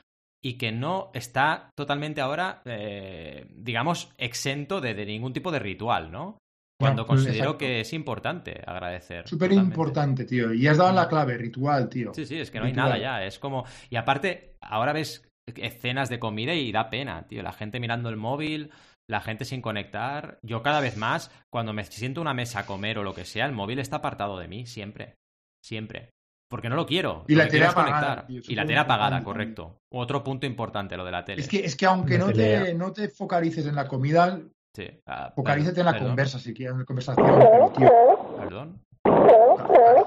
y 0.42 0.56
que 0.56 0.72
no 0.72 1.10
está 1.12 1.68
totalmente 1.76 2.22
ahora, 2.22 2.62
eh, 2.64 3.46
digamos, 3.50 4.10
exento 4.16 4.80
de 4.80 4.94
ningún 5.04 5.34
tipo 5.34 5.52
de 5.52 5.58
ritual, 5.58 6.10
¿no? 6.10 6.38
Cuando 6.80 7.06
considero 7.06 7.36
exacto. 7.36 7.58
que 7.58 7.80
es 7.80 7.92
importante 7.92 8.62
agradecer. 8.66 9.28
Súper 9.28 9.52
importante, 9.52 10.24
tío. 10.24 10.52
Y 10.54 10.66
has 10.66 10.78
dado 10.78 10.92
la 10.92 11.08
clave, 11.08 11.36
ritual, 11.36 11.88
tío. 11.90 12.14
Sí, 12.14 12.24
sí, 12.24 12.38
es 12.38 12.50
que 12.50 12.58
no 12.58 12.64
hay 12.64 12.72
nada 12.72 12.98
ya. 12.98 13.24
Es 13.24 13.38
como. 13.38 13.64
Y 13.90 13.96
aparte, 13.96 14.56
ahora 14.60 14.92
ves 14.94 15.28
escenas 15.46 16.08
de 16.08 16.18
comida 16.18 16.54
y 16.54 16.72
da 16.72 16.88
pena, 16.88 17.26
tío. 17.26 17.42
La 17.42 17.52
gente 17.52 17.80
mirando 17.80 18.08
el 18.08 18.16
móvil, 18.16 18.70
la 19.08 19.20
gente 19.20 19.44
sin 19.44 19.60
conectar. 19.60 20.38
Yo 20.42 20.62
cada 20.62 20.80
vez 20.80 20.96
más, 20.96 21.30
cuando 21.50 21.72
me 21.72 21.84
siento 21.84 22.20
una 22.20 22.34
mesa 22.34 22.60
a 22.60 22.66
comer 22.66 22.98
o 22.98 23.02
lo 23.02 23.14
que 23.14 23.24
sea, 23.24 23.44
el 23.44 23.52
móvil 23.52 23.78
está 23.78 23.96
apartado 23.96 24.38
de 24.38 24.48
mí, 24.48 24.66
siempre. 24.66 25.16
Siempre. 25.62 26.10
Porque 26.48 26.68
no 26.68 26.76
lo 26.76 26.86
quiero. 26.86 27.24
Y 27.28 27.34
lo 27.34 27.44
la 27.44 27.48
tele 27.48 27.66
apagada, 27.66 27.92
conectar. 27.92 28.26
tío, 28.26 28.40
y 28.48 28.54
la 28.54 28.66
tele 28.66 28.78
apagada, 28.78 29.22
correcto. 29.22 29.78
Otro 29.92 30.24
punto 30.24 30.46
importante, 30.46 30.96
lo 30.96 31.04
de 31.04 31.12
la 31.12 31.24
tele. 31.24 31.42
Es 31.42 31.48
que, 31.48 31.64
es 31.64 31.76
que 31.76 31.86
aunque 31.86 32.18
no 32.18 32.32
te, 32.32 32.74
no 32.74 32.92
te 32.92 33.08
focalices 33.08 33.66
en 33.66 33.76
la 33.76 33.86
comida, 33.86 34.40
Sí. 34.74 34.88
Ah, 35.06 35.32
focalízate 35.34 35.80
en 35.80 35.86
la 35.86 35.92
perdón, 35.92 36.08
conversa, 36.08 36.38
si 36.38 36.54
quieres, 36.54 36.72
en 36.74 36.78
la 36.80 36.84
conversación. 36.84 37.26
Pero, 37.26 37.72
tío, 37.76 38.36
Perdón. 38.38 38.80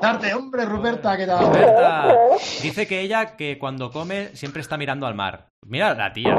darte, 0.02 0.34
hombre, 0.34 0.66
Ruperta, 0.66 1.18
¿qué 1.18 1.26
tal? 1.26 1.46
Roberta 1.48 2.16
dice 2.62 2.88
que 2.88 3.02
ella 3.02 3.36
que 3.36 3.58
cuando 3.60 3.92
come 3.92 4.30
siempre 4.36 4.62
está 4.62 4.78
mirando 4.78 5.06
al 5.06 5.16
mar. 5.16 5.50
Mira 5.66 5.94
la 5.94 6.14
tía. 6.14 6.38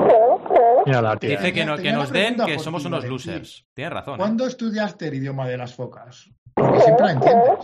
Mira 0.87 1.03
la 1.03 1.16
tía. 1.16 1.31
Dice 1.31 1.53
que, 1.53 1.64
no- 1.64 1.77
que 1.77 1.93
nos 1.93 2.11
den 2.11 2.37
que 2.47 2.59
somos 2.59 2.85
unos 2.85 3.05
losers. 3.05 3.66
Tienes 3.75 3.93
razón. 3.93 4.14
¿eh? 4.14 4.18
¿Cuándo 4.18 4.47
estudiaste 4.47 5.09
el 5.09 5.14
idioma 5.14 5.47
de 5.47 5.57
las 5.59 5.75
focas? 5.75 6.31
Porque 6.55 6.81
siempre 6.81 7.07
la 7.07 7.12
entiendes. 7.12 7.59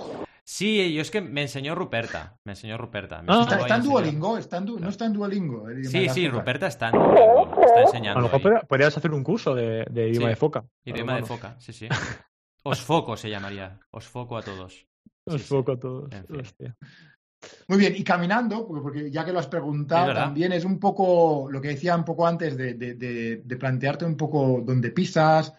Sí, 0.53 0.93
yo 0.93 1.01
es 1.01 1.13
que 1.13 1.21
me 1.21 1.43
enseñó 1.43 1.77
Ruperta. 1.77 2.37
Me 2.45 2.53
enseñó 2.55 2.77
Ruperta. 2.77 3.23
Me 3.23 3.29
Ah. 3.33 3.47
Está, 3.49 3.77
en. 3.77 3.83
Duolingo, 3.85 4.37
está 4.37 4.57
en 4.57 4.65
du- 4.67 4.81
no 4.81 4.89
está 4.89 5.05
en 5.07 5.13
Duolingo. 5.13 5.67
Sí, 5.85 6.09
sí. 6.09 6.29
Ruperta 6.29 6.67
está 6.67 6.89
en 6.89 6.95
Duolingo, 6.95 7.61
Está 7.63 7.79
A 7.79 7.83
enseñando. 7.83 8.21
lo 8.21 8.29
mejor 8.29 8.67
podrías 8.67 8.97
hacer 8.97 9.13
un 9.13 9.23
curso 9.23 9.55
de, 9.55 9.85
de 9.89 10.09
idioma 10.09 10.27
Sí. 10.27 10.31
de 10.31 10.37
foca. 10.37 10.65
Idioma 10.85 11.15
de 11.17 11.23
foca, 11.23 11.55
sí, 11.61 11.73
sí. 11.73 11.87
Os 12.65 12.81
foco 12.83 13.17
se 13.17 13.31
llamaría. 13.31 13.79
Os 13.93 14.07
foco 14.09 14.37
a 14.37 14.43
todos. 14.43 14.87
Os 15.25 15.35
Sí, 15.35 15.39
sí. 15.39 15.45
foco 15.55 15.73
a 15.73 15.79
todos. 15.79 16.13
En 16.13 16.27
fin. 16.27 16.41
Hostia. 16.41 16.77
Muy 17.69 17.79
bien, 17.79 17.95
y 17.97 18.03
caminando, 18.03 18.67
porque, 18.67 19.09
ya 19.09 19.25
que 19.25 19.33
lo 19.33 19.39
has 19.39 19.47
preguntado, 19.47 20.13
también 20.13 20.51
es 20.53 20.65
un 20.65 20.81
poco 20.81 21.49
lo 21.49 21.61
que 21.61 21.69
decía 21.69 21.95
un 21.97 22.05
poco 22.05 22.27
antes 22.27 22.57
de, 22.57 22.75
de- 22.75 22.95
de- 22.95 23.37
de 23.45 23.57
plantearte 23.57 24.05
un 24.05 24.17
poco 24.17 24.61
dónde 24.65 24.91
pisas, 24.91 25.55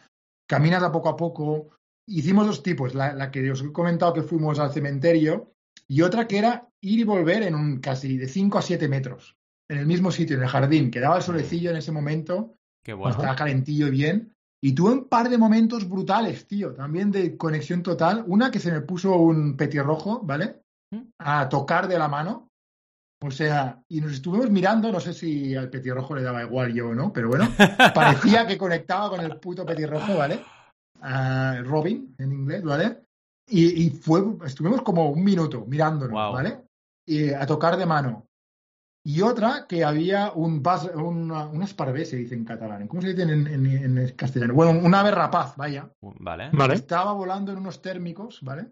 caminas 0.46 0.84
a 0.84 0.92
poco 0.92 1.08
a 1.10 1.16
poco. 1.16 1.70
Hicimos 2.08 2.48
dos 2.48 2.64
tipos, 2.64 2.94
la, 2.96 3.14
la 3.14 3.32
que 3.32 3.52
os 3.52 3.62
he 3.62 3.72
comentado 3.72 4.14
que 4.14 4.24
fuimos 4.24 4.60
al 4.60 4.72
cementerio 4.74 5.54
y 5.88 6.02
otra 6.02 6.28
que 6.28 6.38
era 6.38 6.68
ir 6.82 7.00
y 7.00 7.04
volver 7.04 7.44
en 7.44 7.56
un 7.56 7.80
casi 7.80 8.18
de 8.18 8.28
5 8.28 8.58
a 8.58 8.62
7 8.62 8.88
metros, 8.88 9.38
en 9.70 9.78
el 9.78 9.86
mismo 9.86 10.12
sitio, 10.12 10.36
en 10.38 10.44
el 10.44 10.50
jardín, 10.50 10.92
que 10.92 11.00
daba 11.00 11.18
el 11.18 11.24
solecillo 11.24 11.70
en 11.70 11.78
ese 11.78 11.92
momento, 11.92 12.56
Qué 12.84 12.94
bueno. 12.94 13.16
estaba 13.16 13.36
calentillo 13.36 13.88
y 13.88 13.92
bien. 13.92 14.34
Y 14.64 14.74
tuve 14.74 14.92
un 14.92 15.08
par 15.08 15.30
de 15.30 15.38
momentos 15.38 15.90
brutales, 15.90 16.48
tío, 16.48 16.74
también 16.74 17.12
de 17.12 17.36
conexión 17.36 17.82
total. 17.82 18.24
Una 18.28 18.52
que 18.52 18.60
se 18.60 18.72
me 18.72 18.82
puso 18.82 19.16
un 19.16 19.58
petirrojo, 19.58 20.22
¿vale? 20.24 20.62
A 21.20 21.50
tocar 21.50 21.88
de 21.88 21.98
la 21.98 22.08
mano. 22.08 22.48
O 23.24 23.32
sea, 23.32 23.82
y 23.88 24.02
nos 24.02 24.14
estuvimos 24.14 24.50
mirando, 24.50 24.92
no 24.92 25.00
sé 25.00 25.14
si 25.14 25.56
al 25.56 25.70
petirrojo 25.70 26.16
le 26.16 26.24
daba 26.24 26.44
igual 26.44 26.74
yo 26.74 26.90
o 26.90 26.96
no, 26.96 27.14
pero 27.14 27.30
bueno, 27.30 27.48
parecía 27.94 28.48
que 28.48 28.58
conectaba 28.58 29.10
con 29.10 29.20
el 29.22 29.38
puto 29.38 29.66
petirrojo, 29.66 30.16
¿vale? 30.18 30.42
Robin, 31.64 32.16
en 32.18 32.32
inglés, 32.32 32.64
¿vale? 32.64 33.02
Y, 33.48 33.86
y 33.86 33.90
fue, 33.90 34.22
estuvimos 34.46 34.82
como 34.82 35.10
un 35.10 35.24
minuto 35.24 35.66
mirándonos, 35.68 36.12
Guau. 36.12 36.34
¿vale? 36.34 36.62
Y 37.06 37.32
a 37.34 37.46
tocar 37.46 37.76
de 37.78 37.86
mano. 37.86 38.28
Y 39.04 39.22
otra 39.22 39.66
que 39.68 39.84
había 39.84 40.32
un, 40.32 40.62
bas- 40.62 40.94
una, 40.94 41.48
un 41.48 41.64
esparvé, 41.64 42.06
se 42.06 42.18
dice 42.18 42.36
en 42.36 42.46
catalán. 42.46 42.88
¿Cómo 42.88 43.02
se 43.02 43.10
dice 43.10 43.24
en, 43.24 43.48
en- 43.48 43.98
en 43.98 44.16
castellano? 44.16 44.54
Bueno, 44.54 44.80
un 44.80 44.94
ave 44.94 45.10
rapaz, 45.12 45.56
vaya. 45.58 45.90
Vale. 46.02 46.52
Vale. 46.54 46.76
Estaba 46.76 47.12
volando 47.14 47.52
en 47.52 47.58
unos 47.58 47.82
térmicos, 47.82 48.40
¿vale? 48.44 48.68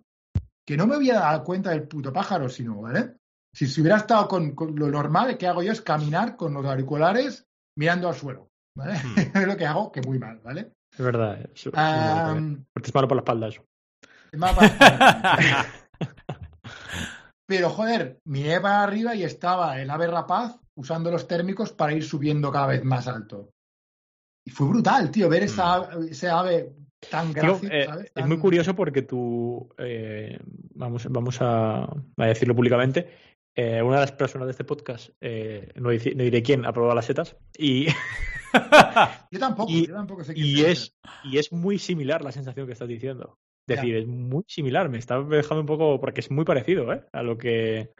Que 0.65 0.77
no 0.77 0.85
me 0.85 0.95
había 0.95 1.15
dado 1.15 1.43
cuenta 1.43 1.71
del 1.71 1.87
puto 1.87 2.13
pájaro, 2.13 2.47
sino, 2.47 2.79
¿vale? 2.79 3.15
Si 3.51 3.65
se 3.65 3.81
hubiera 3.81 3.97
estado 3.97 4.27
con, 4.27 4.51
con 4.53 4.75
lo 4.75 4.87
normal 4.89 5.35
que 5.35 5.47
hago 5.47 5.63
yo 5.63 5.71
es 5.71 5.81
caminar 5.81 6.35
con 6.37 6.53
los 6.53 6.63
auriculares 6.63 7.47
mirando 7.75 8.07
al 8.07 8.13
suelo, 8.13 8.51
¿vale? 8.77 8.99
Hmm. 8.99 9.15
es 9.37 9.47
lo 9.47 9.57
que 9.57 9.65
hago, 9.65 9.91
que 9.91 10.01
muy 10.03 10.19
mal, 10.19 10.39
¿vale? 10.43 10.73
Es 10.99 11.05
verdad. 11.05 11.39
Es, 11.55 11.65
es 11.65 11.73
malo 11.73 12.21
también. 12.25 12.65
Porque 12.73 12.89
es 12.89 12.93
malo 12.93 13.07
por 13.07 13.15
la 13.15 13.21
espalda 13.21 13.47
eso. 13.47 13.63
Pero 17.47 17.69
joder, 17.69 18.19
miré 18.25 18.59
para 18.61 18.83
arriba 18.83 19.15
y 19.15 19.23
estaba 19.23 19.81
el 19.81 19.89
ave 19.89 20.07
rapaz 20.07 20.59
usando 20.75 21.09
los 21.09 21.27
térmicos 21.27 21.71
para 21.73 21.93
ir 21.93 22.03
subiendo 22.03 22.51
cada 22.51 22.67
vez 22.67 22.83
más 22.83 23.07
alto. 23.07 23.49
y 24.45 24.51
fue 24.51 24.67
brutal, 24.67 25.11
tío, 25.11 25.29
ver 25.29 25.43
esa, 25.43 25.79
Mm. 25.97 26.03
ese 26.09 26.29
ave 26.29 26.71
tan 27.11 27.31
gráfica, 27.33 27.75
eh, 27.77 27.85
¿sabes? 27.85 28.11
es 28.15 28.25
muy 28.25 28.37
curioso 28.39 28.75
porque 28.75 29.03
tú, 29.03 29.69
eh, 29.77 30.39
vamos, 30.73 31.05
vamos 31.09 31.37
a, 31.41 31.83
a 31.83 32.25
decirlo 32.25 32.55
públicamente, 32.55 33.09
eh, 33.61 33.81
una 33.81 33.95
de 33.95 34.01
las 34.01 34.11
personas 34.13 34.45
de 34.47 34.51
este 34.51 34.63
podcast, 34.63 35.09
eh, 35.21 35.71
no, 35.75 35.89
diré 35.89 36.41
quién, 36.43 36.65
ha 36.65 36.71
probado 36.71 36.95
las 36.95 37.05
setas 37.05 37.35
y, 37.57 37.87
Yo 39.31 39.39
tampoco, 39.39 39.71
y- 39.71 39.87
yo 39.87 39.93
tampoco 39.95 40.23
sé 40.23 40.33
quién 40.33 40.45
y, 40.45 40.61
es, 40.61 40.95
y 41.23 41.37
es 41.37 41.51
muy 41.51 41.77
similar 41.77 42.23
la 42.23 42.31
sensación 42.31 42.65
que 42.67 42.73
estás 42.73 42.87
diciendo. 42.87 43.37
Es 43.67 43.75
Ya. 43.75 43.81
decir, 43.81 43.95
es 43.97 44.07
muy 44.07 44.43
similar, 44.47 44.89
me 44.89 44.97
está 44.97 45.21
dejando 45.21 45.61
un 45.61 45.67
poco, 45.67 45.99
porque 45.99 46.21
es 46.21 46.31
muy 46.31 46.45
parecido 46.45 46.91
¿eh? 46.93 47.03
a 47.11 47.21
lo 47.21 47.37
que... 47.37 47.91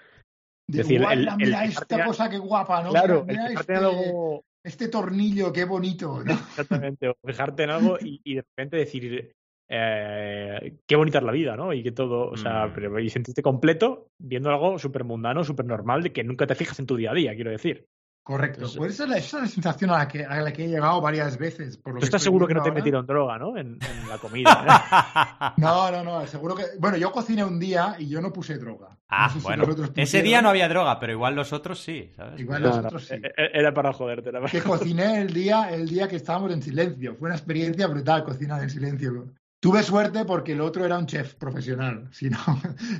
Decir, 0.67 0.97
el- 0.97 1.03
"Guala, 1.03 1.31
el 1.33 1.37
mira 1.37 1.65
esta 1.65 2.05
cosa 2.05 2.29
que 2.29 2.37
guapa, 2.37 2.83
¿no? 2.83 2.91
claro, 2.91 3.25
mira 3.25 3.47
el 3.47 3.57
este, 3.57 3.75
algo 3.75 4.43
este 4.63 4.87
tornillo, 4.87 5.51
qué 5.53 5.65
bonito, 5.65 6.23
¿no? 6.23 6.33
Exactamente, 6.33 7.07
o 7.09 7.15
fijarte 7.25 7.63
en 7.63 7.69
algo 7.71 7.97
y, 7.99 8.21
y 8.23 8.35
de 8.35 8.41
repente 8.41 8.77
decir 8.77 9.33
eh, 9.69 10.77
qué 10.87 10.95
bonita 10.95 11.19
es 11.19 11.23
la 11.23 11.31
vida, 11.31 11.55
¿no? 11.55 11.71
Y 11.73 11.83
que 11.83 11.91
todo, 11.91 12.29
o 12.31 12.37
sea, 12.37 12.67
Mm. 12.67 12.71
pero, 12.73 12.99
y 12.99 13.09
sentirte 13.09 13.41
completo 13.43 14.07
viendo 14.17 14.49
algo 14.49 14.79
súper 14.79 15.03
mundano, 15.03 15.43
súper 15.43 15.65
normal, 15.65 16.03
de 16.03 16.11
que 16.11 16.23
nunca 16.23 16.47
te 16.47 16.55
fijas 16.55 16.79
en 16.79 16.85
tu 16.87 16.95
día 16.95 17.11
a 17.11 17.13
día, 17.15 17.35
quiero 17.35 17.51
decir. 17.51 17.85
Correcto. 18.21 18.57
Entonces- 18.57 18.77
Pues 18.77 18.93
esa 18.93 19.03
es, 19.05 19.09
la, 19.09 19.17
esa 19.17 19.37
es 19.37 19.43
la 19.43 19.47
sensación 19.49 19.89
a 19.89 19.97
la, 19.99 20.07
que, 20.07 20.23
a 20.23 20.41
la 20.41 20.51
que 20.53 20.65
he 20.65 20.67
llegado 20.67 21.01
varias 21.01 21.37
veces. 21.39 21.77
Por 21.77 21.93
lo 21.95 21.99
Tú 21.99 22.05
estás 22.05 22.21
seguro 22.21 22.45
que 22.45 22.53
no 22.53 22.59
viendo 22.59 22.63
te 22.65 22.69
ahora. 22.69 22.79
metieron 22.79 23.05
droga, 23.07 23.39
¿no? 23.39 23.57
En, 23.57 23.79
en 23.81 24.09
la 24.09 24.17
comida. 24.19 24.65
¿eh? 24.67 25.53
No, 25.61 25.89
no, 25.89 26.03
no, 26.03 26.27
seguro 26.27 26.53
que. 26.53 26.63
Bueno, 26.79 26.97
yo 26.97 27.11
cociné 27.11 27.43
un 27.43 27.57
día 27.59 27.95
y 27.97 28.07
yo 28.07 28.21
no 28.21 28.31
puse 28.31 28.57
droga. 28.59 28.97
ah, 29.07 29.27
No 29.27 29.33
sé 29.33 29.39
si 29.39 29.43
bueno. 29.45 29.65
Ese 29.95 30.21
día 30.21 30.43
no 30.43 30.49
había 30.49 30.69
droga, 30.69 30.99
pero 30.99 31.13
igual 31.13 31.33
los 31.35 31.53
otros 31.53 31.79
sí, 31.79 32.11
¿sabes? 32.15 32.39
Igual 32.39 32.61
No, 32.61 32.67
los 32.67 32.77
otros 32.77 33.05
sí. 33.07 33.15
e- 33.15 33.27
e- 33.35 33.51
Era 33.53 33.73
para 33.73 33.93
joderte. 33.93 34.29
Era 34.29 34.39
para- 34.41 34.51
Que 34.51 34.61
cociné 34.61 35.21
el 35.21 35.33
día, 35.33 35.71
el 35.71 35.87
día 35.89 36.07
que 36.07 36.17
estábamos 36.17 36.51
en 36.53 36.61
silencio. 36.61 37.15
Fue 37.15 37.29
una 37.29 37.35
experiencia 37.35 37.87
brutal 37.87 38.23
cocinar 38.25 38.61
en 38.61 38.69
silencio. 38.69 39.25
Tuve 39.61 39.83
suerte 39.83 40.23
porque 40.25 40.53
el 40.53 40.61
otro 40.61 40.85
era 40.85 40.97
un 40.97 41.05
chef 41.05 41.35
profesional. 41.35 42.07
Si 42.13 42.29
no, 42.29 42.37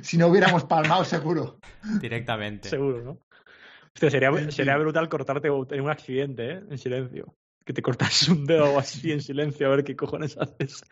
si 0.02 0.18
no 0.18 0.26
hubiéramos 0.28 0.64
palmado, 0.64 1.04
seguro. 1.04 1.58
Directamente. 2.00 2.68
Seguro, 2.68 3.02
¿no? 3.02 3.18
Hostia, 3.94 4.10
sería, 4.10 4.28
En 4.28 4.52
sería 4.52 4.76
brutal 4.76 5.08
cortarte 5.08 5.48
tener 5.66 5.82
un 5.82 5.90
accidente, 5.90 6.50
¿eh? 6.52 6.62
En 6.70 6.78
silencio. 6.78 7.34
Que 7.64 7.72
te 7.72 7.82
cortas 7.82 8.28
un 8.28 8.46
dedo 8.46 8.72
o 8.74 8.78
así 8.78 9.10
en 9.12 9.20
silencio 9.20 9.66
a 9.66 9.70
ver 9.70 9.84
qué 9.84 9.96
cojones 9.96 10.36
haces. 10.38 10.82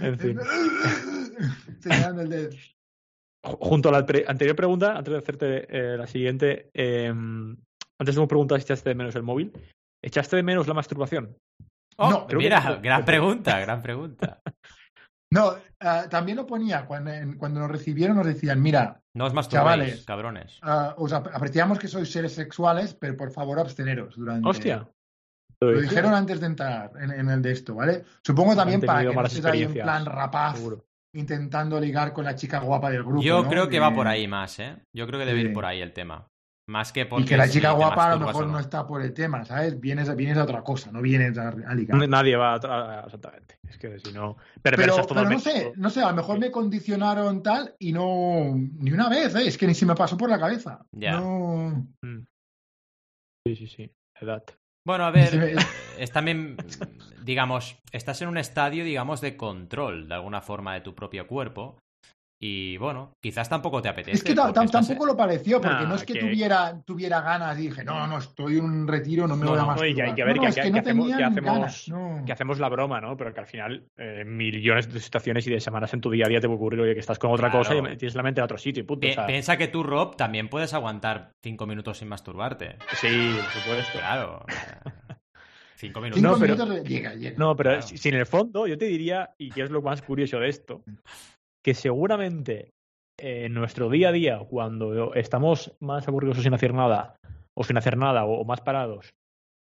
En 0.00 0.18
fin. 0.18 0.38
El 2.18 2.28
dedo. 2.28 2.50
Ju- 3.44 3.58
Junto 3.60 3.88
a 3.88 3.92
la 3.92 3.98
anterior 3.98 4.54
pregunta, 4.56 4.96
antes 4.96 5.12
de 5.12 5.18
hacerte 5.18 5.66
eh, 5.68 5.96
la 5.96 6.06
siguiente, 6.06 6.70
eh, 6.74 7.08
antes 7.08 8.14
de 8.14 8.26
preguntar 8.26 8.58
si 8.60 8.64
echaste 8.64 8.90
de 8.90 8.94
menos 8.94 9.16
el 9.16 9.22
móvil, 9.22 9.52
¿echaste 10.02 10.36
de 10.36 10.42
menos 10.42 10.68
la 10.68 10.74
masturbación? 10.74 11.36
Oh, 11.96 12.10
No, 12.10 12.26
que 12.26 12.36
mira, 12.36 12.60
no. 12.60 12.80
gran 12.80 13.04
pregunta, 13.04 13.58
gran 13.60 13.82
pregunta. 13.82 14.40
No, 15.32 15.54
ah, 15.80 16.04
también 16.10 16.36
lo 16.36 16.46
ponía. 16.46 16.84
Cuando, 16.86 17.10
en- 17.10 17.38
cuando 17.38 17.60
nos 17.60 17.70
recibieron, 17.70 18.16
nos 18.16 18.26
decían: 18.26 18.60
Mira, 18.60 19.00
No 19.14 19.26
os 19.26 19.48
Chavales. 19.48 20.04
cabrones. 20.04 20.58
ah, 20.62 20.94
os 20.98 21.12
ap- 21.12 21.28
apreciamos 21.32 21.78
que 21.78 21.88
sois 21.88 22.10
seres 22.10 22.32
sexuales, 22.34 22.94
pero 22.94 23.16
por 23.16 23.30
favor 23.32 23.58
absteneros 23.58 24.14
durante. 24.16 24.48
Hostia. 24.48 24.88
Lo 25.60 25.80
dijeron 25.80 26.12
antes 26.12 26.40
de 26.40 26.46
entrar 26.46 26.90
en, 27.00 27.12
en 27.12 27.28
el 27.30 27.40
de 27.40 27.52
esto, 27.52 27.76
¿vale? 27.76 28.04
Supongo 28.24 28.56
también 28.56 28.80
para 28.80 29.08
que 29.08 29.14
no 29.14 29.24
estés 29.24 29.44
ahí 29.44 29.62
en 29.62 29.72
plan 29.74 30.04
rapaz, 30.04 30.56
Seguro. 30.56 30.84
intentando 31.14 31.78
ligar 31.80 32.12
con 32.12 32.24
la 32.24 32.34
chica 32.34 32.58
guapa 32.58 32.90
del 32.90 33.04
grupo. 33.04 33.22
Yo 33.22 33.44
¿no? 33.44 33.48
creo 33.48 33.68
que 33.68 33.78
va 33.78 33.94
por 33.94 34.08
ahí 34.08 34.26
más, 34.26 34.58
¿eh? 34.58 34.76
Yo 34.92 35.06
creo 35.06 35.20
que 35.20 35.26
debe 35.26 35.40
Sí. 35.40 35.46
ir 35.46 35.52
por 35.52 35.64
ahí 35.64 35.80
el 35.80 35.92
tema. 35.92 36.26
Más 36.68 36.92
que 36.92 37.06
porque 37.06 37.24
Y 37.24 37.26
que 37.28 37.36
la 37.36 37.48
chica 37.48 37.72
guapa 37.72 38.12
a 38.12 38.14
lo 38.16 38.26
mejor 38.26 38.46
no 38.46 38.58
está 38.60 38.86
por 38.86 39.02
el 39.02 39.12
tema, 39.12 39.44
¿sabes? 39.44 39.80
Vienes, 39.80 40.14
vienes 40.14 40.36
a 40.38 40.44
otra 40.44 40.62
cosa, 40.62 40.92
no 40.92 41.02
vienes 41.02 41.36
a, 41.36 41.48
a 41.48 41.74
ligar. 41.74 42.08
Nadie 42.08 42.36
va 42.36 42.54
a... 42.54 42.60
tra- 42.60 43.04
Exactamente. 43.04 43.58
Es 43.68 43.78
que 43.78 43.98
si 43.98 44.12
no... 44.12 44.36
Pero, 44.62 44.76
pero 44.76 45.24
no 45.28 45.38
sé, 45.40 45.72
no 45.76 45.90
sé, 45.90 46.02
a 46.02 46.10
lo 46.10 46.14
mejor 46.16 46.38
me 46.38 46.50
condicionaron 46.52 47.42
tal 47.42 47.74
y 47.80 47.92
no. 47.92 48.54
Ni 48.54 48.92
una 48.92 49.08
vez, 49.08 49.34
¿eh? 49.34 49.46
Es 49.46 49.58
que 49.58 49.66
ni 49.66 49.74
si 49.74 49.84
me 49.84 49.96
pasó 49.96 50.16
por 50.16 50.30
la 50.30 50.38
cabeza. 50.38 50.86
Ya. 50.92 51.18
No. 51.18 51.88
Mm. 52.02 52.24
Sí, 53.46 53.56
sí, 53.56 53.66
sí. 53.66 53.92
Edad. 54.20 54.44
Bueno, 54.86 55.04
a 55.04 55.10
ver, 55.10 55.56
es 55.98 56.12
también, 56.12 56.56
digamos, 57.24 57.78
estás 57.90 58.22
en 58.22 58.28
un 58.28 58.38
estadio, 58.38 58.84
digamos, 58.84 59.20
de 59.20 59.36
control, 59.36 60.08
de 60.08 60.14
alguna 60.14 60.42
forma, 60.42 60.74
de 60.74 60.80
tu 60.80 60.94
propio 60.94 61.26
cuerpo. 61.26 61.78
Y 62.44 62.76
bueno, 62.78 63.12
quizás 63.20 63.48
tampoco 63.48 63.80
te 63.80 63.88
apetece. 63.88 64.16
Es 64.16 64.24
que 64.24 64.32
estás- 64.32 64.68
tampoco 64.68 65.06
lo 65.06 65.16
pareció, 65.16 65.60
porque 65.60 65.76
Nah, 65.84 65.86
no 65.88 65.94
es 65.94 66.02
que, 66.02 66.14
que- 66.14 66.18
tuviera, 66.18 66.82
tuviera 66.84 67.20
ganas 67.20 67.56
y 67.56 67.68
dije, 67.68 67.84
no, 67.84 68.04
no, 68.08 68.18
estoy 68.18 68.58
en 68.58 68.64
un 68.64 68.88
retiro, 68.88 69.28
no 69.28 69.36
me 69.36 69.46
voy 69.46 69.56
a 69.58 69.64
masturbar. 69.64 69.88
y 69.88 69.94
que- 69.94 70.02
a 70.02 70.24
ver, 70.24 70.40
que- 70.40 70.46
hacemos- 72.32 72.58
la 72.58 72.68
broma, 72.68 73.00
¿no? 73.00 73.16
Pero 73.16 73.32
que 73.32 73.38
al 73.38 73.46
final, 73.46 73.86
eh, 73.96 74.24
millones 74.26 74.92
de 74.92 74.98
situaciones 74.98 75.46
y 75.46 75.50
de 75.50 75.60
semanas 75.60 75.94
en 75.94 76.00
tu 76.00 76.10
día 76.10 76.26
a 76.26 76.28
día 76.28 76.40
te 76.40 76.48
puede 76.48 76.56
ocurrir 76.56 76.80
oye, 76.80 76.94
que 76.94 77.00
estás 77.00 77.20
con 77.20 77.30
otra 77.30 77.48
Claro. 77.48 77.64
cosa 77.64 77.92
y 77.92 77.96
tienes 77.96 78.16
la 78.16 78.24
mente 78.24 78.40
en 78.40 78.44
otro 78.44 78.58
sitio 78.58 78.82
y 78.82 78.86
punto. 78.86 79.02
Pi- 79.02 79.10
o 79.12 79.14
sea, 79.14 79.26
Piensa 79.26 79.56
que 79.56 79.68
tú, 79.68 79.84
Rob, 79.84 80.16
también 80.16 80.48
puedes 80.48 80.74
aguantar 80.74 81.30
cinco 81.44 81.66
minutos 81.66 81.98
sin 81.98 82.08
masturbarte. 82.08 82.76
sí, 83.00 83.36
por 83.36 83.50
supuesto. 83.62 83.98
Claro. 84.00 84.44
Cinco 85.76 86.00
minutos. 86.00 86.20
Cinco 86.20 86.32
No, 86.34 86.38
pero- 86.40 86.54
minutos 86.66 86.88
llega, 86.88 87.14
llega. 87.14 87.36
No, 87.38 87.56
pero 87.56 87.70
Claro. 87.70 87.82
si, 87.86 87.98
si 87.98 88.08
en 88.08 88.14
el 88.16 88.26
fondo 88.26 88.66
yo 88.68 88.78
te 88.78 88.84
diría, 88.84 89.30
y 89.38 89.50
que 89.50 89.62
es 89.62 89.70
lo 89.70 89.82
más 89.82 90.00
curioso 90.02 90.38
de 90.38 90.48
esto, 90.48 90.82
que 91.64 91.74
seguramente 91.74 92.70
eh, 93.20 93.44
en 93.46 93.54
nuestro 93.54 93.88
día 93.90 94.08
a 94.08 94.12
día, 94.12 94.38
cuando 94.38 95.14
estamos 95.14 95.76
más 95.80 96.06
aburridos 96.08 96.38
o 96.38 96.42
sin 96.42 96.54
hacer 96.54 96.74
nada, 96.74 97.16
o 97.56 97.64
sin 97.64 97.76
hacer 97.76 97.96
nada, 97.96 98.24
o, 98.24 98.40
o 98.40 98.44
más 98.44 98.60
parados, 98.60 99.14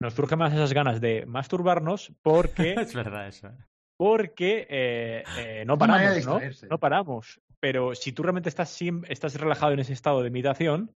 nos 0.01 0.13
surgen 0.13 0.39
más 0.39 0.53
esas 0.53 0.73
ganas 0.73 0.99
de 1.01 1.25
masturbarnos 1.25 2.11
porque, 2.21 2.73
Es 2.77 2.93
verdad 2.93 3.27
eso. 3.27 3.49
porque 3.97 4.67
eh, 4.69 5.23
eh, 5.37 5.63
no 5.65 5.77
paramos, 5.77 6.25
¿no? 6.25 6.39
No 6.69 6.79
paramos. 6.79 7.39
Pero 7.61 7.95
si 7.95 8.11
tú 8.11 8.23
realmente 8.23 8.49
estás, 8.49 8.77
estás 9.07 9.39
relajado 9.39 9.71
en 9.73 9.79
ese 9.79 9.93
estado 9.93 10.21
de 10.21 10.29
meditación, 10.29 10.91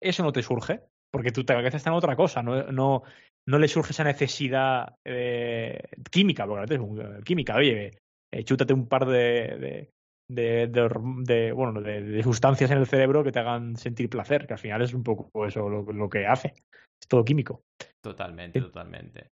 eso 0.00 0.22
no 0.22 0.32
te 0.32 0.42
surge, 0.42 0.80
porque 1.12 1.32
tu 1.32 1.44
cabeza 1.44 1.76
está 1.76 1.90
en 1.90 1.96
otra 1.96 2.14
cosa, 2.16 2.42
no, 2.42 2.62
no, 2.70 3.02
no 3.48 3.58
le 3.58 3.68
surge 3.68 3.90
esa 3.92 4.04
necesidad 4.04 4.94
eh, 5.04 5.80
química, 6.10 6.46
porque 6.46 6.74
es 6.74 6.80
un- 6.80 7.22
química, 7.24 7.56
oye, 7.56 7.98
eh, 8.32 8.44
chútate 8.44 8.72
un 8.72 8.86
par 8.86 9.06
de, 9.06 9.18
de, 9.58 9.90
de, 10.28 10.66
de 10.66 10.88
de, 11.24 11.52
bueno, 11.52 11.80
de, 11.80 12.02
de 12.02 12.22
sustancias 12.22 12.70
en 12.70 12.78
el 12.78 12.86
cerebro 12.86 13.22
que 13.24 13.32
te 13.32 13.38
hagan 13.38 13.76
sentir 13.76 14.08
placer, 14.08 14.46
que 14.46 14.54
al 14.54 14.58
final 14.58 14.82
es 14.82 14.94
un 14.94 15.02
poco 15.02 15.46
eso 15.46 15.68
lo, 15.68 15.82
lo 15.82 16.08
que 16.08 16.26
hace, 16.26 16.54
es 17.00 17.08
todo 17.08 17.24
químico. 17.24 17.62
Totalmente, 18.02 18.58
Sí. 18.58 18.66
totalmente. 18.66 19.28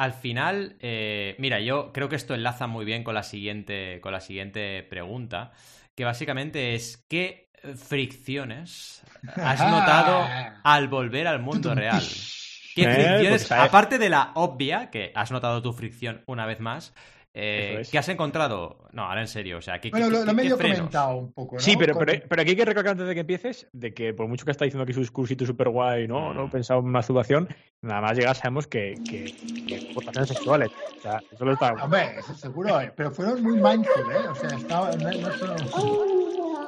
Al 0.00 0.12
final, 0.14 0.76
eh, 0.80 1.36
mira, 1.38 1.60
yo 1.60 1.92
creo 1.92 2.08
que 2.08 2.16
esto 2.16 2.34
enlaza 2.34 2.66
muy 2.66 2.84
bien 2.84 3.04
con 3.04 3.14
la 3.14 3.22
siguiente, 3.22 4.00
con 4.00 4.12
la 4.12 4.20
siguiente 4.20 4.82
pregunta, 4.82 5.52
que 5.96 6.04
básicamente 6.04 6.74
es 6.74 7.02
¿qué 7.08 7.46
fricciones 7.76 9.02
has 9.26 9.60
notado 9.70 10.28
al 10.64 10.88
volver 10.88 11.26
al 11.26 11.40
mundo 11.40 11.74
real? 11.74 12.02
¿Qué 12.74 12.84
Eh, 12.84 12.94
fricciones, 12.94 13.42
sabe- 13.42 13.68
aparte 13.68 13.98
de 13.98 14.08
la 14.08 14.32
obvia, 14.34 14.90
que 14.90 15.12
has 15.14 15.30
notado 15.30 15.62
tu 15.62 15.72
fricción 15.72 16.22
una 16.26 16.46
vez 16.46 16.58
más, 16.58 16.94
eh, 17.34 17.78
es. 17.80 17.90
¿qué 17.90 17.98
has 17.98 18.08
encontrado? 18.08 18.88
No, 18.92 19.04
ahora 19.04 19.22
en 19.22 19.28
serio, 19.28 19.58
o 19.58 19.62
sea, 19.62 19.80
¿qué, 19.80 19.90
Bueno, 19.90 20.06
qué- 20.06 20.12
lo, 20.12 20.18
qué- 20.20 20.26
lo 20.26 20.34
medio 20.34 20.56
frenos? 20.56 20.78
comentado 20.78 21.16
un 21.16 21.32
poco, 21.32 21.54
¿no? 21.56 21.60
Sí, 21.60 21.76
pero, 21.78 21.96
pero, 21.98 22.12
pero 22.28 22.42
aquí 22.42 22.50
hay 22.50 22.56
que 22.56 22.64
recalcar 22.64 22.92
antes 22.92 23.06
de 23.06 23.14
que 23.14 23.20
empieces 23.20 23.68
de 23.72 23.94
que 23.94 24.12
por 24.12 24.28
mucho 24.28 24.44
que 24.44 24.50
está 24.50 24.64
diciendo 24.64 24.82
aquí 24.84 24.92
su 24.92 25.00
discursito 25.00 25.46
súper 25.46 25.68
guay, 25.70 26.06
¿no? 26.06 26.32
Mm. 26.32 26.36
¿no? 26.36 26.50
Pensado 26.50 26.80
en 26.80 26.86
masturbación, 26.90 27.48
nada 27.82 28.00
más 28.02 28.16
llegar 28.18 28.36
sabemos 28.36 28.66
que, 28.66 28.94
que, 29.08 29.24
que 29.66 30.26
sexuales. 30.26 30.70
O 30.98 31.00
sea, 31.00 31.20
eso 31.30 31.44
lo 31.44 31.52
está... 31.54 31.72
Hombre, 31.82 32.18
eso 32.18 32.34
seguro, 32.34 32.80
eh, 32.80 32.92
pero 32.94 33.10
fueron 33.10 33.42
muy 33.42 33.54
mindful, 33.54 34.12
¿eh? 34.12 34.28
O 34.28 34.34
sea, 34.34 34.50
estaba, 34.50 34.90
no, 34.92 35.10
no 35.10 35.30
fueron- 35.32 35.56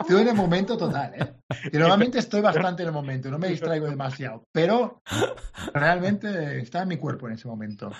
Estuve 0.00 0.22
en 0.22 0.28
el 0.28 0.34
momento 0.34 0.76
total, 0.76 1.12
¿eh? 1.14 1.32
Y 1.72 1.76
normalmente 1.78 2.18
estoy 2.18 2.40
bastante 2.40 2.82
en 2.82 2.88
el 2.88 2.92
momento, 2.94 3.30
no 3.30 3.38
me 3.38 3.48
distraigo 3.48 3.86
demasiado, 3.86 4.42
pero 4.52 5.00
realmente 5.72 6.58
estaba 6.58 6.82
en 6.82 6.88
mi 6.88 6.96
cuerpo 6.96 7.28
en 7.28 7.34
ese 7.34 7.46
momento. 7.48 7.90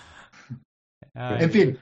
Ay. 1.15 1.37
En 1.45 1.51
fin, 1.51 1.79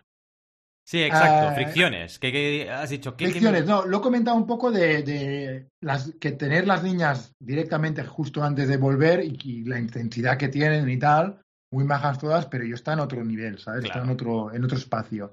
Sí, 0.84 1.02
exacto, 1.02 1.48
Ah, 1.48 1.52
fricciones. 1.54 2.18
¿Qué, 2.18 2.32
qué 2.32 2.70
has 2.70 2.90
dicho? 2.90 3.16
¿Qué- 3.16 3.26
qué- 3.26 3.30
fricciones. 3.30 3.66
No, 3.66 3.86
lo 3.86 3.98
he 3.98 4.00
comentado 4.00 4.36
un 4.36 4.46
poco 4.46 4.70
de, 4.72 5.02
de 5.02 5.68
las 5.80 6.12
que 6.20 6.32
tener 6.32 6.66
las 6.66 6.82
niñas 6.82 7.32
directamente 7.40 8.04
justo 8.04 8.42
antes 8.42 8.68
de 8.68 8.76
volver 8.76 9.24
y, 9.24 9.38
y 9.44 9.64
la 9.64 9.78
intensidad 9.78 10.36
que 10.36 10.48
tienen 10.48 10.88
y 10.90 10.98
tal, 10.98 11.40
muy 11.72 11.84
majas 11.84 12.18
todas, 12.18 12.46
pero 12.46 12.64
yo 12.64 12.74
está 12.74 12.92
en 12.94 13.00
otro 13.00 13.24
nivel, 13.24 13.58
¿sabes? 13.58 13.84
Está 13.84 13.94
Claro. 13.94 14.06
en 14.08 14.12
otro, 14.14 14.52
en 14.54 14.64
otro 14.64 14.76
espacio. 14.76 15.32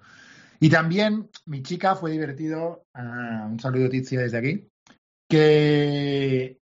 Y 0.59 0.69
también 0.69 1.29
mi 1.47 1.63
chica 1.63 1.95
fue 1.95 2.11
divertido, 2.11 2.83
ah, 2.93 3.47
un 3.49 3.59
saludo 3.59 3.89
Tiziana 3.89 4.23
desde 4.25 4.37
aquí, 4.37 4.67
que 5.29 6.59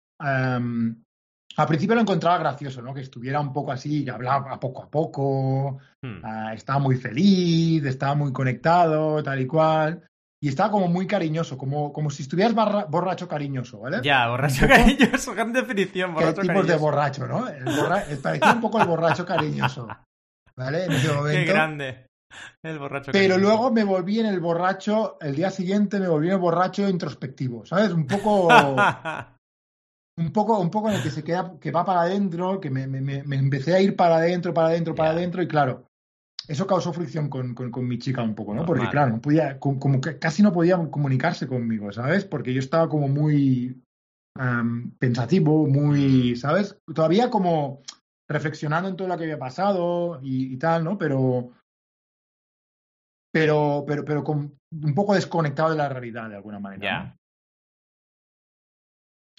al 1.57 1.67
principio 1.67 1.95
lo 1.95 2.01
encontraba 2.01 2.39
gracioso, 2.39 2.81
¿no? 2.83 2.95
Que 2.95 3.01
estuviera 3.03 3.41
un 3.41 3.53
poco 3.53 3.73
así, 3.73 4.05
que 4.05 4.11
hablaba 4.11 4.59
poco 4.61 4.83
a 4.85 4.89
poco, 4.91 5.79
Hmm. 6.03 6.21
ah, 6.25 6.55
estaba 6.55 6.79
muy 6.79 6.97
feliz, 6.97 7.85
estaba 7.85 8.15
muy 8.15 8.33
conectado, 8.33 9.23
tal 9.23 9.41
y 9.41 9.47
cual. 9.47 10.03
Y 10.43 10.49
estaba 10.49 10.71
como 10.71 10.89
muy 10.89 11.07
cariñoso, 11.07 11.59
como, 11.59 11.93
como 11.93 12.09
si 12.09 12.23
estuvieras 12.23 12.55
barra- 12.55 12.87
borracho 12.87 13.29
cariñoso, 13.29 13.81
¿vale? 13.81 13.99
Ya, 14.03 14.27
borracho 14.29 14.67
cariñoso, 14.67 15.35
gran 15.35 15.53
definición, 15.53 16.11
¿Qué 16.15 16.25
borracho 16.25 16.41
tipos 16.41 16.67
de 16.67 16.77
borracho, 16.77 17.27
no? 17.27 17.47
El 17.49 17.65
borra- 17.65 18.05
parecía 18.23 18.53
un 18.53 18.61
poco 18.63 18.81
el 18.81 18.87
borracho 18.87 19.27
cariñoso, 19.27 19.87
¿vale? 20.57 20.85
En 20.87 20.93
ese 20.93 21.09
Qué 21.31 21.45
grande. 21.45 22.07
El 22.63 22.79
borracho. 22.79 23.11
Pero 23.13 23.37
luego 23.37 23.71
me 23.71 23.85
volví 23.85 24.21
en 24.21 24.27
el 24.27 24.41
borracho, 24.41 25.19
el 25.21 25.35
día 25.37 25.51
siguiente 25.51 26.01
me 26.01 26.09
volví 26.09 26.29
en 26.29 26.35
el 26.35 26.39
borracho 26.39 26.89
introspectivo, 26.89 27.67
¿sabes? 27.67 27.91
Un 27.93 28.07
poco, 28.07 28.49
un 30.21 30.33
poco, 30.33 30.59
un 30.61 30.71
poco 30.71 30.89
en 30.91 30.97
el 30.97 31.03
que 31.03 31.11
se 31.11 31.25
queda, 31.25 31.55
que 31.61 31.71
va 31.71 31.85
para 31.85 32.03
adentro, 32.03 32.61
que 32.61 32.71
me, 32.71 32.87
me, 32.87 33.01
me- 33.01 33.23
me 33.25 33.37
empecé 33.37 33.75
a 33.75 33.81
ir 33.81 33.97
para 33.97 34.17
adentro, 34.17 34.53
para 34.55 34.69
adentro, 34.69 34.95
para 34.95 35.11
adentro, 35.11 35.43
y 35.43 35.49
claro, 35.49 35.87
eso 36.47 36.67
causó 36.67 36.93
fricción 36.93 37.29
con, 37.29 37.55
con, 37.55 37.71
con 37.71 37.87
mi 37.89 37.99
chica 37.99 38.23
un 38.23 38.35
poco, 38.35 38.55
¿no? 38.55 38.65
Porque 38.65 38.83
claro, 38.91 39.13
no 39.13 39.21
podía, 39.21 39.59
como, 39.59 40.01
que 40.01 40.19
casi 40.19 40.43
no 40.43 40.53
podía 40.53 40.77
comunicarse 40.91 41.47
conmigo, 41.47 41.93
¿sabes? 41.93 42.25
Porque 42.25 42.53
yo 42.53 42.61
estaba 42.61 42.89
como 42.89 43.09
muy 43.09 43.83
am, 44.37 44.93
pensativo, 44.99 45.67
muy, 45.67 46.37
¿sabes? 46.37 46.77
Todavía 46.95 47.31
como 47.31 47.83
reflexionando 48.29 48.89
en 48.89 48.97
todo 48.97 49.09
lo 49.09 49.17
que 49.17 49.25
había 49.25 49.39
pasado 49.39 50.21
y, 50.23 50.53
y 50.53 50.57
tal, 50.57 50.85
¿no? 50.85 50.99
Pero, 50.99 51.51
pero, 53.33 53.85
pero, 53.87 54.05
pero 54.05 54.25
con, 54.25 54.59
un 54.73 54.95
poco 54.95 55.15
desconectado 55.15 55.71
de 55.71 55.77
la 55.77 55.89
realidad 55.89 56.29
de 56.29 56.37
alguna 56.37 56.59
manera. 56.59 56.81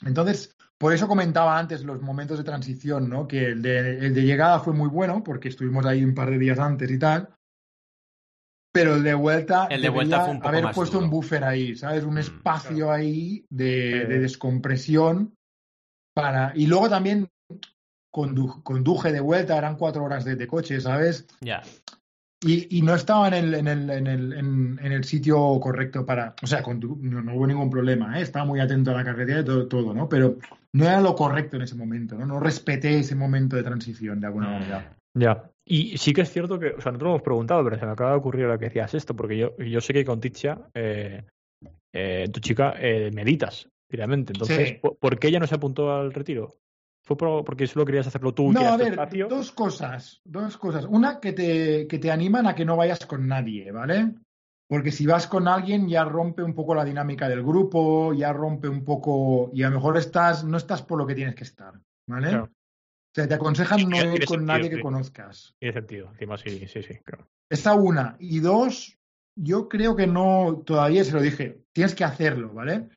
¿no? 0.01 0.07
Entonces, 0.07 0.55
por 0.81 0.91
eso 0.93 1.07
comentaba 1.07 1.57
antes 1.59 1.83
los 1.83 2.01
momentos 2.01 2.37
de 2.39 2.43
transición, 2.43 3.07
¿no? 3.07 3.27
Que 3.27 3.45
el 3.51 3.61
de, 3.61 3.99
el 3.99 4.13
de 4.15 4.23
llegada 4.23 4.59
fue 4.59 4.73
muy 4.73 4.89
bueno, 4.89 5.23
porque 5.23 5.47
estuvimos 5.49 5.85
ahí 5.85 6.03
un 6.03 6.15
par 6.15 6.29
de 6.31 6.39
días 6.39 6.57
antes 6.59 6.89
y 6.89 6.97
tal. 6.97 7.29
Pero 8.73 8.95
el 8.95 9.03
de 9.03 9.13
vuelta, 9.13 9.67
El 9.69 9.81
de 9.81 9.89
vuelta 9.89 10.21
fue 10.21 10.31
un 10.31 10.37
poco 10.39 10.49
haber 10.49 10.63
más 10.63 10.75
puesto 10.75 10.95
duro. 10.95 11.05
un 11.05 11.11
buffer 11.11 11.43
ahí, 11.43 11.75
¿sabes? 11.75 12.03
Un 12.03 12.15
Mm, 12.15 12.17
espacio 12.19 12.91
ahí 12.91 13.45
de, 13.49 14.05
de 14.07 14.19
descompresión 14.19 15.35
para. 16.15 16.53
Y 16.55 16.65
luego 16.67 16.89
también 16.89 17.29
condu- 18.11 18.63
conduje 18.63 19.11
de 19.11 19.19
vuelta, 19.19 19.57
eran 19.57 19.75
cuatro 19.75 20.03
horas 20.03 20.25
de, 20.25 20.35
de 20.35 20.47
coche, 20.47 20.81
¿sabes? 20.81 21.27
Ya. 21.41 21.61
Y, 22.43 22.77
y 22.77 22.81
no 22.81 22.95
estaba 22.95 23.27
en 23.27 23.33
el, 23.35 23.53
en, 23.53 23.67
el, 23.67 23.89
en, 23.91 24.07
el, 24.07 24.33
en, 24.33 24.79
en 24.81 24.91
el 24.93 25.03
sitio 25.03 25.59
correcto 25.59 26.05
para. 26.05 26.33
O 26.41 26.47
sea, 26.47 26.63
condu- 26.63 26.97
no, 26.97 27.21
no 27.21 27.35
hubo 27.35 27.45
ningún 27.45 27.69
problema, 27.69 28.17
¿eh? 28.17 28.23
estaba 28.23 28.45
muy 28.45 28.59
atento 28.61 28.89
a 28.91 28.95
la 28.95 29.03
carretera 29.03 29.41
y 29.41 29.45
todo, 29.45 29.67
todo, 29.67 29.93
¿no? 29.93 30.09
Pero 30.09 30.37
no 30.73 30.85
era 30.85 31.01
lo 31.01 31.15
correcto 31.15 31.55
en 31.57 31.63
ese 31.63 31.75
momento, 31.75 32.15
¿no? 32.17 32.25
No 32.25 32.39
respeté 32.39 32.99
ese 32.99 33.15
momento 33.15 33.55
de 33.55 33.63
transición 33.63 34.19
de 34.19 34.27
alguna 34.27 34.49
manera. 34.49 34.95
Ya. 35.13 35.49
Y 35.65 35.97
sí 35.97 36.13
que 36.13 36.21
es 36.21 36.31
cierto 36.31 36.57
que, 36.59 36.69
o 36.69 36.81
sea, 36.81 36.91
no 36.91 36.97
te 36.97 37.03
lo 37.03 37.09
hemos 37.11 37.21
preguntado, 37.21 37.63
pero 37.63 37.77
se 37.77 37.85
me 37.85 37.91
acaba 37.91 38.11
de 38.11 38.17
ocurrir 38.17 38.45
ahora 38.45 38.57
que 38.57 38.65
decías 38.65 38.93
esto, 38.93 39.15
porque 39.15 39.37
yo, 39.37 39.57
yo 39.57 39.81
sé 39.81 39.93
que 39.93 40.05
con 40.05 40.19
Titia, 40.21 40.59
eh, 40.73 41.23
eh, 41.93 42.29
tu 42.31 42.39
chica, 42.39 42.75
eh, 42.79 43.11
meditas, 43.13 43.67
finalmente. 43.89 44.33
Entonces, 44.33 44.69
Sí. 44.69 44.75
¿por, 44.81 44.97
por 44.97 45.19
qué 45.19 45.27
ella 45.27 45.39
no 45.39 45.47
se 45.47 45.55
apuntó 45.55 45.93
al 45.93 46.13
retiro? 46.13 46.55
¿Fue 47.03 47.17
por- 47.17 47.43
porque 47.43 47.67
solo 47.67 47.83
querías 47.85 48.07
hacerlo 48.07 48.33
tú 48.33 48.51
y 48.51 48.53
No, 48.53 48.61
a 48.67 48.77
ver, 48.77 48.95
dos 49.27 49.51
cosas, 49.51 50.21
dos 50.23 50.57
cosas. 50.57 50.85
Una, 50.85 51.19
que 51.19 51.33
te, 51.33 51.87
que 51.87 51.99
te 51.99 52.11
animan 52.11 52.47
a 52.47 52.55
que 52.55 52.63
no 52.63 52.77
vayas 52.77 53.05
con 53.05 53.27
nadie, 53.27 53.71
¿vale? 53.71 54.13
Porque 54.71 54.93
si 54.93 55.05
vas 55.05 55.27
con 55.27 55.49
alguien 55.49 55.89
ya 55.89 56.05
rompe 56.05 56.41
un 56.41 56.55
poco 56.55 56.73
la 56.73 56.85
dinámica 56.85 57.27
del 57.27 57.43
grupo, 57.43 58.13
ya 58.13 58.31
rompe 58.31 58.69
un 58.69 58.85
poco, 58.85 59.51
y 59.53 59.63
a 59.63 59.69
lo 59.69 59.75
mejor 59.75 59.97
estás, 59.97 60.45
no 60.45 60.55
estás 60.55 60.81
por 60.81 60.97
lo 60.97 61.05
que 61.05 61.13
tienes 61.13 61.35
que 61.35 61.43
estar, 61.43 61.73
¿vale? 62.07 62.29
Claro. 62.29 62.45
O 62.45 63.13
sea, 63.13 63.27
te 63.27 63.33
aconsejan 63.33 63.89
no 63.89 63.97
ir 63.97 64.23
con 64.23 64.37
sentido, 64.37 64.45
nadie 64.45 64.69
que 64.69 64.77
sí. 64.77 64.81
conozcas. 64.81 65.55
Tiene 65.59 65.73
sentido, 65.73 66.07
encima 66.11 66.37
sí, 66.37 66.65
sí, 66.67 66.83
sí, 66.83 66.99
claro. 67.03 67.27
Esa 67.49 67.73
una. 67.73 68.15
Y 68.17 68.39
dos, 68.39 68.97
yo 69.35 69.67
creo 69.67 69.97
que 69.97 70.07
no, 70.07 70.63
todavía 70.65 71.03
se 71.03 71.11
lo 71.11 71.21
dije, 71.21 71.65
tienes 71.73 71.93
que 71.93 72.05
hacerlo, 72.05 72.53
¿vale? 72.53 72.87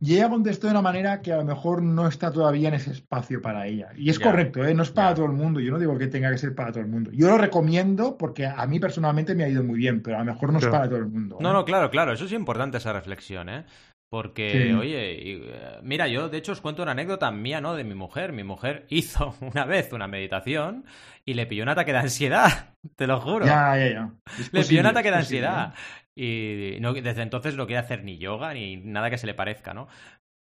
Y 0.00 0.14
ella 0.16 0.28
contestó 0.28 0.66
de 0.66 0.72
una 0.72 0.82
manera 0.82 1.22
que 1.22 1.32
a 1.32 1.36
lo 1.38 1.44
mejor 1.44 1.82
no 1.82 2.06
está 2.06 2.30
todavía 2.30 2.68
en 2.68 2.74
ese 2.74 2.90
espacio 2.92 3.40
para 3.40 3.66
ella. 3.66 3.88
Y 3.96 4.10
es 4.10 4.18
Ya. 4.18 4.24
correcto, 4.26 4.64
¿eh? 4.64 4.74
No 4.74 4.82
es 4.82 4.90
para 4.90 5.10
Ya. 5.10 5.14
todo 5.14 5.26
el 5.26 5.32
mundo. 5.32 5.60
Yo 5.60 5.72
no 5.72 5.78
digo 5.78 5.96
que 5.98 6.06
tenga 6.08 6.30
que 6.30 6.38
ser 6.38 6.54
para 6.54 6.70
todo 6.72 6.80
el 6.82 6.88
mundo. 6.88 7.10
Yo 7.12 7.28
lo 7.28 7.38
recomiendo 7.38 8.16
porque 8.18 8.46
a 8.46 8.66
mí 8.66 8.78
personalmente 8.78 9.34
me 9.34 9.44
ha 9.44 9.48
ido 9.48 9.62
muy 9.64 9.78
bien, 9.78 10.02
pero 10.02 10.16
a 10.16 10.20
lo 10.20 10.26
mejor 10.26 10.52
no 10.52 10.58
es 10.58 10.66
para 10.66 10.86
todo 10.88 10.98
el 10.98 11.06
mundo. 11.06 11.36
¿eh? 11.36 11.42
No, 11.42 11.52
no, 11.52 11.64
claro, 11.64 11.90
claro. 11.90 12.12
Eso 12.12 12.24
es 12.26 12.32
importante 12.32 12.78
esa 12.78 12.92
reflexión, 12.92 13.48
¿eh? 13.48 13.64
Porque, 14.08 14.68
Sí. 14.68 14.72
oye, 14.72 15.12
y, 15.14 15.32
eh, 15.44 15.80
mira, 15.82 16.06
yo 16.06 16.28
de 16.28 16.38
hecho 16.38 16.52
os 16.52 16.60
cuento 16.60 16.82
una 16.82 16.92
anécdota 16.92 17.28
mía, 17.32 17.60
¿no? 17.60 17.74
De 17.74 17.82
mi 17.82 17.94
mujer. 17.94 18.32
Mi 18.32 18.44
mujer 18.44 18.86
hizo 18.90 19.34
una 19.40 19.64
vez 19.64 19.92
una 19.92 20.06
meditación 20.06 20.84
y 21.24 21.34
le 21.34 21.46
pilló 21.46 21.64
un 21.64 21.70
ataque 21.70 21.92
de 21.92 21.98
ansiedad, 21.98 22.74
te 22.96 23.06
lo 23.08 23.18
juro. 23.20 23.46
Ya, 23.46 23.76
ya, 23.76 23.88
ya. 23.90 24.10
Es 24.38 24.52
Le 24.52 24.62
pilló 24.64 24.80
un 24.80 24.86
ataque 24.86 25.10
de 25.10 25.16
ansiedad. 25.16 25.74
Y 26.16 26.78
no, 26.80 26.94
desde 26.94 27.22
entonces 27.22 27.56
no 27.56 27.66
quiere 27.66 27.80
hacer 27.80 28.02
ni 28.04 28.18
yoga 28.18 28.54
ni 28.54 28.76
nada 28.78 29.10
que 29.10 29.18
se 29.18 29.26
le 29.26 29.34
parezca, 29.34 29.74
¿no? 29.74 29.86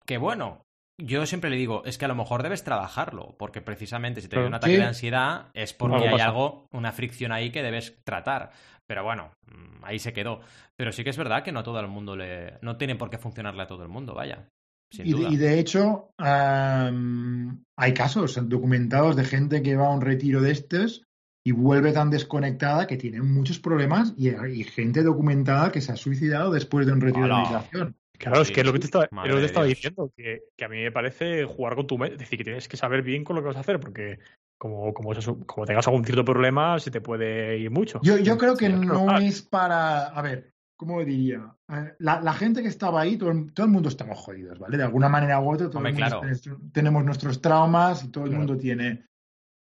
Que 0.04 0.18
bueno, 0.18 0.62
yo 1.00 1.24
siempre 1.26 1.48
le 1.50 1.56
digo, 1.56 1.82
es 1.84 1.96
que 1.96 2.04
a 2.06 2.08
lo 2.08 2.14
mejor 2.16 2.42
debes 2.42 2.64
trabajarlo, 2.64 3.36
porque 3.38 3.60
precisamente 3.62 4.20
si 4.20 4.28
te 4.28 4.40
da 4.40 4.46
un 4.46 4.54
ataque 4.54 4.74
Sí. 4.74 4.80
de 4.80 4.86
ansiedad 4.86 5.46
es 5.54 5.72
porque 5.72 5.94
Algo 5.96 6.06
hay 6.08 6.12
pasa. 6.12 6.24
algo, 6.26 6.66
una 6.72 6.92
fricción 6.92 7.30
ahí 7.32 7.50
que 7.50 7.62
debes 7.62 7.96
tratar. 8.04 8.50
Pero 8.86 9.04
bueno, 9.04 9.30
mm, 9.46 9.84
ahí 9.84 10.00
se 10.00 10.12
quedó. 10.12 10.40
Pero 10.76 10.90
sí 10.90 11.04
que 11.04 11.10
es 11.10 11.16
verdad 11.16 11.44
que 11.44 11.52
no 11.52 11.60
a 11.60 11.62
todo 11.62 11.78
el 11.78 11.86
mundo 11.86 12.16
le. 12.16 12.58
No 12.62 12.76
tiene 12.76 12.96
por 12.96 13.08
qué 13.08 13.18
funcionarle 13.18 13.62
a 13.62 13.66
todo 13.68 13.84
el 13.84 13.88
mundo, 13.88 14.14
vaya. 14.14 14.48
Y 14.92 15.12
de, 15.14 15.28
y 15.30 15.36
de 15.36 15.60
hecho, 15.60 16.10
am, 16.18 17.62
hay 17.78 17.94
casos 17.94 18.36
documentados 18.48 19.14
de 19.14 19.24
gente 19.24 19.62
que 19.62 19.76
va 19.76 19.86
a 19.86 19.94
un 19.94 20.00
retiro 20.00 20.40
de 20.40 20.50
estos 20.50 21.04
y 21.44 21.52
vuelve 21.52 21.92
tan 21.92 22.10
desconectada 22.10 22.86
que 22.86 22.96
tiene 22.96 23.22
muchos 23.22 23.58
problemas 23.58 24.12
y 24.16 24.28
hay 24.30 24.62
gente 24.64 25.02
documentada 25.02 25.72
que 25.72 25.80
se 25.80 25.92
ha 25.92 25.96
suicidado 25.96 26.52
después 26.52 26.86
de 26.86 26.92
un 26.92 27.00
retiro 27.00 27.24
Hola. 27.24 27.36
de 27.36 27.42
meditación. 27.42 27.96
Claro, 28.18 28.42
es 28.42 28.50
que 28.50 28.60
es 28.60 28.66
lo 28.66 28.74
que 28.74 28.80
te 28.80 28.84
estaba, 28.84 29.08
lo 29.10 29.34
que 29.34 29.40
te 29.40 29.46
estaba 29.46 29.64
diciendo, 29.64 30.12
que, 30.14 30.42
que 30.54 30.64
a 30.66 30.68
mí 30.68 30.82
me 30.82 30.92
parece 30.92 31.46
jugar 31.46 31.74
con 31.74 31.86
tu 31.86 31.96
mente, 31.96 32.16
es 32.16 32.20
decir, 32.20 32.36
que 32.36 32.44
tienes 32.44 32.68
que 32.68 32.76
saber 32.76 33.02
bien 33.02 33.24
con 33.24 33.34
lo 33.34 33.40
que 33.40 33.48
vas 33.48 33.56
a 33.56 33.60
hacer, 33.60 33.80
porque 33.80 34.18
como, 34.58 34.92
como, 34.92 35.12
eso- 35.14 35.38
como 35.46 35.64
tengas 35.64 35.86
algún 35.88 36.04
cierto 36.04 36.22
problema, 36.22 36.78
se 36.78 36.90
te 36.90 37.00
puede 37.00 37.56
ir 37.56 37.70
mucho. 37.70 37.98
Yo, 38.02 38.18
yo 38.18 38.36
creo 38.36 38.56
que 38.58 38.68
Sí, 38.68 38.74
no 38.74 39.16
es 39.16 39.40
para, 39.40 40.08
a 40.08 40.20
ver, 40.20 40.52
¿cómo 40.76 41.02
diría? 41.02 41.54
Eh, 41.72 41.94
La, 41.98 42.20
la 42.20 42.34
gente 42.34 42.60
que 42.60 42.68
estaba 42.68 43.00
ahí, 43.00 43.16
todo 43.16 43.30
el, 43.30 43.54
todo 43.54 43.64
el 43.64 43.72
mundo 43.72 43.88
estamos 43.88 44.18
jodidos, 44.18 44.58
¿vale? 44.58 44.76
De 44.76 44.82
alguna 44.84 45.08
manera 45.08 45.40
u 45.40 45.50
otra, 45.50 45.68
todo 45.70 45.78
Hombre, 45.78 45.92
el 45.92 45.98
mundo 45.98 46.20
claro. 46.20 46.70
tenemos 46.72 47.02
nuestros 47.02 47.40
traumas 47.40 48.04
y 48.04 48.08
todo 48.08 48.24
el 48.24 48.30
Claro. 48.30 48.44
mundo 48.44 48.60
tiene. 48.60 49.06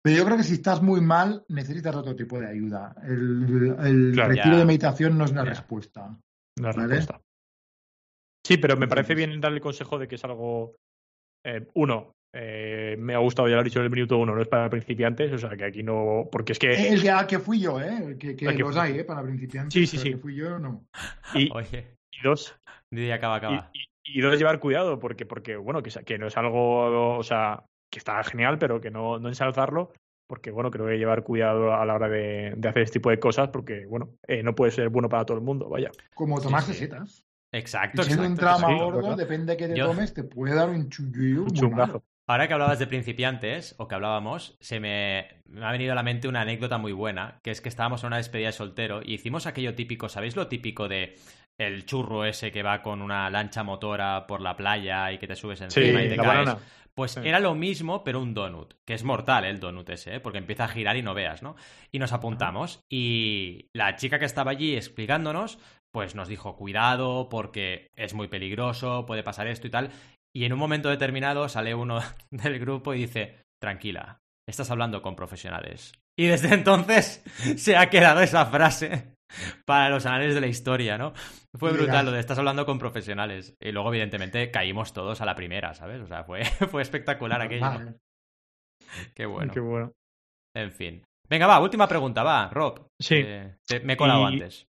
Pero 0.05 0.17
yo 0.17 0.25
creo 0.25 0.37
que 0.37 0.43
si 0.43 0.53
estás 0.53 0.83
muy 0.83 1.01
mal, 1.01 1.43
necesitas 1.49 1.95
otro 1.95 2.15
tipo 2.15 2.39
de 2.39 2.47
ayuda. 2.47 2.95
El, 3.07 3.75
el 3.83 4.11
Claro, 4.13 4.29
retiro 4.29 4.51
ya. 4.51 4.57
de 4.59 4.65
meditación 4.65 5.17
no 5.17 5.25
es 5.25 5.31
una 5.31 5.43
Ya. 5.43 5.49
respuesta. 5.49 6.15
La 6.61 6.71
¿Vale? 6.71 6.87
respuesta. 6.87 7.19
Sí, 8.45 8.57
pero 8.57 8.77
me 8.77 8.87
parece 8.87 9.15
bien 9.15 9.41
dar 9.41 9.51
el 9.51 9.61
consejo 9.61 9.97
de 9.97 10.07
que 10.07 10.13
es 10.15 10.23
algo. 10.23 10.75
eh, 11.43 11.65
uno, 11.73 12.11
eh, 12.35 12.95
me 12.99 13.15
ha 13.15 13.17
gustado, 13.17 13.47
ya 13.47 13.55
lo 13.55 13.61
he 13.61 13.63
dicho 13.63 13.79
en 13.79 13.85
el 13.85 13.91
minuto 13.91 14.17
uno, 14.19 14.35
no 14.35 14.41
es 14.43 14.47
para 14.47 14.69
principiantes, 14.69 15.31
o 15.33 15.37
sea 15.39 15.57
que 15.57 15.65
aquí 15.65 15.81
no. 15.81 16.29
Porque 16.31 16.51
es 16.53 16.59
que. 16.59 16.89
El 16.89 17.01
que, 17.01 17.09
al 17.09 17.25
que 17.25 17.39
fui 17.39 17.59
yo, 17.59 17.81
¿eh? 17.81 18.15
Que, 18.19 18.35
que 18.35 18.45
los 18.53 18.73
fui- 18.75 18.81
hay, 18.81 18.99
¿eh? 18.99 19.03
Para 19.05 19.23
principiantes. 19.23 19.73
Sí, 19.73 19.87
sí, 19.87 19.97
sí. 19.97 20.09
El 20.09 20.13
que 20.15 20.21
fui 20.21 20.35
yo, 20.35 20.59
no. 20.59 20.85
Y, 21.33 21.49
Oye, 21.55 21.95
y 22.11 22.21
dos, 22.23 22.55
di 22.91 23.09
acaba, 23.09 23.35
y, 23.35 23.37
acaba. 23.39 23.71
y- 23.73 23.89
y 24.19 24.21
dos, 24.21 24.37
llevar 24.37 24.59
cuidado, 24.59 24.99
porque, 24.99 25.25
porque 25.25 25.55
bueno, 25.55 25.81
que, 25.81 25.89
que 26.05 26.19
no 26.19 26.27
es 26.27 26.37
algo. 26.37 27.17
O 27.17 27.23
sea, 27.23 27.63
que 27.95 27.99
está 27.99 28.21
genial, 28.25 28.59
pero 28.59 28.81
que 28.81 28.91
no, 28.91 29.19
no 29.19 29.29
ensalzarlo. 29.29 29.93
Porque, 30.27 30.51
bueno, 30.51 30.71
creo 30.71 30.87
que 30.87 30.97
llevar 30.97 31.23
cuidado 31.23 31.73
a 31.73 31.85
la 31.85 31.93
hora 31.93 32.09
de, 32.09 32.53
de 32.57 32.67
hacer 32.67 32.81
este 32.81 32.93
tipo 32.99 33.09
de 33.11 33.19
cosas, 33.19 33.49
porque, 33.49 33.85
bueno, 33.85 34.09
eh, 34.27 34.41
no 34.43 34.55
puede 34.55 34.71
ser 34.71 34.89
bueno 34.89 35.07
para 35.07 35.23
todo 35.23 35.37
el 35.37 35.43
mundo, 35.43 35.69
vaya. 35.69 35.91
Como 36.15 36.37
Sí, 36.39 36.43
tomarse 36.45 36.73
sí. 36.73 36.79
setas. 36.79 37.23
Exacto, 37.51 38.01
un 38.01 38.07
exacto. 38.09 38.35
trauma 38.35 38.67
sí, 38.67 38.73
gordo, 38.73 38.97
¿verdad? 39.01 39.17
depende 39.17 39.53
de 39.53 39.57
qué 39.57 39.67
te 39.67 39.75
Yo- 39.77 39.87
tomes, 39.87 40.13
te 40.13 40.23
puede 40.23 40.55
dar 40.55 40.69
un 40.69 40.89
chullo 40.89 41.43
Un 41.43 41.53
chungazo. 41.53 42.03
Ahora 42.27 42.47
que 42.47 42.53
hablabas 42.55 42.79
de 42.79 42.87
principiantes, 42.87 43.75
o 43.77 43.87
que 43.87 43.93
hablábamos, 43.95 44.57
se 44.59 44.79
me, 44.79 45.27
me 45.45 45.63
ha 45.63 45.71
venido 45.71 45.91
a 45.91 45.95
la 45.95 46.01
mente 46.01 46.27
una 46.27 46.41
anécdota 46.41 46.79
muy 46.79 46.91
buena, 46.91 47.39
que 47.43 47.51
es 47.51 47.61
que 47.61 47.69
estábamos 47.69 48.01
en 48.03 48.07
una 48.07 48.17
despedida 48.17 48.47
de 48.47 48.53
soltero 48.53 49.01
y 49.05 49.13
hicimos 49.13 49.45
aquello 49.45 49.75
típico, 49.75 50.09
¿sabéis 50.09 50.35
lo 50.35 50.47
típico 50.47 50.87
de 50.87 51.15
el 51.59 51.85
churro 51.85 52.25
ese 52.25 52.51
que 52.51 52.63
va 52.63 52.81
con 52.81 53.01
una 53.03 53.29
lancha 53.29 53.63
motora 53.63 54.25
por 54.27 54.41
la 54.41 54.57
playa 54.57 55.11
y 55.11 55.19
que 55.19 55.27
te 55.27 55.35
subes 55.35 55.61
Sí, 55.69 55.81
encima 55.81 56.03
y 56.03 56.09
te 56.09 56.17
la 56.17 56.23
caes? 56.23 56.45
banana. 56.45 56.59
Pues 56.95 57.11
Sí. 57.11 57.19
era 57.23 57.39
lo 57.39 57.55
mismo, 57.55 58.03
pero 58.03 58.21
un 58.21 58.33
donut, 58.33 58.73
que 58.85 58.93
es 58.93 59.03
mortal 59.03 59.43
¿eh? 59.45 59.49
el 59.49 59.59
donut 59.59 59.89
ese, 59.89 60.15
¿eh? 60.15 60.19
porque 60.21 60.37
empieza 60.37 60.63
a 60.63 60.69
girar 60.69 60.95
y 60.95 61.01
no 61.01 61.13
veas, 61.13 61.43
¿no? 61.43 61.55
Y 61.91 61.99
nos 61.99 62.13
apuntamos 62.13 62.79
y 62.89 63.67
la 63.73 63.95
chica 63.97 64.17
que 64.17 64.25
estaba 64.25 64.51
allí 64.51 64.75
explicándonos, 64.75 65.59
pues 65.91 66.15
nos 66.15 66.27
dijo, 66.29 66.55
cuidado 66.55 67.27
porque 67.29 67.89
es 67.95 68.13
muy 68.13 68.27
peligroso, 68.27 69.05
puede 69.05 69.23
pasar 69.23 69.47
esto 69.47 69.67
y 69.67 69.71
tal. 69.71 69.91
Y 70.33 70.45
en 70.45 70.53
un 70.53 70.59
momento 70.59 70.89
determinado 70.89 71.47
sale 71.49 71.75
uno 71.75 71.99
del 72.31 72.59
grupo 72.59 72.93
y 72.93 72.99
dice, 72.99 73.41
tranquila, 73.61 74.19
estás 74.47 74.71
hablando 74.71 75.01
con 75.01 75.15
profesionales. 75.15 75.93
Y 76.17 76.27
desde 76.27 76.47
entonces 76.53 77.23
se 77.57 77.75
ha 77.75 77.89
quedado 77.89 78.21
esa 78.21 78.45
frase 78.45 79.14
para 79.65 79.89
los 79.89 80.05
anales 80.05 80.33
de 80.35 80.41
la 80.41 80.47
historia, 80.47 80.97
¿no? 80.97 81.13
Fue 81.57 81.71
Mira. 81.71 81.83
brutal 81.83 82.05
lo 82.05 82.11
de 82.11 82.19
estás 82.19 82.37
hablando 82.37 82.65
con 82.65 82.79
profesionales. 82.79 83.55
Y 83.59 83.71
luego, 83.71 83.89
evidentemente, 83.89 84.51
caímos 84.51 84.93
todos 84.93 85.21
a 85.21 85.25
la 85.25 85.35
primera, 85.35 85.73
¿sabes? 85.73 86.01
O 86.01 86.07
sea, 86.07 86.23
fue, 86.23 86.43
fue 86.71 86.81
espectacular 86.81 87.41
aquello. 87.41 87.65
Qué 89.13 89.25
bueno. 89.25 89.53
Qué 89.53 89.59
bueno. 89.59 89.91
En 90.55 90.71
fin. 90.71 91.03
Venga, 91.27 91.47
va, 91.47 91.59
última 91.59 91.87
pregunta, 91.87 92.23
va, 92.23 92.49
Rob. 92.49 92.87
Sí. 93.01 93.15
Eh, 93.25 93.55
te- 93.67 93.79
me 93.81 93.93
he 93.93 93.97
colado 93.97 94.21
Y- 94.29 94.33
antes. 94.33 94.67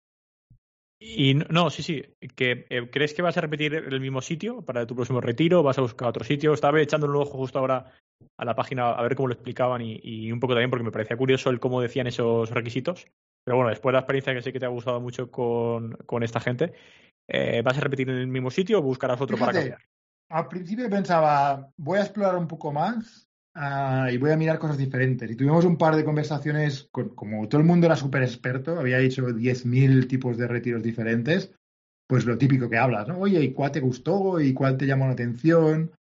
Y 0.99 1.35
no, 1.35 1.45
no, 1.49 1.69
sí, 1.69 1.83
sí. 1.83 2.03
Que, 2.35 2.65
eh, 2.71 2.89
¿Crees 2.91 3.13
que 3.13 3.21
vas 3.21 3.37
a 3.37 3.41
repetir 3.41 3.75
el 3.75 4.01
mismo 4.01 4.19
sitio 4.21 4.63
para 4.65 4.87
tu 4.87 4.95
próximo 4.95 5.21
retiro? 5.21 5.61
¿Vas 5.61 5.77
a 5.77 5.81
buscar 5.81 6.07
otro 6.07 6.23
sitio? 6.25 6.53
Estaba 6.53 6.81
echando 6.81 7.05
un 7.05 7.15
ojo 7.15 7.37
justo 7.37 7.59
ahora 7.59 7.91
a 8.37 8.45
la 8.45 8.55
página 8.55 8.91
a 8.91 9.01
ver 9.01 9.15
cómo 9.15 9.27
lo 9.27 9.33
explicaban 9.33 9.81
y, 9.81 9.99
y 10.03 10.31
un 10.31 10.39
poco 10.39 10.53
también 10.53 10.69
porque 10.69 10.83
me 10.83 10.91
parecía 10.91 11.17
curioso 11.17 11.49
el 11.49 11.59
cómo 11.59 11.81
decían 11.81 12.07
esos 12.07 12.51
requisitos. 12.51 13.07
Pero 13.43 13.57
bueno, 13.57 13.69
después 13.69 13.91
de 13.91 13.93
la 13.93 13.99
experiencia 13.99 14.33
que 14.33 14.41
sé 14.41 14.53
que 14.53 14.59
te 14.59 14.65
ha 14.65 14.69
gustado 14.69 14.99
mucho 14.99 15.31
con, 15.31 15.93
con 16.05 16.21
esta 16.23 16.39
gente, 16.39 16.73
eh, 17.27 17.61
¿vas 17.63 17.77
a 17.77 17.81
repetir 17.81 18.09
en 18.09 18.17
el 18.17 18.27
mismo 18.27 18.51
sitio 18.51 18.79
o 18.79 18.81
buscarás 18.81 19.19
otro 19.21 19.37
para 19.37 19.53
cambiar? 19.53 19.79
Al 20.29 20.47
principio 20.47 20.89
pensaba, 20.89 21.71
voy 21.77 21.99
a 21.99 22.01
explorar 22.01 22.35
un 22.35 22.47
poco 22.47 22.73
más 22.73 23.29
ah, 23.55 24.09
y 24.11 24.17
voy 24.17 24.31
a 24.31 24.37
mirar 24.37 24.59
cosas 24.59 24.77
diferentes. 24.77 25.31
Y 25.31 25.35
tuvimos 25.35 25.63
un 25.63 25.77
par 25.77 25.95
de 25.95 26.03
conversaciones, 26.03 26.89
con, 26.91 27.15
como 27.15 27.47
todo 27.47 27.61
el 27.61 27.67
mundo 27.67 27.85
era 27.85 27.95
súper 27.95 28.23
experto, 28.23 28.77
había 28.77 28.99
hecho 28.99 29.25
10.000 29.31 30.07
tipos 30.07 30.37
de 30.37 30.47
retiros 30.47 30.83
diferentes, 30.83 31.53
pues 32.05 32.25
lo 32.25 32.37
típico 32.37 32.69
que 32.69 32.77
hablas, 32.77 33.07
¿no? 33.07 33.17
Oye, 33.19 33.41
¿y 33.41 33.53
cuál 33.53 33.71
te 33.71 33.79
gustó? 33.79 34.41
¿Y 34.41 34.53
cuál 34.53 34.77
te 34.77 34.85
llamó 34.85 35.05
la 35.05 35.13
atención? 35.13 35.91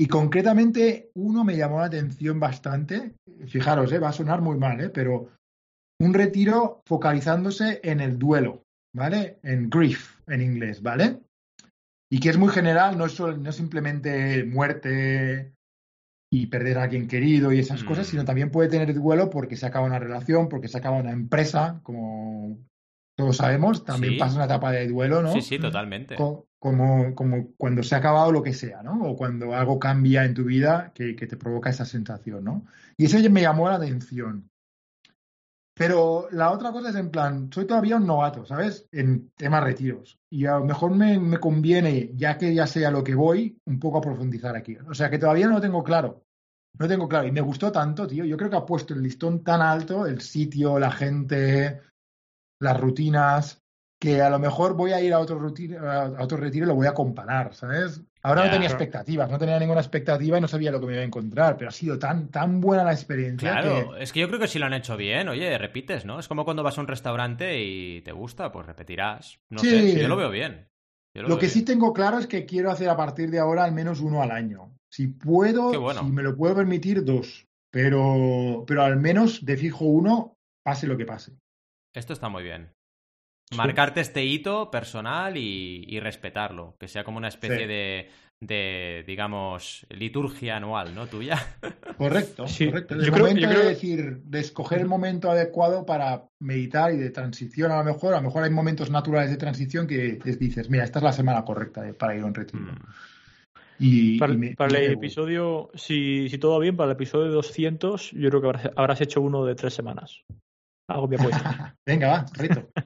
Y 0.00 0.06
concretamente 0.06 1.10
uno 1.14 1.44
me 1.44 1.58
llamó 1.58 1.80
la 1.80 1.84
atención 1.84 2.40
bastante. 2.40 3.16
Fijaros, 3.48 3.92
¿eh? 3.92 3.98
va 3.98 4.08
a 4.08 4.12
sonar 4.14 4.40
muy 4.40 4.56
mal, 4.56 4.80
¿eh? 4.80 4.88
pero 4.88 5.28
un 6.00 6.14
retiro 6.14 6.80
focalizándose 6.86 7.80
en 7.84 8.00
el 8.00 8.18
duelo, 8.18 8.62
¿vale? 8.94 9.40
En 9.42 9.68
grief, 9.68 10.18
en 10.26 10.40
inglés, 10.40 10.80
¿vale? 10.80 11.20
Y 12.10 12.18
que 12.18 12.30
es 12.30 12.38
muy 12.38 12.48
general, 12.48 12.96
no 12.96 13.04
es, 13.04 13.12
solo- 13.12 13.36
no 13.36 13.50
es 13.50 13.56
simplemente 13.56 14.42
muerte 14.44 15.52
y 16.32 16.46
perder 16.46 16.78
a 16.78 16.84
alguien 16.84 17.06
querido 17.06 17.52
y 17.52 17.58
esas 17.58 17.82
Mm. 17.82 17.86
cosas, 17.86 18.06
sino 18.06 18.24
también 18.24 18.50
puede 18.50 18.70
tener 18.70 18.94
duelo 18.94 19.28
porque 19.28 19.56
se 19.56 19.66
acaba 19.66 19.84
una 19.86 19.98
relación, 19.98 20.48
porque 20.48 20.68
se 20.68 20.78
acaba 20.78 20.96
una 20.96 21.12
empresa, 21.12 21.80
como 21.82 22.56
todos 23.20 23.36
sabemos, 23.36 23.84
también 23.84 24.14
Sí. 24.14 24.18
pasa 24.18 24.36
una 24.36 24.44
etapa 24.46 24.72
de 24.72 24.88
duelo, 24.88 25.22
¿no? 25.22 25.32
Sí, 25.32 25.42
sí, 25.42 25.58
totalmente. 25.58 26.16
Co- 26.16 26.46
como, 26.58 27.14
como 27.14 27.52
cuando 27.56 27.82
se 27.82 27.94
ha 27.94 27.98
acabado 27.98 28.32
lo 28.32 28.42
que 28.42 28.52
sea, 28.52 28.82
¿no? 28.82 29.00
O 29.02 29.16
cuando 29.16 29.54
algo 29.54 29.78
cambia 29.78 30.24
en 30.24 30.34
tu 30.34 30.44
vida 30.44 30.92
que, 30.94 31.16
que 31.16 31.26
te 31.26 31.36
provoca 31.36 31.70
esa 31.70 31.84
sensación, 31.86 32.44
¿no? 32.44 32.66
Y 32.96 33.06
eso 33.06 33.16
me 33.30 33.40
llamó 33.40 33.68
la 33.68 33.76
atención. 33.76 34.50
Pero 35.74 36.28
la 36.32 36.50
otra 36.50 36.72
cosa 36.72 36.90
es 36.90 36.96
en 36.96 37.10
plan, 37.10 37.48
soy 37.52 37.66
todavía 37.66 37.96
un 37.96 38.06
novato, 38.06 38.44
¿sabes? 38.44 38.86
En 38.92 39.30
temas 39.30 39.64
retiros. 39.64 40.18
Y 40.28 40.44
a 40.44 40.58
lo 40.58 40.64
mejor 40.66 40.94
me, 40.94 41.18
me 41.18 41.38
conviene, 41.38 42.10
ya 42.14 42.36
que 42.36 42.54
ya 42.54 42.66
sé 42.66 42.84
a 42.84 42.90
lo 42.90 43.02
que 43.02 43.14
voy, 43.14 43.58
un 43.64 43.78
poco 43.80 43.98
a 43.98 44.02
profundizar 44.02 44.54
aquí. 44.54 44.76
O 44.88 44.92
sea 44.92 45.08
que 45.08 45.18
todavía 45.18 45.46
no 45.46 45.54
lo 45.54 45.60
tengo 45.60 45.82
claro. 45.82 46.22
No 46.78 46.86
tengo 46.86 47.08
claro. 47.08 47.26
Y 47.26 47.32
me 47.32 47.40
gustó 47.40 47.72
tanto, 47.72 48.06
tío. 48.06 48.26
Yo 48.26 48.36
creo 48.36 48.50
que 48.50 48.56
ha 48.56 48.66
puesto 48.66 48.92
el 48.92 49.02
listón 49.02 49.42
tan 49.42 49.62
alto, 49.62 50.06
el 50.06 50.20
sitio, 50.20 50.78
la 50.78 50.90
gente, 50.90 51.80
las 52.60 52.78
rutinas, 52.78 53.62
que 54.00 54.22
a 54.22 54.30
lo 54.30 54.38
mejor 54.38 54.74
voy 54.74 54.92
a 54.92 55.00
ir 55.02 55.12
a 55.12 55.18
otro, 55.18 55.38
a 55.88 56.22
otro 56.22 56.38
retiro 56.38 56.64
y 56.64 56.68
lo 56.68 56.74
voy 56.74 56.86
a 56.86 56.94
comparar, 56.94 57.54
¿sabes? 57.54 58.02
Ahora 58.22 58.44
no 58.44 58.50
tenía 58.50 58.68
expectativas, 58.68 59.30
no 59.30 59.38
tenía 59.38 59.58
ninguna 59.58 59.80
expectativa 59.80 60.36
y 60.36 60.40
no 60.40 60.48
sabía 60.48 60.70
lo 60.70 60.80
que 60.80 60.86
me 60.86 60.92
iba 60.92 61.02
a 61.02 61.06
encontrar, 61.06 61.56
pero 61.56 61.68
ha 61.70 61.72
sido 61.72 61.98
tan, 61.98 62.28
tan 62.28 62.60
buena 62.60 62.84
la 62.84 62.92
experiencia 62.92 63.50
Claro, 63.60 63.92
que 63.92 64.02
es 64.02 64.12
que 64.12 64.20
yo 64.20 64.28
creo 64.28 64.40
que 64.40 64.48
si 64.48 64.58
lo 64.58 64.66
han 64.66 64.74
hecho 64.74 64.96
bien, 64.96 65.28
oye, 65.28 65.56
repites, 65.56 66.04
¿no? 66.04 66.18
Es 66.18 66.28
como 66.28 66.44
cuando 66.44 66.62
vas 66.62 66.76
a 66.76 66.82
un 66.82 66.86
restaurante 66.86 67.62
y 67.62 68.02
te 68.02 68.12
gusta, 68.12 68.52
pues 68.52 68.66
repetirás. 68.66 69.38
No 69.50 69.60
Sí. 69.60 69.70
sé, 69.92 70.00
yo 70.02 70.08
lo 70.08 70.16
veo 70.16 70.30
bien. 70.30 70.68
Lo 71.14 71.38
que 71.38 71.48
sí 71.48 71.62
tengo 71.64 71.92
claro 71.92 72.18
es 72.18 72.26
que 72.26 72.46
quiero 72.46 72.70
hacer 72.70 72.88
a 72.88 72.96
partir 72.96 73.30
de 73.30 73.38
ahora 73.38 73.64
al 73.64 73.72
menos 73.72 74.00
uno 74.00 74.22
al 74.22 74.30
año. 74.30 74.72
Si 74.90 75.08
puedo, 75.08 75.78
bueno. 75.80 76.00
si 76.04 76.10
me 76.10 76.22
lo 76.22 76.36
puedo 76.36 76.54
permitir, 76.54 77.04
dos. 77.04 77.46
Pero, 77.72 78.64
pero 78.66 78.82
al 78.82 78.96
menos 78.96 79.44
de 79.44 79.56
fijo 79.56 79.84
uno, 79.84 80.36
pase 80.62 80.86
lo 80.86 80.96
que 80.96 81.06
pase. 81.06 81.32
Esto 81.94 82.12
está 82.12 82.28
muy 82.28 82.42
bien. 82.42 82.72
Sí. 83.50 83.56
Marcarte 83.56 84.00
este 84.00 84.24
hito 84.24 84.70
personal 84.70 85.36
y, 85.36 85.84
y 85.88 85.98
respetarlo, 86.00 86.76
que 86.78 86.86
sea 86.88 87.02
como 87.02 87.18
una 87.18 87.28
especie 87.28 87.58
Sí. 87.62 87.66
de, 87.66 88.08
de, 88.40 89.04
digamos, 89.08 89.86
liturgia 89.90 90.56
anual, 90.56 90.94
¿no? 90.94 91.06
Tuya. 91.08 91.36
Correcto, 91.98 92.46
Sí, 92.46 92.66
correcto. 92.66 92.94
yo 92.94 93.02
El 93.02 93.10
creo- 93.10 93.18
momento 93.26 93.40
yo 93.42 93.48
de 93.48 93.54
creo- 93.56 93.68
decir, 93.68 94.16
de 94.22 94.40
escoger 94.40 94.78
el 94.80 94.86
momento 94.86 95.30
adecuado 95.30 95.84
para 95.84 96.28
meditar 96.40 96.92
y 96.94 96.96
de 96.96 97.10
transición 97.10 97.72
a 97.72 97.78
lo 97.78 97.84
mejor. 97.84 98.14
A 98.14 98.18
lo 98.18 98.22
mejor 98.28 98.44
hay 98.44 98.50
momentos 98.50 98.88
naturales 98.90 99.30
de 99.30 99.36
transición 99.36 99.86
que 99.88 100.12
te 100.14 100.36
dices, 100.36 100.70
mira, 100.70 100.84
esta 100.84 101.00
es 101.00 101.02
la 101.02 101.12
semana 101.12 101.44
correcta 101.44 101.82
para 101.98 102.14
ir 102.16 102.22
a 102.22 102.26
un 102.26 102.34
retiro. 102.34 102.62
Mm. 102.62 102.78
Y, 103.80 104.18
Para, 104.18 104.32
y 104.32 104.36
me- 104.36 104.54
para 104.54 104.80
y 104.80 104.84
el 104.84 104.88
me- 104.90 104.94
episodio, 104.94 105.70
si, 105.74 106.28
si 106.28 106.38
todo 106.38 106.52
va 106.52 106.60
bien, 106.60 106.76
para 106.76 106.90
el 106.92 106.96
episodio 106.96 107.32
200, 107.32 108.12
yo 108.12 108.28
creo 108.28 108.40
que 108.40 108.46
habrás, 108.46 108.70
habrás 108.76 109.00
hecho 109.00 109.20
uno 109.20 109.44
de 109.44 109.54
tres 109.56 109.74
semanas. 109.74 110.22
Algo 110.90 111.08
me 111.08 111.16
apuesto. 111.16 111.42
Venga, 111.86 112.08
va, 112.08 112.26
reto. 112.34 112.68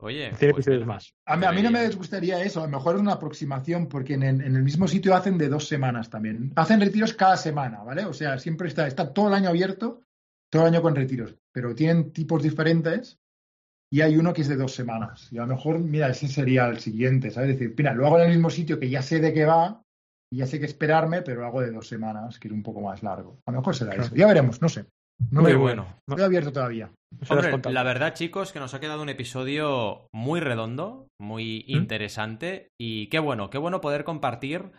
Oye, 0.00 0.32
100 0.36 0.52
pues 0.52 0.66
episodios 0.66 0.86
más. 0.86 1.12
A 1.26 1.36
mí, 1.36 1.44
a 1.44 1.50
mí 1.52 1.60
no 1.60 1.72
me 1.72 1.84
disgustaría 1.84 2.40
eso, 2.42 2.60
a 2.60 2.66
lo 2.66 2.70
mejor 2.70 2.94
es 2.94 3.00
una 3.00 3.14
aproximación, 3.14 3.88
porque 3.88 4.14
en, 4.14 4.22
el- 4.22 4.40
en 4.42 4.54
el 4.54 4.62
mismo 4.62 4.86
sitio 4.86 5.14
hacen 5.14 5.38
de 5.38 5.48
dos 5.48 5.66
semanas 5.66 6.08
también. 6.08 6.52
Hacen 6.54 6.80
retiros 6.80 7.14
cada 7.14 7.36
semana, 7.36 7.82
¿vale? 7.82 8.04
O 8.04 8.12
sea, 8.12 8.38
siempre 8.38 8.68
está, 8.68 8.86
está 8.86 9.12
todo 9.12 9.26
el 9.28 9.34
año 9.34 9.48
abierto, 9.48 10.02
todo 10.50 10.62
el 10.62 10.68
año 10.74 10.82
con 10.82 10.94
retiros, 10.94 11.34
pero 11.52 11.74
tienen 11.74 12.12
tipos 12.12 12.42
diferentes 12.44 13.18
y 13.90 14.02
hay 14.02 14.16
uno 14.16 14.32
que 14.32 14.42
es 14.42 14.48
de 14.48 14.56
dos 14.56 14.72
semanas. 14.72 15.28
Y 15.32 15.38
a 15.38 15.42
lo 15.42 15.48
mejor, 15.48 15.80
mira, 15.80 16.08
ese 16.08 16.28
sería 16.28 16.68
el 16.68 16.78
siguiente, 16.78 17.30
¿sabes? 17.32 17.50
Es 17.50 17.58
decir, 17.58 17.74
mira, 17.76 17.92
lo 17.92 18.06
hago 18.06 18.18
en 18.20 18.26
el 18.26 18.30
mismo 18.36 18.50
sitio 18.50 18.78
que 18.78 18.88
ya 18.90 19.02
sé 19.02 19.18
de 19.18 19.32
qué 19.32 19.46
va 19.46 19.82
y 20.30 20.36
ya 20.36 20.46
sé 20.46 20.60
qué 20.60 20.66
esperarme, 20.66 21.22
pero 21.22 21.40
lo 21.40 21.46
hago 21.48 21.60
de 21.60 21.72
dos 21.72 21.88
semanas, 21.88 22.38
que 22.38 22.46
es 22.46 22.54
un 22.54 22.62
poco 22.62 22.82
más 22.82 23.02
largo. 23.02 23.40
A 23.46 23.50
lo 23.50 23.58
mejor 23.58 23.74
será 23.74 23.90
Claro. 23.92 24.04
eso. 24.06 24.14
Ya 24.14 24.26
veremos, 24.28 24.62
no 24.62 24.68
sé. 24.68 24.86
No 25.30 25.42
Muy 25.42 25.54
bueno. 25.54 25.96
Abierto 26.06 26.52
todavía. 26.52 26.90
No 27.10 27.18
has 27.22 27.30
Hombre, 27.30 27.50
contado. 27.50 27.72
la 27.72 27.82
verdad, 27.82 28.14
chicos, 28.14 28.52
que 28.52 28.60
nos 28.60 28.74
ha 28.74 28.80
quedado 28.80 29.02
un 29.02 29.08
episodio 29.08 30.06
muy 30.12 30.40
redondo, 30.40 31.08
muy 31.20 31.64
¿Mm? 31.68 31.72
interesante 31.72 32.68
y 32.78 33.08
qué 33.08 33.18
bueno, 33.18 33.50
qué 33.50 33.58
bueno 33.58 33.80
poder 33.80 34.04
compartir 34.04 34.72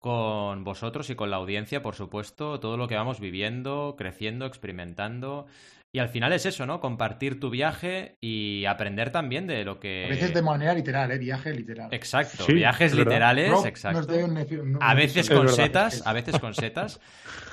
con 0.00 0.64
vosotros 0.64 1.08
y 1.10 1.14
con 1.14 1.30
la 1.30 1.36
audiencia, 1.36 1.80
por 1.80 1.94
supuesto, 1.94 2.58
todo 2.58 2.76
lo 2.76 2.88
que 2.88 2.96
vamos 2.96 3.20
viviendo, 3.20 3.94
creciendo, 3.96 4.46
experimentando. 4.46 5.46
Y 5.94 5.98
al 5.98 6.08
final 6.08 6.32
es 6.32 6.46
eso, 6.46 6.64
¿no? 6.64 6.80
Compartir 6.80 7.38
tu 7.38 7.50
viaje 7.50 8.16
y 8.18 8.64
aprender 8.64 9.10
también 9.12 9.46
de 9.46 9.62
lo 9.62 9.78
que... 9.78 10.06
A 10.06 10.08
veces 10.08 10.32
de 10.32 10.40
manera 10.40 10.72
literal, 10.72 11.10
¿eh? 11.10 11.18
Viaje 11.18 11.52
literal. 11.52 11.92
Exacto, 11.92 12.44
Sí, 12.44 12.54
viajes 12.54 12.94
literales, 12.94 13.50
Rob 13.50 13.66
exacto. 13.66 14.14
un 14.14 14.78
A 14.80 14.94
veces 14.94 15.28
con 15.28 15.40
verdad. 15.40 15.52
setas, 15.54 16.06
a 16.06 16.14
veces 16.14 16.38
con 16.38 16.54
setas. 16.54 16.98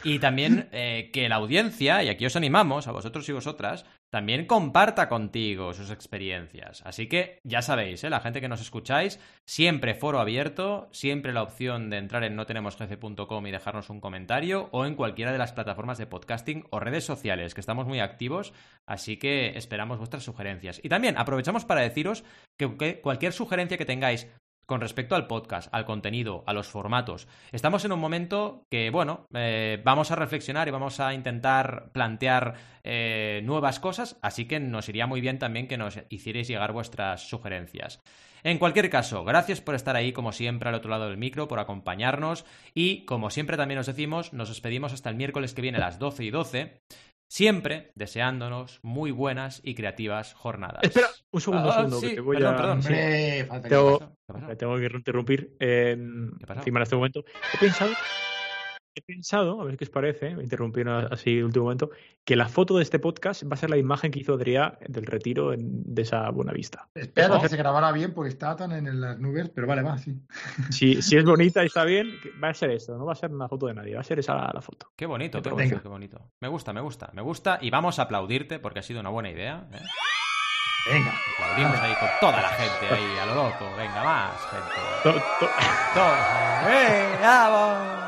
Y 0.05 0.19
también 0.19 0.69
eh, 0.71 1.09
que 1.11 1.27
la 1.27 1.35
audiencia, 1.35 2.01
y 2.01 2.07
aquí 2.07 2.25
os 2.25 2.37
animamos, 2.37 2.87
a 2.87 2.93
vosotros 2.93 3.27
y 3.27 3.33
vosotras, 3.33 3.85
también 4.11 4.45
comparta 4.45 5.07
contigo 5.07 5.73
sus 5.73 5.91
experiencias. 5.91 6.81
Así 6.86 7.07
que 7.07 7.40
ya 7.44 7.61
sabéis, 7.61 8.03
¿eh? 8.03 8.10
la 8.10 8.19
gente 8.22 8.41
que 8.41 8.48
nos 8.48 8.61
escucháis, 8.61 9.19
siempre 9.45 9.94
foro 9.94 10.19
abierto, 10.19 10.90
siempre 10.91 11.34
la 11.34 11.44
opción 11.44 11.90
de 11.90 11.98
entrar 11.98 12.23
en 12.23 12.36
notenemosjefe.com 12.36 13.48
y 13.48 13.52
dejarnos 13.52 13.90
un 13.90 14.02
comentario 14.02 14.69
o 14.72 14.86
en 14.86 14.95
cualquiera 14.95 15.31
de 15.31 15.38
las 15.38 15.53
plataformas 15.53 15.98
de 15.98 16.07
podcasting 16.07 16.65
o 16.72 16.80
redes 16.80 17.06
sociales, 17.06 17.53
que 17.53 17.61
estamos 17.61 17.86
muy 17.88 17.99
activos, 17.99 18.53
así 18.86 19.18
que 19.18 19.57
esperamos 19.57 19.98
vuestras 19.99 20.23
sugerencias. 20.23 20.80
Y 20.84 20.90
también 20.90 21.18
aprovechamos 21.18 21.65
para 21.65 21.81
deciros 21.81 22.23
que- 22.57 22.77
que 22.77 23.02
cualquier 23.02 23.34
sugerencia 23.34 23.77
que 23.77 23.86
tengáis 23.86 24.27
con 24.69 24.81
respecto 24.81 25.15
al 25.15 25.25
podcast, 25.25 25.67
al 25.71 25.83
contenido, 25.83 26.43
a 26.45 26.53
los 26.53 26.67
formatos. 26.67 27.27
Estamos 27.51 27.85
en 27.85 27.91
un 27.91 27.99
momento 27.99 28.67
que, 28.69 28.91
bueno, 28.91 29.25
eh, 29.33 29.81
vamos 29.83 30.11
a 30.11 30.15
reflexionar 30.15 30.67
y 30.67 30.71
vamos 30.71 30.99
a 30.99 31.15
intentar 31.15 31.89
plantear 31.91 32.53
eh, 32.83 33.41
nuevas 33.45 33.79
cosas, 33.79 34.19
así 34.21 34.45
que 34.45 34.59
nos 34.59 34.87
iría 34.87 35.07
muy 35.07 35.21
bien 35.21 35.39
también 35.39 35.67
que 35.67 35.79
nos 35.79 35.99
hicierais 36.09 36.47
llegar 36.47 36.71
vuestras 36.71 37.27
sugerencias. 37.27 38.03
En 38.43 38.59
cualquier 38.59 38.91
caso, 38.91 39.25
gracias 39.25 39.59
por 39.59 39.73
estar 39.73 39.95
ahí, 39.95 40.13
como 40.13 40.31
siempre, 40.31 40.69
al 40.69 40.75
otro 40.75 40.91
lado 40.91 41.09
del 41.09 41.17
micro, 41.17 41.47
por 41.47 41.59
acompañarnos 41.59 42.45
y, 42.75 43.05
como 43.05 43.31
siempre 43.31 43.57
también 43.57 43.79
os 43.79 43.87
decimos, 43.87 44.33
nos 44.33 44.49
despedimos 44.49 44.93
hasta 44.93 45.09
el 45.09 45.15
miércoles 45.15 45.55
que 45.55 45.63
viene 45.63 45.79
a 45.79 45.81
las 45.81 45.97
12 45.97 46.23
y 46.23 46.29
12, 46.29 46.79
siempre 47.30 47.91
deseándonos 47.95 48.80
muy 48.81 49.11
buenas 49.11 49.61
y 49.64 49.76
creativas 49.76 50.34
jornadas. 50.34 50.81
Espera, 50.84 51.07
un 51.31 51.39
segundo, 51.39 51.65
un 51.68 51.69
Ah, 51.72 51.76
segundo, 51.76 51.99
sí, 52.01 52.10
que 52.10 52.15
te 52.15 52.22
voy 52.22 52.38
perdón, 52.38 52.53
a... 52.53 52.57
perdón, 52.57 52.84
sí. 52.84 52.93
Tengo- 53.69 54.15
tengo 54.57 54.77
que 54.77 54.85
interrumpir 54.88 55.56
en, 55.60 56.31
¿Qué 56.39 56.45
pasa? 56.47 56.60
encima 56.61 56.80
en 56.80 56.84
este 56.84 56.95
momento. 56.95 57.23
He 57.53 57.57
pensado, 57.60 57.91
he 58.99 59.01
pensado, 59.01 59.59
a 59.61 59.65
ver 59.65 59.77
qué 59.77 59.84
os 59.85 59.89
parece, 59.89 60.35
me 60.35 60.43
interrumpí 60.43 60.81
así 61.11 61.31
en 61.31 61.38
el 61.39 61.43
último 61.45 61.65
momento, 61.65 61.89
que 62.23 62.35
la 62.35 62.47
foto 62.47 62.77
de 62.77 62.84
este 62.84 62.99
podcast 62.99 63.43
va 63.43 63.53
a 63.53 63.57
ser 63.57 63.69
la 63.69 63.77
imagen 63.77 64.11
que 64.11 64.19
hizo 64.19 64.34
Adrià 64.38 64.77
del 64.88 65.05
retiro 65.05 65.51
en- 65.53 65.84
de 65.93 66.01
esa 66.03 66.30
buena 66.30 66.51
vista. 66.53 66.88
Espero 66.93 67.41
que 67.41 67.49
se 67.49 67.57
grabara 67.57 67.91
bien 67.91 68.13
porque 68.13 68.30
estaba 68.30 68.55
tan 68.55 68.71
en 68.71 69.01
las 69.01 69.17
nubes, 69.19 69.49
pero 69.49 69.67
vale, 69.67 69.81
va, 69.81 69.97
sí. 69.97 70.15
Si, 70.69 71.01
si 71.01 71.17
es 71.17 71.26
bonita 71.26 71.63
y 71.63 71.67
está 71.67 71.84
bien, 71.85 72.11
va 72.43 72.49
a 72.49 72.53
ser 72.53 72.71
esto, 72.71 72.97
no 72.97 73.05
va 73.05 73.13
a 73.13 73.15
ser 73.15 73.31
una 73.31 73.47
foto 73.47 73.67
de 73.67 73.73
nadie, 73.73 73.95
va 73.95 74.01
a 74.01 74.03
ser 74.03 74.19
esa 74.19 74.35
la, 74.35 74.51
la 74.53 74.61
foto. 74.61 74.91
Qué 74.95 75.05
bonito, 75.05 75.41
qué 75.41 75.49
bonito, 75.49 75.81
qué 75.81 75.88
bonito. 75.89 76.21
Me 76.41 76.47
gusta, 76.47 76.71
me 76.73 76.81
gusta, 76.81 77.09
me 77.13 77.21
gusta. 77.21 77.57
Y 77.61 77.69
vamos 77.69 77.99
a 77.99 78.03
aplaudirte 78.03 78.59
porque 78.59 78.80
ha 78.80 78.84
sido 78.84 78.99
una 78.99 79.09
buena 79.09 79.30
idea. 79.31 79.67
¿eh? 79.73 79.77
Venga. 80.91 81.13
Aplaudimos 81.38 81.80
ahí 81.80 81.93
con 81.99 82.09
toda 82.21 82.41
la 82.41 82.49
gente 82.49 82.85
ahí, 82.95 83.17
a 83.19 83.26
lo 83.26 83.35
loco. 83.35 83.65
Venga, 83.77 84.03
más 84.03 84.39
gente. 84.49 84.76
To- 85.03 85.13
to- 85.45 85.51
Todos. 85.93 86.17
¡Eh, 86.69 87.15
vamos! 87.21 87.98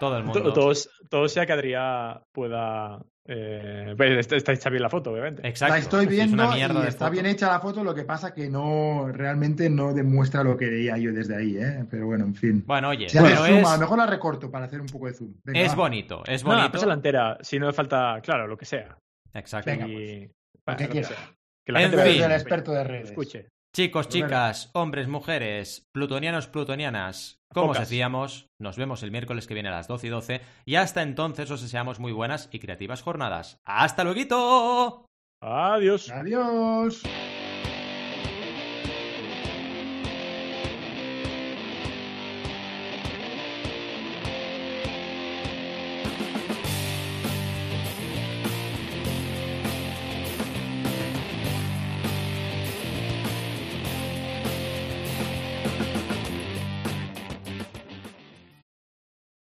Todo 0.00 0.16
el 0.18 0.24
mundo. 0.24 0.42
to- 0.42 0.52
todos, 0.52 0.90
todo 1.08 1.28
sea 1.28 1.44
que 1.46 1.52
Adrià 1.52 2.22
pueda... 2.32 3.00
Eh, 3.30 3.92
pues, 3.94 4.10
está, 4.20 4.36
está 4.36 4.52
hecha 4.52 4.70
bien 4.70 4.82
la 4.82 4.88
foto, 4.88 5.10
obviamente. 5.12 5.46
Exacto. 5.46 5.74
La 5.74 5.78
estoy 5.80 6.04
Es 6.04 6.10
viendo 6.10 6.34
una 6.42 6.54
mierda 6.54 6.82
y 6.84 6.88
está 6.88 7.06
foto. 7.06 7.10
bien 7.10 7.26
hecha 7.26 7.48
la 7.48 7.60
foto, 7.60 7.84
lo 7.84 7.94
que 7.94 8.04
pasa 8.04 8.32
que 8.32 8.48
no 8.48 9.08
realmente 9.12 9.68
no 9.68 9.92
demuestra 9.92 10.42
lo 10.42 10.56
que 10.56 10.70
veía 10.70 10.96
yo 10.96 11.12
desde 11.12 11.36
ahí, 11.36 11.56
¿eh? 11.58 11.84
Pero 11.90 12.06
bueno, 12.06 12.24
en 12.24 12.34
fin. 12.34 12.64
Bueno, 12.66 12.88
oye, 12.88 13.06
Si 13.10 13.18
pero 13.18 13.44
es, 13.44 13.66
a 13.68 13.74
lo 13.74 13.78
mejor 13.80 13.98
la 13.98 14.06
recorto 14.06 14.50
para 14.50 14.64
hacer 14.64 14.80
un 14.80 14.86
poco 14.86 15.08
de 15.08 15.12
zoom. 15.12 15.34
Venga, 15.44 15.60
es 15.60 15.74
bonito, 15.76 16.22
es 16.26 16.42
No, 16.42 16.52
bonito. 16.52 16.72
pasa 16.72 16.86
la 16.86 16.94
entera, 16.94 17.36
si 17.42 17.58
no 17.58 17.66
le 17.66 17.74
falta, 17.74 18.18
claro, 18.22 18.46
lo 18.46 18.56
que 18.56 18.64
sea. 18.64 18.96
Exacto. 19.34 19.70
Venga, 19.70 19.86
y 19.88 20.22
Lo 20.24 20.30
bueno, 20.64 20.78
que 20.78 20.84
lo 20.84 20.88
que 20.88 20.88
quiera. 20.92 21.08
sea. 21.08 21.34
Que 21.66 21.72
la 21.72 21.82
En 21.82 21.90
gente 21.90 22.10
fin. 22.10 22.22
el 22.22 22.32
experto 22.32 22.72
de 22.72 22.84
redes. 22.84 23.08
Escuche. 23.10 23.48
Chicos, 23.74 24.08
chicas, 24.08 24.70
hombres, 24.72 25.08
mujeres, 25.08 25.86
plutonianos, 25.92 26.48
plutonianas, 26.48 27.38
como 27.52 27.70
os 27.70 27.78
decíamos, 27.78 28.48
nos 28.58 28.76
vemos 28.76 29.02
el 29.02 29.10
miércoles 29.10 29.46
que 29.46 29.54
viene 29.54 29.68
a 29.68 29.72
las 29.72 29.88
12 29.88 30.06
y 30.06 30.10
12 30.10 30.40
y 30.64 30.74
hasta 30.76 31.02
entonces 31.02 31.50
os 31.50 31.62
deseamos 31.62 32.00
muy 32.00 32.12
buenas 32.12 32.48
y 32.52 32.58
creativas 32.58 33.02
jornadas. 33.02 33.60
¡Hasta 33.64 34.04
luego! 34.04 35.06
Adiós. 35.40 36.10
Adiós. 36.10 37.02